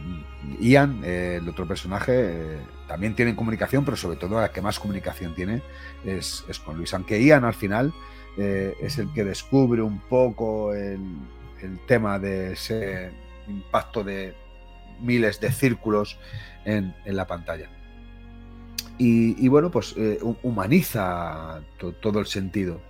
Ian, 0.59 1.01
eh, 1.05 1.39
el 1.41 1.47
otro 1.47 1.65
personaje, 1.65 2.57
también 2.87 3.15
tiene 3.15 3.35
comunicación, 3.35 3.85
pero 3.85 3.95
sobre 3.95 4.17
todo 4.17 4.41
la 4.41 4.51
que 4.51 4.61
más 4.61 4.79
comunicación 4.79 5.33
tiene 5.33 5.61
es, 6.03 6.43
con 6.65 6.77
Luis, 6.77 6.93
aunque 6.93 7.23
Ian 7.23 7.45
al 7.45 7.53
final 7.53 7.93
es 8.37 8.97
el 8.97 9.13
que 9.13 9.23
descubre 9.23 9.81
un 9.81 10.01
poco 10.01 10.73
el 10.73 11.79
tema 11.87 12.19
de 12.19 12.51
ese 12.51 13.13
impacto 13.47 14.03
de, 14.03 14.35
miles 14.99 15.39
de 15.39 15.51
círculos 15.51 16.17
en, 16.65 16.93
la 17.05 17.27
pantalla. 17.27 17.69
Y, 18.97 19.47
bueno, 19.49 19.71
pues 19.71 19.93
eh, 19.97 20.19
humaniza 20.43 21.61
todo 22.01 22.19
el 22.19 22.27
sentido. 22.27 22.81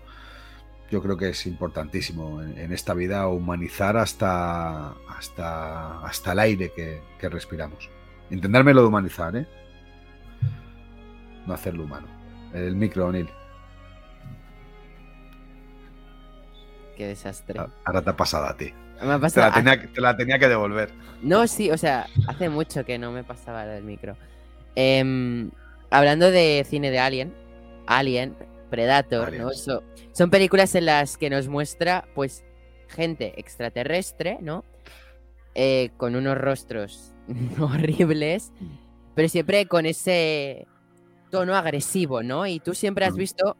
Yo 0.91 1.01
creo 1.01 1.17
que 1.17 1.29
es 1.29 1.47
importantísimo 1.47 2.43
en, 2.43 2.71
esta 2.71 2.93
vida 2.93 3.27
humanizar 3.27 3.97
hasta, 3.97 4.91
hasta, 5.09 6.05
hasta 6.05 6.31
el 6.33 6.39
aire 6.39 6.71
que, 6.75 7.29
respiramos. 7.29 7.89
Entenderme 8.29 8.73
lo 8.73 8.81
de 8.81 8.87
humanizar, 8.87 9.35
¿eh? 9.35 9.47
No 11.47 11.53
hacerlo 11.53 11.83
humano. 11.83 12.07
El 12.53 12.75
micro, 12.75 13.07
O'Neill. 13.07 13.29
Qué 16.95 17.07
desastre. 17.07 17.59
Ahora 17.83 18.01
te 18.01 18.09
ha 18.11 18.15
pasado 18.15 18.45
a 18.45 18.55
ti. 18.55 18.73
Me 19.01 19.29
te, 19.29 19.39
la 20.01 20.15
tenía, 20.15 20.39
que 20.39 20.47
devolver. 20.47 20.91
No, 21.21 21.47
sí, 21.47 21.69
o 21.71 21.77
sea, 21.77 22.07
hace 22.27 22.49
mucho 22.49 22.85
que 22.85 22.97
no 22.97 23.11
me 23.11 23.23
pasaba 23.23 23.65
del 23.65 23.83
micro. 23.83 24.15
Em, 24.75 25.51
hablando 25.89 26.31
de 26.31 26.65
cine 26.67 26.91
de 26.91 26.99
Alien, 26.99 27.33
Alien, 27.87 28.35
Predator, 28.69 29.33
¿no? 29.33 29.49
son 29.51 30.29
películas 30.29 30.75
en 30.75 30.85
las 30.85 31.17
que 31.17 31.29
nos 31.29 31.47
muestra, 31.47 32.05
pues, 32.15 32.43
gente 32.87 33.33
extraterrestre, 33.37 34.37
¿no? 34.41 34.63
Eh, 35.55 35.91
con 35.97 36.15
unos 36.15 36.37
rostros 36.37 37.13
horribles, 37.59 38.51
pero 39.13 39.29
siempre 39.29 39.65
con 39.67 39.85
ese 39.85 40.67
tono 41.31 41.55
agresivo, 41.55 42.23
¿no? 42.23 42.45
Y 42.47 42.59
tú 42.59 42.73
siempre 42.73 43.05
has 43.05 43.13
mm. 43.13 43.17
visto 43.17 43.57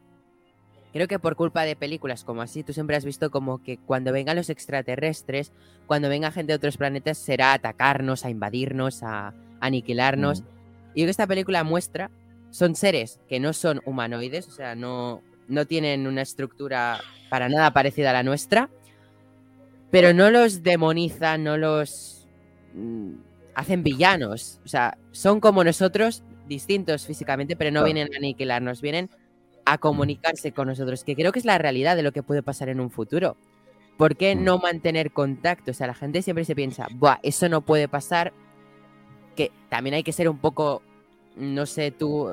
Creo 0.92 1.08
que 1.08 1.18
por 1.18 1.36
culpa 1.36 1.62
de 1.64 1.76
películas 1.76 2.24
como 2.24 2.42
así, 2.42 2.62
tú 2.62 2.72
siempre 2.72 2.96
has 2.96 3.04
visto 3.04 3.30
como 3.30 3.62
que 3.62 3.78
cuando 3.78 4.12
vengan 4.12 4.36
los 4.36 4.50
extraterrestres, 4.50 5.52
cuando 5.86 6.08
venga 6.08 6.30
gente 6.30 6.52
de 6.52 6.56
otros 6.56 6.76
planetas, 6.76 7.18
será 7.18 7.52
atacarnos, 7.52 8.24
a 8.24 8.30
invadirnos, 8.30 9.02
a 9.02 9.34
aniquilarnos. 9.60 10.42
Y 10.94 11.04
que 11.04 11.10
esta 11.10 11.26
película 11.26 11.64
muestra, 11.64 12.10
son 12.50 12.74
seres 12.74 13.20
que 13.28 13.40
no 13.40 13.52
son 13.52 13.82
humanoides, 13.84 14.48
o 14.48 14.50
sea, 14.50 14.74
no, 14.74 15.22
no 15.48 15.66
tienen 15.66 16.06
una 16.06 16.22
estructura 16.22 17.00
para 17.28 17.48
nada 17.48 17.72
parecida 17.72 18.10
a 18.10 18.14
la 18.14 18.22
nuestra, 18.22 18.70
pero 19.90 20.14
no 20.14 20.30
los 20.30 20.62
demonizan, 20.62 21.44
no 21.44 21.56
los 21.56 22.26
mm, 22.74 23.12
hacen 23.54 23.82
villanos. 23.82 24.60
O 24.64 24.68
sea, 24.68 24.96
son 25.12 25.40
como 25.40 25.64
nosotros, 25.64 26.22
distintos 26.48 27.06
físicamente, 27.06 27.56
pero 27.56 27.70
no 27.70 27.84
vienen 27.84 28.08
a 28.14 28.16
aniquilarnos, 28.16 28.80
vienen 28.80 29.10
a 29.66 29.78
comunicarse 29.78 30.52
con 30.52 30.68
nosotros, 30.68 31.04
que 31.04 31.14
creo 31.14 31.32
que 31.32 31.40
es 31.40 31.44
la 31.44 31.58
realidad 31.58 31.96
de 31.96 32.02
lo 32.02 32.12
que 32.12 32.22
puede 32.22 32.42
pasar 32.42 32.68
en 32.70 32.80
un 32.80 32.90
futuro. 32.90 33.36
¿Por 33.98 34.16
qué 34.16 34.34
no 34.34 34.58
mantener 34.58 35.10
contacto? 35.10 35.72
O 35.72 35.74
sea, 35.74 35.88
la 35.88 35.94
gente 35.94 36.22
siempre 36.22 36.44
se 36.44 36.54
piensa, 36.54 36.86
Buah, 36.94 37.18
eso 37.22 37.48
no 37.48 37.62
puede 37.62 37.88
pasar, 37.88 38.32
que 39.34 39.50
también 39.68 39.94
hay 39.94 40.02
que 40.02 40.12
ser 40.12 40.28
un 40.28 40.38
poco, 40.38 40.82
no 41.36 41.66
sé 41.66 41.90
tú, 41.90 42.30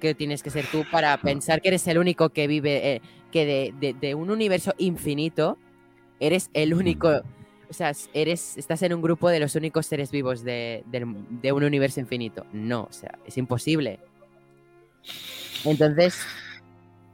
qué 0.00 0.14
tienes 0.14 0.42
que 0.42 0.50
ser 0.50 0.66
tú 0.70 0.84
para 0.90 1.16
pensar 1.20 1.60
que 1.60 1.68
eres 1.68 1.86
el 1.88 1.98
único 1.98 2.28
que 2.28 2.46
vive, 2.46 2.94
eh, 2.94 3.02
que 3.32 3.74
de, 4.00 4.14
un 4.14 4.30
universo 4.30 4.72
infinito, 4.78 5.58
eres 6.20 6.48
el 6.54 6.74
único 6.74 7.22
o 7.70 7.74
sea, 7.74 7.92
eres, 8.14 8.56
estás 8.56 8.82
en 8.82 8.94
un 8.94 9.02
grupo 9.02 9.28
de 9.28 9.40
los 9.40 9.54
únicos 9.54 9.84
seres 9.84 10.10
vivos 10.10 10.42
de, 10.42 10.84
de 10.86 11.52
un 11.52 11.64
universo 11.64 12.00
infinito. 12.00 12.46
No, 12.50 12.84
o 12.84 12.92
sea, 12.92 13.18
es 13.26 13.36
imposible. 13.36 14.00
Entonces, 15.64 16.18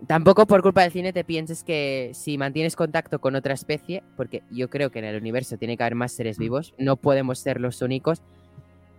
tampoco 0.07 0.47
por 0.47 0.63
culpa 0.63 0.83
del 0.83 0.93
cine 0.93 1.13
te 1.13 1.25
pienses 1.25 1.65
que 1.65 2.11
si 2.15 2.39
mantienes 2.39 2.77
contacto 2.77 3.21
con 3.21 3.35
otra 3.35 3.55
especie, 3.55 4.03
porque 4.17 4.43
yo 4.51 4.71
creo 4.71 4.91
que 4.91 4.99
en 4.99 5.05
el 5.05 5.17
universo 5.17 5.57
tiene 5.57 5.77
que 5.77 5.83
haber 5.83 5.95
más 5.95 6.13
seres 6.13 6.39
vivos, 6.39 6.75
no 6.79 6.97
podemos 6.97 7.39
ser 7.39 7.61
los 7.61 7.83
únicos, 7.83 8.23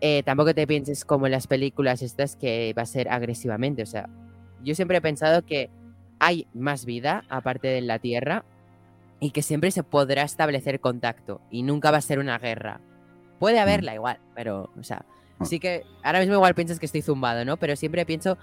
eh, 0.02 0.24
tampoco 0.24 0.54
te 0.54 0.68
pienses 0.68 1.06
como 1.06 1.26
en 1.26 1.32
las 1.32 1.48
películas 1.48 2.02
estas 2.02 2.36
que 2.36 2.74
va 2.78 2.84
a 2.84 2.86
ser 2.86 3.10
agresivamente. 3.10 3.84
O 3.84 3.86
sea, 3.86 4.10
yo 4.64 4.76
siempre 4.76 4.98
he 4.98 5.02
pensado 5.02 5.46
que 5.46 5.70
hay 6.20 6.48
más 6.54 6.86
vida 6.86 7.24
aparte 7.30 7.68
de 7.68 7.82
la 7.82 8.00
Tierra 8.00 8.46
y 9.20 9.32
que 9.32 9.42
siempre 9.42 9.72
se 9.72 9.84
podrá 9.84 10.24
establecer 10.24 10.80
contacto 10.80 11.42
y 11.50 11.64
nunca 11.64 11.92
va 11.92 11.98
a 11.98 12.02
ser 12.02 12.20
una 12.20 12.38
guerra. 12.38 12.82
Puede 13.40 13.60
haberla 13.60 13.94
mm. 13.94 13.96
igual, 13.96 14.20
pero, 14.34 14.70
o 14.78 14.84
sea, 14.84 15.06
ah. 15.40 15.46
sí 15.46 15.60
que 15.60 15.84
ahora 16.04 16.20
mismo 16.20 16.36
igual 16.36 16.56
piensas 16.56 16.80
que 16.80 16.86
estoy 16.86 17.02
zumbado, 17.02 17.46
¿no? 17.46 17.58
Pero 17.58 17.76
siempre 17.76 18.06
pienso 18.06 18.38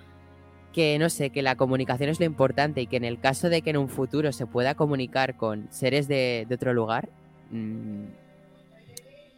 que, 0.73 0.99
no 0.99 1.11
sé, 1.11 1.31
que 1.31 1.43
la 1.43 1.57
comunicación 1.57 2.11
es 2.11 2.19
lo 2.19 2.27
importante 2.27 2.81
y 2.81 2.87
que 2.87 2.97
en 2.97 3.05
el 3.05 3.21
caso 3.21 3.49
de 3.49 3.63
que 3.63 3.71
en 3.71 3.77
un 3.77 3.89
futuro 3.89 4.33
se 4.33 4.47
pueda 4.47 4.75
comunicar 4.75 5.37
con 5.37 5.69
seres 5.71 6.09
de, 6.09 6.47
otro 6.53 6.75
lugar, 6.75 7.09
mm, 7.51 8.05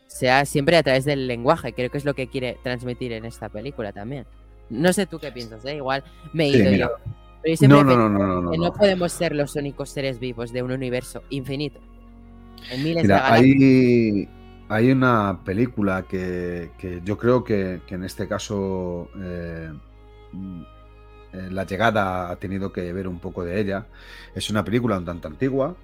sea 0.06 0.44
siempre 0.44 0.76
a 0.76 0.82
través 0.82 1.04
del 1.04 1.26
lenguaje. 1.26 1.72
Creo 1.72 1.90
que 1.90 1.98
es 1.98 2.04
lo 2.04 2.14
que 2.14 2.28
quiere 2.28 2.56
transmitir 2.62 3.12
en 3.12 3.24
esta 3.24 3.48
película 3.48 3.92
también. 3.92 4.26
No 4.70 4.92
sé 4.92 5.06
tú 5.06 5.18
qué 5.18 5.30
piensas, 5.32 5.64
¿eh? 5.64 5.76
Igual 5.76 6.02
me 6.32 6.46
he 6.46 6.48
ido 6.48 6.70
yo. 6.70 6.90
Pero 7.42 7.68
no, 7.68 7.84
no, 7.84 8.08
no, 8.08 8.40
no, 8.40 8.52
no, 8.52 8.72
podemos 8.72 9.12
ser 9.12 9.34
los 9.34 9.54
únicos 9.54 9.90
seres 9.90 10.18
vivos 10.18 10.50
de 10.52 10.62
un 10.62 10.72
universo 10.72 11.22
infinito. 11.28 11.78
En 12.70 12.82
miles 12.82 13.02
Mira, 13.02 13.30
hay, 13.30 14.26
hay 14.68 14.90
una 14.90 15.40
película 15.44 16.06
que, 16.08 16.70
yo 17.04 17.18
creo 17.18 17.44
que, 17.44 17.80
en 17.88 18.04
este 18.04 18.26
caso 18.26 19.10
eh, 19.22 19.70
eh, 21.34 21.48
la 21.50 21.66
llegada 21.66 22.30
ha 22.30 22.36
tenido 22.36 22.72
que 22.72 22.92
ver 22.92 23.08
un 23.08 23.18
poco 23.18 23.44
de 23.44 23.60
ella. 23.60 23.86
Es 24.34 24.50
una 24.50 24.64
película 24.64 24.98
un 24.98 25.04
tanto 25.04 25.28
antigua, 25.28 25.76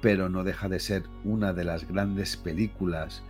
pero 0.00 0.28
no 0.28 0.42
deja 0.42 0.68
de 0.68 0.80
ser 0.80 1.04
una 1.24 1.52
de 1.52 1.64
las 1.64 1.86
grandes 1.86 2.36
películas 2.36 3.22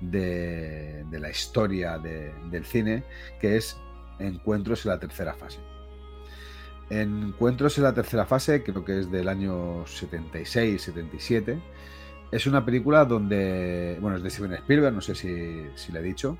de, 0.00 1.04
la 1.10 1.30
historia 1.30 1.98
del 1.98 2.64
cine, 2.64 3.04
que 3.40 3.56
es 3.56 3.76
Encuentros 4.18 4.84
en 4.84 4.90
la 4.90 5.00
tercera 5.00 5.34
fase. 5.34 5.58
Encuentros 6.90 7.76
en 7.78 7.84
la 7.84 7.94
tercera 7.94 8.24
fase, 8.24 8.62
creo 8.62 8.84
que 8.84 9.00
es 9.00 9.10
del 9.10 9.28
año 9.28 9.84
76-77. 9.84 11.60
Es 12.30 12.46
una 12.46 12.64
película 12.64 13.04
donde, 13.04 13.98
bueno, 14.00 14.16
es 14.16 14.22
de 14.22 14.30
Steven 14.30 14.52
Spielberg, 14.54 14.94
no 14.94 15.00
sé 15.00 15.14
si, 15.14 15.66
si 15.74 15.92
le 15.92 16.00
he 16.00 16.02
dicho, 16.02 16.38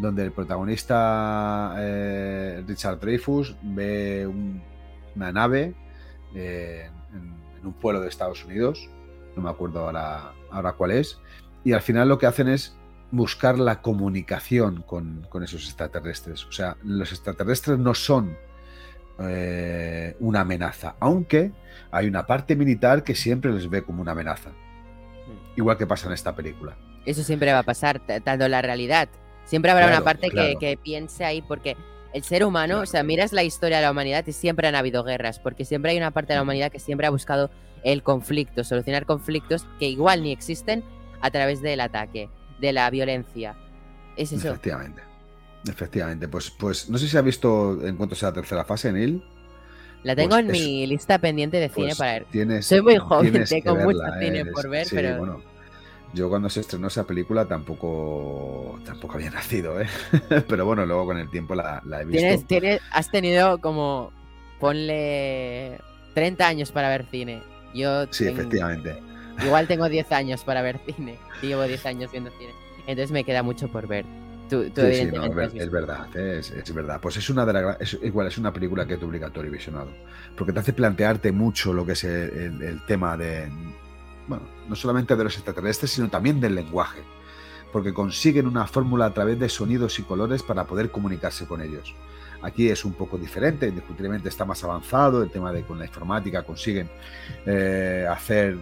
donde 0.00 0.24
el 0.24 0.32
protagonista 0.32 1.74
eh, 1.78 2.64
Richard 2.66 2.98
Dreyfus 3.00 3.54
ve 3.62 4.26
una 5.14 5.32
nave 5.32 5.74
eh, 6.34 6.88
en, 7.12 7.66
un 7.66 7.72
pueblo 7.74 8.00
de 8.00 8.08
Estados 8.08 8.44
Unidos, 8.44 8.88
no 9.36 9.42
me 9.42 9.50
acuerdo 9.50 9.84
ahora, 9.84 10.32
ahora 10.50 10.72
cuál 10.72 10.92
es, 10.92 11.18
y 11.62 11.72
al 11.72 11.82
final 11.82 12.08
lo 12.08 12.18
que 12.18 12.26
hacen 12.26 12.48
es 12.48 12.74
buscar 13.10 13.58
la 13.58 13.82
comunicación 13.82 14.82
con, 14.82 15.26
esos 15.42 15.66
extraterrestres. 15.66 16.46
O 16.46 16.52
sea, 16.52 16.76
los 16.82 17.10
extraterrestres 17.12 17.78
no 17.78 17.92
son 17.92 18.36
eh, 19.18 20.16
una 20.20 20.40
amenaza, 20.40 20.96
aunque 21.00 21.52
hay 21.90 22.06
una 22.06 22.26
parte 22.26 22.56
militar 22.56 23.04
que 23.04 23.14
siempre 23.14 23.52
les 23.52 23.68
ve 23.68 23.82
como 23.82 24.00
una 24.00 24.12
amenaza. 24.12 24.50
Hmm. 24.50 25.58
Igual 25.58 25.76
que 25.76 25.86
pasa 25.86 26.06
en 26.06 26.14
esta 26.14 26.34
película. 26.34 26.76
Eso 27.04 27.22
siempre 27.22 27.52
va 27.52 27.58
a 27.58 27.62
pasar, 27.62 28.00
tanto 28.24 28.48
la 28.48 28.62
realidad 28.62 29.08
Siempre 29.50 29.72
habrá 29.72 29.88
una 29.88 30.02
parte 30.02 30.30
que, 30.30 30.78
piense 30.80 31.24
ahí, 31.24 31.42
porque 31.42 31.76
el 32.14 32.22
ser 32.22 32.44
humano, 32.44 32.82
o 32.82 32.86
sea, 32.86 33.02
miras 33.02 33.32
la 33.32 33.42
historia 33.42 33.78
de 33.78 33.82
la 33.82 33.90
humanidad 33.90 34.24
y 34.28 34.32
siempre 34.32 34.68
han 34.68 34.76
habido 34.76 35.02
guerras, 35.02 35.40
porque 35.40 35.64
siempre 35.64 35.90
hay 35.90 35.96
una 35.96 36.12
parte 36.12 36.32
de 36.32 36.36
la 36.36 36.42
humanidad 36.42 36.70
que 36.70 36.78
siempre 36.78 37.08
ha 37.08 37.10
buscado 37.10 37.50
el 37.82 38.04
conflicto, 38.04 38.62
solucionar 38.62 39.06
conflictos 39.06 39.66
que 39.80 39.88
igual 39.88 40.22
ni 40.22 40.30
existen 40.30 40.84
a 41.20 41.32
través 41.32 41.62
del 41.62 41.80
ataque, 41.80 42.30
de 42.60 42.72
la 42.72 42.88
violencia. 42.90 43.56
Es 44.16 44.30
eso. 44.30 44.50
Efectivamente. 44.50 45.02
Efectivamente. 45.68 46.28
Pues, 46.28 46.52
pues 46.52 46.88
no 46.88 46.96
sé 46.96 47.08
si 47.08 47.16
ha 47.16 47.22
visto 47.22 47.84
en 47.84 47.96
cuanto 47.96 48.14
sea 48.14 48.28
la 48.28 48.34
tercera 48.34 48.64
fase, 48.64 48.92
Neil. 48.92 49.20
La 50.04 50.14
tengo 50.14 50.36
pues 50.36 50.44
en 50.44 50.52
mi 50.52 50.86
lista 50.86 51.18
pendiente 51.18 51.56
de 51.56 51.70
cine 51.70 51.88
pues 51.88 51.98
para 51.98 52.24
ver. 52.24 52.62
Soy 52.62 52.82
muy 52.82 52.98
joven, 52.98 53.44
tengo 53.46 53.74
mucho 53.74 53.98
cine 54.20 54.44
por 54.46 54.68
ver, 54.68 54.86
pero. 54.92 55.42
Yo 56.12 56.28
cuando 56.28 56.48
se 56.50 56.60
estrenó 56.60 56.88
esa 56.88 57.06
película 57.06 57.46
tampoco, 57.46 58.78
tampoco 58.84 59.14
había 59.14 59.30
nacido, 59.30 59.80
¿eh? 59.80 59.88
Pero 60.48 60.66
bueno, 60.66 60.84
luego 60.86 61.06
con 61.06 61.18
el 61.18 61.30
tiempo 61.30 61.54
la, 61.54 61.82
he 62.00 62.04
visto. 62.04 62.46
¿Tienes, 62.46 62.80
has 62.90 63.10
tenido 63.10 63.58
como, 63.58 64.12
ponle 64.58 65.78
30 66.14 66.46
años 66.46 66.72
para 66.72 66.88
ver 66.88 67.06
cine. 67.10 67.42
Yo 67.74 68.06
sí, 68.10 68.26
efectivamente. 68.26 68.96
Igual 69.44 69.68
tengo 69.68 69.88
10 69.88 70.10
años 70.12 70.42
para 70.44 70.62
ver 70.62 70.80
cine. 70.84 71.18
Llevo 71.42 71.62
10 71.62 71.86
años 71.86 72.10
viendo 72.10 72.30
cine. 72.38 72.52
Entonces 72.86 73.12
me 73.12 73.24
queda 73.24 73.42
mucho 73.42 73.68
por 73.68 73.86
ver. 73.86 74.04
Tú, 74.48 74.62
es, 74.62 74.74
verdad, 75.70 76.08
es, 76.16 76.74
verdad. 76.74 77.00
Pues 77.00 77.16
es 77.16 77.30
una 77.30 77.46
de 77.46 77.52
las, 77.52 77.96
igual 78.02 78.26
es 78.26 78.36
una 78.36 78.52
película 78.52 78.84
que 78.84 78.94
es 78.94 79.02
obligatorio 79.02 79.48
visionado, 79.48 79.92
porque 80.36 80.52
te 80.52 80.58
hace 80.58 80.72
plantearte 80.72 81.30
mucho 81.30 81.72
lo 81.72 81.86
que 81.86 81.92
es 81.92 82.02
el 82.02 82.84
tema 82.84 83.16
de, 83.16 83.48
no 84.68 84.76
solamente 84.76 85.16
de 85.16 85.24
los 85.24 85.34
extraterrestres, 85.34 85.90
sino 85.92 86.08
también 86.08 86.40
del 86.40 86.54
lenguaje, 86.54 87.00
porque 87.72 87.92
consiguen 87.92 88.46
una 88.46 88.66
fórmula 88.66 89.06
a 89.06 89.14
través 89.14 89.38
de 89.38 89.48
sonidos 89.48 89.98
y 89.98 90.02
colores 90.02 90.42
para 90.42 90.64
poder 90.64 90.90
comunicarse 90.90 91.46
con 91.46 91.60
ellos. 91.62 91.94
Aquí 92.42 92.68
es 92.68 92.84
un 92.84 92.94
poco 92.94 93.18
diferente, 93.18 93.68
indiscutiblemente 93.68 94.28
está 94.28 94.44
más 94.44 94.64
avanzado, 94.64 95.22
el 95.22 95.30
tema 95.30 95.52
de 95.52 95.62
con 95.62 95.78
la 95.78 95.84
informática 95.84 96.42
consiguen 96.42 96.88
eh, 97.44 98.06
hacer 98.10 98.56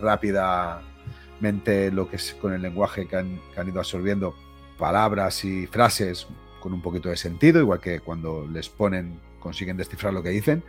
rápidamente 0.00 1.92
lo 1.92 2.08
que 2.08 2.16
es 2.16 2.34
con 2.40 2.52
el 2.52 2.62
lenguaje 2.62 3.06
que 3.06 3.16
han 3.16 3.68
ido 3.68 3.78
absorbiendo 3.78 4.34
palabras 4.78 5.44
y 5.44 5.66
frases 5.66 6.26
con 6.60 6.72
un 6.72 6.82
poquito 6.82 7.08
de 7.08 7.16
sentido, 7.16 7.60
igual 7.60 7.78
que 7.78 8.00
cuando 8.00 8.48
les 8.50 8.68
ponen 8.68 9.20
consiguen 9.38 9.76
descifrar 9.76 10.12
lo 10.12 10.22
que 10.22 10.30
dicen. 10.30 10.64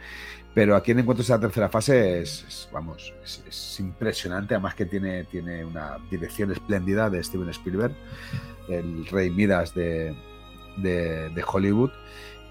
Pero 0.55 0.77
aquí 0.77 0.91
en 0.91 0.99
Encuentros 0.99 1.27
de 1.27 1.33
la 1.33 1.39
tercera 1.41 1.67
fase 1.67 2.21
es, 2.21 2.69
vamos, 2.71 3.13
es, 3.25 3.77
impresionante. 3.77 4.53
Además 4.53 4.73
que 4.73 4.85
tiene, 4.85 5.25
tiene 5.25 5.65
una 5.65 5.97
dirección 6.09 6.49
espléndida 6.53 7.09
de 7.09 7.21
Steven 7.21 7.49
Spielberg, 7.49 7.93
el 8.69 9.05
rey 9.07 9.29
Midas 9.29 9.75
de, 9.75 10.15
de, 10.77 11.43
Hollywood. 11.45 11.91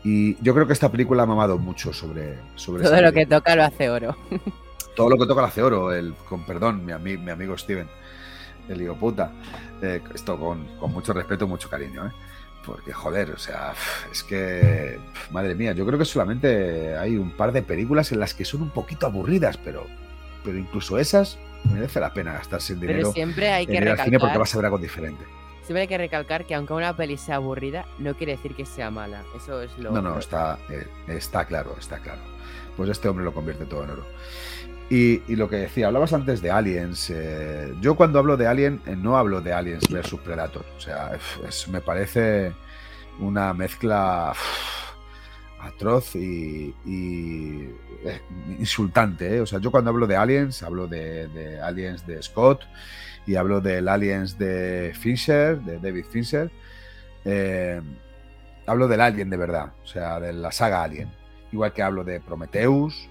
Y 0.05 0.37
yo 0.45 0.53
creo 0.53 0.67
que 0.67 0.75
esta 0.75 0.93
película 0.93 1.23
ha 1.23 1.27
mamado 1.27 1.57
mucho 1.57 1.95
sobre... 1.95 2.39
sobre 2.57 2.83
Todo 2.83 3.01
lo 3.01 3.11
que 3.11 3.25
toca 3.25 3.57
lo 3.57 3.65
hace 3.65 3.89
oro. 3.89 4.15
Todo 4.97 5.09
lo 5.09 5.17
que 5.17 5.27
toca 5.27 5.41
lo 5.41 5.47
hace 5.47 5.63
oro, 5.63 5.91
el, 5.91 6.15
con 6.29 6.45
perdón, 6.45 6.85
mi, 6.85 7.17
mi 7.17 7.31
amigo 7.31 7.57
Steven, 7.57 7.89
el 8.69 8.83
hijo 8.83 8.97
puta. 8.97 9.33
Eh, 9.81 10.03
esto 10.15 10.39
con, 10.39 10.77
con 10.79 10.93
mucho 10.93 11.15
respeto 11.15 11.47
y 11.47 11.49
mucho 11.49 11.71
cariño. 11.71 12.07
¿eh? 12.07 12.11
Porque, 12.67 12.93
joder, 12.93 13.31
o 13.31 13.39
sea, 13.39 13.75
es 14.11 14.23
que, 14.23 14.99
madre 15.31 15.55
mía, 15.55 15.73
yo 15.73 15.87
creo 15.87 15.99
que 15.99 16.05
solamente 16.05 16.97
hay 16.97 17.17
un 17.17 17.31
par 17.31 17.53
de 17.53 17.63
películas 17.63 18.11
en 18.13 18.21
las 18.21 18.35
que 18.35 18.45
son 18.45 18.63
un 18.63 18.71
poquito 18.71 19.07
aburridas, 19.07 19.57
pero, 19.59 19.87
pero 20.45 20.59
incluso 20.59 20.99
esas 20.99 21.39
merece 21.73 22.01
la 22.01 22.13
pena 22.13 22.33
gastarse 22.33 22.75
el 22.75 22.81
dinero. 22.81 22.99
Pero 22.99 23.13
siempre 23.13 23.51
hay 23.51 23.67
que 23.67 23.81
recalcar, 23.81 24.05
cine 24.07 24.19
porque 24.19 24.39
vas 24.39 24.55
a 24.55 24.59
ver 24.59 24.65
algo 24.67 24.79
diferente. 24.79 25.25
Siempre 25.63 25.83
hay 25.83 25.89
que 25.89 25.99
recalcar 25.99 26.45
que 26.45 26.55
aunque 26.55 26.75
una 26.75 26.95
peli 26.95 27.17
sea 27.17 27.37
aburrida, 27.37 27.87
no 27.99 28.15
quiere 28.15 28.33
decir 28.33 28.55
que 28.55 28.67
sea 28.67 28.91
mala. 28.91 29.23
Eso 29.35 29.63
es 29.63 29.77
lo. 29.79 29.93
No, 29.93 30.03
no, 30.03 30.19
está, 30.19 30.59
eh, 30.69 30.87
está 31.09 31.47
claro, 31.47 31.75
está 31.79 31.99
claro. 31.99 32.21
Pues 32.77 32.91
este 32.91 33.09
hombre 33.09 33.25
lo 33.25 33.33
convierte 33.33 33.65
todo 33.65 33.85
en 33.85 33.91
oro. 33.91 34.07
Y, 34.91 35.37
lo 35.37 35.49
que 35.49 35.57
decía, 35.57 35.87
hablabas 35.87 36.13
antes 36.13 36.43
de 36.43 36.51
Aliens. 36.51 37.11
Eh, 37.11 37.73
yo 37.81 37.97
cuando 37.97 38.19
hablo 38.19 38.37
de 38.37 38.47
Alien, 38.47 38.81
eh, 38.87 38.95
no 38.97 39.17
hablo 39.17 39.41
de 39.41 39.53
Aliens 39.53 39.89
versus 39.89 40.21
Predator. 40.21 40.65
O 40.77 40.81
sea, 40.81 41.13
me 41.71 41.81
parece 41.81 42.53
una 43.19 43.55
mezcla 43.55 44.35
atroz 45.61 46.15
y, 46.17 46.75
eh, 46.87 48.21
insultante. 48.59 49.41
O 49.41 49.47
sea, 49.47 49.59
yo 49.59 49.71
cuando 49.71 49.91
hablo 49.91 50.07
de 50.07 50.17
Aliens, 50.17 50.63
hablo 50.63 50.87
de, 50.87 51.59
Aliens 51.63 52.07
de 52.07 52.23
Scott 52.23 52.63
y 53.27 53.37
hablo 53.37 53.63
del 53.63 53.89
Aliens 53.89 54.37
de 54.39 54.93
Fincher, 54.95 55.61
de 55.61 55.79
David 55.79 56.05
Fincher. 56.11 56.51
hablo 58.67 58.87
del 58.87 59.01
Alien 59.01 59.31
de 59.31 59.37
verdad, 59.39 59.73
o 59.83 59.87
sea, 59.87 60.21
de 60.21 60.35
la 60.35 60.53
saga 60.53 60.83
Alien. 60.83 61.11
Igual 61.53 61.73
que 61.73 61.83
hablo 61.83 62.05
de 62.05 62.21
Prometheus, 62.21 63.09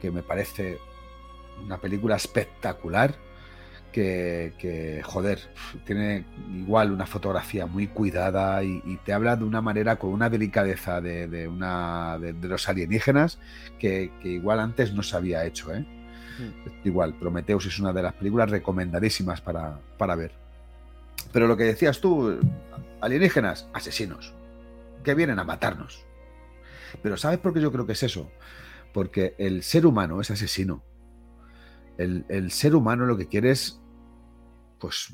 que 0.00 0.10
me 0.10 0.22
parece 0.22 0.78
una 1.64 1.78
película 1.78 2.16
espectacular 2.16 3.14
que, 3.92 5.02
joder, 5.04 5.40
tiene 5.84 6.24
igual 6.54 6.92
una 6.92 7.06
fotografía 7.06 7.66
muy 7.66 7.88
cuidada 7.88 8.62
y, 8.62 8.98
te 9.04 9.12
habla 9.12 9.36
de 9.36 9.44
una 9.44 9.60
manera 9.60 9.96
con 9.96 10.10
una 10.10 10.30
delicadeza 10.30 11.00
de, 11.00 11.48
una, 11.48 12.18
de, 12.18 12.48
los 12.48 12.68
alienígenas 12.68 13.38
que, 13.78 14.10
igual 14.22 14.60
antes 14.60 14.92
no 14.92 15.02
se 15.02 15.16
había 15.16 15.44
hecho. 15.44 15.74
¿eh? 15.74 15.80
Mm. 15.80 16.86
Igual, 16.86 17.14
Prometheus 17.14 17.66
es 17.66 17.78
una 17.78 17.92
de 17.92 18.02
las 18.02 18.14
películas 18.14 18.50
recomendadísimas 18.50 19.40
para, 19.40 19.78
para 19.98 20.14
ver. 20.14 20.32
Pero 21.32 21.46
lo 21.46 21.56
que 21.56 21.64
decías 21.64 22.00
tú, 22.00 22.38
alienígenas, 23.00 23.68
asesinos, 23.72 24.32
que 25.04 25.14
vienen 25.14 25.38
a 25.38 25.44
matarnos. 25.44 26.04
Pero 27.02 27.16
¿sabes 27.16 27.38
por 27.38 27.52
qué 27.52 27.60
yo 27.60 27.72
creo 27.72 27.86
que 27.86 27.92
es 27.92 28.02
eso? 28.02 28.30
Porque 28.92 29.34
el 29.38 29.62
ser 29.62 29.86
humano 29.86 30.20
es 30.20 30.30
asesino. 30.30 30.82
El, 31.98 32.24
el 32.28 32.50
ser 32.50 32.74
humano 32.74 33.06
lo 33.06 33.16
que 33.16 33.26
quiere 33.26 33.50
es, 33.50 33.80
pues, 34.78 35.12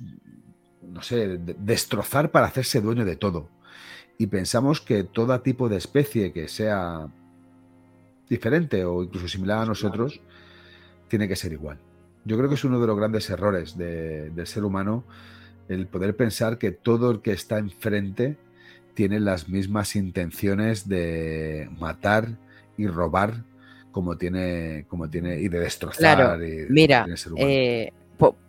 no 0.83 1.03
sé, 1.03 1.39
destrozar 1.39 2.31
para 2.31 2.47
hacerse 2.47 2.81
dueño 2.81 3.05
de 3.05 3.17
todo. 3.17 3.49
Y 4.19 4.29
pensamos 4.29 4.81
que 4.81 5.05
todo 5.05 5.41
tipo 5.41 5.69
de 5.69 5.77
especie 5.77 6.33
que 6.33 6.49
sea 6.49 7.09
diferente 8.29 8.85
o 8.85 9.03
incluso 9.03 9.29
similar 9.29 9.61
a 9.63 9.67
nosotros, 9.67 10.21
tiene 11.09 11.29
que 11.29 11.37
ser 11.37 11.53
igual. 11.53 11.79
Yo 12.25 12.37
creo 12.37 12.49
que 12.49 12.57
es 12.57 12.65
uno 12.65 12.81
de 12.81 12.87
los 12.87 12.97
grandes 12.97 13.31
errores 13.31 13.77
del 13.77 14.47
ser 14.47 14.65
humano 14.65 15.05
el 15.69 15.87
poder 15.87 16.17
pensar 16.17 16.59
que 16.59 16.71
todo 16.71 17.11
el 17.11 17.21
que 17.21 17.33
está 17.33 17.59
enfrente 17.59 18.37
tiene 18.95 19.21
las 19.21 19.49
mismas 19.49 19.97
intenciones 19.97 20.89
de 20.89 21.69
matar 21.79 22.39
y 22.77 22.87
robar 22.87 23.45
como 23.97 24.19
tiene, 24.19 24.85
como 24.89 25.09
tiene 25.09 25.41
y 25.41 25.49
de 25.49 25.59
destrozar. 25.59 26.39
mira, 26.69 27.07
eh, 27.39 27.95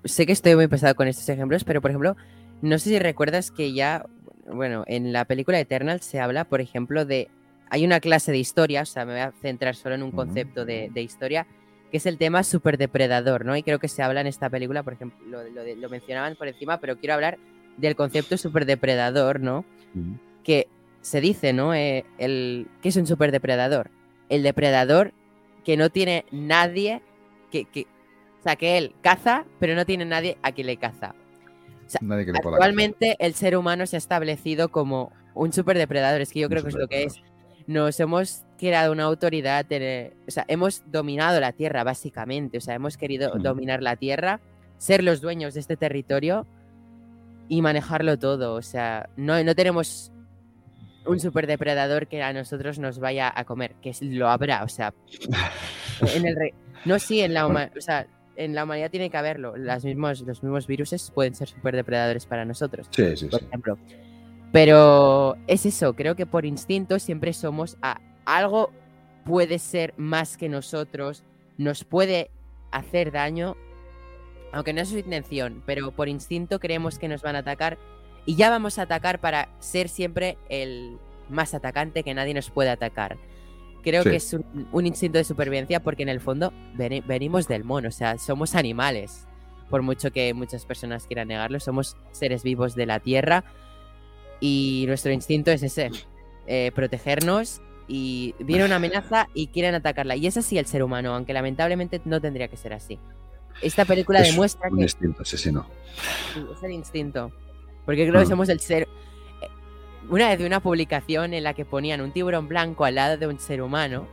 sé 0.04 0.26
que 0.26 0.34
estoy 0.34 0.58
muy 0.58 0.68
pesado 0.68 0.94
con 0.94 1.08
estos 1.08 1.30
ejemplos, 1.30 1.64
pero 1.64 1.82
por 1.82 1.90
ejemplo, 1.90 2.18
no 2.62 2.78
sé 2.78 2.90
si 2.90 3.00
recuerdas 3.00 3.50
que 3.50 3.72
ya, 3.72 4.06
bueno, 4.46 4.84
en 4.88 5.14
la 5.14 5.24
película 5.24 5.58
Eternal 5.58 6.02
se 6.02 6.20
habla, 6.20 6.44
por 6.44 6.60
ejemplo, 6.60 7.06
de 7.06 7.30
hay 7.70 7.86
una 7.86 8.02
clase 8.02 8.34
de 8.34 8.40
historia, 8.40 8.82
o 8.82 8.86
sea, 8.86 9.06
me 9.06 9.14
voy 9.14 9.22
a 9.22 9.32
centrar 9.42 9.76
solo 9.76 9.96
en 9.96 10.04
un 10.04 10.12
concepto 10.12 10.66
de, 10.66 10.92
historia, 10.98 11.48
que 11.92 11.96
es 11.96 12.06
el 12.06 12.18
tema 12.18 12.44
superdepredador, 12.44 13.46
¿no? 13.46 13.56
Y 13.56 13.64
creo 13.64 13.80
que 13.80 13.88
se 13.88 14.04
habla 14.04 14.20
en 14.20 14.28
esta 14.28 14.50
película, 14.50 14.84
por 14.84 14.96
ejemplo, 14.96 15.18
lo, 15.32 15.90
mencionaban 15.90 16.36
por 16.36 16.50
encima, 16.50 16.82
pero 16.82 16.98
quiero 16.98 17.14
hablar 17.14 17.38
del 17.78 17.96
concepto 17.96 18.36
superdepredador, 18.36 19.40
¿no? 19.40 19.64
Que 20.44 20.68
se 21.00 21.22
dice, 21.22 21.54
¿no? 21.54 21.74
Eh, 21.74 22.04
el, 22.18 22.68
¿Qué 22.82 22.90
es 22.90 22.98
un 22.98 23.08
superdepredador? 23.08 23.92
El 24.28 24.44
depredador 24.44 25.14
que 25.68 25.76
no 25.76 25.90
tiene 25.90 26.24
nadie 26.32 27.02
que, 27.52 27.66
que, 27.66 27.88
O 28.40 28.44
sea, 28.44 28.56
que 28.56 28.78
él 28.78 28.96
caza, 29.02 29.44
pero 29.60 29.76
no 29.76 29.86
tiene 29.86 30.06
nadie 30.06 30.38
a 30.42 30.54
quien 30.54 30.68
le 30.68 30.78
caza. 30.78 31.14
actualmente 32.34 33.18
el 33.20 33.34
ser 33.34 33.58
humano 33.58 33.86
se 33.86 33.98
ha 33.98 34.00
establecido 34.00 34.70
como 34.70 35.12
un 35.34 35.52
superdepredador, 35.52 36.22
es 36.22 36.32
que 36.32 36.40
yo 36.40 36.48
creo 36.48 36.64
que 36.64 36.70
es 36.70 36.76
lo 36.76 36.88
que 36.88 37.04
es. 37.04 37.22
Nos 37.68 38.00
hemos 38.00 38.46
creado 38.58 38.94
una 38.94 39.04
autoridad, 39.04 39.66
o 40.26 40.32
sea, 40.32 40.46
hemos 40.48 40.90
dominado 40.90 41.42
la 41.42 41.52
tierra 41.52 41.84
básicamente, 41.84 42.60
o 42.60 42.62
sea, 42.62 42.76
hemos 42.76 42.96
querido 42.96 43.32
dominar 43.38 43.84
la 43.84 43.98
tierra, 43.98 44.40
ser 44.78 45.04
los 45.04 45.20
dueños 45.20 45.54
de 45.54 45.60
este 45.60 45.76
territorio 45.76 46.48
y 47.50 47.62
manejarlo 47.62 48.18
todo, 48.18 48.54
o 48.54 48.62
sea, 48.62 49.10
no, 49.18 49.44
no 49.44 49.54
tenemos 49.54 50.14
un 51.08 51.20
superdepredador 51.20 52.08
que 52.08 52.22
a 52.22 52.34
nosotros 52.34 52.80
nos 52.80 53.00
vaya 53.00 53.32
a 53.34 53.46
comer, 53.46 53.76
que 53.82 53.94
lo 54.02 54.30
habrá, 54.30 54.64
o 54.64 54.68
sea, 54.68 54.94
en 56.16 56.28
el 56.28 56.36
no 56.86 57.00
sí 57.00 57.22
en 57.22 57.34
la 57.34 57.48
o 57.48 57.82
sea, 57.82 58.08
en 58.36 58.54
la 58.54 58.64
humanidad 58.64 58.92
tiene 58.92 59.10
que 59.10 59.18
haberlo, 59.18 59.58
Las 59.58 59.84
mismos, 59.84 60.22
los 60.22 60.44
mismos 60.44 60.68
virus 60.68 61.12
pueden 61.14 61.34
ser 61.36 61.48
superdepredadores 61.48 62.26
para 62.26 62.46
nosotros, 62.46 62.88
sí, 62.92 63.18
sí, 63.18 63.26
por 63.26 63.42
ejemplo. 63.42 63.78
Pero 64.52 65.36
es 65.48 65.66
eso, 65.66 65.94
creo 65.94 66.16
que 66.16 66.26
por 66.26 66.46
instinto 66.46 67.00
siempre 67.00 67.34
somos 67.34 67.78
a 67.82 68.00
algo 68.26 68.72
puede 69.26 69.60
ser 69.60 69.94
más 69.98 70.38
que 70.38 70.50
nosotros, 70.50 71.24
nos 71.58 71.84
puede 71.84 72.32
hacer 72.72 73.12
daño, 73.12 73.56
aunque 74.54 74.74
no 74.74 74.82
es 74.82 74.90
su 74.90 74.98
intención, 74.98 75.64
pero 75.66 75.92
por 75.92 76.08
instinto 76.08 76.60
creemos 76.60 76.98
que 76.98 77.08
nos 77.08 77.22
van 77.22 77.36
a 77.36 77.40
atacar 77.40 77.78
y 78.28 78.36
ya 78.36 78.50
vamos 78.50 78.78
a 78.78 78.84
atacar 78.84 79.20
para 79.20 79.48
ser 79.60 79.88
siempre 79.88 80.38
el 80.50 80.98
más 81.30 81.54
atacante 81.54 82.04
que 82.04 82.14
nadie 82.14 82.34
nos 82.34 82.52
puede 82.52 82.70
atacar. 82.70 83.18
Creo 83.84 84.04
que 84.04 84.18
es 84.18 84.36
un, 84.74 84.86
instinto 84.86 85.18
de 85.18 85.24
supervivencia 85.24 85.82
porque 85.82 86.04
en 86.04 86.10
el 86.10 86.20
fondo 86.20 86.52
venimos 86.76 87.48
del 87.48 87.64
mono, 87.64 87.88
o 87.88 87.92
sea, 87.92 88.18
somos 88.18 88.54
animales. 88.54 89.26
Por 89.70 89.82
mucho 89.82 90.12
que 90.12 90.34
muchas 90.34 90.66
personas 90.66 91.08
quieran 91.08 91.30
negarlo, 91.30 91.62
somos 91.62 91.96
seres 92.12 92.44
vivos 92.44 92.76
de 92.76 92.86
la 92.86 93.00
tierra 93.00 93.46
y 94.42 94.84
nuestro 94.88 95.14
instinto 95.14 95.52
es 95.52 95.64
ese, 95.64 95.90
eh, 96.48 96.72
protegernos 96.76 97.62
y 97.88 98.36
viene 98.40 98.66
una 98.66 98.76
amenaza 98.76 99.30
y 99.34 99.48
quieren 99.48 99.74
atacarla. 99.74 100.18
Y 100.18 100.28
es 100.28 100.36
así 100.36 100.58
el 100.58 100.66
ser 100.66 100.84
humano, 100.84 101.16
aunque 101.16 101.32
lamentablemente 101.32 102.02
no 102.04 102.20
tendría 102.20 102.50
que 102.50 102.58
ser 102.58 102.74
así. 102.74 103.00
Esta 103.62 103.86
película 103.86 104.22
demuestra 104.22 104.68
un 104.70 104.82
instinto 104.82 105.22
asesino. 105.22 105.66
es 106.36 106.62
el 106.62 106.74
instinto. 106.74 107.32
Porque 107.88 108.06
creo 108.06 108.20
que 108.20 108.28
mm. 108.28 108.30
somos 108.30 108.50
el 108.50 108.60
ser... 108.60 108.84
Eh, 108.84 109.48
una 110.10 110.28
vez 110.28 110.38
de 110.38 110.46
una 110.46 110.60
publicación 110.60 111.34
en 111.34 111.44
la 111.44 111.54
que 111.54 111.64
ponían 111.64 112.02
un 112.02 112.12
tiburón 112.12 112.50
blanco 112.50 112.84
al 112.84 112.96
lado 112.96 113.18
de 113.18 113.28
un 113.28 113.40
ser 113.40 113.62
humano 113.62 114.08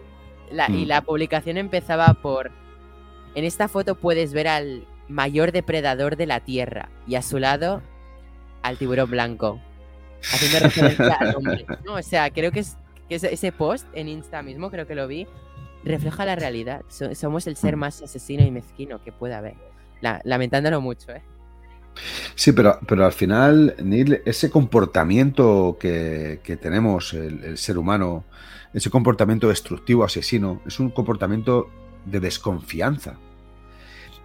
y 0.69 0.85
mm. 0.85 0.87
la 0.87 1.03
publicación 1.03 1.59
empezaba 1.59 2.15
por... 2.15 2.53
En 3.35 3.45
esta 3.45 3.67
foto 3.67 3.97
puedes 3.97 4.33
ver 4.33 4.47
al 4.47 4.87
mayor 5.09 5.51
depredador 5.51 6.17
de 6.17 6.27
la 6.27 6.39
Tierra 6.39 6.89
y 7.09 7.17
a 7.17 7.23
su 7.23 7.41
lado 7.41 7.83
al 8.63 8.79
tiburón 8.79 9.11
blanco 9.11 9.61
haciendo 10.23 10.61
referencia 10.61 11.15
al 11.15 11.35
hombre. 11.35 11.67
No, 11.85 11.95
o 11.95 12.03
sea, 12.03 12.31
creo 12.31 12.53
que, 12.53 12.61
es, 12.61 12.77
que 13.09 13.17
ese 13.17 13.51
post 13.51 13.89
en 13.93 14.07
Insta 14.09 14.41
mismo, 14.43 14.71
creo 14.71 14.87
que 14.87 14.95
lo 14.95 15.09
vi, 15.09 15.27
refleja 15.83 16.25
la 16.25 16.37
realidad. 16.37 16.83
somos 16.89 17.49
el 17.49 17.57
ser 17.57 17.77
mm. 17.77 17.81
más 17.81 18.03
asesino 18.03 18.45
y 18.45 18.53
mezquino 18.53 19.03
que 19.03 19.11
pueda 19.11 19.39
haber. 19.39 19.57
lamentándolo 20.23 20.81
mucho, 20.81 21.11
¿eh? 21.11 21.23
Sí, 22.35 22.53
pero, 22.53 22.79
pero 22.87 23.05
al 23.05 23.13
final, 23.13 23.75
Neil, 23.83 24.23
ese 24.25 24.51
comportamiento 24.51 25.77
que, 25.79 26.41
tenemos 26.61 27.15
el, 27.15 27.57
ser 27.59 27.79
humano, 27.79 28.25
ese 28.73 28.91
comportamiento 28.91 29.49
destructivo, 29.49 30.05
asesino, 30.05 30.61
es 30.67 30.81
un 30.81 30.91
comportamiento 30.91 31.71
de 32.05 32.21
desconfianza. 32.21 33.19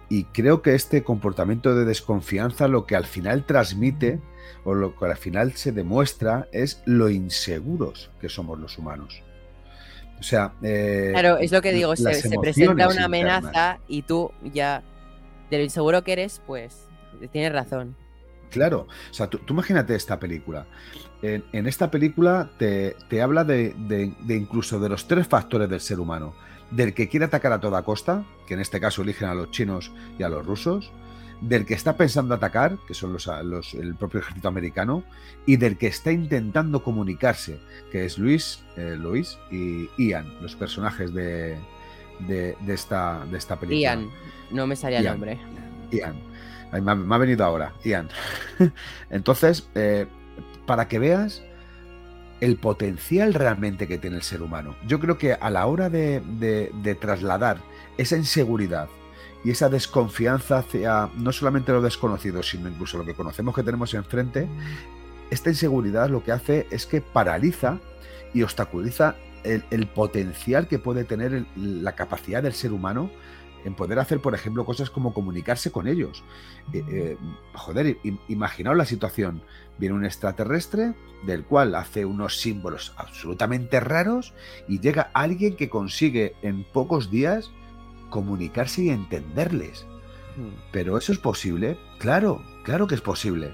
Y 0.08 0.24
creo 0.24 0.60
que 0.60 0.74
este 0.74 1.04
comportamiento 1.04 1.74
de 1.74 1.84
desconfianza 1.84 2.66
lo 2.66 2.84
que 2.84 2.96
al 2.96 3.06
final 3.06 3.46
transmite 3.46 4.20
o 4.64 4.74
lo 4.74 4.96
que 4.96 5.04
al 5.04 5.16
final 5.16 5.52
se 5.52 5.70
demuestra 5.70 6.48
es 6.52 6.82
lo 6.84 7.10
inseguros 7.10 8.10
que 8.20 8.28
somos 8.28 8.58
los 8.58 8.76
humanos. 8.76 9.22
O 10.18 10.22
sea, 10.22 10.52
eh, 10.62 11.10
claro, 11.12 11.38
es 11.38 11.52
lo 11.52 11.62
que 11.62 11.72
digo, 11.72 11.94
se, 11.96 12.12
presenta 12.40 12.88
una 12.88 13.04
amenaza 13.04 13.78
y 13.88 14.02
tú 14.02 14.32
ya, 14.52 14.82
de 15.48 15.58
lo 15.58 15.64
inseguro 15.64 16.02
que 16.02 16.12
eres, 16.12 16.42
pues 16.46 16.89
tienes 17.32 17.52
razón. 17.52 17.96
Claro, 18.50 18.88
o 19.10 19.14
sea, 19.14 19.28
tú, 19.28 19.40
imagínate 19.48 19.94
esta 19.94 20.18
película. 20.18 20.66
En, 21.22 21.66
esta 21.66 21.90
película 21.90 22.50
te, 22.58 22.96
habla 23.22 23.44
de, 23.44 23.74
de, 23.78 24.34
incluso 24.34 24.80
de 24.80 24.88
los 24.88 25.06
tres 25.06 25.28
factores 25.28 25.68
del 25.68 25.80
ser 25.80 26.00
humano. 26.00 26.34
Del 26.70 26.94
que 26.94 27.08
quiere 27.08 27.26
atacar 27.26 27.52
a 27.52 27.60
toda 27.60 27.82
costa, 27.82 28.24
que 28.46 28.54
en 28.54 28.60
este 28.60 28.80
caso 28.80 29.02
eligen 29.02 29.28
a 29.28 29.34
los 29.34 29.50
chinos 29.50 29.92
y 30.18 30.22
a 30.22 30.28
los 30.28 30.44
rusos 30.46 30.92
del 31.40 31.64
que 31.64 31.74
está 31.74 31.96
pensando 31.96 32.34
atacar, 32.34 32.78
que 32.86 32.94
son 32.94 33.12
los, 33.12 33.26
el 33.74 33.94
propio 33.94 34.20
ejército 34.20 34.48
americano, 34.48 35.04
y 35.46 35.56
del 35.56 35.78
que 35.78 35.86
está 35.86 36.12
intentando 36.12 36.82
comunicarse, 36.82 37.60
que 37.90 38.04
es 38.04 38.18
Luis, 38.18 38.62
eh, 38.76 38.96
Luis 38.98 39.38
y 39.50 39.88
Ian, 39.96 40.34
los 40.42 40.54
personajes 40.54 41.14
de, 41.14 41.56
de, 42.20 42.56
esta, 42.68 43.24
de 43.30 43.38
esta 43.38 43.58
película. 43.58 43.80
Ian, 43.80 44.10
no 44.50 44.66
me 44.66 44.76
salía 44.76 44.98
el 44.98 45.06
nombre. 45.06 45.38
Ian, 45.90 46.16
me, 46.72 47.14
ha, 47.14 47.18
venido 47.18 47.44
ahora, 47.44 47.74
Ian. 47.84 48.08
Entonces, 49.10 49.68
eh, 49.74 50.06
para 50.66 50.88
que 50.88 50.98
veas 50.98 51.42
el 52.40 52.56
potencial 52.56 53.34
realmente 53.34 53.86
que 53.86 53.98
tiene 53.98 54.16
el 54.16 54.22
ser 54.22 54.42
humano. 54.42 54.74
Yo 54.86 54.98
creo 54.98 55.18
que 55.18 55.34
a 55.34 55.50
la 55.50 55.66
hora 55.66 55.90
de, 55.90 56.20
de 56.72 56.94
trasladar 56.94 57.58
esa 57.98 58.16
inseguridad 58.16 58.88
y 59.44 59.50
esa 59.50 59.68
desconfianza 59.68 60.58
hacia 60.58 61.10
no 61.16 61.32
solamente 61.32 61.72
lo 61.72 61.82
desconocido, 61.82 62.42
sino 62.42 62.68
incluso 62.68 62.98
lo 62.98 63.04
que 63.04 63.14
conocemos 63.14 63.54
que 63.54 63.62
tenemos 63.62 63.92
enfrente, 63.94 64.48
esta 65.30 65.50
inseguridad 65.50 66.10
lo 66.10 66.22
que 66.22 66.32
hace 66.32 66.66
es 66.70 66.86
que 66.86 67.00
paraliza 67.00 67.78
y 68.34 68.42
obstaculiza 68.42 69.16
el, 69.44 69.86
potencial 69.86 70.68
que 70.68 70.78
puede 70.78 71.04
tener 71.04 71.46
la 71.56 71.94
capacidad 71.94 72.42
del 72.42 72.52
ser 72.52 72.72
humano 72.72 73.10
en 73.64 73.74
poder 73.74 73.98
hacer, 73.98 74.20
por 74.20 74.34
ejemplo, 74.34 74.64
cosas 74.64 74.90
como 74.90 75.12
comunicarse 75.12 75.70
con 75.70 75.86
ellos. 75.86 76.22
Eh, 76.72 76.84
eh, 76.90 77.16
joder, 77.54 77.98
imaginaos 78.28 78.76
la 78.76 78.84
situación. 78.84 79.42
Viene 79.78 79.94
un 79.94 80.04
extraterrestre 80.04 80.94
del 81.24 81.44
cual 81.44 81.74
hace 81.74 82.04
unos 82.04 82.38
símbolos 82.38 82.94
absolutamente 82.96 83.80
raros 83.80 84.34
y 84.68 84.80
llega 84.80 85.10
alguien 85.14 85.56
que 85.56 85.68
consigue 85.68 86.34
en 86.42 86.64
pocos 86.64 87.10
días 87.10 87.50
comunicarse 88.10 88.84
y 88.84 88.90
entenderles. 88.90 89.86
Hmm. 90.36 90.54
Pero 90.72 90.98
eso 90.98 91.12
es 91.12 91.18
posible, 91.18 91.78
claro, 91.98 92.42
claro 92.64 92.86
que 92.86 92.94
es 92.94 93.00
posible, 93.00 93.52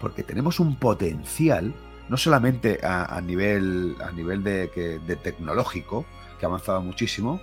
porque 0.00 0.22
tenemos 0.22 0.60
un 0.60 0.76
potencial, 0.76 1.74
no 2.08 2.16
solamente 2.16 2.80
a, 2.82 3.20
nivel, 3.20 3.96
a 4.04 4.10
nivel 4.12 4.42
de, 4.42 5.00
de 5.06 5.16
tecnológico, 5.16 6.04
que 6.38 6.46
ha 6.46 6.48
avanzado 6.48 6.80
muchísimo, 6.80 7.40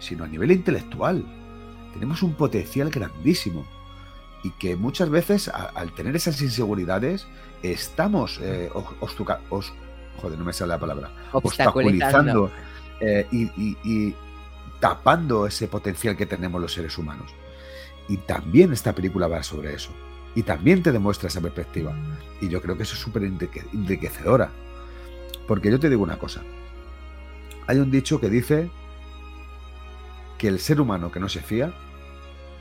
sino 0.00 0.24
a 0.24 0.26
nivel 0.26 0.50
intelectual. 0.50 1.24
tenemos 1.94 2.22
un 2.22 2.34
potencial 2.34 2.90
grandísimo 2.90 3.64
y 4.42 4.50
que 4.52 4.74
muchas 4.74 5.10
veces 5.10 5.48
al 5.48 5.92
tener 5.92 6.16
esas 6.16 6.40
inseguridades 6.40 7.26
estamos 7.62 8.40
eh, 8.42 8.70
joder, 10.20 10.38
no 10.38 10.44
me 10.44 10.52
sale 10.52 10.70
la 10.70 10.78
palabra, 10.78 11.10
obstaculizando 11.32 12.50
eh, 13.00 13.26
y, 13.32 14.14
tapando 14.78 15.46
ese 15.46 15.68
potencial 15.68 16.16
que 16.16 16.24
tenemos 16.24 16.60
los 16.60 16.72
seres 16.72 16.96
humanos. 16.96 17.34
Y 18.08 18.16
también 18.16 18.72
esta 18.72 18.94
película 18.94 19.28
va 19.28 19.42
sobre 19.42 19.74
eso. 19.74 19.90
Y 20.34 20.42
también 20.42 20.82
te 20.82 20.90
demuestra 20.90 21.28
esa 21.28 21.42
perspectiva. 21.42 21.94
Y 22.40 22.48
yo 22.48 22.62
creo 22.62 22.78
que 22.78 22.84
eso 22.84 22.94
es 22.94 23.00
súper 23.00 23.24
enriquecedora. 23.24 24.50
Porque 25.46 25.70
yo 25.70 25.78
te 25.78 25.90
digo 25.90 26.02
una 26.02 26.18
cosa. 26.18 26.40
Hay 27.66 27.76
un 27.76 27.90
dicho 27.90 28.20
que 28.20 28.30
dice 28.30 28.70
que 30.40 30.48
el 30.48 30.58
ser 30.58 30.80
humano 30.80 31.12
que 31.12 31.20
no 31.20 31.28
se 31.28 31.42
fía 31.42 31.70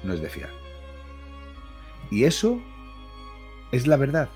no 0.03 0.13
es 0.13 0.19
de 0.19 0.27
fiar. 0.29 0.49
Y 2.11 2.25
eso 2.25 2.59
es 3.71 3.87
la 3.87 3.95
verdad. 3.95 4.27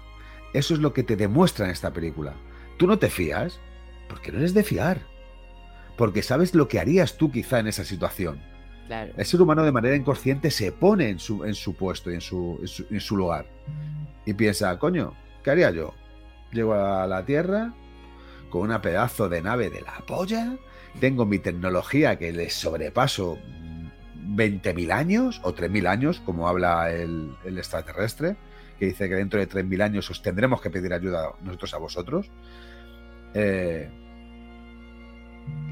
Eso 0.53 0.73
es 0.73 0.79
lo 0.79 0.93
que 0.93 1.03
te 1.03 1.17
demuestra 1.17 1.65
en 1.65 1.71
esta 1.71 1.91
película. 1.91 2.35
Tú 2.77 2.87
no 2.87 2.97
te 2.99 3.09
fías 3.09 3.59
porque 4.07 4.31
no 4.31 4.37
eres 4.37 4.53
de 4.53 4.63
fiar. 4.63 5.01
Porque 5.97 6.23
sabes 6.23 6.55
lo 6.55 6.69
que 6.69 6.79
harías 6.79 7.17
tú 7.17 7.33
quizá 7.33 7.59
en 7.59 7.67
esa 7.67 7.83
situación. 7.83 8.41
El 8.89 9.25
ser 9.25 9.41
humano 9.41 9.63
de 9.63 9.73
manera 9.73 9.97
inconsciente 9.97 10.49
se 10.49 10.71
pone 10.71 11.09
en 11.09 11.19
su, 11.19 11.43
en 11.43 11.53
su 11.53 11.75
puesto 11.75 12.11
y 12.11 12.15
en 12.15 12.21
su, 12.21 12.85
en 12.89 13.01
su, 13.01 13.17
lugar. 13.17 13.45
Y 14.25 14.35
piensa, 14.35 14.79
coño, 14.79 15.15
¿qué 15.43 15.51
haría 15.51 15.69
yo? 15.71 15.93
Llego 16.53 16.75
a 16.75 17.05
la 17.07 17.25
Tierra 17.25 17.73
con 18.49 18.61
una 18.61 18.81
pedazo 18.81 19.27
de 19.27 19.41
nave 19.41 19.69
de 19.69 19.81
la 19.81 20.01
polla, 20.07 20.55
tengo 20.99 21.25
mi 21.25 21.39
tecnología 21.39 22.17
que 22.17 22.31
les 22.31 22.53
sobrepaso 22.53 23.37
20.000 24.25 24.91
años 24.91 25.41
o 25.43 25.53
3.000 25.53 25.87
años, 25.87 26.21
como 26.25 26.47
habla 26.47 26.91
el, 26.91 27.35
extraterrestre, 27.45 28.35
que 28.79 28.85
dice 28.87 29.09
que 29.09 29.15
dentro 29.15 29.39
de 29.39 29.47
3.000 29.49 29.81
años 29.83 30.09
os 30.09 30.21
tendremos 30.21 30.61
que 30.61 30.69
pedir 30.69 30.93
ayuda 30.93 31.33
nosotros 31.41 31.73
a 31.73 31.77
vosotros, 31.77 32.31
eh, 33.33 33.89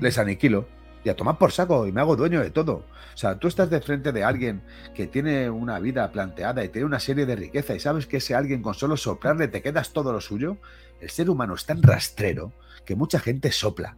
les 0.02 0.18
aniquilo 0.18 0.68
y 1.03 1.10
a 1.10 1.15
tomar 1.15 1.38
por 1.38 1.52
saco 1.52 1.88
y 1.88 1.91
me 1.91 2.02
hago 2.02 2.15
dueño 2.15 2.41
de 2.41 2.52
todo. 2.52 2.85
O 3.14 3.18
sea, 3.18 3.39
tú 3.39 3.48
estás 3.48 3.69
de 3.69 3.81
frente 3.81 4.11
de 4.11 4.23
alguien 4.23 4.61
que 4.93 5.07
tiene 5.07 5.49
una 5.49 5.80
vida 5.80 6.11
planteada 6.11 6.64
y 6.64 6.69
tiene 6.69 6.85
una 6.85 6.99
serie 6.99 7.26
de 7.26 7.35
riqueza 7.35 7.76
y 7.76 7.80
sabes 7.80 8.06
que 8.06 8.18
ese 8.18 8.35
alguien 8.35 8.61
con 8.61 8.73
solo 8.73 8.98
soplarle 8.98 9.48
te 9.48 9.61
quedas 9.61 9.93
todo 9.93 10.11
lo 10.14 10.22
suyo. 10.22 10.57
El 10.99 11.10
ser 11.10 11.30
humano 11.30 11.56
es 11.56 11.65
tan 11.65 11.81
rastrero 11.81 12.53
que 12.85 12.95
mucha 12.95 13.19
gente 13.19 13.52
sopla 13.52 13.98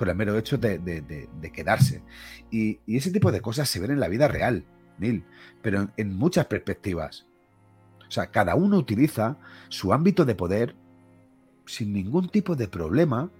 por 0.00 0.08
el 0.08 0.16
mero 0.16 0.38
hecho 0.38 0.56
de, 0.56 1.28
quedarse. 1.52 2.02
Y, 2.50 2.78
ese 2.86 3.10
tipo 3.10 3.30
de 3.30 3.42
cosas 3.42 3.68
se 3.68 3.80
ven 3.80 3.90
en 3.90 4.00
la 4.00 4.08
vida 4.08 4.28
real, 4.28 4.64
Neil, 4.96 5.24
pero 5.60 5.90
en, 5.94 6.16
muchas 6.16 6.46
perspectivas. 6.46 7.26
O 8.08 8.10
sea, 8.10 8.30
cada 8.30 8.54
uno 8.54 8.78
utiliza 8.78 9.36
su 9.68 9.92
ámbito 9.92 10.24
de 10.24 10.34
poder 10.34 10.74
sin 11.66 11.92
ningún 11.92 12.30
tipo 12.30 12.56
de 12.56 12.66
problema 12.66 13.30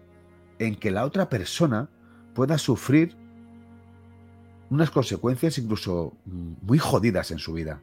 en 0.59 0.77
que 0.77 0.91
la 0.91 1.07
otra 1.07 1.31
persona 1.31 1.89
pueda 2.35 2.59
sufrir 2.59 3.17
unas 4.69 4.91
consecuencias 4.91 5.57
incluso 5.57 6.15
muy 6.27 6.77
jodidas 6.77 7.31
en 7.31 7.39
su 7.39 7.55
vida. 7.55 7.81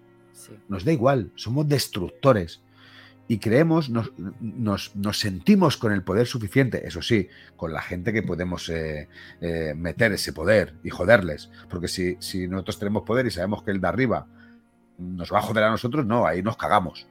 Nos 0.70 0.86
da 0.86 0.94
igual, 0.94 1.32
somos 1.34 1.68
destructores 1.68 2.62
y 3.28 3.40
creemos, 3.40 3.90
nos, 3.90 4.12
nos, 4.96 5.20
sentimos 5.20 5.76
con 5.78 5.92
el 5.92 6.04
poder 6.04 6.28
suficiente, 6.28 6.88
eso 6.88 7.02
sí, 7.02 7.28
con 7.58 7.74
la 7.74 7.82
gente 7.82 8.14
que 8.14 8.24
podemos 8.24 8.70
eh, 8.70 9.10
eh, 9.42 9.74
meter 9.76 10.14
ese 10.14 10.32
poder 10.32 10.76
y 10.84 10.90
joderles. 10.90 11.50
Porque 11.70 11.90
si, 11.90 12.16
si 12.20 12.48
nosotros 12.48 12.80
tenemos 12.80 13.04
poder 13.04 13.26
y 13.26 13.32
sabemos 13.32 13.64
que 13.64 13.72
el 13.72 13.82
de 13.82 13.88
arriba 13.88 14.28
nos 14.98 15.32
va 15.32 15.40
a 15.40 15.42
joder 15.42 15.66
a 15.66 15.72
nosotros, 15.72 16.06
no, 16.06 16.26
ahí 16.26 16.42
nos 16.42 16.56
cagamos. 16.56 17.06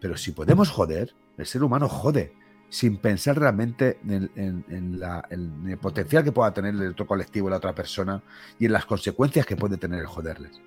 Pero 0.00 0.18
si 0.18 0.32
podemos 0.32 0.68
joder, 0.68 1.14
el 1.38 1.46
ser 1.46 1.62
humano 1.62 1.88
jode, 1.88 2.34
sin 2.68 2.98
pensar 2.98 3.38
realmente 3.38 3.98
en, 4.06 4.30
en 4.36 5.68
el 5.70 5.78
potencial 5.78 6.24
que 6.24 6.32
pueda 6.32 6.52
tener 6.52 6.74
el 6.74 6.88
otro 6.90 7.06
colectivo, 7.06 7.48
la 7.48 7.56
otra 7.56 7.74
persona, 7.74 8.22
y 8.58 8.66
en 8.66 8.72
las 8.72 8.84
consecuencias 8.84 9.46
que 9.46 9.56
puede 9.56 9.78
tener 9.78 10.00
el 10.00 10.06
joderles. 10.06 10.60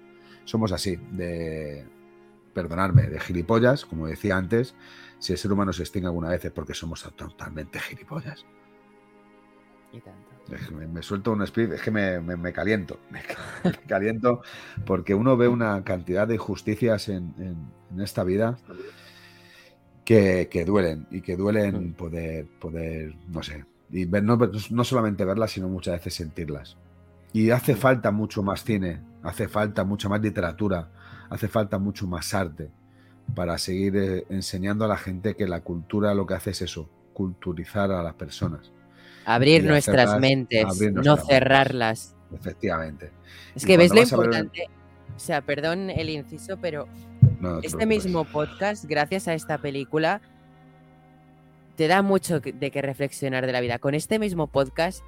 Somos 0.44 0.72
así, 0.72 0.96
de, 1.12 1.86
perdonarme, 2.54 3.04
de 3.04 3.20
gilipollas, 3.20 3.86
como 3.86 4.08
decía 4.08 4.38
antes, 4.38 4.76
si 5.20 5.34
el 5.34 5.40
ser 5.40 5.52
humano 5.52 5.74
se 5.74 5.84
extingue 5.84 6.08
alguna 6.08 6.30
vez 6.30 6.46
es 6.46 6.52
porque 6.52 6.74
somos 6.74 7.04
totalmente 7.16 7.80
gilipollas. 7.80 8.46
Y 9.94 10.00
tanto. 10.00 10.32
Me, 10.72 11.02
suelto 11.02 11.32
un 11.32 11.44
espíritu, 11.44 11.76
es 11.76 11.82
que 11.82 11.92
me, 11.92 12.54
caliento, 12.54 13.00
me, 13.10 13.22
caliento 13.88 14.42
porque 14.86 15.14
uno 15.14 15.38
ve 15.38 15.48
una 15.48 15.84
cantidad 15.84 16.28
de 16.28 16.36
injusticias 16.36 17.10
en, 17.10 17.34
esta 18.00 18.24
vida 18.24 18.58
que, 20.04 20.64
duelen 20.66 21.08
y 21.10 21.22
que 21.22 21.38
duelen 21.38 21.90
mm. 21.90 21.94
poder, 21.94 22.48
poder, 22.60 23.16
no 23.30 23.44
sé, 23.44 23.66
y 23.92 24.06
no, 24.06 24.38
no 24.72 24.84
solamente 24.84 25.24
verlas, 25.24 25.52
sino 25.52 25.68
muchas 25.70 25.96
veces 25.96 26.16
sentirlas. 26.16 26.78
Y 27.34 27.52
hace 27.52 27.76
falta 27.76 28.12
mucho 28.12 28.44
más 28.44 28.64
cine, 28.64 29.02
hace 29.24 29.48
falta 29.48 29.86
mucha 29.86 30.10
más 30.10 30.22
literatura, 30.22 30.90
hace 31.32 31.48
falta 31.48 31.80
mucho 31.80 32.06
más 32.08 32.34
arte 32.34 32.70
para 33.34 33.58
seguir 33.58 33.96
eh, 33.96 34.26
enseñando 34.30 34.84
a 34.84 34.88
la 34.90 34.98
gente 34.98 35.36
que 35.36 35.48
la 35.48 35.62
cultura 35.62 36.14
lo 36.14 36.28
que 36.28 36.34
hace 36.34 36.52
es 36.52 36.62
eso, 36.62 36.90
culturizar 37.14 37.90
a 37.92 38.04
las 38.04 38.14
personas. 38.16 38.72
Abrir 39.26 39.64
nuestras 39.64 40.20
mentes, 40.20 40.66
no 40.92 41.16
cerrarlas. 41.16 42.16
Efectivamente. 42.34 43.12
Es 43.56 43.66
que 43.66 43.78
ves 43.78 43.94
lo 43.94 44.02
importante, 44.02 44.68
o 45.16 45.20
sea, 45.20 45.42
perdón 45.42 45.90
el 45.90 46.10
inciso, 46.10 46.58
pero 46.58 46.88
este 47.64 47.86
mismo 47.86 48.26
podcast, 48.26 48.84
gracias 48.86 49.28
a 49.30 49.34
esta 49.34 49.58
película, 49.58 50.22
te 51.78 51.88
da 51.88 52.02
mucho 52.02 52.42
de 52.42 52.72
qué 52.72 52.82
reflexionar 52.82 53.46
de 53.46 53.54
la 53.54 53.62
vida. 53.62 53.80
Con 53.80 53.96
este 53.96 54.20
mismo 54.20 54.48
podcast 54.48 55.02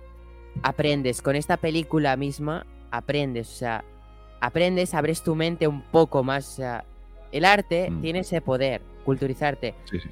aprendes, 0.62 1.22
con 1.22 1.36
esta 1.36 1.58
película 1.58 2.16
misma 2.16 2.66
aprendes, 2.92 3.50
o 3.50 3.56
sea, 3.56 3.84
aprendes, 4.44 4.94
abres 4.94 5.24
tu 5.24 5.36
mente 5.36 5.68
un 5.68 5.82
poco 5.82 6.24
más. 6.24 6.48
O 6.50 6.56
sea, 6.58 6.86
el 7.32 7.46
arte 7.46 7.90
mm. 7.90 8.02
tiene 8.02 8.20
ese 8.20 8.42
poder, 8.42 8.82
culturizarte. 9.06 9.74
Sí, 9.90 10.00
sí. 10.00 10.10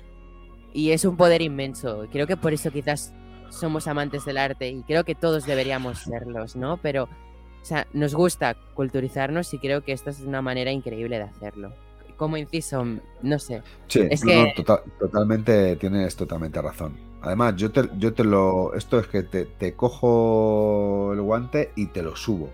Y 0.73 0.91
es 0.91 1.03
un 1.03 1.17
poder 1.17 1.41
inmenso. 1.41 2.07
Creo 2.11 2.27
que 2.27 2.37
por 2.37 2.53
eso 2.53 2.71
quizás 2.71 3.13
somos 3.49 3.87
amantes 3.87 4.23
del 4.23 4.37
arte 4.37 4.69
y 4.69 4.83
creo 4.83 5.03
que 5.03 5.15
todos 5.15 5.45
deberíamos 5.45 5.99
serlos, 5.99 6.55
¿no? 6.55 6.77
Pero, 6.77 7.03
o 7.03 7.65
sea, 7.65 7.87
nos 7.91 8.15
gusta 8.15 8.55
culturizarnos 8.73 9.53
y 9.53 9.59
creo 9.59 9.83
que 9.83 9.91
esta 9.91 10.11
es 10.11 10.21
una 10.21 10.41
manera 10.41 10.71
increíble 10.71 11.17
de 11.17 11.23
hacerlo. 11.23 11.73
Como 12.15 12.37
inciso, 12.37 12.85
no 13.21 13.39
sé. 13.39 13.61
Sí, 13.87 14.07
es 14.09 14.23
que... 14.23 14.53
Tota-, 14.55 14.83
totalmente, 14.97 15.75
tienes 15.75 16.15
totalmente 16.15 16.61
razón. 16.61 16.95
Además, 17.21 17.55
yo 17.57 17.71
te, 17.71 17.89
yo 17.97 18.13
te 18.13 18.23
lo. 18.23 18.73
Esto 18.73 18.97
es 18.97 19.07
que 19.07 19.23
te, 19.23 19.45
te 19.45 19.75
cojo 19.75 21.11
el 21.13 21.21
guante 21.21 21.71
y 21.75 21.87
te 21.87 22.01
lo 22.01 22.15
subo 22.15 22.49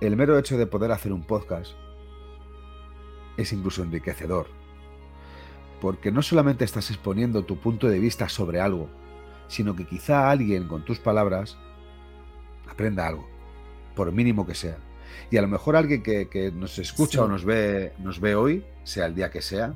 el 0.00 0.16
mero 0.16 0.38
hecho 0.38 0.56
de 0.56 0.66
poder 0.66 0.92
hacer 0.92 1.12
un 1.12 1.22
podcast 1.22 1.72
es 3.36 3.52
incluso 3.52 3.82
enriquecedor. 3.82 4.46
Porque 5.80 6.12
no 6.12 6.22
solamente 6.22 6.64
estás 6.64 6.90
exponiendo 6.90 7.44
tu 7.44 7.58
punto 7.58 7.88
de 7.88 7.98
vista 7.98 8.28
sobre 8.28 8.60
algo, 8.60 8.88
sino 9.48 9.74
que 9.74 9.86
quizá 9.86 10.30
alguien 10.30 10.68
con 10.68 10.84
tus 10.84 10.98
palabras 10.98 11.58
aprenda 12.68 13.06
algo, 13.06 13.28
por 13.94 14.12
mínimo 14.12 14.46
que 14.46 14.54
sea. 14.54 14.78
Y 15.30 15.36
a 15.36 15.42
lo 15.42 15.48
mejor 15.48 15.76
alguien 15.76 16.02
que, 16.02 16.52
nos 16.54 16.78
escucha 16.78 17.22
o 17.22 17.28
nos 17.28 17.44
ve, 17.44 17.92
nos 17.98 18.20
ve 18.20 18.34
hoy, 18.34 18.64
sea 18.84 19.06
el 19.06 19.14
día 19.14 19.30
que 19.30 19.42
sea, 19.42 19.74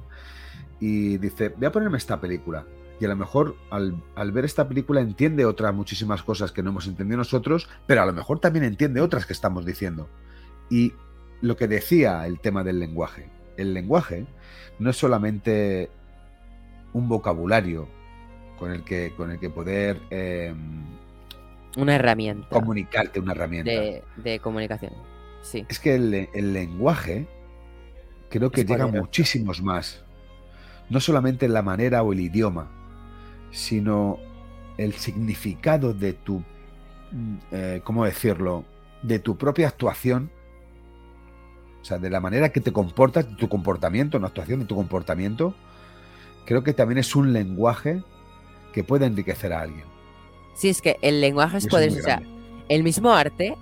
y 0.81 1.19
dice, 1.19 1.49
voy 1.51 1.67
a 1.67 1.73
ponerme 1.73 1.99
esta 1.99 2.21
película 2.21 2.67
y 3.01 3.05
a 3.05 3.09
lo 3.09 3.17
mejor 3.17 3.57
al, 3.71 4.33
ver 4.33 4.45
esta 4.45 4.69
película 4.69 5.01
entiende 5.01 5.45
otras 5.45 5.75
muchísimas 5.75 6.23
cosas 6.23 6.53
que 6.53 6.63
no 6.63 6.71
hemos 6.71 6.87
entendido 6.87 7.19
nosotros, 7.19 7.69
pero 7.87 8.03
a 8.03 8.07
lo 8.07 8.13
mejor 8.13 8.39
también 8.39 8.65
entiende 8.65 9.01
otras 9.01 9.27
que 9.27 9.33
estamos 9.33 9.65
diciendo. 9.65 10.09
Y 10.71 10.93
lo 11.41 11.57
que 11.57 11.69
decía 11.69 12.27
el 12.27 12.41
tema 12.41 12.63
del 12.63 12.79
lenguaje, 12.79 13.29
el 13.57 13.75
lenguaje 13.75 14.27
no 14.79 14.91
es 14.91 14.97
solamente 14.97 15.91
un 16.93 17.09
vocabulario 17.09 17.89
con 18.59 18.71
el 18.71 18.85
que, 18.85 19.13
con 19.17 19.31
el 19.31 19.39
que 19.39 19.51
poder... 19.51 20.01
Em, 20.11 20.85
una 21.77 21.97
herramienta. 21.97 22.49
Comunicarte, 22.49 23.19
una 23.19 23.33
herramienta. 23.33 23.73
De, 24.17 24.39
comunicación. 24.39 24.93
Sí. 25.43 25.67
Es 25.69 25.81
que 25.81 25.97
el, 25.97 26.53
lenguaje 26.53 27.27
creo 28.31 28.53
que 28.53 28.65
llega 28.65 28.87
muchísimos 28.87 29.61
más. 29.61 30.05
No 30.89 31.01
solamente 31.01 31.49
la 31.49 31.63
manera 31.63 32.03
o 32.05 32.13
el 32.13 32.21
idioma, 32.21 32.71
sino 33.55 34.19
el 34.77 34.93
significado 34.95 35.95
de 35.95 36.13
tu, 36.13 36.43
eh, 37.53 37.81
¿cómo 37.85 38.05
decirlo?, 38.05 38.65
de 39.03 39.19
tu 39.19 39.37
propia 39.37 39.69
actuación, 39.69 40.31
o 41.81 41.85
sea, 41.85 41.99
de 41.99 42.11
la 42.11 42.21
manera 42.21 42.51
que 42.51 42.61
te 42.61 42.73
comportas, 42.73 43.29
de 43.29 43.37
tu 43.37 43.49
comportamiento, 43.49 44.19
no 44.19 44.27
actuación, 44.27 44.61
de 44.61 44.67
tu 44.67 44.75
comportamiento, 44.75 45.55
creo 46.47 46.65
que 46.65 46.73
también 46.73 46.99
es 46.99 47.15
un 47.15 47.33
lenguaje 47.33 48.03
que 48.73 48.83
puede 48.83 49.07
enriquecer 49.07 49.53
a 49.53 49.61
alguien. 49.61 49.85
Sí, 50.55 50.69
es 50.69 50.81
que 50.81 50.97
el 51.03 51.21
lenguaje 51.21 51.59
es 51.59 51.67
poder, 51.67 51.91
o 51.91 52.03
sea, 52.03 52.23
el 52.69 52.83
mismo 52.83 53.13
arte 53.13 53.57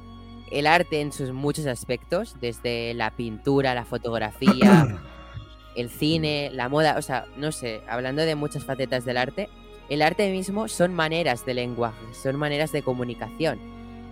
el 0.53 0.67
arte 0.67 1.01
en 1.01 1.13
sus 1.13 1.33
muchos 1.33 1.67
aspectos, 1.67 2.37
desde 2.41 2.95
la 2.95 3.11
pintura, 3.11 3.75
la 3.75 3.85
fotografía, 3.85 5.01
el 5.77 5.89
cine, 5.89 6.51
la 6.53 6.69
moda, 6.69 6.97
o 6.99 7.03
sea, 7.03 7.25
no 7.37 7.53
sé, 7.53 7.83
hablando 7.89 8.23
de 8.23 8.35
muchas 8.35 8.65
facetas 8.65 9.05
del 9.05 9.17
arte, 9.17 9.49
el 9.89 10.03
arte 10.03 10.31
mismo 10.31 10.69
son 10.69 10.95
maneras 10.95 11.45
de 11.45 11.55
lenguaje, 11.55 12.15
son 12.15 12.37
maneras 12.37 12.73
de 12.73 12.83
comunicación. 12.83 13.59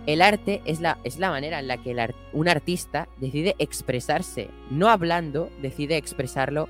El 0.07 0.21
arte 0.21 0.61
es 0.65 0.81
la, 0.81 0.97
es 1.03 1.19
la 1.19 1.29
manera 1.29 1.59
en 1.59 1.67
la 1.67 1.77
que 1.77 1.95
un 2.33 2.47
artista 2.47 3.07
decide 3.17 3.55
expresarse, 3.59 4.49
no 4.69 4.89
hablando, 4.89 5.49
decide 5.61 5.97
expresarlo 5.97 6.69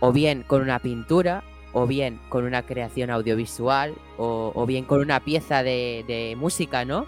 o 0.00 0.12
bien 0.12 0.42
con 0.42 0.62
una 0.62 0.78
pintura, 0.78 1.42
o 1.72 1.86
bien 1.86 2.20
con 2.28 2.44
una 2.44 2.64
creación 2.64 3.10
audiovisual, 3.10 3.94
o, 4.16 4.64
bien 4.66 4.84
con 4.84 5.00
una 5.00 5.20
pieza 5.20 5.62
de, 5.62 6.34
música, 6.38 6.84
¿no? 6.84 7.06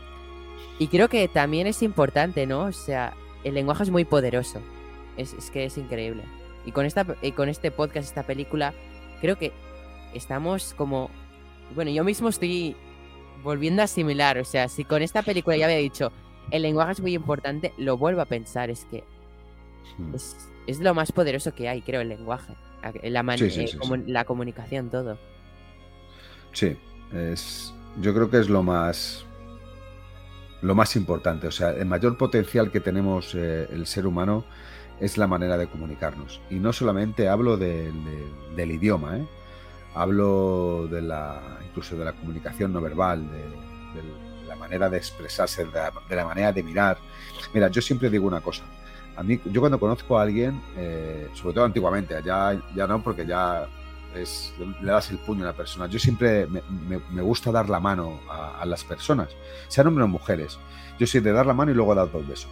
Y 0.79 0.89
creo 0.89 1.09
que 1.09 1.27
también 1.27 1.67
es 1.67 1.83
importante, 1.83 2.47
¿no? 2.47 2.65
O 2.65 2.73
sea, 2.73 3.15
el 3.45 3.55
lenguaje 3.55 3.85
es 3.85 3.91
muy 3.91 4.05
poderoso. 4.05 4.61
Es, 5.17 5.33
es 5.33 5.51
que 5.51 5.65
es 5.65 5.79
increíble. 5.79 6.23
Y 6.67 6.73
con, 6.73 6.85
esta, 6.85 7.07
y 7.23 7.33
con 7.33 7.49
este 7.49 7.71
podcast, 7.71 8.09
esta 8.09 8.25
película, 8.25 8.75
creo 9.23 9.37
que 9.37 9.53
estamos 10.15 10.75
como... 10.75 11.11
Bueno, 11.75 11.91
yo 11.91 12.05
mismo 12.05 12.29
estoy 12.29 12.77
volviendo 13.43 13.83
a 13.83 13.87
asimilar. 13.87 14.39
O 14.39 14.45
sea, 14.45 14.69
si 14.69 14.85
con 14.85 15.03
esta 15.03 15.23
película 15.23 15.57
ya 15.57 15.67
había 15.67 15.79
dicho, 15.79 16.13
el 16.51 16.63
lenguaje 16.63 16.93
es 16.93 17.01
muy 17.01 17.15
importante, 17.15 17.73
lo 17.77 17.97
vuelvo 17.97 18.21
a 18.21 18.27
pensar. 18.27 18.71
Es 18.71 18.85
que 18.87 19.05
hmm. 19.99 20.15
es, 20.67 20.81
lo 20.81 20.95
más 20.95 21.13
poderoso 21.13 21.55
que 21.55 21.69
hay, 21.69 21.83
creo, 21.83 22.01
el 22.01 22.09
lenguaje. 22.09 22.55
La, 22.83 22.91
eh, 22.91 24.01
la 24.07 24.25
comunicación, 24.25 24.91
todo. 24.91 25.19
Sí, 26.53 26.77
es, 27.13 27.75
yo 28.01 28.15
creo 28.15 28.31
que 28.31 28.39
es 28.39 28.49
lo 28.49 28.63
más 28.63 29.27
lo 30.63 30.75
más 30.75 30.97
importante. 30.97 31.47
O 31.47 31.51
sea, 31.51 31.71
el 31.71 31.87
mayor 31.87 32.17
potencial 32.17 32.71
que 32.71 32.81
tenemos 32.81 33.35
eh, 33.35 33.69
el 33.71 33.87
ser 33.87 34.07
humano 34.07 34.45
es 35.01 35.17
la 35.19 35.27
manera 35.27 35.57
de 35.57 35.69
comunicarnos. 35.69 36.41
Y 36.51 36.57
no 36.57 36.73
solamente 36.73 37.29
hablo 37.29 37.57
del 37.57 38.71
idioma, 38.71 39.19
¿eh? 39.19 39.27
Hablo 39.99 40.87
de 40.91 41.03
la, 41.03 41.41
incluso 41.67 41.97
de 41.97 42.05
la 42.05 42.13
comunicación 42.13 42.73
no 42.73 42.81
verbal, 42.81 43.27
de, 43.31 43.69
la 44.47 44.57
manera 44.57 44.89
de 44.89 44.97
expresarse, 44.97 45.65
de 45.65 46.17
la, 46.17 46.25
manera 46.25 46.53
de 46.53 46.63
mirar. 46.63 46.99
Mira, 47.53 47.69
yo 47.69 47.83
siempre 47.83 48.09
digo 48.09 48.27
una 48.27 48.41
cosa. 48.41 48.63
A 49.17 49.23
mí, 49.23 49.41
yo 49.47 49.61
cuando 49.61 49.79
conozco 49.79 50.19
a 50.19 50.23
alguien, 50.23 50.63
eh, 50.77 51.29
sobre 51.35 51.55
todo 51.55 51.65
antiguamente, 51.65 52.15
ya, 52.25 52.59
ya 52.75 52.87
no, 52.87 53.03
porque 53.03 53.27
ya 53.27 53.69
le 54.15 54.91
das 54.91 55.11
el 55.11 55.19
puño 55.19 55.43
a 55.43 55.47
la 55.47 55.53
persona. 55.53 55.87
Yo 55.87 55.99
siempre 55.99 56.47
me, 56.47 57.23
gusta 57.23 57.51
dar 57.51 57.69
la 57.69 57.81
mano 57.81 58.21
a, 58.29 58.65
las 58.65 58.85
personas, 58.85 59.29
sean 59.69 59.89
hombres 59.89 60.05
o 60.05 60.09
mujeres. 60.09 60.59
Yo 60.99 61.07
soy 61.07 61.21
de 61.21 61.33
dar 61.33 61.47
la 61.47 61.55
mano 61.55 61.71
y 61.71 61.75
luego 61.75 61.95
dar 61.95 62.11
dos 62.11 62.27
besos. 62.27 62.51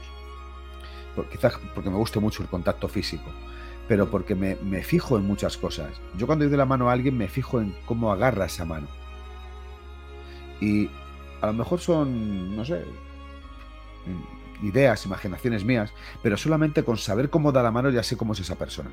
quizás 1.30 1.54
porque 1.74 1.90
me 1.90 1.96
guste 1.96 2.20
mucho 2.20 2.42
el 2.42 2.48
contacto 2.48 2.88
físico, 2.88 3.30
pero 3.88 4.10
porque 4.10 4.34
me, 4.34 4.82
fijo 4.82 5.16
en 5.16 5.26
muchas 5.26 5.56
cosas. 5.56 5.90
Yo 6.16 6.26
cuando 6.26 6.48
doy 6.48 6.56
la 6.56 6.66
mano 6.66 6.88
a 6.88 6.92
alguien 6.92 7.16
me 7.16 7.28
fijo 7.28 7.60
en 7.60 7.74
cómo 7.86 8.12
agarra 8.12 8.46
esa 8.46 8.64
mano. 8.64 8.88
Y 10.60 10.90
a 11.40 11.46
lo 11.46 11.52
mejor 11.52 11.80
son, 11.80 12.56
no 12.56 12.64
sé, 12.64 12.84
ideas, 14.62 15.04
imaginaciones 15.06 15.64
mías, 15.64 15.92
pero 16.22 16.36
solamente 16.36 16.82
con 16.82 16.96
saber 16.96 17.30
cómo 17.30 17.52
da 17.52 17.62
la 17.62 17.70
mano 17.70 17.90
ya 17.90 18.02
sé 18.02 18.16
cómo 18.16 18.32
es 18.32 18.40
esa 18.40 18.56
persona 18.56 18.90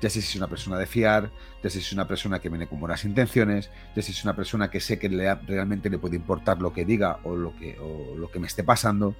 ya 0.00 0.08
sé 0.08 0.22
si 0.22 0.28
es 0.28 0.36
una 0.36 0.46
persona 0.46 0.78
de 0.78 0.86
fiar, 0.86 1.30
ya 1.62 1.70
sé 1.70 1.78
si 1.80 1.86
es 1.86 1.92
una 1.92 2.08
persona 2.08 2.38
que 2.40 2.48
viene 2.48 2.66
con 2.66 2.80
buenas 2.80 3.04
intenciones, 3.04 3.70
ya 3.94 4.02
sé 4.02 4.12
si 4.12 4.12
es 4.12 4.24
una 4.24 4.34
persona 4.34 4.70
que 4.70 4.80
sé 4.80 4.98
que 4.98 5.08
realmente 5.08 5.90
le 5.90 5.98
puede 5.98 6.16
importar 6.16 6.60
lo 6.60 6.72
que 6.72 6.84
diga 6.84 7.18
o 7.24 7.36
lo 7.36 7.54
que, 7.56 7.76
lo 8.16 8.30
que 8.30 8.38
me 8.38 8.46
esté 8.46 8.64
pasando. 8.64 9.14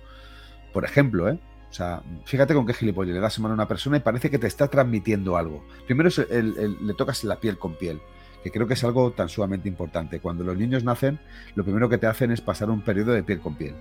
Por 0.73 0.85
ejemplo, 0.85 1.29
¿eh? 1.29 1.39
O 1.71 1.73
sea, 1.73 2.03
fíjate 2.25 2.53
con 2.53 2.67
qué 2.67 2.75
gilipollas 2.75 3.15
le 3.15 3.21
das 3.21 3.39
mano 3.39 3.53
a 3.53 3.55
una 3.55 3.69
persona 3.69 3.97
y 3.97 4.01
parece 4.01 4.29
que 4.29 4.39
te 4.39 4.49
está 4.49 4.67
transmitiendo 4.67 5.37
algo. 5.37 5.65
Primero 5.87 6.11
le 6.29 6.95
tocas 6.95 7.23
la 7.23 7.37
piel 7.37 7.59
con 7.59 7.75
piel, 7.75 8.01
que 8.43 8.51
creo 8.51 8.67
que 8.67 8.75
es 8.75 8.83
algo 8.83 9.13
tan 9.13 9.29
sumamente 9.29 9.69
importante. 9.69 10.19
Cuando 10.19 10.43
los 10.43 10.57
niños 10.57 10.83
nacen, 10.83 11.21
lo 11.55 11.63
primero 11.63 11.89
que 11.89 11.99
te 11.99 12.09
hacen 12.09 12.33
es 12.33 12.41
pasar 12.41 12.71
un 12.71 12.83
periodo 12.83 13.13
de 13.13 13.23
piel 13.23 13.41
con 13.41 13.55
piel, 13.55 13.75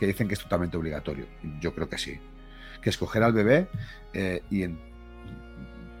que 0.00 0.06
dicen 0.06 0.26
que 0.26 0.34
es 0.34 0.40
totalmente 0.40 0.76
obligatorio. 0.76 1.26
Yo 1.60 1.74
creo 1.74 1.88
que 1.88 1.96
sí. 1.96 2.18
Que 2.82 2.90
escoger 2.90 3.22
al 3.22 3.32
bebé 3.32 3.68
eh, 4.12 4.42
y 4.50 4.64
en 4.64 4.78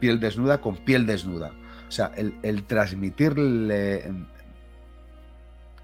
piel 0.00 0.18
desnuda 0.18 0.60
con 0.60 0.76
piel 0.76 1.06
desnuda. 1.06 1.52
O 1.86 1.90
sea, 1.90 2.12
el, 2.16 2.64
transmitirle 2.64 4.12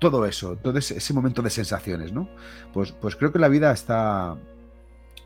todo 0.00 0.26
eso, 0.26 0.56
todo 0.56 0.78
ese, 0.78 1.14
momento 1.14 1.42
de 1.42 1.50
sensaciones, 1.50 2.12
¿no? 2.12 2.28
Pues, 2.72 2.90
pues 2.90 3.14
creo 3.14 3.32
que 3.32 3.38
la 3.38 3.46
vida 3.46 3.70
está, 3.70 4.36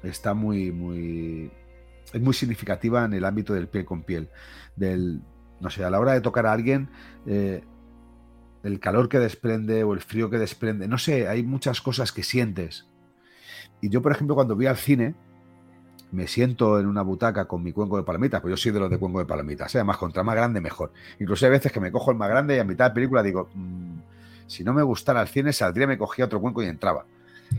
está 0.09 0.35
muy, 0.35 0.73
muy, 0.73 1.51
es 2.13 2.21
muy 2.21 2.35
significativa 2.35 3.05
en 3.05 3.15
el 3.15 3.25
ámbito 3.25 3.55
del 3.55 3.69
piel 3.69 3.85
con 3.85 4.03
piel. 4.03 4.29
Del, 4.77 5.23
no 5.61 5.71
sé, 5.71 5.85
a 5.85 5.91
la 5.91 6.01
hora 6.01 6.13
de 6.13 6.21
tocar 6.21 6.47
a 6.47 6.53
alguien, 6.53 6.89
eh, 7.27 7.65
el 8.63 8.81
calor 8.81 9.09
que 9.09 9.19
desprende 9.19 9.85
o 9.85 9.95
el 9.95 10.01
frío 10.01 10.29
que 10.31 10.39
desprende, 10.39 10.89
no 10.89 10.99
sé, 10.99 11.29
hay 11.29 11.43
muchas 11.43 11.81
cosas 11.81 12.13
que 12.13 12.23
sientes. 12.23 12.87
Y 13.81 13.89
yo, 13.89 14.03
por 14.03 14.13
ejemplo, 14.13 14.35
cuando 14.35 14.57
voy 14.57 14.67
al 14.67 14.77
cine, 14.77 15.15
me 16.13 16.27
siento 16.27 16.81
en 16.81 16.87
una 16.87 17.03
butaca 17.03 17.47
con 17.47 17.63
mi 17.63 17.73
cuenco 17.73 17.97
de 17.97 18.03
palomitas, 18.03 18.41
pues 18.41 18.53
yo 18.53 18.57
soy 18.57 18.73
de 18.73 18.81
los 18.81 18.91
de 18.91 18.99
cuenco 18.99 19.19
de 19.19 19.27
palomitas, 19.27 19.75
¿eh? 19.75 19.79
además 19.79 19.99
contra 19.99 20.23
más 20.23 20.35
grande 20.35 20.61
mejor. 20.61 20.93
Incluso 21.19 21.47
hay 21.47 21.53
veces 21.53 21.73
que 21.73 21.81
me 21.81 21.93
cojo 21.93 22.11
el 22.11 22.17
más 22.17 22.29
grande 22.29 22.57
y 22.57 22.59
a 22.59 22.65
mitad 22.65 22.87
de 22.91 22.95
película 22.95 23.23
digo, 23.23 23.51
mm, 23.55 23.99
si 24.47 24.65
no 24.65 24.73
me 24.73 24.83
gustara 24.83 25.21
el 25.21 25.29
cine, 25.29 25.53
saldría, 25.53 25.87
me 25.87 25.99
cogía 25.99 26.25
otro 26.25 26.41
cuenco 26.41 26.63
y 26.63 26.67
entraba. 26.67 27.07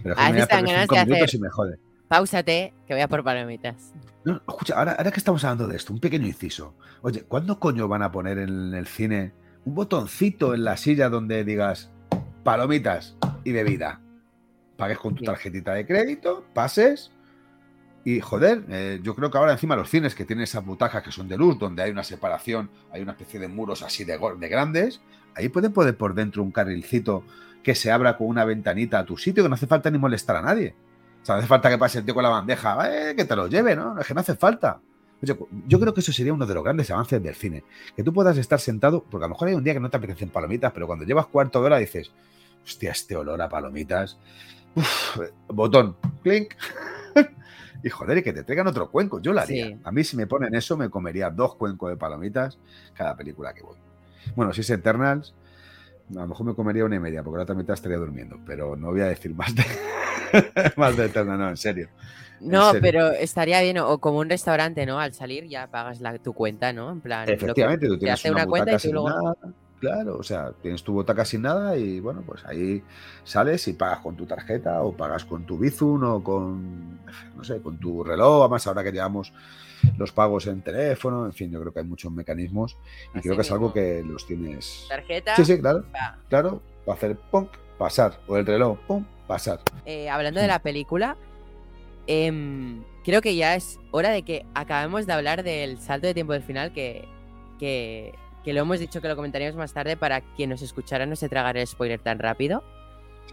Pero 0.04 0.16
me 0.16 0.46
cinco 0.46 0.96
minutos 1.06 1.34
y 1.34 1.40
me 1.40 1.50
jode. 1.50 1.80
Páusate, 2.08 2.74
que 2.86 2.94
voy 2.94 3.02
a 3.02 3.08
por 3.08 3.24
palomitas. 3.24 3.94
No, 4.24 4.38
escucha, 4.38 4.78
ahora, 4.78 4.94
ahora 4.94 5.12
que 5.12 5.20
estamos 5.20 5.44
hablando 5.44 5.68
de 5.68 5.76
esto, 5.76 5.94
un 5.94 6.00
pequeño 6.00 6.26
inciso. 6.26 6.76
Oye, 7.02 7.24
¿cuándo 7.24 7.60
coño 7.60 7.88
van 7.88 8.02
a 8.02 8.12
poner 8.12 8.38
en 8.38 8.74
el 8.74 8.88
cine 8.88 9.34
un 9.66 9.76
botoncito 9.76 10.54
en 10.54 10.64
la 10.64 10.78
silla 10.78 11.10
donde 11.10 11.44
digas 11.44 11.92
palomitas 12.44 13.18
y 13.44 13.52
bebida? 13.52 14.02
Pagues 14.78 15.00
con 15.00 15.16
tu 15.16 15.24
tarjetita 15.24 15.74
de 15.74 15.86
crédito, 15.86 16.46
pases 16.54 17.12
y 18.08 18.22
joder, 18.22 18.64
eh, 18.70 19.02
yo 19.04 19.14
creo 19.16 19.30
que 19.30 19.38
ahora 19.38 19.52
encima 19.52 19.76
los 19.76 19.90
cines 19.90 20.16
que 20.16 20.24
tienen 20.24 20.44
esas 20.44 20.64
butacas 20.64 21.04
que 21.04 21.12
son 21.12 21.28
de 21.28 21.38
luz, 21.38 21.60
donde 21.60 21.84
hay 21.84 21.92
una 21.92 22.06
separación, 22.06 22.70
hay 22.90 23.02
una 23.02 23.12
especie 23.12 23.38
de 23.38 23.50
muros 23.50 23.84
así 23.84 24.06
de, 24.06 24.18
de 24.18 24.48
grandes, 24.48 25.02
ahí 25.36 25.50
pueden 25.50 25.74
poner 25.74 25.98
por 25.98 26.14
dentro 26.14 26.42
un 26.42 26.52
carrilcito 26.52 27.26
que 27.64 27.76
se 27.76 27.92
abra 27.92 28.16
con 28.16 28.28
una 28.28 28.46
ventanita 28.46 29.00
a 29.00 29.06
tu 29.06 29.18
sitio, 29.18 29.44
que 29.44 29.50
no 29.50 29.56
hace 29.56 29.68
falta 29.68 29.92
ni 29.92 29.98
molestar 29.98 30.38
a 30.38 30.42
nadie. 30.42 30.74
Sea, 31.28 31.36
no 31.36 31.40
hace 31.40 31.48
falta 31.50 31.70
que 31.70 31.78
pase 31.78 32.00
el 32.00 32.06
tío 32.06 32.14
con 32.14 32.24
la 32.24 32.30
bandeja, 32.30 33.10
eh, 33.10 33.14
que 33.14 33.26
te 33.26 33.36
lo 33.36 33.48
lleve, 33.48 33.76
¿no? 33.76 34.00
Es 34.00 34.08
que 34.08 34.14
no 34.14 34.22
hace 34.22 34.36
falta. 34.36 34.80
Yo, 35.22 35.38
creo 35.78 35.94
que 35.94 36.00
eso 36.00 36.14
sería 36.14 36.32
uno 36.32 36.46
de 36.46 36.54
los 36.54 36.64
grandes 36.64 36.90
avances 36.90 37.22
del 37.22 37.36
cine. 37.36 37.66
Que 37.98 38.02
tú 38.02 38.14
puedas 38.14 38.38
estar 38.38 38.62
sentado, 38.62 39.04
porque 39.04 39.26
a 39.26 39.28
lo 39.28 39.34
mejor 39.34 39.50
hay 39.50 39.56
un 39.56 39.64
día 39.64 39.74
que 39.74 39.82
no 39.82 39.90
te 39.90 39.98
apetecen 39.98 40.30
palomitas, 40.30 40.72
pero 40.72 40.88
cuando 40.88 41.04
llevas 41.04 41.26
cuarto 41.26 41.60
de 41.60 41.66
hora 41.66 41.80
dices, 41.80 42.14
hostia, 42.64 42.92
este 42.92 43.18
olor 43.18 43.42
a 43.42 43.50
palomitas. 43.50 44.18
Uf, 44.74 45.20
botón, 45.50 45.98
clink. 46.24 46.54
Y 47.84 47.90
joder, 47.90 48.18
y 48.18 48.24
que 48.24 48.34
te 48.34 48.44
traigan 48.44 48.66
otro 48.66 48.90
cuenco, 48.90 49.22
yo 49.22 49.34
lo 49.34 49.40
haría. 49.40 49.78
A 49.84 49.92
mí 49.92 50.04
si 50.04 50.18
me 50.18 50.26
ponen 50.26 50.56
eso, 50.56 50.76
me 50.78 50.90
comería 50.90 51.30
dos 51.30 51.56
cuencos 51.56 51.92
de 51.92 51.96
palomitas 51.96 52.58
cada 52.96 53.16
película 53.16 53.54
que 53.54 53.62
voy. 53.62 53.78
Bueno, 54.36 54.52
si 54.52 54.62
es 54.62 54.70
Eternals, 54.72 55.36
a 56.16 56.22
lo 56.22 56.28
mejor 56.28 56.46
me 56.46 56.56
comería 56.56 56.86
una 56.86 56.96
y 56.96 57.00
media, 57.00 57.24
porque 57.24 57.38
la 57.38 57.44
otra 57.44 57.56
mitad 57.56 57.74
estaría 57.74 57.98
durmiendo, 57.98 58.38
pero 58.46 58.76
no 58.76 58.92
voy 58.92 59.02
a 59.02 59.08
decir 59.08 59.34
más 59.34 59.54
de, 59.54 59.64
más 60.78 60.96
de 60.96 61.06
Eternals, 61.06 61.40
no, 61.40 61.50
en 61.50 61.58
serio. 61.58 61.90
No, 62.40 62.72
pero 62.82 63.12
estaría 63.12 63.62
bien, 63.62 63.80
o 63.80 63.98
como 63.98 64.20
un 64.20 64.30
restaurante, 64.30 64.86
¿no? 64.86 65.00
Al 65.00 65.14
salir 65.14 65.48
ya 65.48 65.68
pagas 65.68 66.02
la, 66.02 66.18
tu 66.20 66.34
cuenta, 66.34 66.72
¿no? 66.72 66.92
En 66.92 67.02
plan, 67.02 67.28
Efectivamente, 67.28 67.88
tú 67.88 67.98
tienes 67.98 68.24
una, 68.26 68.46
cuenta 68.46 68.74
y 68.74 68.78
tú 68.78 68.94
luego... 68.94 69.36
Claro, 69.80 70.18
o 70.18 70.24
sea, 70.24 70.54
tienes 70.60 70.82
tu 70.84 70.94
bota 70.94 71.14
casi 71.14 71.38
nada 71.38 71.78
y 71.78 72.00
bueno, 72.00 72.24
pues 72.26 72.44
ahí 72.46 72.84
sales 73.24 73.68
y 73.68 73.74
pagas 73.74 74.00
con 74.00 74.16
tu 74.16 74.26
tarjeta 74.26 74.82
o 74.82 74.92
pagas 74.98 75.24
con 75.24 75.46
tu 75.46 75.60
Bizum 75.60 76.04
o 76.04 76.24
con, 76.24 77.00
no 77.36 77.44
sé, 77.44 77.62
con 77.62 77.78
tu 77.78 78.04
reloj, 78.04 78.42
además 78.42 78.66
ahora 78.66 78.84
que 78.84 78.92
llevamos 78.92 79.34
los 79.98 80.12
pagos 80.12 80.48
en 80.48 80.62
teléfono, 80.62 81.26
en 81.26 81.34
fin, 81.34 81.52
yo 81.52 81.60
creo 81.60 81.74
que 81.74 81.80
hay 81.80 81.86
muchos 81.86 82.12
mecanismos 82.12 82.78
y 83.14 83.20
creo 83.20 83.36
que 83.36 83.42
es 83.42 83.52
algo 83.52 83.74
que 83.74 84.04
los 84.06 84.26
tienes... 84.26 84.86
Tarjeta. 84.90 85.36
Sí, 85.36 85.46
sí, 85.46 85.60
claro. 85.60 85.86
Claro, 86.30 86.62
va 86.88 86.94
a 86.94 86.96
hacer 86.96 87.16
pum, 87.16 87.48
pasar, 87.78 88.20
o 88.28 88.38
el 88.38 88.46
reloj, 88.46 88.78
pum, 88.88 89.06
pasar. 89.28 89.60
Eh, 89.86 90.10
hablando 90.10 90.40
de 90.40 90.48
la 90.48 90.60
película, 90.60 91.18
em, 92.08 92.84
creo 93.04 93.22
que 93.22 93.36
ya 93.36 93.56
es 93.56 93.80
hora 93.92 94.10
de 94.10 94.24
que 94.24 94.46
acabemos 94.54 95.06
de 95.06 95.14
hablar 95.14 95.44
del 95.44 95.80
salto 95.80 96.08
de 96.08 96.14
tiempo 96.14 96.34
del 96.34 96.44
final 96.44 96.74
que... 96.74 97.06
que 97.60 98.14
que 98.48 98.54
lo 98.54 98.62
hemos 98.62 98.80
dicho 98.80 99.02
que 99.02 99.10
lo 99.10 99.18
comentaríamos 99.18 99.58
más 99.58 99.74
tarde 99.74 99.98
para 99.98 100.22
quien 100.22 100.52
nos 100.52 100.62
escuchara 100.62 101.06
no 101.06 101.18
se 101.18 101.28
tragara 101.28 101.60
el 101.60 101.68
spoiler 101.68 102.00
tan 102.00 102.18
rápido. 102.18 102.64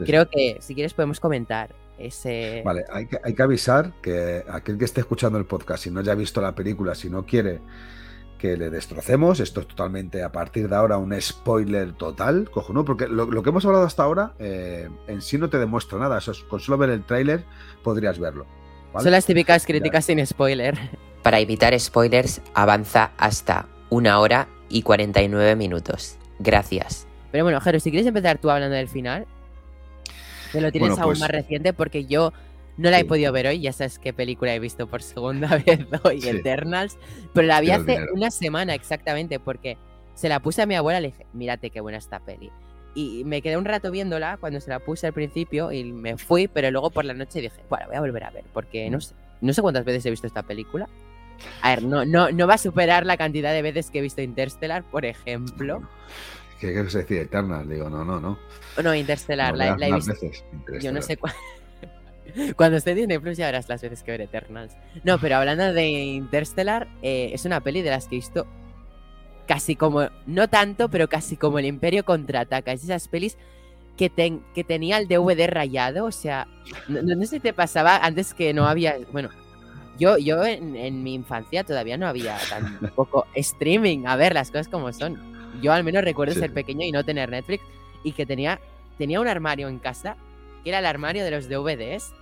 Creo 0.04 0.28
que 0.28 0.56
si 0.58 0.74
quieres 0.74 0.92
podemos 0.92 1.20
comentar 1.20 1.72
ese... 1.98 2.62
Vale, 2.64 2.84
hay 2.90 3.06
que, 3.06 3.42
avisar 3.42 3.92
que 4.02 4.44
aquel 4.48 4.78
que 4.78 4.84
esté 4.84 5.00
escuchando 5.00 5.38
el 5.38 5.46
podcast, 5.46 5.84
si 5.84 5.90
no 5.90 6.00
haya 6.00 6.14
visto 6.14 6.40
la 6.40 6.54
película, 6.54 6.94
si 6.94 7.10
no 7.10 7.24
quiere 7.24 7.60
que 8.38 8.56
le 8.56 8.70
destrocemos. 8.70 9.40
Esto 9.40 9.60
es 9.60 9.68
totalmente 9.68 10.22
a 10.22 10.32
partir 10.32 10.68
de 10.68 10.76
ahora 10.76 10.98
un 10.98 11.18
spoiler 11.20 11.92
total, 11.92 12.50
cojonudo, 12.50 12.84
porque 12.84 13.08
lo, 13.08 13.42
que 13.42 13.48
hemos 13.48 13.64
hablado 13.64 13.84
hasta 13.84 14.02
ahora 14.02 14.34
eh, 14.38 14.88
en 15.06 15.22
sí 15.22 15.38
no 15.38 15.48
te 15.48 15.58
demuestra 15.58 15.98
nada. 15.98 16.18
con 16.48 16.60
solo 16.60 16.78
ver 16.78 16.90
el 16.90 17.04
tráiler 17.04 17.44
podrías 17.82 18.18
verlo. 18.18 18.46
Son 19.00 19.10
las 19.10 19.26
típicas 19.26 19.66
críticas 19.66 20.04
sin 20.04 20.24
spoiler. 20.24 20.78
Para 21.22 21.40
evitar 21.40 21.78
spoilers, 21.80 22.42
avanza 22.52 23.12
hasta 23.16 23.66
una 23.88 24.20
hora 24.20 24.46
y 24.68 24.82
49 24.82 25.56
minutos. 25.56 26.18
Gracias. 26.38 27.06
Pero 27.32 27.44
bueno, 27.44 27.60
Jero, 27.60 27.80
si 27.80 27.90
quieres 27.90 28.06
empezar 28.06 28.38
tú 28.38 28.50
hablando 28.50 28.76
del 28.76 28.88
final, 28.88 29.26
te 30.54 30.60
lo 30.60 30.70
tienes 30.70 30.92
aún 30.92 31.10
pues 31.10 31.18
más 31.18 31.30
reciente 31.30 31.72
porque 31.72 32.04
yo 32.04 32.32
no 32.76 32.90
la 32.90 33.00
he 33.00 33.04
podido 33.04 33.32
ver 33.32 33.48
hoy, 33.48 33.60
ya 33.60 33.72
sabes 33.72 33.98
qué 33.98 34.12
película 34.12 34.54
he 34.54 34.60
visto 34.60 34.86
por 34.86 35.02
segunda 35.02 35.48
vez 35.66 35.80
hoy, 36.04 36.20
Eternals, 36.24 36.96
pero 37.32 37.48
la 37.48 37.60
vi 37.60 37.72
hace 37.72 37.98
una 38.12 38.30
semana 38.30 38.74
exactamente 38.74 39.40
porque 39.40 39.76
se 40.14 40.28
la 40.28 40.38
puse 40.40 40.62
a 40.62 40.66
mi 40.66 40.76
abuela 40.76 41.00
y 41.00 41.02
le 41.02 41.08
dije, 41.08 41.26
mírate 41.32 41.70
qué 41.70 41.80
buena 41.80 41.98
esta 41.98 42.20
peli. 42.20 42.52
Y 42.94 43.24
me 43.24 43.42
quedé 43.42 43.56
un 43.56 43.64
rato 43.64 43.90
viéndola 43.90 44.36
cuando 44.36 44.60
se 44.60 44.70
la 44.70 44.78
puse 44.78 45.08
al 45.08 45.12
principio 45.12 45.72
y 45.72 45.92
me 45.92 46.16
fui, 46.16 46.46
pero 46.46 46.70
luego 46.70 46.90
por 46.90 47.04
la 47.04 47.14
noche 47.14 47.40
dije, 47.40 47.60
bueno, 47.68 47.86
voy 47.88 47.96
a 47.96 48.00
volver 48.00 48.22
a 48.22 48.30
ver, 48.30 48.44
porque 48.52 48.88
no 48.88 49.00
sé, 49.00 49.16
no 49.40 49.52
sé 49.52 49.60
cuántas 49.60 49.84
veces 49.84 50.06
he 50.06 50.10
visto 50.10 50.28
esta 50.28 50.44
película. 50.44 50.88
A 51.62 51.70
ver, 51.70 51.82
no, 51.82 52.04
no, 52.04 52.30
no 52.30 52.46
va 52.46 52.54
a 52.54 52.58
superar 52.58 53.04
la 53.04 53.16
cantidad 53.16 53.52
de 53.52 53.62
veces 53.62 53.90
que 53.90 53.98
he 53.98 54.02
visto 54.02 54.22
Interstellar, 54.22 54.84
por 54.84 55.04
ejemplo. 55.04 55.82
¿Qué 56.60 56.72
quieres 56.72 56.92
decir? 56.92 57.18
Eternal, 57.18 57.68
digo, 57.68 57.90
no, 57.90 58.04
no, 58.04 58.20
no. 58.20 58.38
No, 58.82 58.94
Interstellar, 58.94 59.56
la, 59.56 59.76
he 59.80 59.92
visto. 59.92 60.14
Yo 60.80 60.92
no 60.92 61.02
sé 61.02 61.16
cuál. 61.16 61.34
Cuando 62.56 62.78
esté 62.78 62.92
en 62.92 62.96
Disney 62.98 63.18
Plus 63.18 63.36
ya 63.36 63.46
verás 63.46 63.68
las 63.68 63.82
veces 63.82 64.02
que 64.02 64.10
ver 64.10 64.22
Eternals. 64.22 64.74
No, 65.04 65.18
pero 65.18 65.36
hablando 65.36 65.72
de 65.72 65.88
Interstellar, 65.88 66.88
eh, 67.02 67.30
es 67.32 67.44
una 67.44 67.60
peli 67.60 67.82
de 67.82 67.90
las 67.90 68.08
que 68.08 68.16
he 68.16 68.18
visto 68.18 68.46
casi 69.46 69.76
como, 69.76 70.08
no 70.26 70.48
tanto, 70.48 70.88
pero 70.88 71.08
casi 71.08 71.36
como 71.36 71.58
el 71.58 71.66
Imperio 71.66 72.04
contraataca. 72.04 72.72
Es 72.72 72.82
esas 72.84 73.08
pelis 73.08 73.36
que, 73.96 74.40
que 74.54 74.64
tenía 74.64 74.98
el 74.98 75.08
DVD 75.08 75.46
rayado, 75.48 76.06
o 76.06 76.12
sea, 76.12 76.48
no, 76.88 77.20
sé 77.20 77.26
si 77.26 77.40
te 77.40 77.52
pasaba 77.52 77.98
antes 77.98 78.34
que 78.34 78.52
no 78.52 78.66
había, 78.66 78.96
bueno, 79.12 79.30
yo, 79.98 80.18
yo 80.18 80.44
en, 80.44 81.02
mi 81.04 81.14
infancia 81.14 81.62
todavía 81.62 81.96
no 81.96 82.08
había 82.08 82.36
tampoco 82.48 83.26
streaming, 83.34 84.06
a 84.06 84.16
ver 84.16 84.34
las 84.34 84.50
cosas 84.50 84.68
como 84.68 84.92
son. 84.92 85.33
Yo 85.60 85.72
al 85.72 85.84
menos 85.84 86.04
recuerdo 86.04 86.34
ser 86.34 86.52
pequeño 86.52 86.84
y 86.84 86.92
no 86.92 87.04
tener 87.04 87.30
Netflix 87.30 87.64
y 88.02 88.12
que 88.12 88.26
tenía, 88.26 88.60
tenía 88.98 89.20
un 89.20 89.28
armario 89.28 89.68
en 89.68 89.78
casa, 89.78 90.16
que 90.62 90.70
era 90.70 90.78
el 90.78 90.86
armario 90.86 91.24
de 91.24 91.30
los 91.30 91.48
DVDs, 91.48 92.12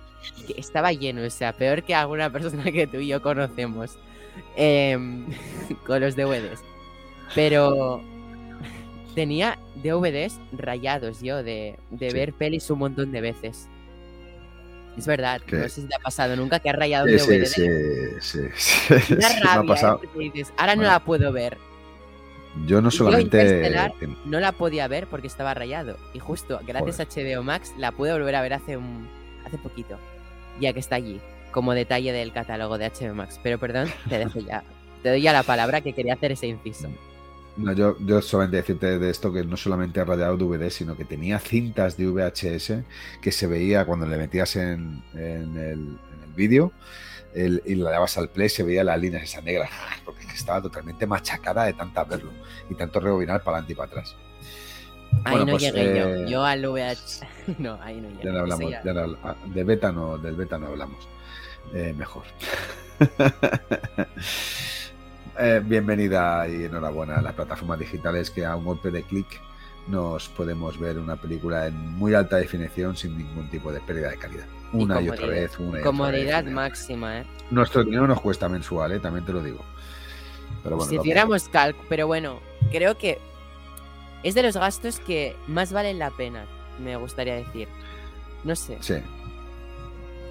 que 0.47 0.59
estaba 0.59 0.91
lleno, 0.93 1.23
o 1.23 1.29
sea, 1.29 1.53
peor 1.53 1.83
que 1.83 1.93
alguna 1.93 2.29
persona 2.31 2.71
que 2.71 2.87
tú 2.87 2.97
y 2.97 3.07
yo 3.07 3.21
conocemos 3.21 3.97
em, 4.55 5.25
con 5.85 6.01
los 6.01 6.15
DVDs. 6.15 6.61
Pero 7.35 8.01
tenía 9.15 9.57
DVDs 9.83 10.39
rayados 10.51 11.21
yo 11.21 11.43
de, 11.43 11.77
ver 11.91 12.33
pelis 12.33 12.69
un 12.69 12.79
montón 12.79 13.11
de 13.11 13.21
veces. 13.21 13.67
Es 14.97 15.07
verdad, 15.07 15.41
no 15.51 15.63
sé 15.63 15.81
si 15.81 15.87
te 15.87 15.95
ha 15.95 15.99
pasado 15.99 16.35
nunca 16.35 16.59
que 16.59 16.69
has 16.69 16.75
rayado 16.75 17.05
un 17.05 17.17
DVD. 17.17 17.45
Sí, 17.45 17.63
sí, 18.19 18.39
sí. 18.55 19.13
Una 19.15 19.39
rabia, 19.39 19.97
¿eh? 20.03 20.19
dices, 20.19 20.53
ahora 20.55 20.75
no 20.75 20.83
la 20.83 20.99
puedo 20.99 21.31
ver. 21.31 21.57
Yo 22.65 22.81
no 22.81 22.91
solamente. 22.91 23.71
no 24.25 24.39
la 24.39 24.51
podía 24.51 24.87
ver 24.87 25.07
porque 25.07 25.27
estaba 25.27 25.53
rayado. 25.53 25.97
Y 26.13 26.19
justo, 26.19 26.59
gracias 26.65 26.99
a 26.99 27.05
HBO 27.05 27.43
Max, 27.43 27.73
la 27.77 27.91
pude 27.91 28.13
volver 28.13 28.35
a 28.35 28.41
ver 28.41 28.53
hace 28.53 28.77
un 28.77 29.07
hace 29.45 29.57
poquito. 29.57 29.97
Ya 30.59 30.73
que 30.73 30.79
está 30.79 30.95
allí, 30.95 31.19
como 31.51 31.73
detalle 31.73 32.11
del 32.11 32.31
catálogo 32.31 32.77
de 32.77 32.89
HBO 32.89 33.15
Max. 33.15 33.39
Pero 33.41 33.57
perdón, 33.57 33.89
te 34.07 34.19
dejo 34.19 34.39
ya. 34.39 34.63
Te 35.03 35.09
doy 35.09 35.21
ya 35.21 35.33
la 35.33 35.43
palabra 35.43 35.81
que 35.81 35.91
quería 35.91 36.13
hacer 36.13 36.31
ese 36.31 36.47
inciso. 36.47 36.87
No, 37.57 37.71
yo, 37.73 37.97
yo 37.99 38.21
solamente 38.21 38.57
decirte 38.57 38.97
de 38.97 39.09
esto 39.09 39.31
que 39.31 39.43
no 39.43 39.57
solamente 39.57 39.99
ha 39.99 40.05
rayado 40.05 40.37
DVD, 40.37 40.69
sino 40.69 40.95
que 40.95 41.05
tenía 41.05 41.39
cintas 41.39 41.97
de 41.97 42.07
VHS 42.07 42.83
que 43.21 43.31
se 43.31 43.45
veía 43.45 43.85
cuando 43.85 44.07
le 44.07 44.17
metías 44.17 44.55
en, 44.55 45.03
el, 45.13 45.97
vídeo 46.35 46.71
y 47.35 47.75
le 47.75 47.83
dabas 47.83 48.17
al 48.17 48.29
play, 48.29 48.49
se 48.49 48.63
veía 48.63 48.83
las 48.83 48.99
líneas 48.99 49.23
esa 49.23 49.41
negra, 49.41 49.69
porque 50.05 50.25
estaba 50.33 50.61
totalmente 50.61 51.07
machacada 51.07 51.65
de 51.65 51.73
tanta 51.73 52.03
verlo 52.03 52.31
y 52.69 52.75
tanto 52.75 52.99
rebobinar 52.99 53.43
para 53.43 53.57
adelante 53.57 53.73
y 53.73 53.75
para 53.75 53.87
atrás. 53.87 54.15
Ahí 55.25 55.37
no 55.37 55.51
pues, 55.51 55.63
llegué 55.63 55.99
yo. 55.99 56.07
Eh, 56.07 56.25
yo 56.29 56.43
al 56.43 56.65
VHS. 56.65 57.21
no, 57.59 57.79
ahí 57.81 58.01
no 58.01 58.09
llegué. 58.09 58.23
Ya 58.23 58.31
no 58.31 58.39
hablamos. 58.39 58.71
Ya 58.71 58.93
de 59.53 59.63
beta 59.63 59.91
no, 59.91 60.17
del 60.17 60.35
beta 60.35 60.57
no 60.57 60.67
hablamos. 60.67 61.07
Eh, 61.73 61.93
mejor. 61.97 62.23
Eh, 65.39 65.59
bienvenida 65.65 66.47
y 66.47 66.65
enhorabuena 66.65 67.15
a 67.15 67.21
las 67.23 67.33
plataformas 67.33 67.79
digitales 67.79 68.29
que 68.29 68.45
a 68.45 68.55
un 68.55 68.65
golpe 68.65 68.91
de 68.91 69.01
clic 69.01 69.25
nos 69.87 70.29
podemos 70.29 70.79
ver 70.79 70.99
una 70.99 71.15
película 71.15 71.65
en 71.65 71.75
muy 71.75 72.13
alta 72.13 72.37
definición 72.37 72.95
sin 72.95 73.17
ningún 73.17 73.49
tipo 73.49 73.71
de 73.71 73.81
pérdida 73.81 74.11
de 74.11 74.17
calidad. 74.17 74.45
Una 74.73 75.01
y, 75.01 75.09
otra 75.09 75.27
vez, 75.27 75.57
una 75.59 75.79
y 75.79 75.83
Comodidad 75.83 76.43
máxima, 76.45 77.19
¿eh? 77.19 77.25
Nuestro 77.51 77.83
dinero 77.83 78.07
nos 78.07 78.19
cuesta 78.19 78.49
mensual, 78.49 78.91
¿eh? 78.91 78.99
También 78.99 79.25
te 79.25 79.31
lo 79.31 79.41
digo. 79.41 79.63
Pero 80.63 80.77
bueno, 80.77 80.89
si 80.89 80.95
hiciéramos 80.97 81.47
calc, 81.49 81.75
pero 81.89 82.07
bueno, 82.07 82.39
creo 82.71 82.97
que 82.97 83.19
es 84.23 84.35
de 84.35 84.43
los 84.43 84.57
gastos 84.57 84.99
que 84.99 85.35
más 85.47 85.71
valen 85.71 85.99
la 85.99 86.09
pena, 86.09 86.45
me 86.83 86.95
gustaría 86.95 87.35
decir. 87.35 87.67
No 88.43 88.55
sé. 88.55 88.77
Sí. 88.81 88.95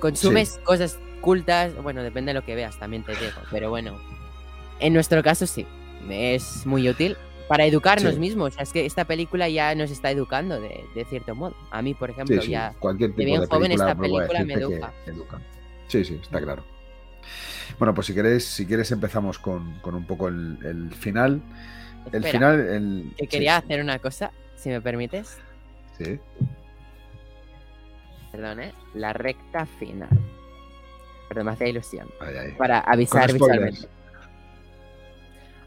Consumes 0.01 0.59
cosas 0.65 0.99
cultas, 1.21 1.75
bueno, 1.83 2.03
depende 2.03 2.31
de 2.31 2.35
lo 2.41 2.45
que 2.45 2.57
veas, 2.57 2.79
también 2.79 3.05
te 3.05 3.13
digo, 3.13 3.41
pero 3.51 3.71
bueno, 3.71 3.97
en 4.81 4.93
nuestro 4.93 5.23
caso 5.23 5.47
sí, 5.47 5.65
es 6.11 6.67
muy 6.67 6.89
útil 6.89 7.17
para 7.53 7.67
educarnos 7.67 8.19
mismos. 8.19 8.55
es 8.59 8.73
que 8.73 8.87
esta 8.87 9.05
película 9.05 9.47
ya 9.47 9.75
nos 9.75 9.91
está 9.91 10.11
educando 10.11 10.59
de, 10.59 11.05
cierto 11.11 11.35
modo. 11.35 11.55
A 11.71 11.83
mí, 11.83 11.93
por 11.93 12.09
ejemplo, 12.09 12.43
ya 12.43 12.75
Cualquier 12.79 13.15
de 13.15 13.27
bien 13.27 13.45
joven 13.45 13.73
esta 13.73 13.95
película 13.95 14.43
me 14.43 14.55
educa. 14.55 14.91
Sí, 15.87 16.03
sí, 16.03 16.19
está 16.23 16.41
claro. 16.41 16.65
Bueno, 17.79 17.95
pues 17.95 18.07
si 18.07 18.15
quieres, 18.15 18.47
si 18.47 18.65
quieres 18.65 18.91
empezamos 18.91 19.39
con, 19.39 19.83
un 19.85 20.07
poco 20.07 20.29
el, 20.29 20.91
final. 20.99 21.43
el 22.11 22.25
final. 22.25 22.59
El... 22.59 23.13
Que 23.19 23.27
quería 23.27 23.59
hacer 23.59 23.83
una 23.83 23.99
cosa, 23.99 24.33
si 24.57 24.71
me 24.71 24.81
permites. 24.81 25.37
Sí. 25.99 26.19
Perdón, 28.31 28.61
¿eh? 28.61 28.73
La 28.95 29.13
recta 29.13 29.67
final. 29.67 30.09
Perdón, 31.29 31.45
me 31.45 31.53
hacía 31.53 31.69
ilusión. 31.69 32.09
Para 32.57 32.81
avisar 32.81 33.31
visualmente. 33.31 33.89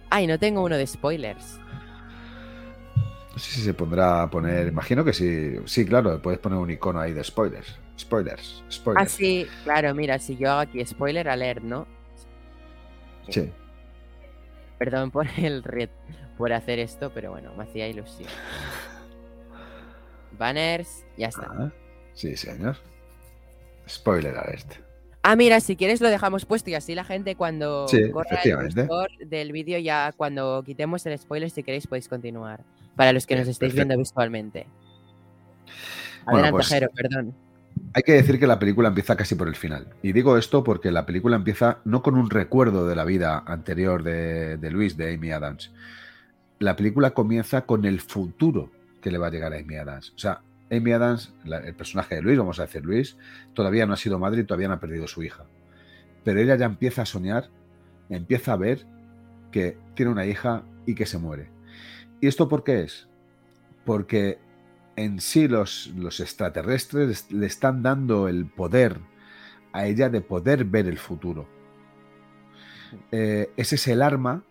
Ay, 0.09 0.25
no 0.25 0.39
tengo 0.39 0.63
uno 0.63 0.77
de 0.77 0.87
spoilers. 0.87 1.59
No 3.35 3.39
sé 3.39 3.51
si 3.51 3.61
se 3.63 3.73
pondrá 3.73 4.23
a 4.23 4.29
poner. 4.29 4.69
Imagino 4.69 5.03
que 5.03 5.11
sí. 5.11 5.57
Sí, 5.65 5.85
claro, 5.85 6.21
puedes 6.21 6.39
poner 6.39 6.57
un 6.57 6.71
icono 6.71 7.01
ahí 7.01 7.11
de 7.11 7.21
spoilers. 7.21 7.77
Spoilers. 7.99 8.63
spoilers. 8.71 9.05
Ah, 9.05 9.09
sí, 9.09 9.45
claro, 9.65 9.93
mira, 9.93 10.19
si 10.19 10.37
yo 10.37 10.51
hago 10.51 10.61
aquí 10.61 10.85
spoiler 10.85 11.27
alert, 11.27 11.61
¿no? 11.61 11.85
Sí. 13.27 13.51
Perdón 14.77 15.11
por 15.11 15.27
el 15.37 15.61
por 16.37 16.53
hacer 16.53 16.79
esto, 16.79 17.11
pero 17.13 17.31
bueno, 17.31 17.53
me 17.57 17.63
hacía 17.63 17.89
ilusión. 17.89 18.29
Banners, 20.37 21.03
ya 21.17 21.27
está. 21.27 21.47
Ah, 21.49 21.71
sí, 22.13 22.37
señor. 22.37 22.77
Spoiler 23.85 24.37
alert. 24.37 24.75
Ah, 25.23 25.35
mira, 25.35 25.59
si 25.59 25.75
quieres 25.75 25.99
lo 25.99 26.09
dejamos 26.09 26.45
puesto 26.45 26.69
y 26.69 26.75
así 26.75 26.95
la 26.95 27.03
gente 27.03 27.35
cuando 27.35 27.85
corra 28.13 28.41
el 28.43 29.29
del 29.29 29.51
vídeo 29.51 29.77
ya 29.79 30.13
cuando 30.15 30.63
quitemos 30.63 31.05
el 31.05 31.17
spoiler, 31.17 31.49
si 31.49 31.63
queréis 31.63 31.85
podéis 31.85 32.07
continuar. 32.07 32.63
Para 32.95 33.13
los 33.13 33.25
que 33.25 33.35
nos 33.35 33.47
estéis 33.47 33.73
viendo 33.73 33.97
visualmente. 33.97 34.67
Adelante, 36.25 36.51
pues, 36.51 36.67
Jero, 36.67 36.89
perdón. 36.95 37.35
Hay 37.93 38.03
que 38.03 38.13
decir 38.13 38.39
que 38.39 38.47
la 38.47 38.59
película 38.59 38.89
empieza 38.89 39.15
casi 39.15 39.35
por 39.35 39.47
el 39.47 39.55
final. 39.55 39.87
Y 40.01 40.13
digo 40.13 40.37
esto 40.37 40.63
porque 40.63 40.91
la 40.91 41.05
película 41.05 41.35
empieza 41.35 41.79
no 41.85 42.01
con 42.01 42.15
un 42.15 42.29
recuerdo 42.29 42.87
de 42.87 42.95
la 42.95 43.05
vida 43.05 43.43
anterior 43.45 44.03
de, 44.03 44.57
de 44.57 44.71
Luis, 44.71 44.97
de 44.97 45.13
Amy 45.13 45.31
Adams. 45.31 45.71
La 46.59 46.75
película 46.75 47.11
comienza 47.11 47.65
con 47.65 47.85
el 47.85 47.99
futuro 47.99 48.71
que 49.01 49.11
le 49.11 49.17
va 49.17 49.27
a 49.27 49.31
llegar 49.31 49.53
a 49.53 49.57
Amy 49.57 49.75
Adams. 49.75 50.13
O 50.15 50.19
sea, 50.19 50.41
Amy 50.71 50.91
Adams, 50.91 51.33
el 51.45 51.75
personaje 51.75 52.15
de 52.15 52.21
Luis, 52.21 52.37
vamos 52.37 52.59
a 52.59 52.63
decir 52.63 52.83
Luis, 52.83 53.17
todavía 53.53 53.85
no 53.85 53.93
ha 53.93 53.97
sido 53.97 54.19
madre 54.19 54.41
y 54.41 54.43
todavía 54.45 54.67
no 54.67 54.75
ha 54.75 54.79
perdido 54.79 55.07
su 55.07 55.21
hija. 55.23 55.45
Pero 56.23 56.39
ella 56.39 56.55
ya 56.55 56.65
empieza 56.65 57.03
a 57.03 57.05
soñar, 57.05 57.49
empieza 58.09 58.53
a 58.53 58.57
ver 58.57 58.85
que 59.51 59.77
tiene 59.93 60.11
una 60.11 60.25
hija 60.25 60.63
y 60.85 60.95
que 60.95 61.05
se 61.05 61.17
muere. 61.17 61.54
¿Y 62.25 62.27
esto 62.27 62.49
por 62.49 62.63
qué 62.63 62.81
es? 62.81 63.07
Porque 63.85 64.39
en 64.95 65.21
sí 65.21 65.47
los, 65.47 65.93
los 65.95 66.19
extraterrestres 66.19 67.31
le 67.31 67.45
están 67.45 67.83
dando 67.83 68.27
el 68.27 68.47
poder 68.47 68.99
a 69.73 69.85
ella 69.85 70.09
de 70.09 70.21
poder 70.21 70.65
ver 70.65 70.87
el 70.87 70.97
futuro. 70.97 71.47
Eh, 73.11 73.51
ese 73.57 73.75
es 73.75 73.87
el 73.89 74.01
arma, 74.01 74.43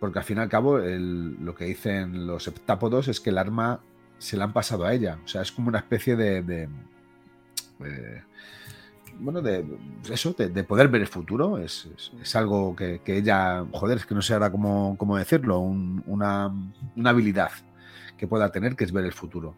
porque 0.00 0.20
al 0.20 0.24
fin 0.24 0.38
y 0.38 0.40
al 0.40 0.48
cabo 0.48 0.78
lo 0.78 1.54
que 1.54 1.66
dicen 1.66 2.26
los 2.26 2.48
heptápodos 2.48 3.08
es 3.08 3.20
que 3.20 3.28
el 3.28 3.36
arma 3.36 3.82
se 4.16 4.38
la 4.38 4.44
han 4.44 4.54
pasado 4.54 4.86
a 4.86 4.94
ella. 4.94 5.18
O 5.22 5.28
sea, 5.28 5.42
es 5.42 5.52
como 5.52 5.68
una 5.68 5.80
especie 5.80 6.16
de, 6.16 6.66
bueno, 9.18 9.42
de 9.42 9.64
eso, 10.10 10.32
de, 10.32 10.64
poder 10.64 10.88
ver 10.88 11.02
el 11.02 11.06
futuro. 11.06 11.58
Es, 11.58 11.88
algo 12.34 12.74
que, 12.76 13.00
ella, 13.06 13.64
joder, 13.72 13.98
es 13.98 14.06
que 14.06 14.14
no 14.14 14.22
sé 14.22 14.34
ahora 14.34 14.50
cómo, 14.50 15.16
decirlo, 15.16 15.60
una, 15.60 16.52
habilidad 17.04 17.50
que 18.16 18.26
pueda 18.26 18.50
tener, 18.50 18.76
que 18.76 18.84
es 18.84 18.92
ver 18.92 19.04
el 19.04 19.12
futuro. 19.12 19.54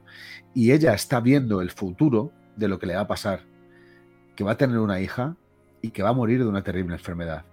Y 0.55 0.73
ella 0.73 0.95
está 0.95 1.21
viendo 1.21 1.61
el 1.61 1.71
futuro 1.71 2.33
de 2.57 2.69
lo 2.69 2.79
que 2.79 2.87
le 2.87 2.95
va 2.95 3.03
a 3.03 3.07
pasar, 3.07 3.43
que 4.37 4.45
va 4.45 4.53
a 4.53 4.57
tener 4.57 4.79
una 4.79 5.01
hija 5.01 5.37
y 5.83 5.91
que 5.91 6.03
va 6.03 6.11
a 6.11 6.15
morir 6.15 6.41
de 6.41 6.47
una 6.47 6.63
terrible 6.63 6.95
enfermedad. 6.95 7.45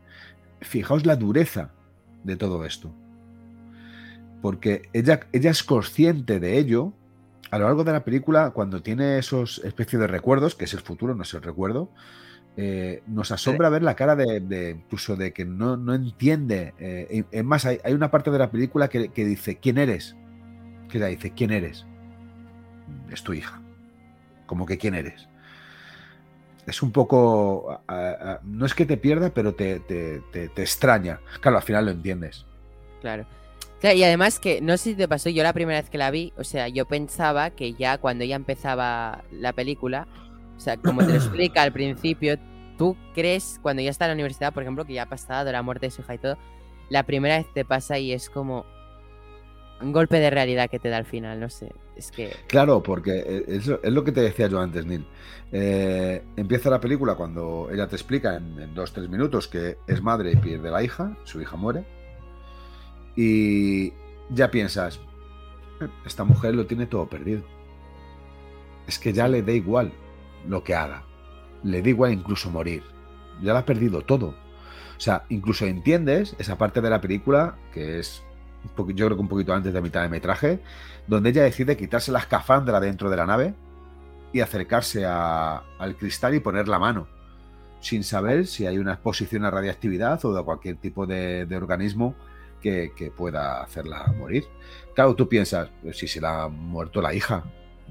Fijaos 0.62 1.06
la 1.06 1.16
dureza 1.16 1.72
de 2.24 2.36
todo 2.36 2.66
esto. 2.66 2.92
Porque 4.42 4.90
ella, 4.94 5.22
ella 5.32 5.52
es 5.52 5.64
consciente 5.64 6.40
de 6.40 6.58
ello 6.58 6.94
a 7.52 7.58
lo 7.58 7.66
largo 7.66 7.84
de 7.84 7.94
la 7.94 8.04
película, 8.04 8.52
cuando 8.52 8.82
tiene 8.82 9.18
esos 9.18 9.60
especies 9.60 10.00
de 10.00 10.08
recuerdos, 10.08 10.56
que 10.56 10.66
es 10.66 10.74
el 10.74 10.82
futuro, 10.82 11.16
no 11.16 11.24
es 11.24 11.34
el 11.34 11.42
recuerdo, 11.42 11.90
eh, 12.58 13.04
nos 13.08 13.32
asombra 13.32 13.70
ver 13.70 13.84
la 13.84 13.96
cara 13.96 14.16
de, 14.16 14.76
incluso 14.76 15.16
de 15.16 15.32
que 15.32 15.46
no, 15.46 15.78
no 15.78 15.94
entiende. 15.94 16.74
Eh, 16.80 17.24
es 17.32 17.44
más, 17.44 17.66
hay, 17.66 17.94
una 17.94 18.12
parte 18.12 18.32
de 18.32 18.40
la 18.40 18.52
película 18.52 18.90
que, 18.90 19.10
dice, 19.14 19.58
¿quién 19.58 19.78
eres? 19.78 20.16
Que 20.90 20.98
ella 20.98 21.08
dice, 21.08 21.32
¿quién 21.32 21.52
eres? 21.52 21.86
Es 23.12 23.24
tu 23.24 23.34
hija. 23.34 23.62
Como 24.46 24.66
que 24.66 24.78
¿quién 24.78 24.96
eres? 24.96 25.28
Es 26.66 26.82
un 26.82 26.92
poco... 26.92 27.82
no 28.44 28.66
es 28.66 28.74
que 28.74 28.86
te 28.86 28.98
pierda, 28.98 29.30
pero 29.30 29.54
te, 29.54 29.80
te, 29.82 30.22
te 30.32 30.62
extraña. 30.62 31.20
Claro, 31.42 31.58
al 31.58 31.64
final 31.64 31.86
lo 31.86 31.92
entiendes. 31.92 32.46
Claro 33.02 33.26
y 33.84 34.04
además 34.04 34.40
que, 34.40 34.60
no 34.62 34.76
sé 34.78 34.92
si 34.92 34.96
te 34.96 35.08
pasó, 35.08 35.30
yo 35.30 35.44
la 35.44 35.54
primera 35.54 35.80
vez 35.80 35.90
que 35.90 35.98
la 35.98 36.10
vi, 36.10 36.34
o 36.38 36.44
sea, 36.44 36.68
yo 36.68 36.86
pensaba 36.86 37.52
que 37.52 37.74
ya 37.74 37.98
cuando 38.00 38.26
ya 38.26 38.36
empezaba 38.36 39.24
la 39.32 39.54
película, 39.54 40.08
o 40.56 40.60
sea, 40.60 40.78
como 40.78 41.06
te 41.06 41.10
lo 41.10 41.16
explica 41.16 41.62
al 41.62 41.72
principio, 41.72 42.38
tú 42.78 42.98
crees, 43.14 43.60
cuando 43.62 43.82
ya 43.82 43.92
está 43.92 44.06
en 44.06 44.10
la 44.10 44.16
universidad, 44.16 44.54
por 44.54 44.64
ejemplo, 44.64 44.86
que 44.86 44.94
ya 44.94 45.04
ha 45.04 45.10
pasado 45.10 45.52
la 45.52 45.62
muerte 45.62 45.88
de 45.88 45.92
su 45.92 46.02
hija 46.02 46.16
y 46.16 46.18
todo, 46.18 46.38
la 46.90 47.04
primera 47.04 47.38
vez 47.38 47.46
te 47.54 47.66
pasa 47.66 48.00
y 48.00 48.14
es 48.14 48.30
como 48.30 48.66
un 49.80 49.92
golpe 49.92 50.20
de 50.20 50.32
realidad 50.32 50.72
que 50.72 50.80
te 50.80 50.90
da 50.90 50.98
al 50.98 51.06
final, 51.06 51.40
no 51.40 51.50
sé, 51.50 51.72
es 51.96 52.10
que... 52.10 52.32
Claro, 52.48 52.82
porque 52.82 53.44
es, 53.48 53.68
es 53.68 53.92
lo 53.92 54.04
que 54.04 54.12
te 54.12 54.22
decía 54.22 54.48
yo 54.48 54.60
antes, 54.60 54.88
Neil. 54.88 55.06
Eh, 55.52 56.24
empieza 56.36 56.72
la 56.72 56.82
película 56.82 57.14
cuando 57.14 57.70
ella 57.72 57.88
te 57.88 57.96
explica 57.96 58.38
en, 58.38 58.60
en 58.60 58.74
dos, 58.74 58.92
tres 58.92 59.08
minutos 59.08 59.48
que 59.48 59.78
es 59.86 60.02
madre 60.02 60.32
y 60.32 60.36
pierde 60.36 60.72
la 60.72 60.82
hija, 60.82 61.16
su 61.26 61.40
hija 61.40 61.56
muere 61.58 61.86
y 63.18 63.94
ya 64.30 64.52
piensas, 64.52 65.02
esta 66.06 66.24
mujer 66.24 66.54
lo 66.54 66.68
tiene 66.68 66.86
todo 66.86 67.08
perdido. 67.08 67.42
Es 68.88 69.00
que 69.00 69.12
ya 69.12 69.28
le 69.28 69.42
da 69.42 69.52
igual 69.52 69.92
lo 70.48 70.64
que 70.64 70.76
haga. 70.76 71.04
Le 71.64 71.82
da 71.82 71.90
igual 71.90 72.14
incluso 72.14 72.52
morir. 72.52 72.84
Ya 73.42 73.54
lo 73.54 73.60
ha 73.60 73.66
perdido 73.66 74.02
todo. 74.02 74.28
O 74.30 75.00
sea, 75.00 75.26
incluso 75.30 75.66
entiendes 75.66 76.36
esa 76.38 76.60
parte 76.60 76.80
de 76.80 76.92
la 76.92 77.02
película, 77.02 77.58
que 77.74 78.00
es 78.00 78.24
yo 78.76 79.06
creo 79.06 79.16
que 79.16 79.22
un 79.22 79.28
poquito 79.28 79.54
antes 79.54 79.74
de 79.74 79.82
mitad 79.82 80.04
de 80.04 80.10
metraje, 80.10 80.60
donde 81.08 81.30
ella 81.30 81.44
decide 81.44 81.78
quitarse 81.78 82.12
la 82.12 82.20
escafandra 82.20 82.80
dentro 82.80 83.10
de 83.10 83.18
la 83.18 83.26
nave 83.26 83.54
y 84.34 84.42
acercarse 84.42 85.06
al 85.06 85.96
cristal 85.98 86.36
y 86.36 86.40
poner 86.40 86.68
la 86.68 86.78
mano, 86.78 87.08
sin 87.80 88.04
saber 88.04 88.46
si 88.46 88.68
hay 88.68 88.78
una 88.78 88.94
exposición 88.94 89.46
a 89.46 89.52
radiactividad 89.52 90.24
o 90.26 90.34
de 90.34 90.44
cualquier 90.44 90.76
tipo 90.78 91.08
de 91.08 91.48
organismo 91.56 92.16
que, 92.62 93.12
pueda 93.16 93.62
hacerla 93.62 94.14
morir. 94.18 94.46
Claro, 94.94 95.16
tú 95.16 95.30
piensas, 95.30 95.70
si 95.94 96.08
se 96.08 96.22
la 96.22 96.44
ha 96.44 96.48
muerto 96.50 97.02
la 97.02 97.14
hija, 97.14 97.44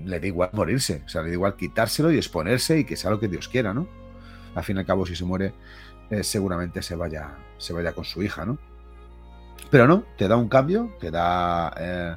le 0.05 0.20
da 0.20 0.26
igual 0.26 0.51
morirse, 0.52 1.02
o 1.06 1.09
sea, 1.09 1.22
le 1.22 1.28
da 1.28 1.34
igual 1.34 1.56
quitárselo 1.56 2.12
y 2.12 2.16
exponerse 2.16 2.78
y 2.80 2.84
que 2.84 2.97
sea 2.97 3.10
lo 3.10 3.20
que 3.20 3.28
Dios 3.28 3.48
quiera, 3.48 3.72
¿no? 3.72 3.88
Al 4.55 4.64
fin 4.64 4.76
y 4.76 4.80
al 4.80 4.86
cabo, 4.86 5.06
si 5.06 5.16
se 5.16 5.24
muere, 5.24 5.55
eh, 6.10 6.22
seguramente 6.22 6.82
se 6.82 6.97
vaya, 6.97 7.36
se 7.59 7.72
vaya 7.72 7.93
con 7.93 8.05
su 8.05 8.22
hija, 8.22 8.44
¿no? 8.44 8.59
Pero 9.70 9.86
no, 9.86 10.05
te 10.16 10.28
da 10.28 10.36
un 10.36 10.48
cambio, 10.48 10.94
te 11.01 11.10
da 11.10 11.72
eh, 11.78 12.16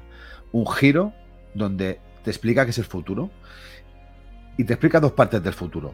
un 0.51 0.67
giro 0.67 1.13
donde 1.53 1.99
te 2.23 2.31
explica 2.31 2.65
que 2.65 2.71
es 2.71 2.77
el 2.77 2.85
futuro 2.85 3.31
y 4.57 4.63
te 4.63 4.73
explica 4.73 4.99
dos 4.99 5.13
partes 5.13 5.41
del 5.41 5.53
futuro. 5.53 5.93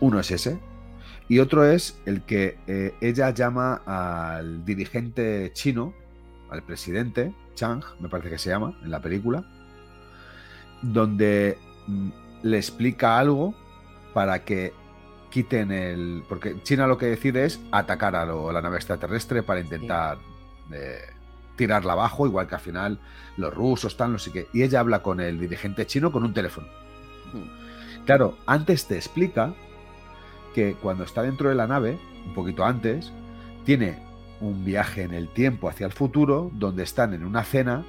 Uno 0.00 0.20
es 0.20 0.30
ese, 0.30 0.58
y 1.28 1.38
otro 1.38 1.64
es 1.64 2.00
el 2.04 2.22
que 2.22 2.58
eh, 2.66 2.94
ella 3.00 3.30
llama 3.30 3.82
al 3.86 4.64
dirigente 4.64 5.50
chino, 5.54 5.94
al 6.50 6.62
presidente, 6.62 7.34
Chang, 7.54 7.82
me 8.00 8.08
parece 8.08 8.30
que 8.30 8.38
se 8.38 8.50
llama, 8.50 8.78
en 8.82 8.90
la 8.90 9.00
película, 9.00 9.44
donde 10.82 11.56
mm, 11.86 12.08
le 12.42 12.56
explica 12.58 13.18
algo 13.18 13.54
para 14.12 14.44
que 14.44 14.72
quiten 15.30 15.72
el... 15.72 16.24
Porque 16.28 16.62
China 16.62 16.86
lo 16.86 16.98
que 16.98 17.06
decide 17.06 17.44
es 17.46 17.60
atacar 17.72 18.14
a, 18.14 18.26
la 18.26 18.62
nave 18.62 18.76
extraterrestre 18.76 19.42
para 19.42 19.60
intentar 19.60 20.18
eh, 20.70 21.00
tirarla 21.56 21.94
abajo, 21.94 22.26
igual 22.26 22.46
que 22.46 22.54
al 22.54 22.60
final 22.60 23.00
los 23.36 23.52
rusos 23.52 23.92
están, 23.92 24.12
no 24.12 24.18
sé 24.18 24.30
qué. 24.30 24.46
Y 24.52 24.62
ella 24.62 24.80
habla 24.80 25.02
con 25.02 25.20
el 25.20 25.40
dirigente 25.40 25.86
chino 25.86 26.12
con 26.12 26.22
un 26.22 26.34
teléfono. 26.34 26.68
Claro, 28.04 28.36
antes 28.46 28.86
te 28.86 28.96
explica 28.96 29.54
que 30.54 30.74
cuando 30.74 31.04
está 31.04 31.22
dentro 31.22 31.48
de 31.48 31.54
la 31.54 31.66
nave, 31.66 31.98
un 32.26 32.34
poquito 32.34 32.64
antes, 32.64 33.12
tiene 33.64 33.98
un 34.40 34.64
viaje 34.64 35.02
en 35.02 35.12
el 35.12 35.28
tiempo 35.28 35.68
hacia 35.68 35.86
el 35.86 35.92
futuro, 35.92 36.50
donde 36.54 36.82
están 36.82 37.14
en 37.14 37.24
una 37.24 37.44
cena, 37.44 37.84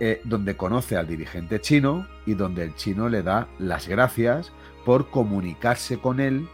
eh, 0.00 0.20
donde 0.24 0.56
conoce 0.56 0.96
al 0.96 1.06
dirigente 1.06 1.60
chino 1.60 2.06
y 2.24 2.34
donde 2.34 2.62
el 2.64 2.74
chino 2.76 3.08
le 3.08 3.22
da 3.22 3.48
las 3.58 3.88
gracias 3.88 4.52
por 4.84 5.10
comunicarse 5.10 5.98
con 5.98 6.20
él 6.20 6.48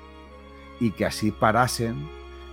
y 0.81 0.93
que 0.93 1.05
así 1.05 1.31
parasen 1.31 2.09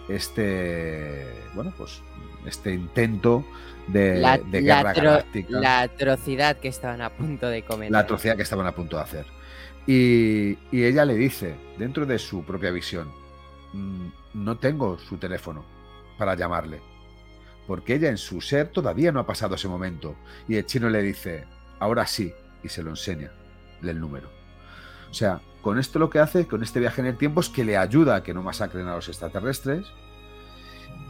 este, 0.10 1.26
bueno, 1.54 1.74
pues 1.78 2.02
este 2.46 2.74
intento 2.74 3.46
de, 3.88 4.20
la, 4.20 4.38
guerra 4.38 4.94
galáctica. 4.94 5.60
La 5.60 5.82
atrocidad 5.82 6.58
que 6.58 6.68
estaban 6.68 7.02
a 7.02 7.10
punto 7.10 7.48
de 7.48 7.64
cometer. 7.64 7.92
La 7.92 8.00
atrocidad 8.00 8.36
que 8.36 8.44
estaban 8.44 8.68
a 8.68 8.74
punto 8.74 8.98
de 8.98 9.04
hacer. 9.04 9.26
Y, 9.88 10.58
ella 10.72 11.06
le 11.06 11.16
dice, 11.16 11.56
dentro 11.78 12.06
de 12.06 12.20
su 12.20 12.44
propia 12.44 12.72
visión, 12.72 13.12
mm, 13.74 14.08
no 14.34 14.58
tengo 14.58 14.98
su 15.00 15.18
teléfono 15.18 15.66
para 16.18 16.36
llamarle, 16.36 16.82
porque 17.68 17.96
ella 17.96 18.10
en 18.10 18.18
su 18.18 18.42
ser 18.42 18.70
todavía 18.70 19.12
no 19.12 19.20
ha 19.20 19.26
pasado 19.26 19.56
ese 19.56 19.68
momento. 19.68 20.16
Y 20.48 20.56
el 20.56 20.66
chino 20.66 20.90
le 20.90 21.02
dice, 21.02 21.46
ahora 21.80 22.06
sí, 22.06 22.34
y 22.64 22.70
se 22.70 22.84
lo 22.84 22.92
enseña, 22.92 23.32
el 23.82 24.00
número. 24.00 24.30
O 25.10 25.14
sea, 25.14 25.42
con 25.62 25.78
esto 25.80 26.00
lo 26.00 26.10
que 26.10 26.20
hace, 26.20 26.48
con 26.48 26.64
este 26.64 26.80
viaje 26.80 27.02
en 27.02 27.08
el 27.08 27.18
tiempo, 27.18 27.42
es 27.42 27.50
que 27.50 27.66
le 27.66 27.78
ayuda 27.78 28.18
a 28.18 28.24
que 28.24 28.34
no 28.34 28.44
masacren 28.44 28.88
a 28.88 28.96
los 28.96 29.08
extraterrestres. 29.10 29.88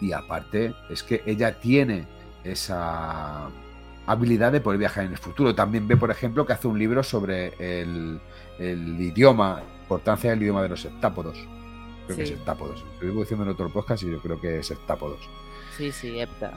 Y 0.02 0.14
aparte, 0.14 0.74
es 0.90 1.04
que 1.04 1.22
ella 1.26 1.60
tiene 1.60 2.08
esa 2.44 3.50
habilidad 4.08 4.52
de 4.52 4.62
poder 4.62 4.80
viajar 4.80 5.06
en 5.06 5.12
el 5.12 5.18
futuro. 5.18 5.56
También 5.56 5.88
ve, 5.88 5.96
por 5.98 6.12
ejemplo, 6.12 6.46
que 6.46 6.54
hace 6.54 6.68
un 6.68 6.80
libro 6.80 7.04
sobre 7.04 7.54
el, 7.60 8.20
el 8.62 9.02
idioma, 9.02 9.62
importancia 9.84 10.30
del 10.30 10.42
idioma 10.42 10.62
de 10.64 10.70
los 10.70 10.86
heptápodos. 10.86 11.38
Creo 12.06 12.18
que 12.18 12.24
es 12.24 12.32
heptápodos. 12.32 12.84
Lo 13.00 13.08
vivo 13.08 13.22
diciendo 13.22 13.46
en 13.46 13.52
otro 13.52 13.70
podcast 13.70 14.04
y 14.04 14.12
yo 14.12 14.20
creo 14.20 14.40
que 14.40 14.60
es 14.60 14.72
heptápodos. 14.72 15.20
Sí, 15.78 15.92
sí, 15.92 16.20
hepta. 16.20 16.54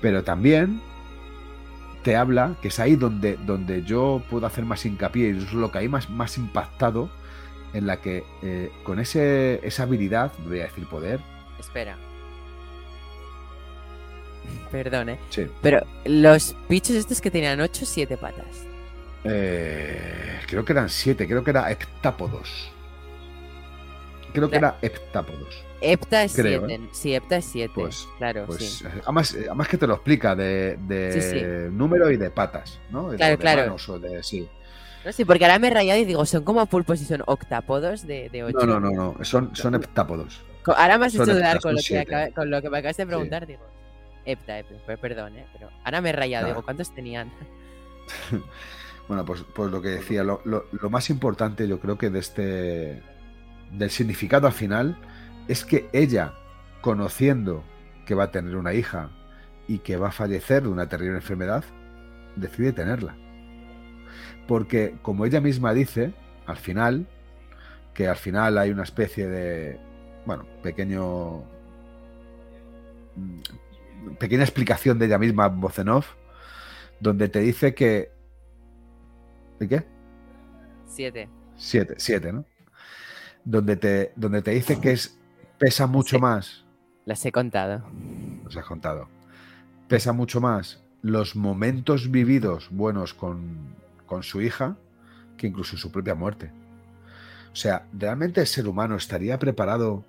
Pero 0.00 0.22
también 0.22 0.80
te 2.02 2.16
habla, 2.16 2.56
que 2.62 2.68
es 2.68 2.78
ahí 2.78 2.96
donde, 2.96 3.36
donde 3.36 3.82
yo 3.82 4.22
puedo 4.30 4.46
hacer 4.46 4.64
más 4.64 4.86
hincapié, 4.86 5.30
y 5.30 5.38
es 5.38 5.52
lo 5.52 5.70
que 5.70 5.78
hay 5.78 5.88
más, 5.88 6.08
más 6.08 6.38
impactado, 6.38 7.10
en 7.72 7.86
la 7.86 8.00
que 8.00 8.24
eh, 8.42 8.70
con 8.84 8.98
ese, 8.98 9.60
esa 9.66 9.84
habilidad, 9.84 10.32
voy 10.46 10.60
a 10.60 10.64
decir 10.64 10.86
poder. 10.86 11.20
Espera. 11.58 11.96
Perdón, 14.70 15.10
¿eh? 15.10 15.18
Sí. 15.30 15.46
Pero 15.60 15.84
los 16.04 16.56
bichos 16.68 16.96
estos 16.96 17.20
que 17.20 17.30
tenían 17.30 17.60
8 17.60 17.80
o 17.82 17.86
7 17.86 18.16
patas. 18.16 18.69
Eh, 19.24 20.40
creo 20.46 20.64
que 20.64 20.72
eran 20.72 20.88
siete, 20.88 21.26
creo 21.26 21.44
que 21.44 21.50
era 21.50 21.70
heptápodos. 21.70 22.70
Creo 24.32 24.48
que 24.48 24.56
era 24.56 24.78
heptápodos. 24.80 25.64
Hepta 25.80 26.24
es 26.24 26.32
7. 26.32 26.66
¿eh? 26.68 26.80
Sí, 26.92 27.14
hepta 27.14 27.36
es 27.36 27.46
7. 27.46 27.72
Pues, 27.74 28.06
claro, 28.18 28.44
pues, 28.46 28.78
sí. 28.78 28.84
Eh, 28.84 29.00
además, 29.04 29.68
que 29.68 29.78
te 29.78 29.86
lo 29.86 29.94
explica 29.94 30.36
de, 30.36 31.70
número 31.72 32.10
y 32.10 32.16
de 32.16 32.30
patas, 32.30 32.78
¿no? 32.90 33.08
claro, 33.08 33.38
claro. 33.38 33.76
sí. 34.22 34.48
No, 35.04 35.12
sí, 35.12 35.24
porque 35.24 35.46
ahora 35.46 35.58
me 35.58 35.68
he 35.68 35.70
rayado 35.70 35.98
y 35.98 36.04
digo, 36.04 36.26
son 36.26 36.44
como 36.44 36.64
pulpos 36.66 37.00
y 37.00 37.06
son 37.06 37.22
octápodos 37.26 38.06
de, 38.06 38.28
de 38.28 38.44
8. 38.44 38.58
No, 38.58 38.66
no, 38.66 38.80
no, 38.80 39.14
no, 39.18 39.24
son, 39.24 39.56
son 39.56 39.74
heptápodos. 39.74 40.42
Ahora 40.66 40.98
me 40.98 41.06
has 41.06 41.14
hecho 41.14 41.24
dudar 41.24 41.58
con 41.60 41.74
lo, 41.74 41.80
que 41.80 42.32
con 42.34 42.50
lo 42.50 42.60
que 42.60 42.68
me 42.68 42.78
acabas 42.78 42.98
de 42.98 43.06
preguntar, 43.06 43.46
digo. 43.46 43.62
Hepta, 44.26 44.58
hepta, 44.58 44.96
perdón, 44.98 45.36
¿eh? 45.36 45.46
Pero 45.54 45.70
ahora 45.82 46.02
me 46.02 46.10
he 46.10 46.12
rayado, 46.12 46.48
digo, 46.48 46.62
¿cuántos 46.62 46.94
tenían? 46.94 47.32
Bueno, 49.08 49.24
pues, 49.24 49.44
pues 49.54 49.70
lo 49.70 49.82
que 49.82 49.88
decía, 49.88 50.22
lo, 50.22 50.40
más 50.90 51.10
importante 51.10 51.66
yo 51.66 51.80
creo 51.80 51.98
que 51.98 52.10
de 52.10 52.20
este, 52.20 53.02
del 53.72 53.90
significado 53.90 54.46
al 54.46 54.52
final, 54.52 54.96
es 55.48 55.64
que 55.64 55.88
ella, 55.92 56.34
conociendo 56.80 57.64
que 58.06 58.14
va 58.14 58.24
a 58.24 58.30
tener 58.30 58.56
una 58.56 58.72
hija 58.72 59.10
y 59.66 59.78
que 59.78 59.96
va 59.96 60.08
a 60.08 60.12
fallecer 60.12 60.62
de 60.62 60.68
una 60.68 60.88
terrible 60.88 61.16
enfermedad, 61.16 61.64
decide 62.36 62.72
tenerla. 62.72 63.16
Porque, 64.46 64.96
como 65.02 65.26
ella 65.26 65.40
misma 65.40 65.72
dice, 65.72 66.12
al 66.46 66.56
final, 66.56 67.06
que 67.94 68.08
al 68.08 68.16
final 68.16 68.58
hay 68.58 68.70
una 68.70 68.82
especie 68.82 69.28
de, 69.28 69.80
bueno, 70.26 70.46
pequeño... 70.62 71.44
mm, 73.16 74.14
pequeña 74.18 74.42
explicación 74.42 74.98
de 74.98 75.06
ella 75.06 75.18
misma, 75.18 75.48
voz 75.48 75.78
en 75.78 75.88
off, 75.88 76.14
donde 77.00 77.28
te 77.28 77.40
dice 77.40 77.74
que... 77.74 78.10
¿Y 79.60 79.68
qué? 79.68 79.84
Siete. 80.86 81.28
Siete, 81.56 81.94
siete, 81.98 82.32
¿no? 82.32 82.44
Donde 83.44 83.76
te, 83.76 84.12
donde 84.16 84.42
te 84.42 84.52
dice 84.52 84.80
que 84.80 84.92
es, 84.92 85.18
pesa 85.58 85.86
mucho 85.86 86.16
Sí. 86.16 86.22
más, 86.22 86.64
Las 87.04 87.24
he 87.24 87.32
contado. 87.32 87.82
os 88.46 88.56
has 88.56 88.64
contado, 88.64 89.08
pesa 89.88 90.12
mucho 90.12 90.40
más 90.40 90.82
los 91.02 91.36
momentos 91.36 92.10
vividos 92.10 92.68
buenos 92.70 93.14
con, 93.14 93.74
con 94.06 94.22
su 94.22 94.42
hija 94.42 94.76
que 95.36 95.46
incluso 95.46 95.76
su 95.76 95.90
propia 95.90 96.14
muerte. 96.14 96.50
O 97.52 97.56
sea, 97.56 97.86
¿realmente 97.92 98.40
el 98.40 98.46
ser 98.46 98.68
humano 98.68 98.96
estaría 98.96 99.38
preparado, 99.38 100.04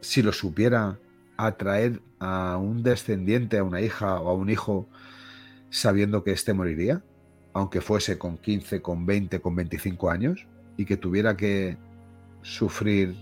si 0.00 0.22
lo 0.22 0.32
supiera, 0.32 0.98
a 1.36 1.52
traer 1.56 2.00
a 2.18 2.56
un 2.58 2.82
descendiente, 2.82 3.58
a 3.58 3.64
una 3.64 3.80
hija 3.80 4.20
o 4.20 4.28
a 4.30 4.34
un 4.34 4.48
hijo, 4.50 4.88
sabiendo 5.70 6.22
que 6.24 6.32
éste 6.32 6.54
moriría? 6.54 7.02
Aunque 7.52 7.80
fuese 7.80 8.18
con 8.18 8.38
15, 8.38 8.80
con 8.80 9.06
20, 9.06 9.40
con 9.40 9.56
25 9.56 10.10
años, 10.10 10.46
y 10.76 10.84
que 10.84 10.96
tuviera 10.96 11.36
que 11.36 11.76
sufrir 12.42 13.14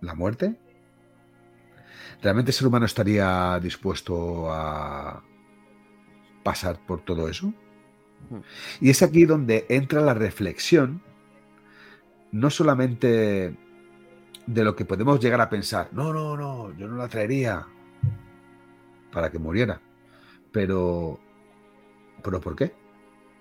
la 0.00 0.14
muerte? 0.14 0.56
¿Realmente 2.22 2.50
el 2.50 2.54
ser 2.54 2.66
humano 2.66 2.86
estaría 2.86 3.58
dispuesto 3.60 4.52
a 4.52 5.22
pasar 6.42 6.78
por 6.86 7.02
todo 7.02 7.28
eso? 7.28 7.52
Y 8.80 8.90
es 8.90 9.02
aquí 9.02 9.24
donde 9.24 9.66
entra 9.68 10.00
la 10.02 10.14
reflexión, 10.14 11.02
no 12.32 12.50
solamente 12.50 13.56
de 14.46 14.64
lo 14.64 14.76
que 14.76 14.84
podemos 14.84 15.20
llegar 15.20 15.40
a 15.40 15.48
pensar, 15.48 15.88
no, 15.92 16.12
no, 16.12 16.36
no, 16.36 16.76
yo 16.76 16.86
no 16.86 16.96
la 16.96 17.08
traería 17.08 17.66
para 19.12 19.30
que 19.30 19.38
muriera, 19.38 19.80
pero, 20.52 21.18
pero 22.22 22.40
¿por 22.40 22.54
qué? 22.56 22.79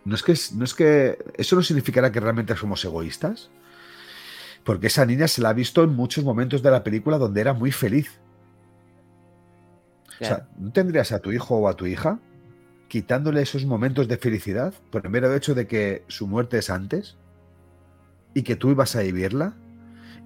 No 0.05 0.15
es 0.15 0.23
que, 0.23 0.34
no 0.55 0.63
es 0.63 0.73
que 0.73 1.17
eso 1.38 1.55
no 1.55 1.61
significará 1.61 2.11
que 2.11 2.19
realmente 2.19 2.55
somos 2.55 2.84
egoístas, 2.85 3.49
porque 4.63 4.88
esa 4.88 5.05
niña 5.05 5.27
se 5.27 5.41
la 5.41 5.49
ha 5.49 5.53
visto 5.53 5.84
en 5.84 5.95
muchos 5.95 6.23
momentos 6.23 6.61
de 6.61 6.71
la 6.71 6.84
película 6.84 7.17
donde 7.17 7.41
era 7.41 7.53
muy 7.53 7.71
feliz. 7.71 8.19
O 10.21 10.26
sea, 10.26 10.47
¿no 10.57 10.71
tendrías 10.71 11.11
a 11.11 11.19
tu 11.19 11.31
hijo 11.31 11.55
o 11.55 11.69
a 11.69 11.76
tu 11.76 11.85
hija 11.85 12.19
quitándole 12.89 13.41
esos 13.41 13.65
momentos 13.65 14.07
de 14.07 14.17
felicidad 14.17 14.73
por 14.91 15.05
el 15.05 15.11
mero 15.11 15.34
hecho 15.34 15.55
de 15.55 15.67
que 15.67 16.03
su 16.07 16.27
muerte 16.27 16.57
es 16.57 16.69
antes 16.69 17.17
y 18.34 18.41
que 18.41 18.55
tú 18.55 18.71
ibas 18.71 18.95
a 18.95 19.01
vivirla 19.01 19.55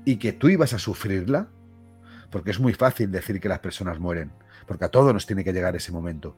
y 0.05 0.15
que 0.15 0.33
tú 0.33 0.49
ibas 0.49 0.73
a 0.73 0.79
sufrirla? 0.79 1.47
Porque 2.31 2.51
es 2.51 2.59
muy 2.59 2.73
fácil 2.73 3.11
decir 3.11 3.39
que 3.39 3.49
las 3.49 3.59
personas 3.59 3.99
mueren, 3.99 4.31
porque 4.65 4.85
a 4.85 4.89
todos 4.89 5.13
nos 5.13 5.27
tiene 5.27 5.43
que 5.43 5.53
llegar 5.53 5.75
ese 5.75 5.91
momento. 5.91 6.35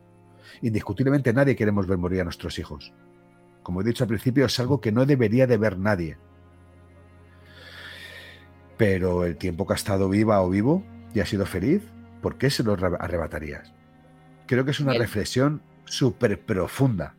Indiscutiblemente 0.61 1.31
nadie 1.31 1.55
queremos 1.55 1.87
ver 1.87 1.97
morir 1.97 2.21
a 2.21 2.25
nuestros 2.25 2.59
hijos. 2.59 2.93
Como 3.65 3.81
he 3.81 3.83
dicho 3.83 4.03
al 4.03 4.07
principio, 4.09 4.45
es 4.45 4.59
algo 4.59 4.79
que 4.79 4.91
no 4.91 5.07
debería 5.07 5.47
de 5.47 5.57
ver 5.57 5.79
nadie. 5.79 6.17
Pero 8.77 9.25
el 9.25 9.37
tiempo 9.37 9.65
que 9.65 9.73
ha 9.73 9.75
estado 9.75 10.07
viva 10.07 10.39
o 10.43 10.49
vivo 10.51 10.83
y 11.15 11.19
ha 11.19 11.25
sido 11.25 11.47
feliz, 11.47 11.81
¿por 12.21 12.37
qué 12.37 12.51
se 12.51 12.61
lo 12.61 12.77
arre- 12.77 12.95
arrebatarías? 12.99 13.73
Creo 14.45 14.65
que 14.65 14.71
es 14.71 14.79
una 14.79 14.93
reflexión 14.99 15.63
súper 15.85 16.39
profunda. 16.39 17.15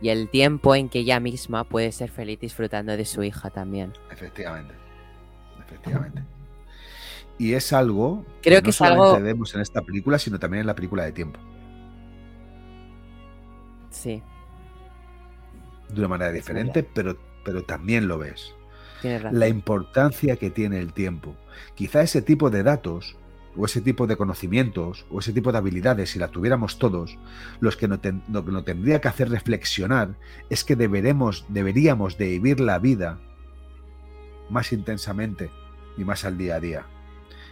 Y 0.00 0.10
el 0.10 0.28
tiempo 0.30 0.76
en 0.76 0.88
que 0.88 1.00
ella 1.00 1.18
misma 1.18 1.64
puede 1.64 1.90
ser 1.90 2.08
feliz 2.08 2.38
disfrutando 2.38 2.96
de 2.96 3.04
su 3.04 3.24
hija 3.24 3.50
también. 3.50 3.92
Efectivamente. 4.12 4.74
Efectivamente. 5.66 6.22
Y 7.38 7.54
es 7.54 7.72
algo 7.72 8.24
Creo 8.40 8.60
no 8.60 8.62
que 8.62 8.70
es 8.70 8.76
solamente 8.76 9.16
algo- 9.16 9.24
vemos 9.24 9.52
en 9.56 9.62
esta 9.62 9.82
película, 9.82 10.20
sino 10.20 10.38
también 10.38 10.60
en 10.60 10.66
la 10.68 10.76
película 10.76 11.02
de 11.02 11.10
tiempo. 11.10 11.40
Sí, 13.92 14.22
De 15.88 16.00
una 16.00 16.08
manera 16.08 16.32
diferente, 16.32 16.82
pero, 16.82 17.16
pero 17.44 17.62
también 17.64 18.08
lo 18.08 18.18
ves. 18.18 18.54
la 19.32 19.48
importancia 19.48 20.36
que 20.36 20.50
tiene 20.50 20.78
el 20.80 20.92
tiempo. 20.92 21.36
Quizá 21.74 22.02
ese 22.02 22.22
tipo 22.22 22.50
de 22.50 22.62
datos, 22.62 23.16
o 23.56 23.66
ese 23.66 23.80
tipo 23.82 24.06
de 24.06 24.16
conocimientos, 24.16 25.04
o 25.10 25.18
ese 25.18 25.32
tipo 25.32 25.52
de 25.52 25.58
habilidades, 25.58 26.10
si 26.10 26.18
la 26.18 26.28
tuviéramos 26.28 26.78
todos, 26.78 27.18
los 27.60 27.76
que 27.76 27.88
nos 27.88 28.00
ten- 28.00 28.22
lo 28.32 28.44
que 28.44 28.52
nos 28.52 28.64
tendría 28.64 29.00
que 29.00 29.08
hacer 29.08 29.28
reflexionar 29.28 30.14
es 30.50 30.64
que 30.64 30.76
deberemos, 30.76 31.44
deberíamos 31.48 32.16
de 32.16 32.28
vivir 32.28 32.60
la 32.60 32.78
vida 32.78 33.18
más 34.48 34.72
intensamente 34.72 35.50
y 35.98 36.04
más 36.04 36.24
al 36.24 36.38
día 36.38 36.54
a 36.56 36.60
día, 36.60 36.86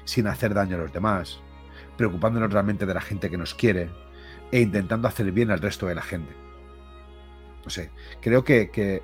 sin 0.05 0.27
hacer 0.29 0.55
daño 0.55 0.77
a 0.77 0.81
los 0.81 0.93
demás, 0.93 1.41
preocupándonos 1.99 2.53
realmente 2.53 2.87
de 2.87 2.95
la 2.95 3.01
gente 3.03 3.29
que 3.29 3.37
nos 3.37 3.55
quiere 3.55 3.91
e 4.53 4.61
intentando 4.61 5.09
hacer 5.09 5.31
bien 5.33 5.51
al 5.51 5.61
resto 5.61 5.87
de 5.87 5.95
la 5.95 6.03
gente. 6.03 6.33
No 7.65 7.71
sé, 7.71 7.91
creo 8.21 8.43
que, 8.45 8.71
que 8.71 9.03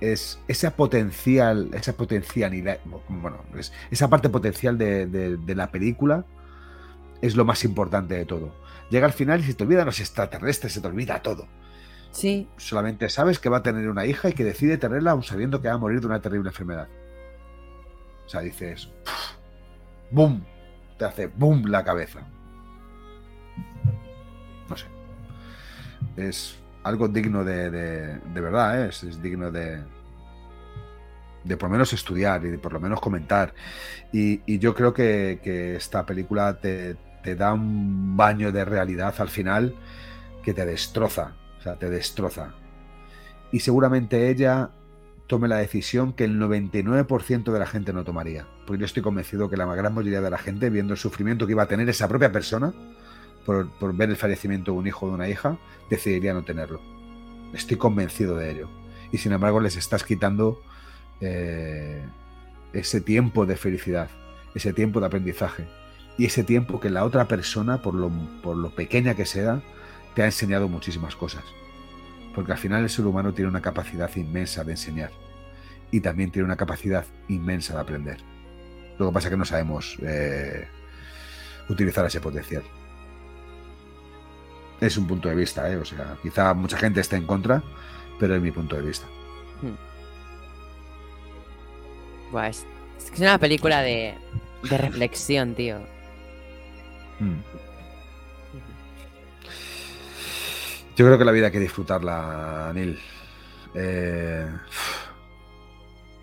es 0.00 0.40
esa 0.48 0.74
potencial, 0.76 1.70
esa 1.74 1.92
potencialidad, 1.96 2.78
bueno, 3.08 3.44
es- 3.56 3.72
esa 3.90 4.08
parte 4.08 4.28
potencial 4.30 4.78
de, 4.78 5.06
de- 5.06 5.36
de 5.36 5.54
la 5.54 5.70
película 5.70 6.24
es 7.20 7.36
lo 7.36 7.44
más 7.44 7.64
importante 7.64 8.14
de 8.14 8.24
todo. 8.24 8.54
Llega 8.90 9.06
al 9.06 9.12
final 9.12 9.40
y 9.40 9.44
se 9.44 9.54
te 9.54 9.64
olvidan 9.64 9.86
los 9.86 10.00
extraterrestres, 10.00 10.72
se 10.72 10.80
te 10.80 10.86
olvida 10.88 11.22
todo. 11.22 11.46
Sí, 12.12 12.48
Solamente 12.56 13.08
sabes 13.08 13.38
que 13.38 13.48
va 13.50 13.58
a 13.58 13.62
tener 13.62 13.88
una 13.88 14.04
hija 14.06 14.30
y 14.30 14.32
que 14.32 14.42
decide 14.42 14.78
tenerla 14.78 15.12
aún 15.12 15.22
sabiendo 15.22 15.60
que 15.62 15.68
va 15.68 15.74
a 15.74 15.78
morir 15.78 16.00
de 16.00 16.06
una 16.06 16.20
terrible 16.20 16.48
enfermedad. 16.48 16.88
O 18.26 18.28
sea, 18.28 18.40
dices, 18.40 18.88
¡boom! 20.10 20.44
Te 20.98 21.04
hace 21.04 21.26
¡boom! 21.28 21.66
la 21.66 21.84
cabeza. 21.84 22.26
Es 26.20 26.56
algo 26.82 27.08
digno 27.08 27.44
de, 27.44 27.70
de, 27.70 28.40
verdad, 28.40 28.84
¿eh? 28.84 28.88
es, 28.88 29.22
digno 29.22 29.50
de, 29.50 29.82
de 31.44 31.56
por 31.56 31.68
lo 31.68 31.72
menos 31.72 31.92
estudiar 31.92 32.44
y 32.44 32.50
de 32.50 32.58
por 32.58 32.72
lo 32.72 32.80
menos 32.80 33.00
comentar. 33.00 33.54
Y, 34.12 34.40
y 34.46 34.58
yo 34.58 34.74
creo 34.74 34.92
que, 34.92 35.40
que 35.42 35.76
esta 35.76 36.06
película 36.06 36.58
te, 36.60 36.96
te 37.22 37.36
da 37.36 37.52
un 37.52 38.16
baño 38.16 38.52
de 38.52 38.64
realidad 38.64 39.14
al 39.18 39.28
final 39.28 39.74
que 40.42 40.54
te 40.54 40.64
destroza. 40.64 41.34
O 41.58 41.62
sea, 41.62 41.76
te 41.76 41.90
destroza. 41.90 42.54
Y 43.52 43.60
seguramente 43.60 44.30
ella 44.30 44.70
tome 45.26 45.46
la 45.46 45.58
decisión 45.58 46.12
que 46.12 46.24
el 46.24 46.40
99% 46.40 47.52
de 47.52 47.58
la 47.58 47.66
gente 47.66 47.92
no 47.92 48.04
tomaría. 48.04 48.46
Porque 48.66 48.80
yo 48.80 48.86
estoy 48.86 49.02
convencido 49.02 49.48
que 49.48 49.56
la 49.56 49.66
gran 49.74 49.94
mayoría 49.94 50.20
de 50.20 50.30
la 50.30 50.38
gente, 50.38 50.70
viendo 50.70 50.94
el 50.94 50.98
sufrimiento 50.98 51.46
que 51.46 51.52
iba 51.52 51.62
a 51.62 51.68
tener 51.68 51.88
esa 51.88 52.08
propia 52.08 52.32
persona 52.32 52.72
por, 53.78 53.94
ver 53.94 54.10
el 54.10 54.16
fallecimiento 54.16 54.72
de 54.72 54.78
un 54.78 54.86
hijo 54.86 55.06
o 55.06 55.08
de 55.08 55.14
una 55.14 55.28
hija, 55.28 55.58
decidiría 55.88 56.34
no 56.34 56.44
tenerlo. 56.44 56.80
Estoy 57.52 57.76
convencido 57.76 58.36
de 58.36 58.50
ello. 58.50 58.68
Y 59.12 59.18
sin 59.18 59.32
embargo 59.32 59.60
les 59.60 59.76
estás 59.76 60.04
quitando 60.04 60.62
eh, 61.20 62.04
ese 62.72 63.00
tiempo 63.00 63.46
de 63.46 63.56
felicidad, 63.56 64.08
ese 64.54 64.72
tiempo 64.72 65.00
de 65.00 65.06
aprendizaje 65.06 65.66
y 66.16 66.26
ese 66.26 66.44
tiempo 66.44 66.78
que 66.80 66.90
la 66.90 67.04
otra 67.04 67.26
persona, 67.26 67.82
por 67.82 67.94
lo, 67.94 68.10
por 68.42 68.56
lo 68.56 68.74
pequeña 68.74 69.14
que 69.14 69.24
sea, 69.24 69.62
te 70.14 70.22
ha 70.22 70.26
enseñado 70.26 70.68
muchísimas 70.68 71.16
cosas. 71.16 71.42
Porque 72.34 72.52
al 72.52 72.58
final 72.58 72.84
el 72.84 72.90
ser 72.90 73.06
humano 73.06 73.34
tiene 73.34 73.50
una 73.50 73.62
capacidad 73.62 74.14
inmensa 74.14 74.62
de 74.62 74.72
enseñar 74.72 75.10
y 75.90 76.00
también 76.00 76.30
tiene 76.30 76.46
una 76.46 76.56
capacidad 76.56 77.04
inmensa 77.26 77.74
de 77.74 77.80
aprender. 77.80 78.18
Lo 78.96 79.08
que 79.08 79.12
pasa 79.12 79.26
es 79.26 79.32
que 79.32 79.38
no 79.38 79.44
sabemos 79.44 79.98
eh, 80.02 80.68
utilizar 81.68 82.06
ese 82.06 82.20
potencial. 82.20 82.62
Es 84.80 84.96
un 84.96 85.06
punto 85.06 85.28
de 85.28 85.34
vista, 85.34 85.70
¿eh? 85.70 85.76
o 85.76 85.84
sea, 85.84 86.16
quizá 86.22 86.54
mucha 86.54 86.76
gente 86.78 87.00
esté 87.00 87.16
en 87.16 87.26
contra, 87.26 87.62
pero 88.18 88.34
es 88.34 88.42
mi 88.42 88.50
punto 88.50 88.76
de 88.76 88.82
vista. 88.82 89.06
Buah, 92.32 92.48
es, 92.48 92.64
es 92.98 93.10
que 93.10 93.16
es 93.16 93.20
una 93.20 93.38
película 93.38 93.82
de, 93.82 94.14
de 94.68 94.78
reflexión, 94.78 95.54
tío. 95.54 95.78
Mm. 97.18 97.40
Yo 100.96 101.06
creo 101.06 101.18
que 101.18 101.24
la 101.24 101.32
vida 101.32 101.46
hay 101.46 101.52
que 101.52 101.60
disfrutarla, 101.60 102.72
Neil. 102.74 102.98
Eh, 103.74 104.46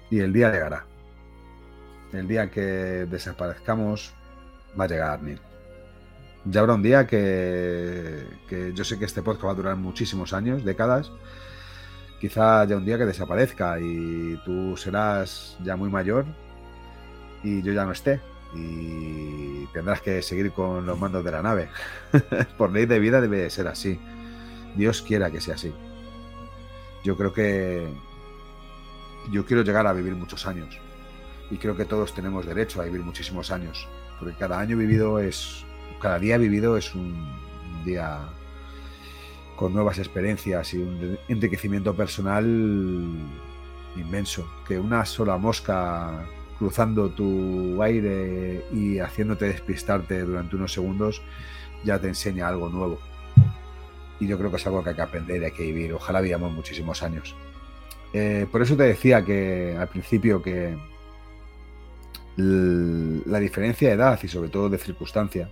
y 0.09 0.19
el 0.19 0.33
día 0.33 0.51
llegará. 0.51 0.85
El 2.13 2.27
día 2.27 2.49
que 2.49 2.61
desaparezcamos 2.61 4.13
va 4.79 4.85
a 4.85 4.87
llegar, 4.87 5.21
Neil. 5.23 5.39
Ya 6.49 6.61
habrá 6.61 6.75
un 6.75 6.83
día 6.83 7.05
que, 7.07 8.25
yo 8.73 8.83
sé 8.85 8.97
que 8.97 9.05
este 9.05 9.21
podcast 9.21 9.47
va 9.47 9.51
a 9.51 9.55
durar 9.55 9.75
muchísimos 9.75 10.31
años, 10.31 10.63
décadas. 10.63 11.11
Quizá 12.21 12.61
haya 12.61 12.77
un 12.77 12.85
día 12.85 12.97
que 12.97 13.05
desaparezca 13.05 13.79
y 13.81 14.39
tú 14.45 14.77
serás 14.77 15.57
ya 15.63 15.75
muy 15.75 15.89
mayor 15.89 16.25
y 17.43 17.61
yo 17.63 17.73
ya 17.73 17.83
no 17.83 17.91
esté. 17.91 18.21
Y 18.55 19.65
tendrás 19.73 20.01
que 20.01 20.21
seguir 20.21 20.53
con 20.53 20.85
los 20.85 20.97
mandos 20.97 21.23
de 21.25 21.31
la 21.31 21.41
nave. 21.41 21.69
Por 22.57 22.71
ley 22.71 22.85
de 22.85 22.99
vida 22.99 23.19
debe 23.19 23.49
ser 23.49 23.67
así. 23.67 23.99
Dios 24.75 25.01
quiera 25.01 25.29
que 25.29 25.41
sea 25.41 25.55
así. 25.55 25.73
Yo 27.03 27.17
creo 27.17 27.33
que 27.33 27.87
yo 29.31 29.45
quiero 29.45 29.63
llegar 29.63 29.85
a 29.85 29.91
vivir 29.91 30.15
muchos 30.15 30.47
años. 30.47 30.79
Y 31.51 31.57
creo 31.57 31.75
que 31.75 31.85
todos 31.85 32.13
tenemos 32.13 32.45
derecho 32.45 32.81
a 32.81 32.85
vivir 32.85 33.01
muchísimos 33.01 33.51
años. 33.51 33.85
Porque 34.17 34.35
cada 34.35 34.59
año 34.59 34.77
vivido 34.77 35.19
es. 35.19 35.66
Cada 36.01 36.19
día 36.19 36.37
vivido 36.37 36.77
es 36.77 36.93
un 36.93 37.15
día 37.83 38.19
con 39.55 39.73
nuevas 39.73 39.97
experiencias 39.97 40.73
y 40.73 40.77
un 40.77 41.17
enriquecimiento 41.27 41.95
personal 41.95 42.45
inmenso. 43.95 44.47
Que 44.67 44.79
una 44.79 45.05
sola 45.05 45.37
mosca 45.37 46.25
cruzando 46.59 47.09
tu 47.09 47.81
aire 47.81 48.65
y 48.71 48.99
haciéndote 48.99 49.45
despistarte 49.45 50.21
durante 50.21 50.55
unos 50.55 50.73
segundos 50.73 51.21
ya 51.83 51.99
te 51.99 52.07
enseña 52.07 52.47
algo 52.47 52.69
nuevo. 52.69 52.99
Y 54.19 54.27
yo 54.27 54.37
creo 54.37 54.49
que 54.49 54.57
es 54.57 54.65
algo 54.65 54.83
que 54.83 54.89
hay 54.89 54.95
que 54.95 55.01
aprender 55.01 55.43
hay 55.43 55.51
que 55.51 55.63
vivir. 55.63 55.93
Ojalá 55.93 56.21
vivamos 56.21 56.51
muchísimos 56.51 57.03
años. 57.03 57.35
Eh, 58.13 58.47
por 58.51 58.61
eso 58.61 58.75
te 58.75 58.83
decía 58.83 59.23
que 59.23 59.75
al 59.77 59.87
principio 59.89 60.41
que 60.41 60.77
la 62.37 63.39
diferencia 63.39 63.89
de 63.89 63.95
edad 63.95 64.19
y 64.21 64.27
sobre 64.27 64.49
todo 64.49 64.69
de 64.69 64.77
circunstancia 64.77 65.49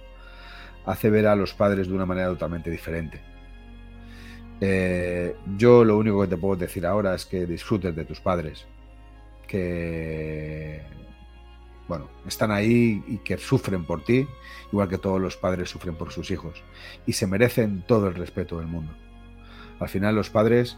hace 0.86 1.10
ver 1.10 1.28
a 1.28 1.36
los 1.36 1.54
padres 1.54 1.88
de 1.88 1.94
una 1.94 2.06
manera 2.06 2.28
totalmente 2.30 2.70
diferente. 2.70 3.22
Eh, 4.62 5.36
yo 5.58 5.84
lo 5.84 5.98
único 5.98 6.22
que 6.22 6.28
te 6.28 6.38
puedo 6.38 6.56
decir 6.56 6.86
ahora 6.86 7.16
es 7.16 7.26
que 7.26 7.46
disfrutes 7.46 7.96
de 7.96 8.06
tus 8.06 8.22
padres, 8.22 8.66
que 9.48 10.82
bueno, 11.88 12.10
están 12.26 12.52
ahí 12.52 13.04
y 13.08 13.18
que 13.20 13.38
sufren 13.38 13.86
por 13.86 14.04
ti, 14.04 14.28
igual 14.72 14.90
que 14.90 14.98
todos 14.98 15.22
los 15.22 15.38
padres 15.38 15.70
sufren 15.70 15.96
por 15.96 16.12
sus 16.12 16.32
hijos, 16.32 16.64
y 17.06 17.14
se 17.14 17.28
merecen 17.28 17.84
todo 17.86 18.08
el 18.08 18.16
respeto 18.16 18.58
del 18.58 18.68
mundo. 18.68 18.94
Al 19.80 19.90
final 19.90 20.16
los 20.16 20.30
padres 20.30 20.78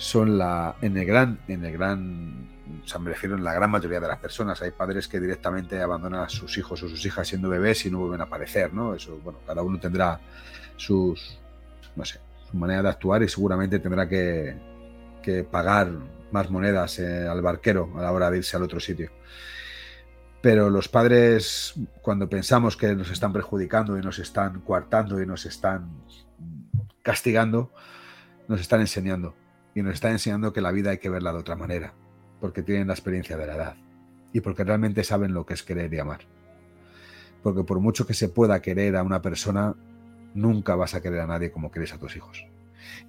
son 0.00 0.38
la, 0.38 0.76
en 0.80 0.96
el 0.96 1.04
gran, 1.04 1.40
en 1.46 1.62
el 1.62 1.72
gran, 1.74 2.48
o 2.82 2.88
sea, 2.88 2.98
me 2.98 3.10
refiero 3.10 3.36
en 3.36 3.44
la 3.44 3.52
gran 3.52 3.70
mayoría 3.70 4.00
de 4.00 4.08
las 4.08 4.18
personas. 4.18 4.62
Hay 4.62 4.70
padres 4.70 5.06
que 5.06 5.20
directamente 5.20 5.78
abandonan 5.78 6.22
a 6.22 6.28
sus 6.30 6.56
hijos 6.56 6.82
o 6.82 6.88
sus 6.88 7.04
hijas 7.04 7.28
siendo 7.28 7.50
bebés 7.50 7.84
y 7.84 7.90
no 7.90 7.98
vuelven 7.98 8.22
a 8.22 8.24
aparecer, 8.24 8.72
¿no? 8.72 8.94
Eso, 8.94 9.20
bueno, 9.22 9.40
cada 9.46 9.60
uno 9.60 9.78
tendrá 9.78 10.18
sus, 10.78 11.38
no 11.94 12.04
sé, 12.06 12.18
su 12.50 12.56
manera 12.56 12.82
de 12.82 12.88
actuar 12.88 13.22
y 13.22 13.28
seguramente 13.28 13.78
tendrá 13.78 14.08
que, 14.08 14.56
que 15.22 15.44
pagar 15.44 15.90
más 16.32 16.48
monedas 16.48 16.98
eh, 16.98 17.28
al 17.28 17.42
barquero 17.42 17.92
a 17.98 18.00
la 18.00 18.10
hora 18.10 18.30
de 18.30 18.38
irse 18.38 18.56
al 18.56 18.62
otro 18.62 18.80
sitio. 18.80 19.10
Pero 20.40 20.70
los 20.70 20.88
padres, 20.88 21.74
cuando 22.00 22.26
pensamos 22.26 22.74
que 22.74 22.94
nos 22.94 23.10
están 23.10 23.34
perjudicando 23.34 23.98
y 23.98 24.00
nos 24.00 24.18
están 24.18 24.62
coartando 24.62 25.20
y 25.20 25.26
nos 25.26 25.44
están 25.44 25.90
castigando, 27.02 27.70
nos 28.48 28.62
están 28.62 28.80
enseñando. 28.80 29.34
Y 29.80 29.82
nos 29.82 29.94
están 29.94 30.12
enseñando 30.12 30.52
que 30.52 30.60
la 30.60 30.72
vida 30.72 30.90
hay 30.90 30.98
que 30.98 31.08
verla 31.08 31.32
de 31.32 31.38
otra 31.38 31.56
manera, 31.56 31.94
porque 32.38 32.62
tienen 32.62 32.88
la 32.88 32.92
experiencia 32.92 33.38
de 33.38 33.46
la 33.46 33.54
edad 33.54 33.76
y 34.30 34.40
porque 34.40 34.62
realmente 34.62 35.04
saben 35.04 35.32
lo 35.32 35.46
que 35.46 35.54
es 35.54 35.62
querer 35.62 35.92
y 35.94 35.98
amar. 35.98 36.20
Porque 37.42 37.64
por 37.64 37.80
mucho 37.80 38.06
que 38.06 38.12
se 38.12 38.28
pueda 38.28 38.60
querer 38.60 38.96
a 38.96 39.02
una 39.02 39.22
persona, 39.22 39.74
nunca 40.34 40.76
vas 40.76 40.94
a 40.94 41.00
querer 41.00 41.20
a 41.20 41.26
nadie 41.26 41.50
como 41.50 41.70
quieres 41.70 41.94
a 41.94 41.98
tus 41.98 42.14
hijos. 42.14 42.44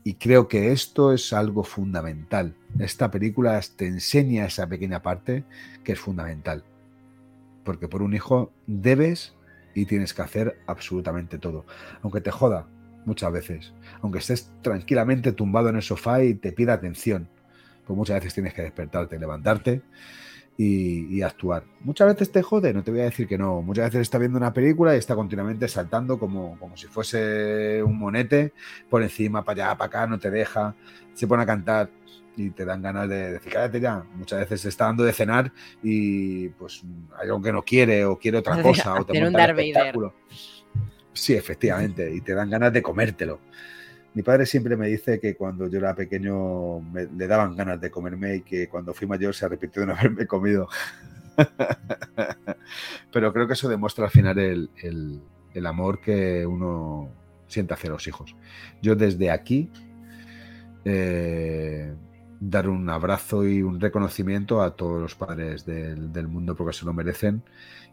Y 0.05 0.13
creo 0.13 0.47
que 0.47 0.71
esto 0.71 1.11
es 1.11 1.33
algo 1.33 1.65
fundamental. 1.65 2.55
Esta 2.79 3.11
película 3.11 3.59
te 3.75 3.87
enseña 3.87 4.45
esa 4.45 4.65
pequeña 4.67 5.01
parte 5.01 5.43
que 5.83 5.91
es 5.91 5.99
fundamental 5.99 6.63
porque 7.63 7.87
por 7.87 8.01
un 8.01 8.13
hijo 8.13 8.51
debes 8.65 9.35
y 9.73 9.85
tienes 9.85 10.13
que 10.13 10.21
hacer 10.21 10.59
absolutamente 10.67 11.37
todo, 11.37 11.65
aunque 12.01 12.21
te 12.21 12.31
joda 12.31 12.67
muchas 13.05 13.31
veces, 13.31 13.73
aunque 14.01 14.19
estés 14.19 14.51
tranquilamente 14.61 15.31
tumbado 15.31 15.69
en 15.69 15.77
el 15.77 15.81
sofá 15.81 16.23
y 16.23 16.35
te 16.35 16.51
pida 16.51 16.73
atención, 16.73 17.27
pues 17.85 17.97
muchas 17.97 18.17
veces 18.17 18.33
tienes 18.33 18.53
que 18.53 18.61
despertarte, 18.61 19.19
levantarte 19.19 19.81
y, 20.57 21.21
actuar. 21.23 21.63
Muchas 21.79 22.07
veces 22.07 22.31
te 22.31 22.43
jode, 22.43 22.73
no 22.73 22.83
te 22.83 22.91
voy 22.91 22.99
a 22.99 23.05
decir 23.05 23.27
que 23.27 23.37
no, 23.37 23.61
muchas 23.61 23.85
veces 23.85 24.01
está 24.01 24.17
viendo 24.19 24.37
una 24.37 24.53
película 24.53 24.93
y 24.95 24.99
está 24.99 25.15
continuamente 25.15 25.67
saltando 25.67 26.19
como, 26.19 26.57
como 26.59 26.77
si 26.77 26.87
fuese 26.87 27.81
un 27.81 27.97
monete 27.97 28.53
por 28.89 29.01
encima, 29.01 29.43
para 29.43 29.65
allá, 29.65 29.77
para 29.77 29.87
acá, 29.87 30.07
no 30.07 30.19
te 30.19 30.29
deja, 30.29 30.75
se 31.13 31.25
pone 31.25 31.43
a 31.43 31.45
cantar 31.47 31.89
y 32.37 32.51
te 32.51 32.65
dan 32.65 32.81
ganas 32.81 33.09
de 33.09 33.33
decir, 33.33 33.51
cállate 33.51 33.79
ya. 33.79 34.03
Muchas 34.15 34.39
veces 34.39 34.61
se 34.61 34.69
está 34.69 34.85
dando 34.85 35.03
de 35.03 35.13
cenar 35.13 35.51
y 35.81 36.49
pues 36.49 36.83
hay 37.17 37.27
algo 37.27 37.41
que 37.41 37.51
no 37.51 37.63
quiere 37.63 38.05
o 38.05 38.17
quiere 38.17 38.37
otra 38.37 38.61
cosa 38.61 38.93
o 38.93 39.05
te 39.05 39.19
monta 39.21 39.43
un 39.43 39.59
espectáculo. 39.59 40.13
Sí, 41.13 41.33
efectivamente, 41.33 42.13
y 42.13 42.21
te 42.21 42.33
dan 42.33 42.49
ganas 42.49 42.73
de 42.73 42.81
comértelo. 42.81 43.39
Mi 44.13 44.23
padre 44.23 44.45
siempre 44.45 44.75
me 44.75 44.87
dice 44.87 45.19
que 45.19 45.35
cuando 45.35 45.67
yo 45.67 45.79
era 45.79 45.95
pequeño 45.95 46.81
le 46.93 47.27
daban 47.27 47.55
ganas 47.55 47.79
de 47.79 47.89
comerme 47.89 48.35
y 48.35 48.41
que 48.41 48.67
cuando 48.67 48.93
fui 48.93 49.07
mayor 49.07 49.33
se 49.33 49.45
arrepintió 49.45 49.81
de 49.81 49.87
no 49.87 49.93
haberme 49.97 50.27
comido. 50.27 50.67
Pero 53.13 53.33
creo 53.33 53.47
que 53.47 53.53
eso 53.53 53.69
demuestra 53.69 54.05
al 54.05 54.11
final 54.11 54.37
el, 54.37 54.69
el 55.53 55.65
amor 55.65 56.01
que 56.01 56.45
uno 56.45 57.09
siente 57.47 57.73
hacia 57.73 57.89
los 57.89 58.07
hijos. 58.07 58.35
Yo 58.81 58.95
desde 58.95 59.31
aquí 59.31 59.69
eh, 60.85 61.93
dar 62.39 62.67
un 62.69 62.89
abrazo 62.89 63.45
y 63.45 63.61
un 63.61 63.79
reconocimiento 63.79 64.61
a 64.61 64.75
todos 64.75 64.99
los 65.01 65.15
padres 65.15 65.65
del, 65.65 66.27
mundo 66.27 66.55
porque 66.55 66.73
se 66.73 66.85
lo 66.85 66.93
merecen 66.93 67.43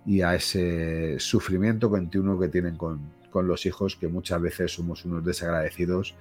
y 0.07 0.23
a 0.23 0.35
ese 0.35 1.19
sufrimiento 1.19 1.91
continuo 1.91 2.39
que 2.39 2.49
tienen 2.49 2.77
con, 2.77 3.19
los 3.41 3.67
hijos, 3.67 3.95
que 3.95 4.09
muchas 4.09 4.41
veces 4.41 4.73
somos 4.73 5.05
unos 5.05 5.25
desagradecidos 5.25 6.17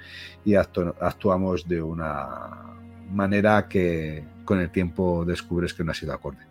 y 0.46 0.54
actuamos 0.54 1.68
de 1.68 1.82
una 1.82 2.76
manera 3.10 3.68
que 3.68 4.24
con 4.46 4.60
el 4.60 4.70
tiempo 4.70 5.26
descubres 5.26 5.74
que 5.74 5.84
no 5.84 5.94
ha 5.94 5.96
sido 5.96 6.14
acorde. 6.14 6.46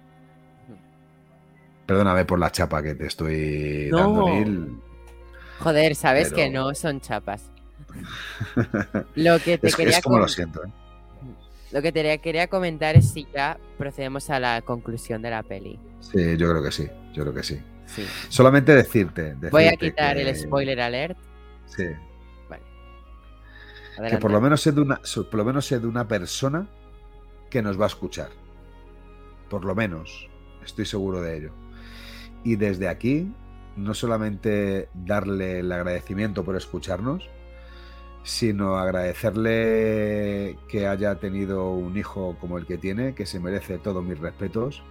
Perdóname 1.86 2.24
por 2.24 2.40
la 2.40 2.50
chapa 2.50 2.82
que 2.82 2.96
te 2.96 3.06
estoy 3.06 3.90
dando, 3.90 4.26
Joder, 5.60 5.94
sabes 5.94 6.32
que 6.32 6.50
no 6.50 6.74
son 6.74 7.00
chapas. 7.00 7.50
lo 9.14 9.38
que 9.38 9.56
te 9.56 9.72
quería 9.72 10.02
como 10.02 10.18
lo 10.18 10.28
siento. 10.28 10.64
¿eh? 10.64 10.68
Lo 11.72 11.82
que 11.82 11.92
te 11.92 12.18
quería 12.18 12.46
comentar 12.48 12.96
es 12.96 13.10
si 13.10 13.26
ya 13.34 13.58
procedemos 13.78 14.30
a 14.30 14.38
la 14.38 14.62
conclusión 14.62 15.22
de 15.22 15.30
la 15.30 15.42
peli. 15.42 15.78
Sí, 16.00 16.36
yo 16.36 16.50
creo 16.50 16.62
que 16.62 16.70
sí, 16.70 16.88
yo 17.16 17.22
creo 17.22 17.34
que 17.34 17.42
sí. 17.42 17.58
Solamente 18.28 18.74
decirte, 18.74 19.34
Voy 19.50 19.64
a 19.64 19.76
quitar 19.76 20.18
el 20.18 20.36
spoiler 20.36 20.78
alert. 20.80 21.16
Sí. 21.64 21.86
Vale. 22.50 24.10
Que 24.10 24.18
por 24.18 24.30
lo 24.30 24.40
menos 24.40 24.60
sea 24.60 24.72
de 24.72 24.82
una, 24.82 25.00
por 25.00 25.34
lo 25.34 25.44
menos 25.44 25.64
sea 25.64 25.78
de 25.78 25.86
una 25.86 26.06
persona 26.06 26.68
que 27.48 27.62
nos 27.62 27.80
va 27.80 27.84
a 27.84 27.88
escuchar. 27.88 28.28
Por 29.48 29.64
lo 29.64 29.74
menos, 29.74 30.28
estoy 30.62 30.84
seguro 30.84 31.22
de 31.22 31.38
ello. 31.38 31.52
Y 32.44 32.56
desde 32.56 32.86
aquí, 32.88 33.32
no 33.76 33.94
solamente 33.94 34.90
darle 34.92 35.60
el 35.60 35.72
agradecimiento 35.72 36.44
por 36.44 36.54
escucharnos, 36.56 37.30
sino 38.24 38.76
agradecerle 38.76 40.58
que 40.68 40.86
haya 40.86 41.14
tenido 41.14 41.70
un 41.70 41.96
hijo 41.96 42.36
como 42.40 42.58
el 42.58 42.66
que 42.66 42.76
tiene, 42.76 43.14
que 43.14 43.24
se 43.24 43.40
merece 43.40 43.78
todos 43.78 44.04
mis 44.04 44.18
respetos 44.18 44.82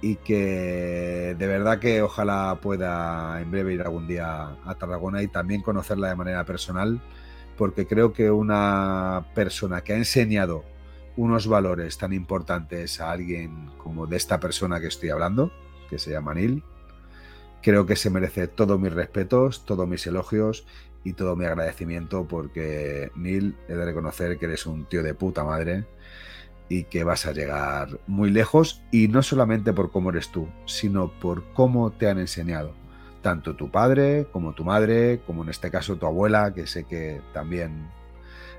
y 0.00 0.16
que 0.16 1.34
de 1.38 1.46
verdad 1.46 1.78
que 1.78 2.02
ojalá 2.02 2.58
pueda 2.62 3.40
en 3.40 3.50
breve 3.50 3.74
ir 3.74 3.82
algún 3.82 4.06
día 4.06 4.56
a 4.64 4.74
Tarragona 4.76 5.22
y 5.22 5.28
también 5.28 5.62
conocerla 5.62 6.08
de 6.08 6.16
manera 6.16 6.44
personal, 6.44 7.00
porque 7.56 7.86
creo 7.86 8.12
que 8.12 8.30
una 8.30 9.26
persona 9.34 9.82
que 9.82 9.94
ha 9.94 9.96
enseñado 9.96 10.64
unos 11.16 11.48
valores 11.48 11.98
tan 11.98 12.12
importantes 12.12 13.00
a 13.00 13.10
alguien 13.10 13.70
como 13.76 14.06
de 14.06 14.16
esta 14.16 14.38
persona 14.38 14.80
que 14.80 14.86
estoy 14.86 15.10
hablando, 15.10 15.50
que 15.90 15.98
se 15.98 16.12
llama 16.12 16.34
Neil, 16.34 16.62
creo 17.60 17.86
que 17.86 17.96
se 17.96 18.10
merece 18.10 18.46
todos 18.46 18.78
mis 18.78 18.92
respetos, 18.92 19.64
todos 19.64 19.88
mis 19.88 20.06
elogios 20.06 20.64
y 21.02 21.14
todo 21.14 21.34
mi 21.34 21.44
agradecimiento 21.44 22.28
porque 22.28 23.10
Neil, 23.16 23.56
he 23.68 23.74
de 23.74 23.84
reconocer 23.84 24.38
que 24.38 24.46
eres 24.46 24.64
un 24.66 24.84
tío 24.84 25.02
de 25.02 25.14
puta 25.14 25.42
madre 25.42 25.86
y 26.68 26.84
que 26.84 27.04
vas 27.04 27.26
a 27.26 27.32
llegar 27.32 27.98
muy 28.06 28.30
lejos 28.30 28.82
y 28.90 29.08
no 29.08 29.22
solamente 29.22 29.72
por 29.72 29.90
cómo 29.90 30.10
eres 30.10 30.30
tú, 30.30 30.48
sino 30.66 31.10
por 31.20 31.44
cómo 31.52 31.90
te 31.92 32.08
han 32.08 32.18
enseñado, 32.18 32.74
tanto 33.22 33.56
tu 33.56 33.70
padre 33.70 34.26
como 34.32 34.52
tu 34.52 34.64
madre, 34.64 35.20
como 35.26 35.42
en 35.42 35.48
este 35.48 35.70
caso 35.70 35.96
tu 35.96 36.06
abuela, 36.06 36.52
que 36.54 36.66
sé 36.66 36.84
que 36.84 37.20
también 37.32 37.88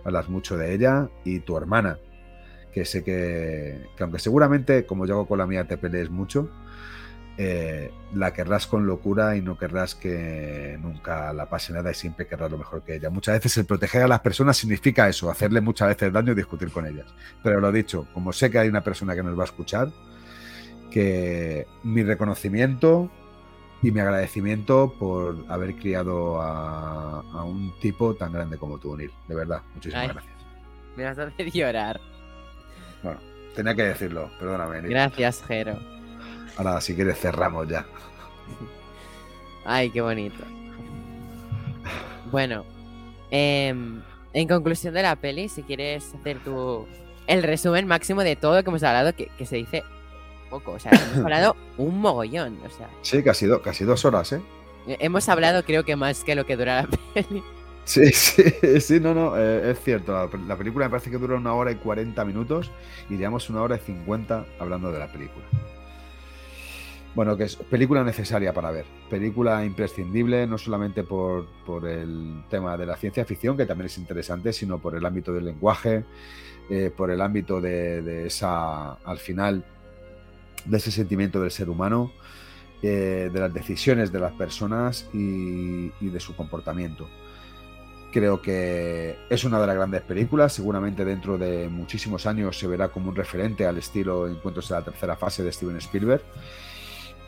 hablas 0.03 0.29
mucho 0.29 0.57
de 0.57 0.73
ella, 0.73 1.09
y 1.23 1.39
tu 1.39 1.55
hermana, 1.57 1.99
que 2.73 2.85
sé 2.85 3.03
que, 3.03 3.85
que 3.95 4.03
aunque 4.03 4.19
seguramente 4.19 4.85
como 4.85 5.05
yo 5.05 5.15
hago 5.15 5.27
con 5.27 5.37
la 5.37 5.45
mía 5.45 5.67
te 5.67 5.77
pelees 5.77 6.09
mucho, 6.09 6.49
eh, 7.41 7.89
la 8.15 8.33
querrás 8.33 8.67
con 8.67 8.85
locura 8.85 9.37
y 9.37 9.41
no 9.41 9.57
querrás 9.57 9.95
que 9.95 10.77
nunca 10.81 11.31
la 11.31 11.45
pase 11.45 11.71
nada 11.71 11.89
y 11.89 11.93
siempre 11.93 12.27
querrás 12.27 12.51
lo 12.51 12.57
mejor 12.57 12.83
que 12.83 12.95
ella. 12.95 13.09
Muchas 13.09 13.35
veces 13.35 13.55
el 13.59 13.65
proteger 13.65 14.01
a 14.01 14.09
las 14.09 14.19
personas 14.19 14.57
significa 14.57 15.07
eso, 15.07 15.31
hacerle 15.31 15.61
muchas 15.61 15.87
veces 15.87 16.11
daño 16.11 16.33
y 16.33 16.35
discutir 16.35 16.69
con 16.69 16.85
ellas. 16.85 17.05
Pero 17.41 17.61
lo 17.61 17.71
dicho, 17.71 18.07
como 18.13 18.33
sé 18.33 18.51
que 18.51 18.59
hay 18.59 18.67
una 18.67 18.81
persona 18.81 19.15
que 19.15 19.23
nos 19.23 19.39
va 19.39 19.43
a 19.43 19.45
escuchar, 19.45 19.89
que 20.91 21.65
mi 21.83 22.03
reconocimiento 22.03 23.09
y 23.81 23.91
mi 23.91 24.01
agradecimiento 24.01 24.93
por 24.99 25.45
haber 25.47 25.77
criado 25.77 26.41
a, 26.41 27.45
un 27.45 27.73
tipo 27.79 28.15
tan 28.15 28.33
grande 28.33 28.57
como 28.57 28.79
tú, 28.79 28.97
Neil. 28.97 29.13
De 29.29 29.35
verdad, 29.35 29.61
muchísimas 29.75 30.09
gracias. 30.09 30.35
Me 30.97 31.05
vas 31.05 31.17
a 31.17 31.23
hacer 31.23 31.49
llorar. 31.53 32.01
Bueno, 33.01 33.21
tenía 33.55 33.75
que 33.75 33.83
decirlo, 33.83 34.29
perdóname. 34.37 34.81
Gracias, 34.89 35.41
Jero. 35.47 35.98
Ahora, 36.59 36.81
si 36.81 36.93
quieres, 36.93 37.17
cerramos 37.17 37.69
ya. 37.69 37.85
Ay, 39.63 39.89
qué 39.91 40.01
bonito. 40.01 40.43
Bueno, 42.31 42.65
em, 43.31 44.01
en 44.33 44.47
conclusión 44.49 44.93
de 44.93 45.03
la 45.03 45.15
peli, 45.15 45.47
si 45.47 45.63
quieres 45.63 46.13
hacer 46.13 46.43
tu 46.43 46.85
el 47.27 47.43
resumen 47.43 47.87
máximo 47.87 48.23
de 48.23 48.35
todo 48.35 48.57
lo 48.57 48.63
que 48.63 48.69
hemos 48.71 48.83
hablado, 48.83 49.13
que, 49.15 49.29
se 49.45 49.55
dice 49.55 49.83
poco, 50.49 50.73
o 50.73 50.79
sea, 50.79 50.91
hemos 50.91 51.17
hablado 51.23 51.55
un 51.77 52.01
mogollón, 52.01 52.59
o 52.65 52.69
sea. 52.69 52.89
Sí, 53.03 53.23
casi, 53.23 53.47
casi 53.63 53.85
dos 53.85 54.03
horas, 54.03 54.33
¿eh? 54.33 54.41
Hemos 54.85 55.29
hablado 55.29 55.63
creo 55.63 55.85
que 55.85 55.95
más 55.95 56.25
que 56.25 56.35
lo 56.35 56.45
que 56.45 56.57
dura 56.57 56.81
la 56.81 56.89
peli. 57.13 57.41
Sí, 57.85 58.11
sí, 58.11 58.43
sí, 58.81 58.99
no, 58.99 59.13
no, 59.13 59.37
eh, 59.37 59.71
es 59.71 59.79
cierto. 59.81 60.29
La, 60.45 60.57
película 60.57 60.87
me 60.87 60.89
parece 60.91 61.09
que 61.09 61.17
dura 61.17 61.37
una 61.37 61.53
hora 61.53 61.71
y 61.71 61.75
40 61.75 62.25
minutos 62.25 62.69
y 63.09 63.15
llevamos 63.15 63.49
una 63.49 63.61
hora 63.61 63.77
y 63.77 63.79
50 63.79 64.45
hablando 64.59 64.91
de 64.91 64.99
la 64.99 65.09
película. 65.09 65.45
Bueno, 67.19 67.35
que 67.35 67.43
es 67.43 67.57
película 67.57 68.01
necesaria 68.01 68.53
para 68.53 68.71
ver, 68.71 68.85
película 69.09 69.65
imprescindible, 69.65 70.47
no 70.47 70.57
solamente 70.57 71.03
por, 71.03 71.49
el 71.85 72.45
tema 72.49 72.77
de 72.77 72.85
la 72.85 72.95
ciencia 72.95 73.25
ficción, 73.25 73.57
que 73.57 73.65
también 73.65 73.87
es 73.87 73.97
interesante, 73.97 74.53
sino 74.53 74.79
por 74.79 74.95
el 74.95 75.05
ámbito 75.05 75.33
del 75.33 75.43
lenguaje, 75.43 76.05
eh, 76.69 76.93
por 76.95 77.11
el 77.11 77.19
ámbito 77.19 77.59
de, 77.59 78.25
esa, 78.25 78.93
al 78.93 79.17
final, 79.17 79.65
de 80.63 80.77
ese 80.77 80.91
sentimiento 80.91 81.41
del 81.41 81.51
ser 81.51 81.69
humano, 81.69 82.13
eh, 82.81 83.29
de 83.33 83.39
las 83.41 83.53
decisiones 83.53 84.13
de 84.13 84.19
las 84.21 84.31
personas 84.31 85.09
y 85.11 85.89
de 85.99 86.19
su 86.21 86.37
comportamiento. 86.37 87.09
Creo 88.13 88.41
que 88.41 89.17
es 89.29 89.43
una 89.43 89.59
de 89.59 89.67
las 89.67 89.75
grandes 89.75 90.03
películas. 90.03 90.53
Seguramente 90.53 91.03
dentro 91.03 91.37
de 91.37 91.67
muchísimos 91.67 92.25
años 92.25 92.57
se 92.57 92.65
verá 92.65 92.87
como 92.87 93.09
un 93.09 93.15
referente 93.17 93.65
al 93.67 93.77
estilo 93.77 94.25
Encuentros 94.25 94.69
de 94.69 94.75
la 94.75 94.83
tercera 94.83 95.17
fase 95.17 95.43
de 95.43 95.51
Steven 95.51 95.75
Spielberg. 95.75 96.23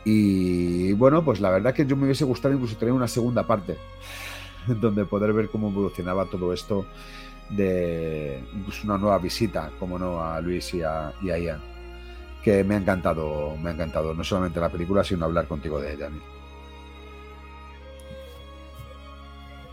Y 0.04 0.92
bueno, 0.94 1.24
pues 1.24 1.40
la 1.40 1.50
verdad 1.50 1.74
que 1.74 1.86
yo 1.86 1.96
me 1.96 2.04
hubiese 2.04 2.24
gustado 2.24 2.54
incluso 2.54 2.76
tener 2.76 2.92
una 2.92 3.08
segunda 3.08 3.46
parte, 3.46 3.78
donde 4.66 5.04
poder 5.04 5.32
ver 5.32 5.48
cómo 5.48 5.68
evolucionaba 5.68 6.26
todo 6.26 6.52
esto 6.52 6.86
de 7.50 8.42
incluso 8.54 8.84
una 8.84 8.98
nueva 8.98 9.18
visita, 9.18 9.70
como 9.78 9.98
no, 9.98 10.22
a 10.22 10.40
Luis 10.40 10.72
y 10.74 10.82
a, 10.82 11.12
Ian. 11.22 11.60
Que 12.42 12.64
me 12.64 12.74
ha 12.74 12.78
encantado, 12.78 13.56
me 13.56 13.70
ha 13.70 13.72
encantado, 13.72 14.14
no 14.14 14.24
solamente 14.24 14.58
la 14.58 14.68
película, 14.68 15.04
sino 15.04 15.24
hablar 15.26 15.46
contigo 15.46 15.80
de 15.80 15.94
ella. 15.94 16.08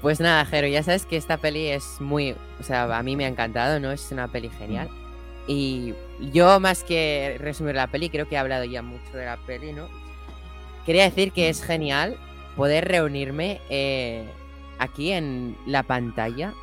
Pues 0.02 0.20
nada, 0.20 0.46
Jero, 0.46 0.68
ya 0.68 0.84
sabes 0.84 1.06
que 1.06 1.18
esta 1.18 1.38
peli 1.38 1.68
es 1.68 2.00
muy. 2.00 2.36
O 2.60 2.64
sea, 2.64 2.96
a 2.96 3.04
mí 3.04 3.16
me 3.16 3.26
ha 3.26 3.28
encantado, 3.28 3.80
¿no? 3.80 3.92
Es 3.92 4.12
una 4.12 4.28
peli 4.28 4.50
genial. 4.50 4.88
Mm. 4.88 5.00
Y 5.48 5.96
yo, 6.32 6.60
más 6.60 6.84
que 6.84 7.38
resumir 7.40 7.76
la 7.76 7.88
peli, 7.88 8.10
creo 8.10 8.28
que 8.30 8.36
he 8.36 8.38
hablado 8.38 8.66
ya 8.66 8.82
mucho 8.82 9.18
de 9.18 9.26
la 9.26 9.38
peli, 9.38 9.74
¿no? 9.74 9.90
Quería 10.90 11.04
decir 11.04 11.32
que 11.34 11.50
es 11.50 11.62
genial 11.62 12.18
poder 12.56 12.88
reunirme 12.88 13.62
eh, 13.70 14.26
aquí 14.80 15.12
en 15.12 15.56
la 15.68 15.84
pantalla 15.84 16.56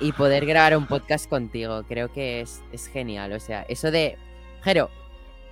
y 0.00 0.12
poder 0.12 0.44
grabar 0.44 0.76
un 0.76 0.86
podcast 0.86 1.30
contigo. 1.30 1.82
Creo 1.88 2.12
que 2.12 2.42
es, 2.42 2.62
es 2.72 2.88
genial. 2.88 3.32
O 3.32 3.40
sea, 3.40 3.62
eso 3.70 3.90
de. 3.90 4.18
Jero, 4.64 4.90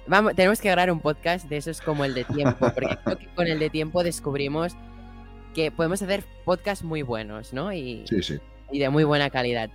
vamos, 0.06 0.34
tenemos 0.34 0.60
que 0.60 0.68
grabar 0.68 0.90
un 0.90 1.00
podcast 1.00 1.48
de 1.48 1.56
esos 1.56 1.80
como 1.80 2.04
el 2.04 2.12
de 2.12 2.24
tiempo, 2.24 2.70
porque 2.74 2.98
creo 3.02 3.16
que 3.16 3.28
con 3.34 3.46
el 3.46 3.58
de 3.58 3.70
tiempo 3.70 4.04
descubrimos 4.04 4.76
que 5.54 5.70
podemos 5.70 6.02
hacer 6.02 6.22
podcasts 6.44 6.84
muy 6.84 7.00
buenos, 7.00 7.54
¿no? 7.54 7.72
Y, 7.72 8.04
y 8.70 8.78
de 8.78 8.90
muy 8.90 9.04
buena 9.04 9.30
calidad. 9.30 9.70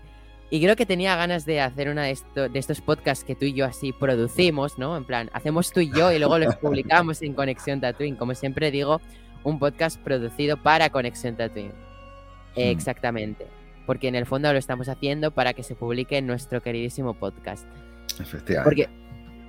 Y 0.51 0.61
creo 0.61 0.75
que 0.75 0.85
tenía 0.85 1.15
ganas 1.15 1.45
de 1.45 1.61
hacer 1.61 1.89
una 1.89 2.03
de, 2.03 2.19
de, 2.35 2.59
estos 2.59 2.81
podcasts 2.81 3.23
que 3.23 3.35
tú 3.35 3.45
y 3.45 3.53
yo 3.53 3.65
así 3.65 3.93
producimos, 3.93 4.77
¿no? 4.77 4.97
En 4.97 5.05
plan, 5.05 5.29
hacemos 5.33 5.71
tú 5.71 5.79
y 5.79 5.89
yo 5.91 6.11
y 6.11 6.19
luego 6.19 6.37
los 6.37 6.55
publicamos 6.61 7.21
en 7.21 7.33
Conexión 7.33 7.79
Tatooine. 7.79 8.17
Como 8.17 8.35
siempre 8.35 8.69
digo, 8.69 8.99
un 9.43 9.59
podcast 9.59 9.99
producido 10.01 10.57
para 10.57 10.89
Conexión 10.89 11.37
Tatooine. 11.37 11.71
Hmm. 11.71 12.59
Exactamente. 12.59 13.47
Porque 13.85 14.09
en 14.09 14.15
el 14.15 14.25
fondo 14.25 14.51
lo 14.51 14.59
estamos 14.59 14.89
haciendo 14.89 15.31
para 15.31 15.53
que 15.53 15.63
se 15.63 15.73
publique 15.73 16.17
en 16.17 16.27
nuestro 16.27 16.61
queridísimo 16.61 17.13
podcast. 17.13 17.65
Efectivamente. 18.19 18.63
Porque 18.63 18.89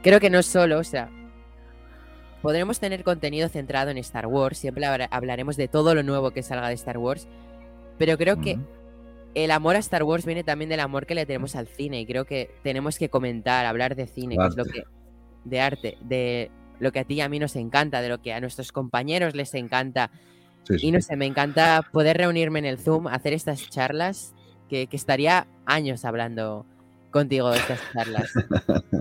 creo 0.02 0.20
que 0.20 0.30
no 0.30 0.40
solo, 0.42 0.78
o 0.78 0.84
sea, 0.84 1.10
Podremos 2.42 2.80
tener 2.80 3.04
contenido 3.04 3.48
centrado 3.48 3.92
en 3.92 3.98
Star 3.98 4.26
Wars, 4.26 4.58
siempre 4.58 4.84
hablaremos 4.84 5.56
de 5.56 5.68
todo 5.68 5.94
lo 5.94 6.02
nuevo 6.02 6.32
que 6.32 6.42
salga 6.42 6.66
de 6.66 6.74
Star 6.74 6.98
Wars, 6.98 7.28
pero 7.98 8.18
creo 8.18 8.40
que 8.40 8.58
el 9.34 9.50
amor 9.50 9.76
a 9.76 9.78
Star 9.78 10.02
Wars 10.02 10.24
viene 10.26 10.44
también 10.44 10.68
del 10.68 10.80
amor 10.80 11.06
que 11.06 11.14
le 11.14 11.26
tenemos 11.26 11.56
al 11.56 11.66
cine 11.66 12.00
y 12.00 12.06
creo 12.06 12.24
que 12.24 12.54
tenemos 12.62 12.98
que 12.98 13.08
comentar, 13.08 13.66
hablar 13.66 13.96
de 13.96 14.06
cine, 14.06 14.36
que 14.36 14.46
es 14.46 14.56
lo 14.56 14.64
que 14.64 14.84
de 15.44 15.60
arte, 15.60 15.98
de 16.02 16.50
lo 16.78 16.92
que 16.92 17.00
a 17.00 17.04
ti 17.04 17.14
y 17.14 17.20
a 17.20 17.28
mí 17.28 17.38
nos 17.38 17.56
encanta, 17.56 18.00
de 18.00 18.08
lo 18.08 18.20
que 18.20 18.32
a 18.32 18.40
nuestros 18.40 18.72
compañeros 18.72 19.34
les 19.34 19.54
encanta. 19.54 20.10
Y 20.68 20.92
no 20.92 21.00
sé, 21.00 21.16
me 21.16 21.26
encanta 21.26 21.82
poder 21.92 22.18
reunirme 22.18 22.58
en 22.60 22.66
el 22.66 22.78
Zoom, 22.78 23.08
hacer 23.08 23.32
estas 23.32 23.68
charlas, 23.68 24.34
que, 24.68 24.86
que 24.86 24.96
estaría 24.96 25.46
años 25.66 26.04
hablando 26.04 26.66
contigo 27.10 27.50
de 27.50 27.58
estas 27.58 27.80
charlas. 27.92 28.32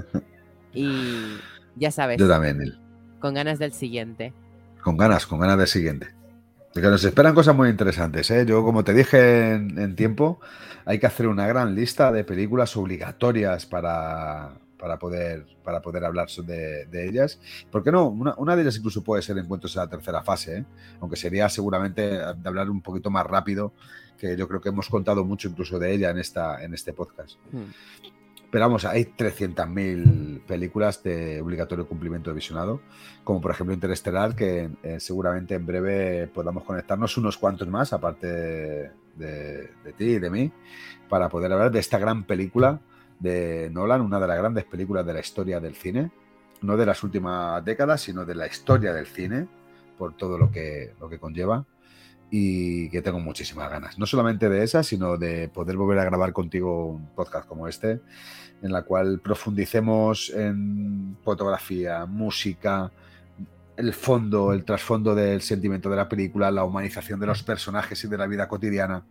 y 0.73 1.37
ya 1.75 1.91
sabes. 1.91 2.17
Yo 2.17 2.27
también. 2.27 2.77
Con 3.19 3.33
ganas 3.33 3.59
del 3.59 3.73
siguiente. 3.73 4.33
Con 4.83 4.97
ganas, 4.97 5.27
con 5.27 5.39
ganas 5.39 5.57
del 5.57 5.67
siguiente. 5.67 6.07
Que 6.73 6.81
nos 6.81 7.03
esperan 7.03 7.35
cosas 7.35 7.55
muy 7.55 7.69
interesantes. 7.69 8.31
¿eh? 8.31 8.45
Yo, 8.45 8.63
como 8.63 8.83
te 8.83 8.93
dije 8.93 9.53
en, 9.53 9.95
tiempo, 9.95 10.39
hay 10.85 10.99
que 10.99 11.05
hacer 11.05 11.27
una 11.27 11.45
gran 11.45 11.75
lista 11.75 12.11
de 12.11 12.23
películas 12.23 12.77
obligatorias 12.77 13.65
para, 13.65 14.53
para, 14.79 14.97
poder, 14.97 15.45
para 15.65 15.81
poder 15.81 16.05
hablar 16.05 16.29
de, 16.29 16.87
ellas. 16.93 17.39
¿Por 17.69 17.83
qué 17.83 17.91
no? 17.91 18.07
Una, 18.07 18.55
de 18.55 18.61
ellas 18.61 18.77
incluso 18.77 19.03
puede 19.03 19.21
ser 19.21 19.37
Encuentros 19.37 19.75
en 19.75 19.81
la 19.81 19.89
tercera 19.89 20.23
fase, 20.23 20.59
¿eh? 20.59 20.65
aunque 21.01 21.17
sería 21.17 21.49
seguramente 21.49 22.03
de 22.03 22.47
hablar 22.49 22.69
un 22.69 22.81
poquito 22.81 23.09
más 23.09 23.25
rápido, 23.27 23.73
que 24.17 24.37
yo 24.37 24.47
creo 24.47 24.61
que 24.61 24.69
hemos 24.69 24.87
contado 24.87 25.25
mucho 25.25 25.49
incluso 25.49 25.77
de 25.77 25.93
ella 25.93 26.09
en, 26.09 26.19
esta, 26.19 26.63
en 26.63 26.73
este 26.73 26.93
podcast. 26.93 27.37
Hmm. 27.51 27.71
Pero 28.51 28.65
vamos, 28.65 28.83
hay 28.83 29.05
300.000 29.05 30.41
películas 30.41 31.01
de 31.03 31.41
obligatorio 31.41 31.87
cumplimiento 31.87 32.29
de 32.29 32.35
visionado, 32.35 32.81
como 33.23 33.39
por 33.39 33.51
ejemplo 33.51 33.73
Interestelar, 33.73 34.35
que 34.35 34.69
eh, 34.83 34.99
seguramente 34.99 35.55
en 35.55 35.65
breve 35.65 36.27
podamos 36.27 36.65
conectarnos 36.65 37.15
unos 37.15 37.37
cuantos 37.37 37.69
más, 37.69 37.93
aparte 37.93 38.27
de, 38.27 39.69
ti 39.97 40.03
y 40.03 40.19
de 40.19 40.29
mí, 40.29 40.51
para 41.07 41.29
poder 41.29 41.53
hablar 41.53 41.71
de 41.71 41.79
esta 41.79 41.97
gran 41.97 42.25
película 42.25 42.81
de 43.19 43.69
Nolan, 43.71 44.01
una 44.01 44.19
de 44.19 44.27
las 44.27 44.37
grandes 44.37 44.65
películas 44.65 45.05
de 45.05 45.13
la 45.13 45.21
historia 45.21 45.61
del 45.61 45.75
cine, 45.75 46.11
no 46.61 46.75
de 46.75 46.85
las 46.85 47.03
últimas 47.03 47.63
décadas, 47.63 48.01
sino 48.01 48.25
de 48.25 48.35
la 48.35 48.47
historia 48.47 48.93
del 48.93 49.05
cine, 49.05 49.47
por 49.97 50.17
todo 50.17 50.37
lo 50.37 50.51
que, 50.51 50.93
lo 50.99 51.07
que 51.07 51.19
conlleva 51.19 51.65
y 52.33 52.89
que 52.89 53.01
tengo 53.01 53.19
muchísimas 53.19 53.69
ganas. 53.69 53.99
No 53.99 54.05
solamente 54.05 54.47
de 54.47 54.63
esa, 54.63 54.83
sino 54.83 55.17
de 55.17 55.49
poder 55.49 55.75
volver 55.75 55.99
a 55.99 56.05
grabar 56.05 56.31
contigo 56.31 56.87
un 56.87 57.07
podcast 57.07 57.45
como 57.45 57.67
este, 57.67 57.99
en 58.61 58.71
la 58.71 58.83
cual 58.83 59.19
profundicemos 59.19 60.29
en 60.29 61.17
fotografía, 61.23 62.05
música, 62.05 62.89
el 63.75 63.93
fondo, 63.93 64.53
el 64.53 64.63
trasfondo 64.63 65.13
del 65.13 65.41
sentimiento 65.41 65.89
de 65.89 65.97
la 65.97 66.07
película, 66.07 66.51
la 66.51 66.63
humanización 66.63 67.19
de 67.19 67.27
los 67.27 67.43
personajes 67.43 68.01
y 68.03 68.07
de 68.07 68.17
la 68.17 68.27
vida 68.27 68.47
cotidiana. 68.47 69.03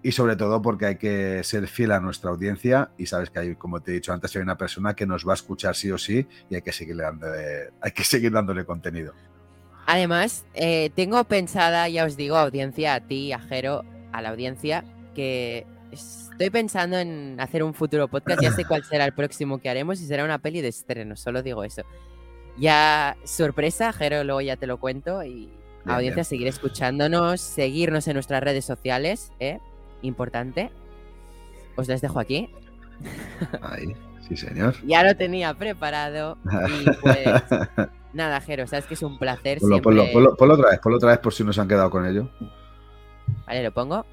Y 0.00 0.12
sobre 0.12 0.36
todo 0.36 0.62
porque 0.62 0.86
hay 0.86 0.96
que 0.96 1.42
ser 1.42 1.66
fiel 1.66 1.90
a 1.90 1.98
nuestra 1.98 2.30
audiencia 2.30 2.90
y 2.98 3.06
sabes 3.06 3.30
que 3.30 3.38
hay, 3.40 3.54
como 3.56 3.80
te 3.80 3.90
he 3.90 3.94
dicho 3.94 4.12
antes, 4.12 4.36
hay 4.36 4.42
una 4.42 4.58
persona 4.58 4.94
que 4.94 5.06
nos 5.06 5.26
va 5.26 5.32
a 5.32 5.34
escuchar 5.34 5.74
sí 5.74 5.90
o 5.90 5.98
sí 5.98 6.26
y 6.50 6.54
hay 6.54 6.62
que 6.62 6.72
seguir 6.72 6.96
dándole, 6.98 7.70
hay 7.80 7.90
que 7.90 8.04
seguir 8.04 8.30
dándole 8.30 8.64
contenido. 8.64 9.12
Además, 9.86 10.44
eh, 10.54 10.90
tengo 10.94 11.22
pensada, 11.24 11.88
ya 11.88 12.04
os 12.04 12.16
digo, 12.16 12.36
audiencia, 12.36 12.94
a 12.94 13.00
ti, 13.00 13.32
a 13.32 13.38
Jero, 13.38 13.84
a 14.12 14.22
la 14.22 14.30
audiencia, 14.30 14.84
que 15.14 15.66
estoy 15.92 16.50
pensando 16.50 16.98
en 16.98 17.38
hacer 17.38 17.62
un 17.62 17.74
futuro 17.74 18.08
podcast. 18.08 18.42
Ya 18.42 18.52
sé 18.52 18.64
cuál 18.64 18.84
será 18.84 19.04
el 19.04 19.12
próximo 19.12 19.58
que 19.58 19.68
haremos 19.68 20.00
y 20.00 20.06
será 20.06 20.24
una 20.24 20.38
peli 20.38 20.60
de 20.60 20.68
estreno, 20.68 21.16
solo 21.16 21.42
digo 21.42 21.64
eso. 21.64 21.82
Ya, 22.56 23.16
sorpresa, 23.24 23.92
Jero, 23.92 24.24
luego 24.24 24.40
ya 24.40 24.56
te 24.56 24.66
lo 24.66 24.78
cuento. 24.78 25.22
Y 25.24 25.50
audiencia, 25.86 26.24
seguir 26.24 26.46
escuchándonos, 26.46 27.40
seguirnos 27.40 28.08
en 28.08 28.14
nuestras 28.14 28.42
redes 28.42 28.64
sociales, 28.64 29.32
¿eh? 29.38 29.58
Importante. 30.02 30.70
Os 31.76 31.88
les 31.88 32.00
dejo 32.00 32.20
aquí. 32.20 32.48
Ahí, 33.60 33.94
sí, 34.28 34.36
señor. 34.36 34.74
Ya 34.84 35.02
lo 35.02 35.16
tenía 35.16 35.54
preparado. 35.54 36.38
Y 36.68 36.90
pues. 37.00 37.26
Nada, 38.12 38.40
Jero, 38.40 38.66
sabes 38.66 38.86
que 38.86 38.94
es 38.94 39.02
un 39.02 39.18
placer. 39.18 39.58
Ponlo, 39.60 40.04
otra 40.06 40.70
vez, 40.70 40.78
ponlo 40.80 40.96
otra 40.98 41.10
vez 41.10 41.18
por 41.18 41.34
si 41.34 41.42
nos 41.42 41.58
han 41.58 41.66
quedado 41.66 41.90
con 41.90 42.06
ello. 42.06 42.30
Vale, 43.46 43.62
lo 43.62 43.72
pongo. 43.72 44.06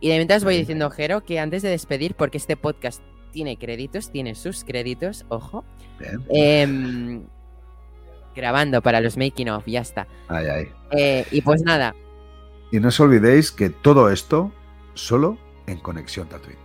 Y 0.00 0.10
de 0.10 0.16
mientras 0.16 0.44
voy 0.44 0.58
diciendo, 0.58 0.90
Jero, 0.90 1.22
que 1.22 1.40
antes 1.40 1.62
de 1.62 1.70
despedir, 1.70 2.14
porque 2.14 2.36
este 2.36 2.56
podcast 2.56 3.02
tiene 3.32 3.56
créditos, 3.56 4.10
tiene 4.10 4.34
sus 4.34 4.62
créditos, 4.62 5.24
ojo. 5.28 5.64
Bien. 5.98 6.22
Em, 6.28 7.22
grabando 8.36 8.82
para 8.82 9.00
los 9.00 9.16
making 9.16 9.48
of, 9.48 9.64
ya 9.66 9.80
está. 9.80 10.06
Ay, 10.28 10.46
ay. 10.46 10.68
Eh, 10.90 11.26
y 11.30 11.40
pues 11.40 11.62
nada. 11.62 11.94
Y 12.70 12.80
no 12.80 12.88
os 12.88 13.00
olvidéis 13.00 13.50
que 13.50 13.70
todo 13.70 14.10
esto 14.10 14.52
solo 14.92 15.38
en 15.66 15.78
Conexión 15.78 16.28
Tatooine. 16.28 16.58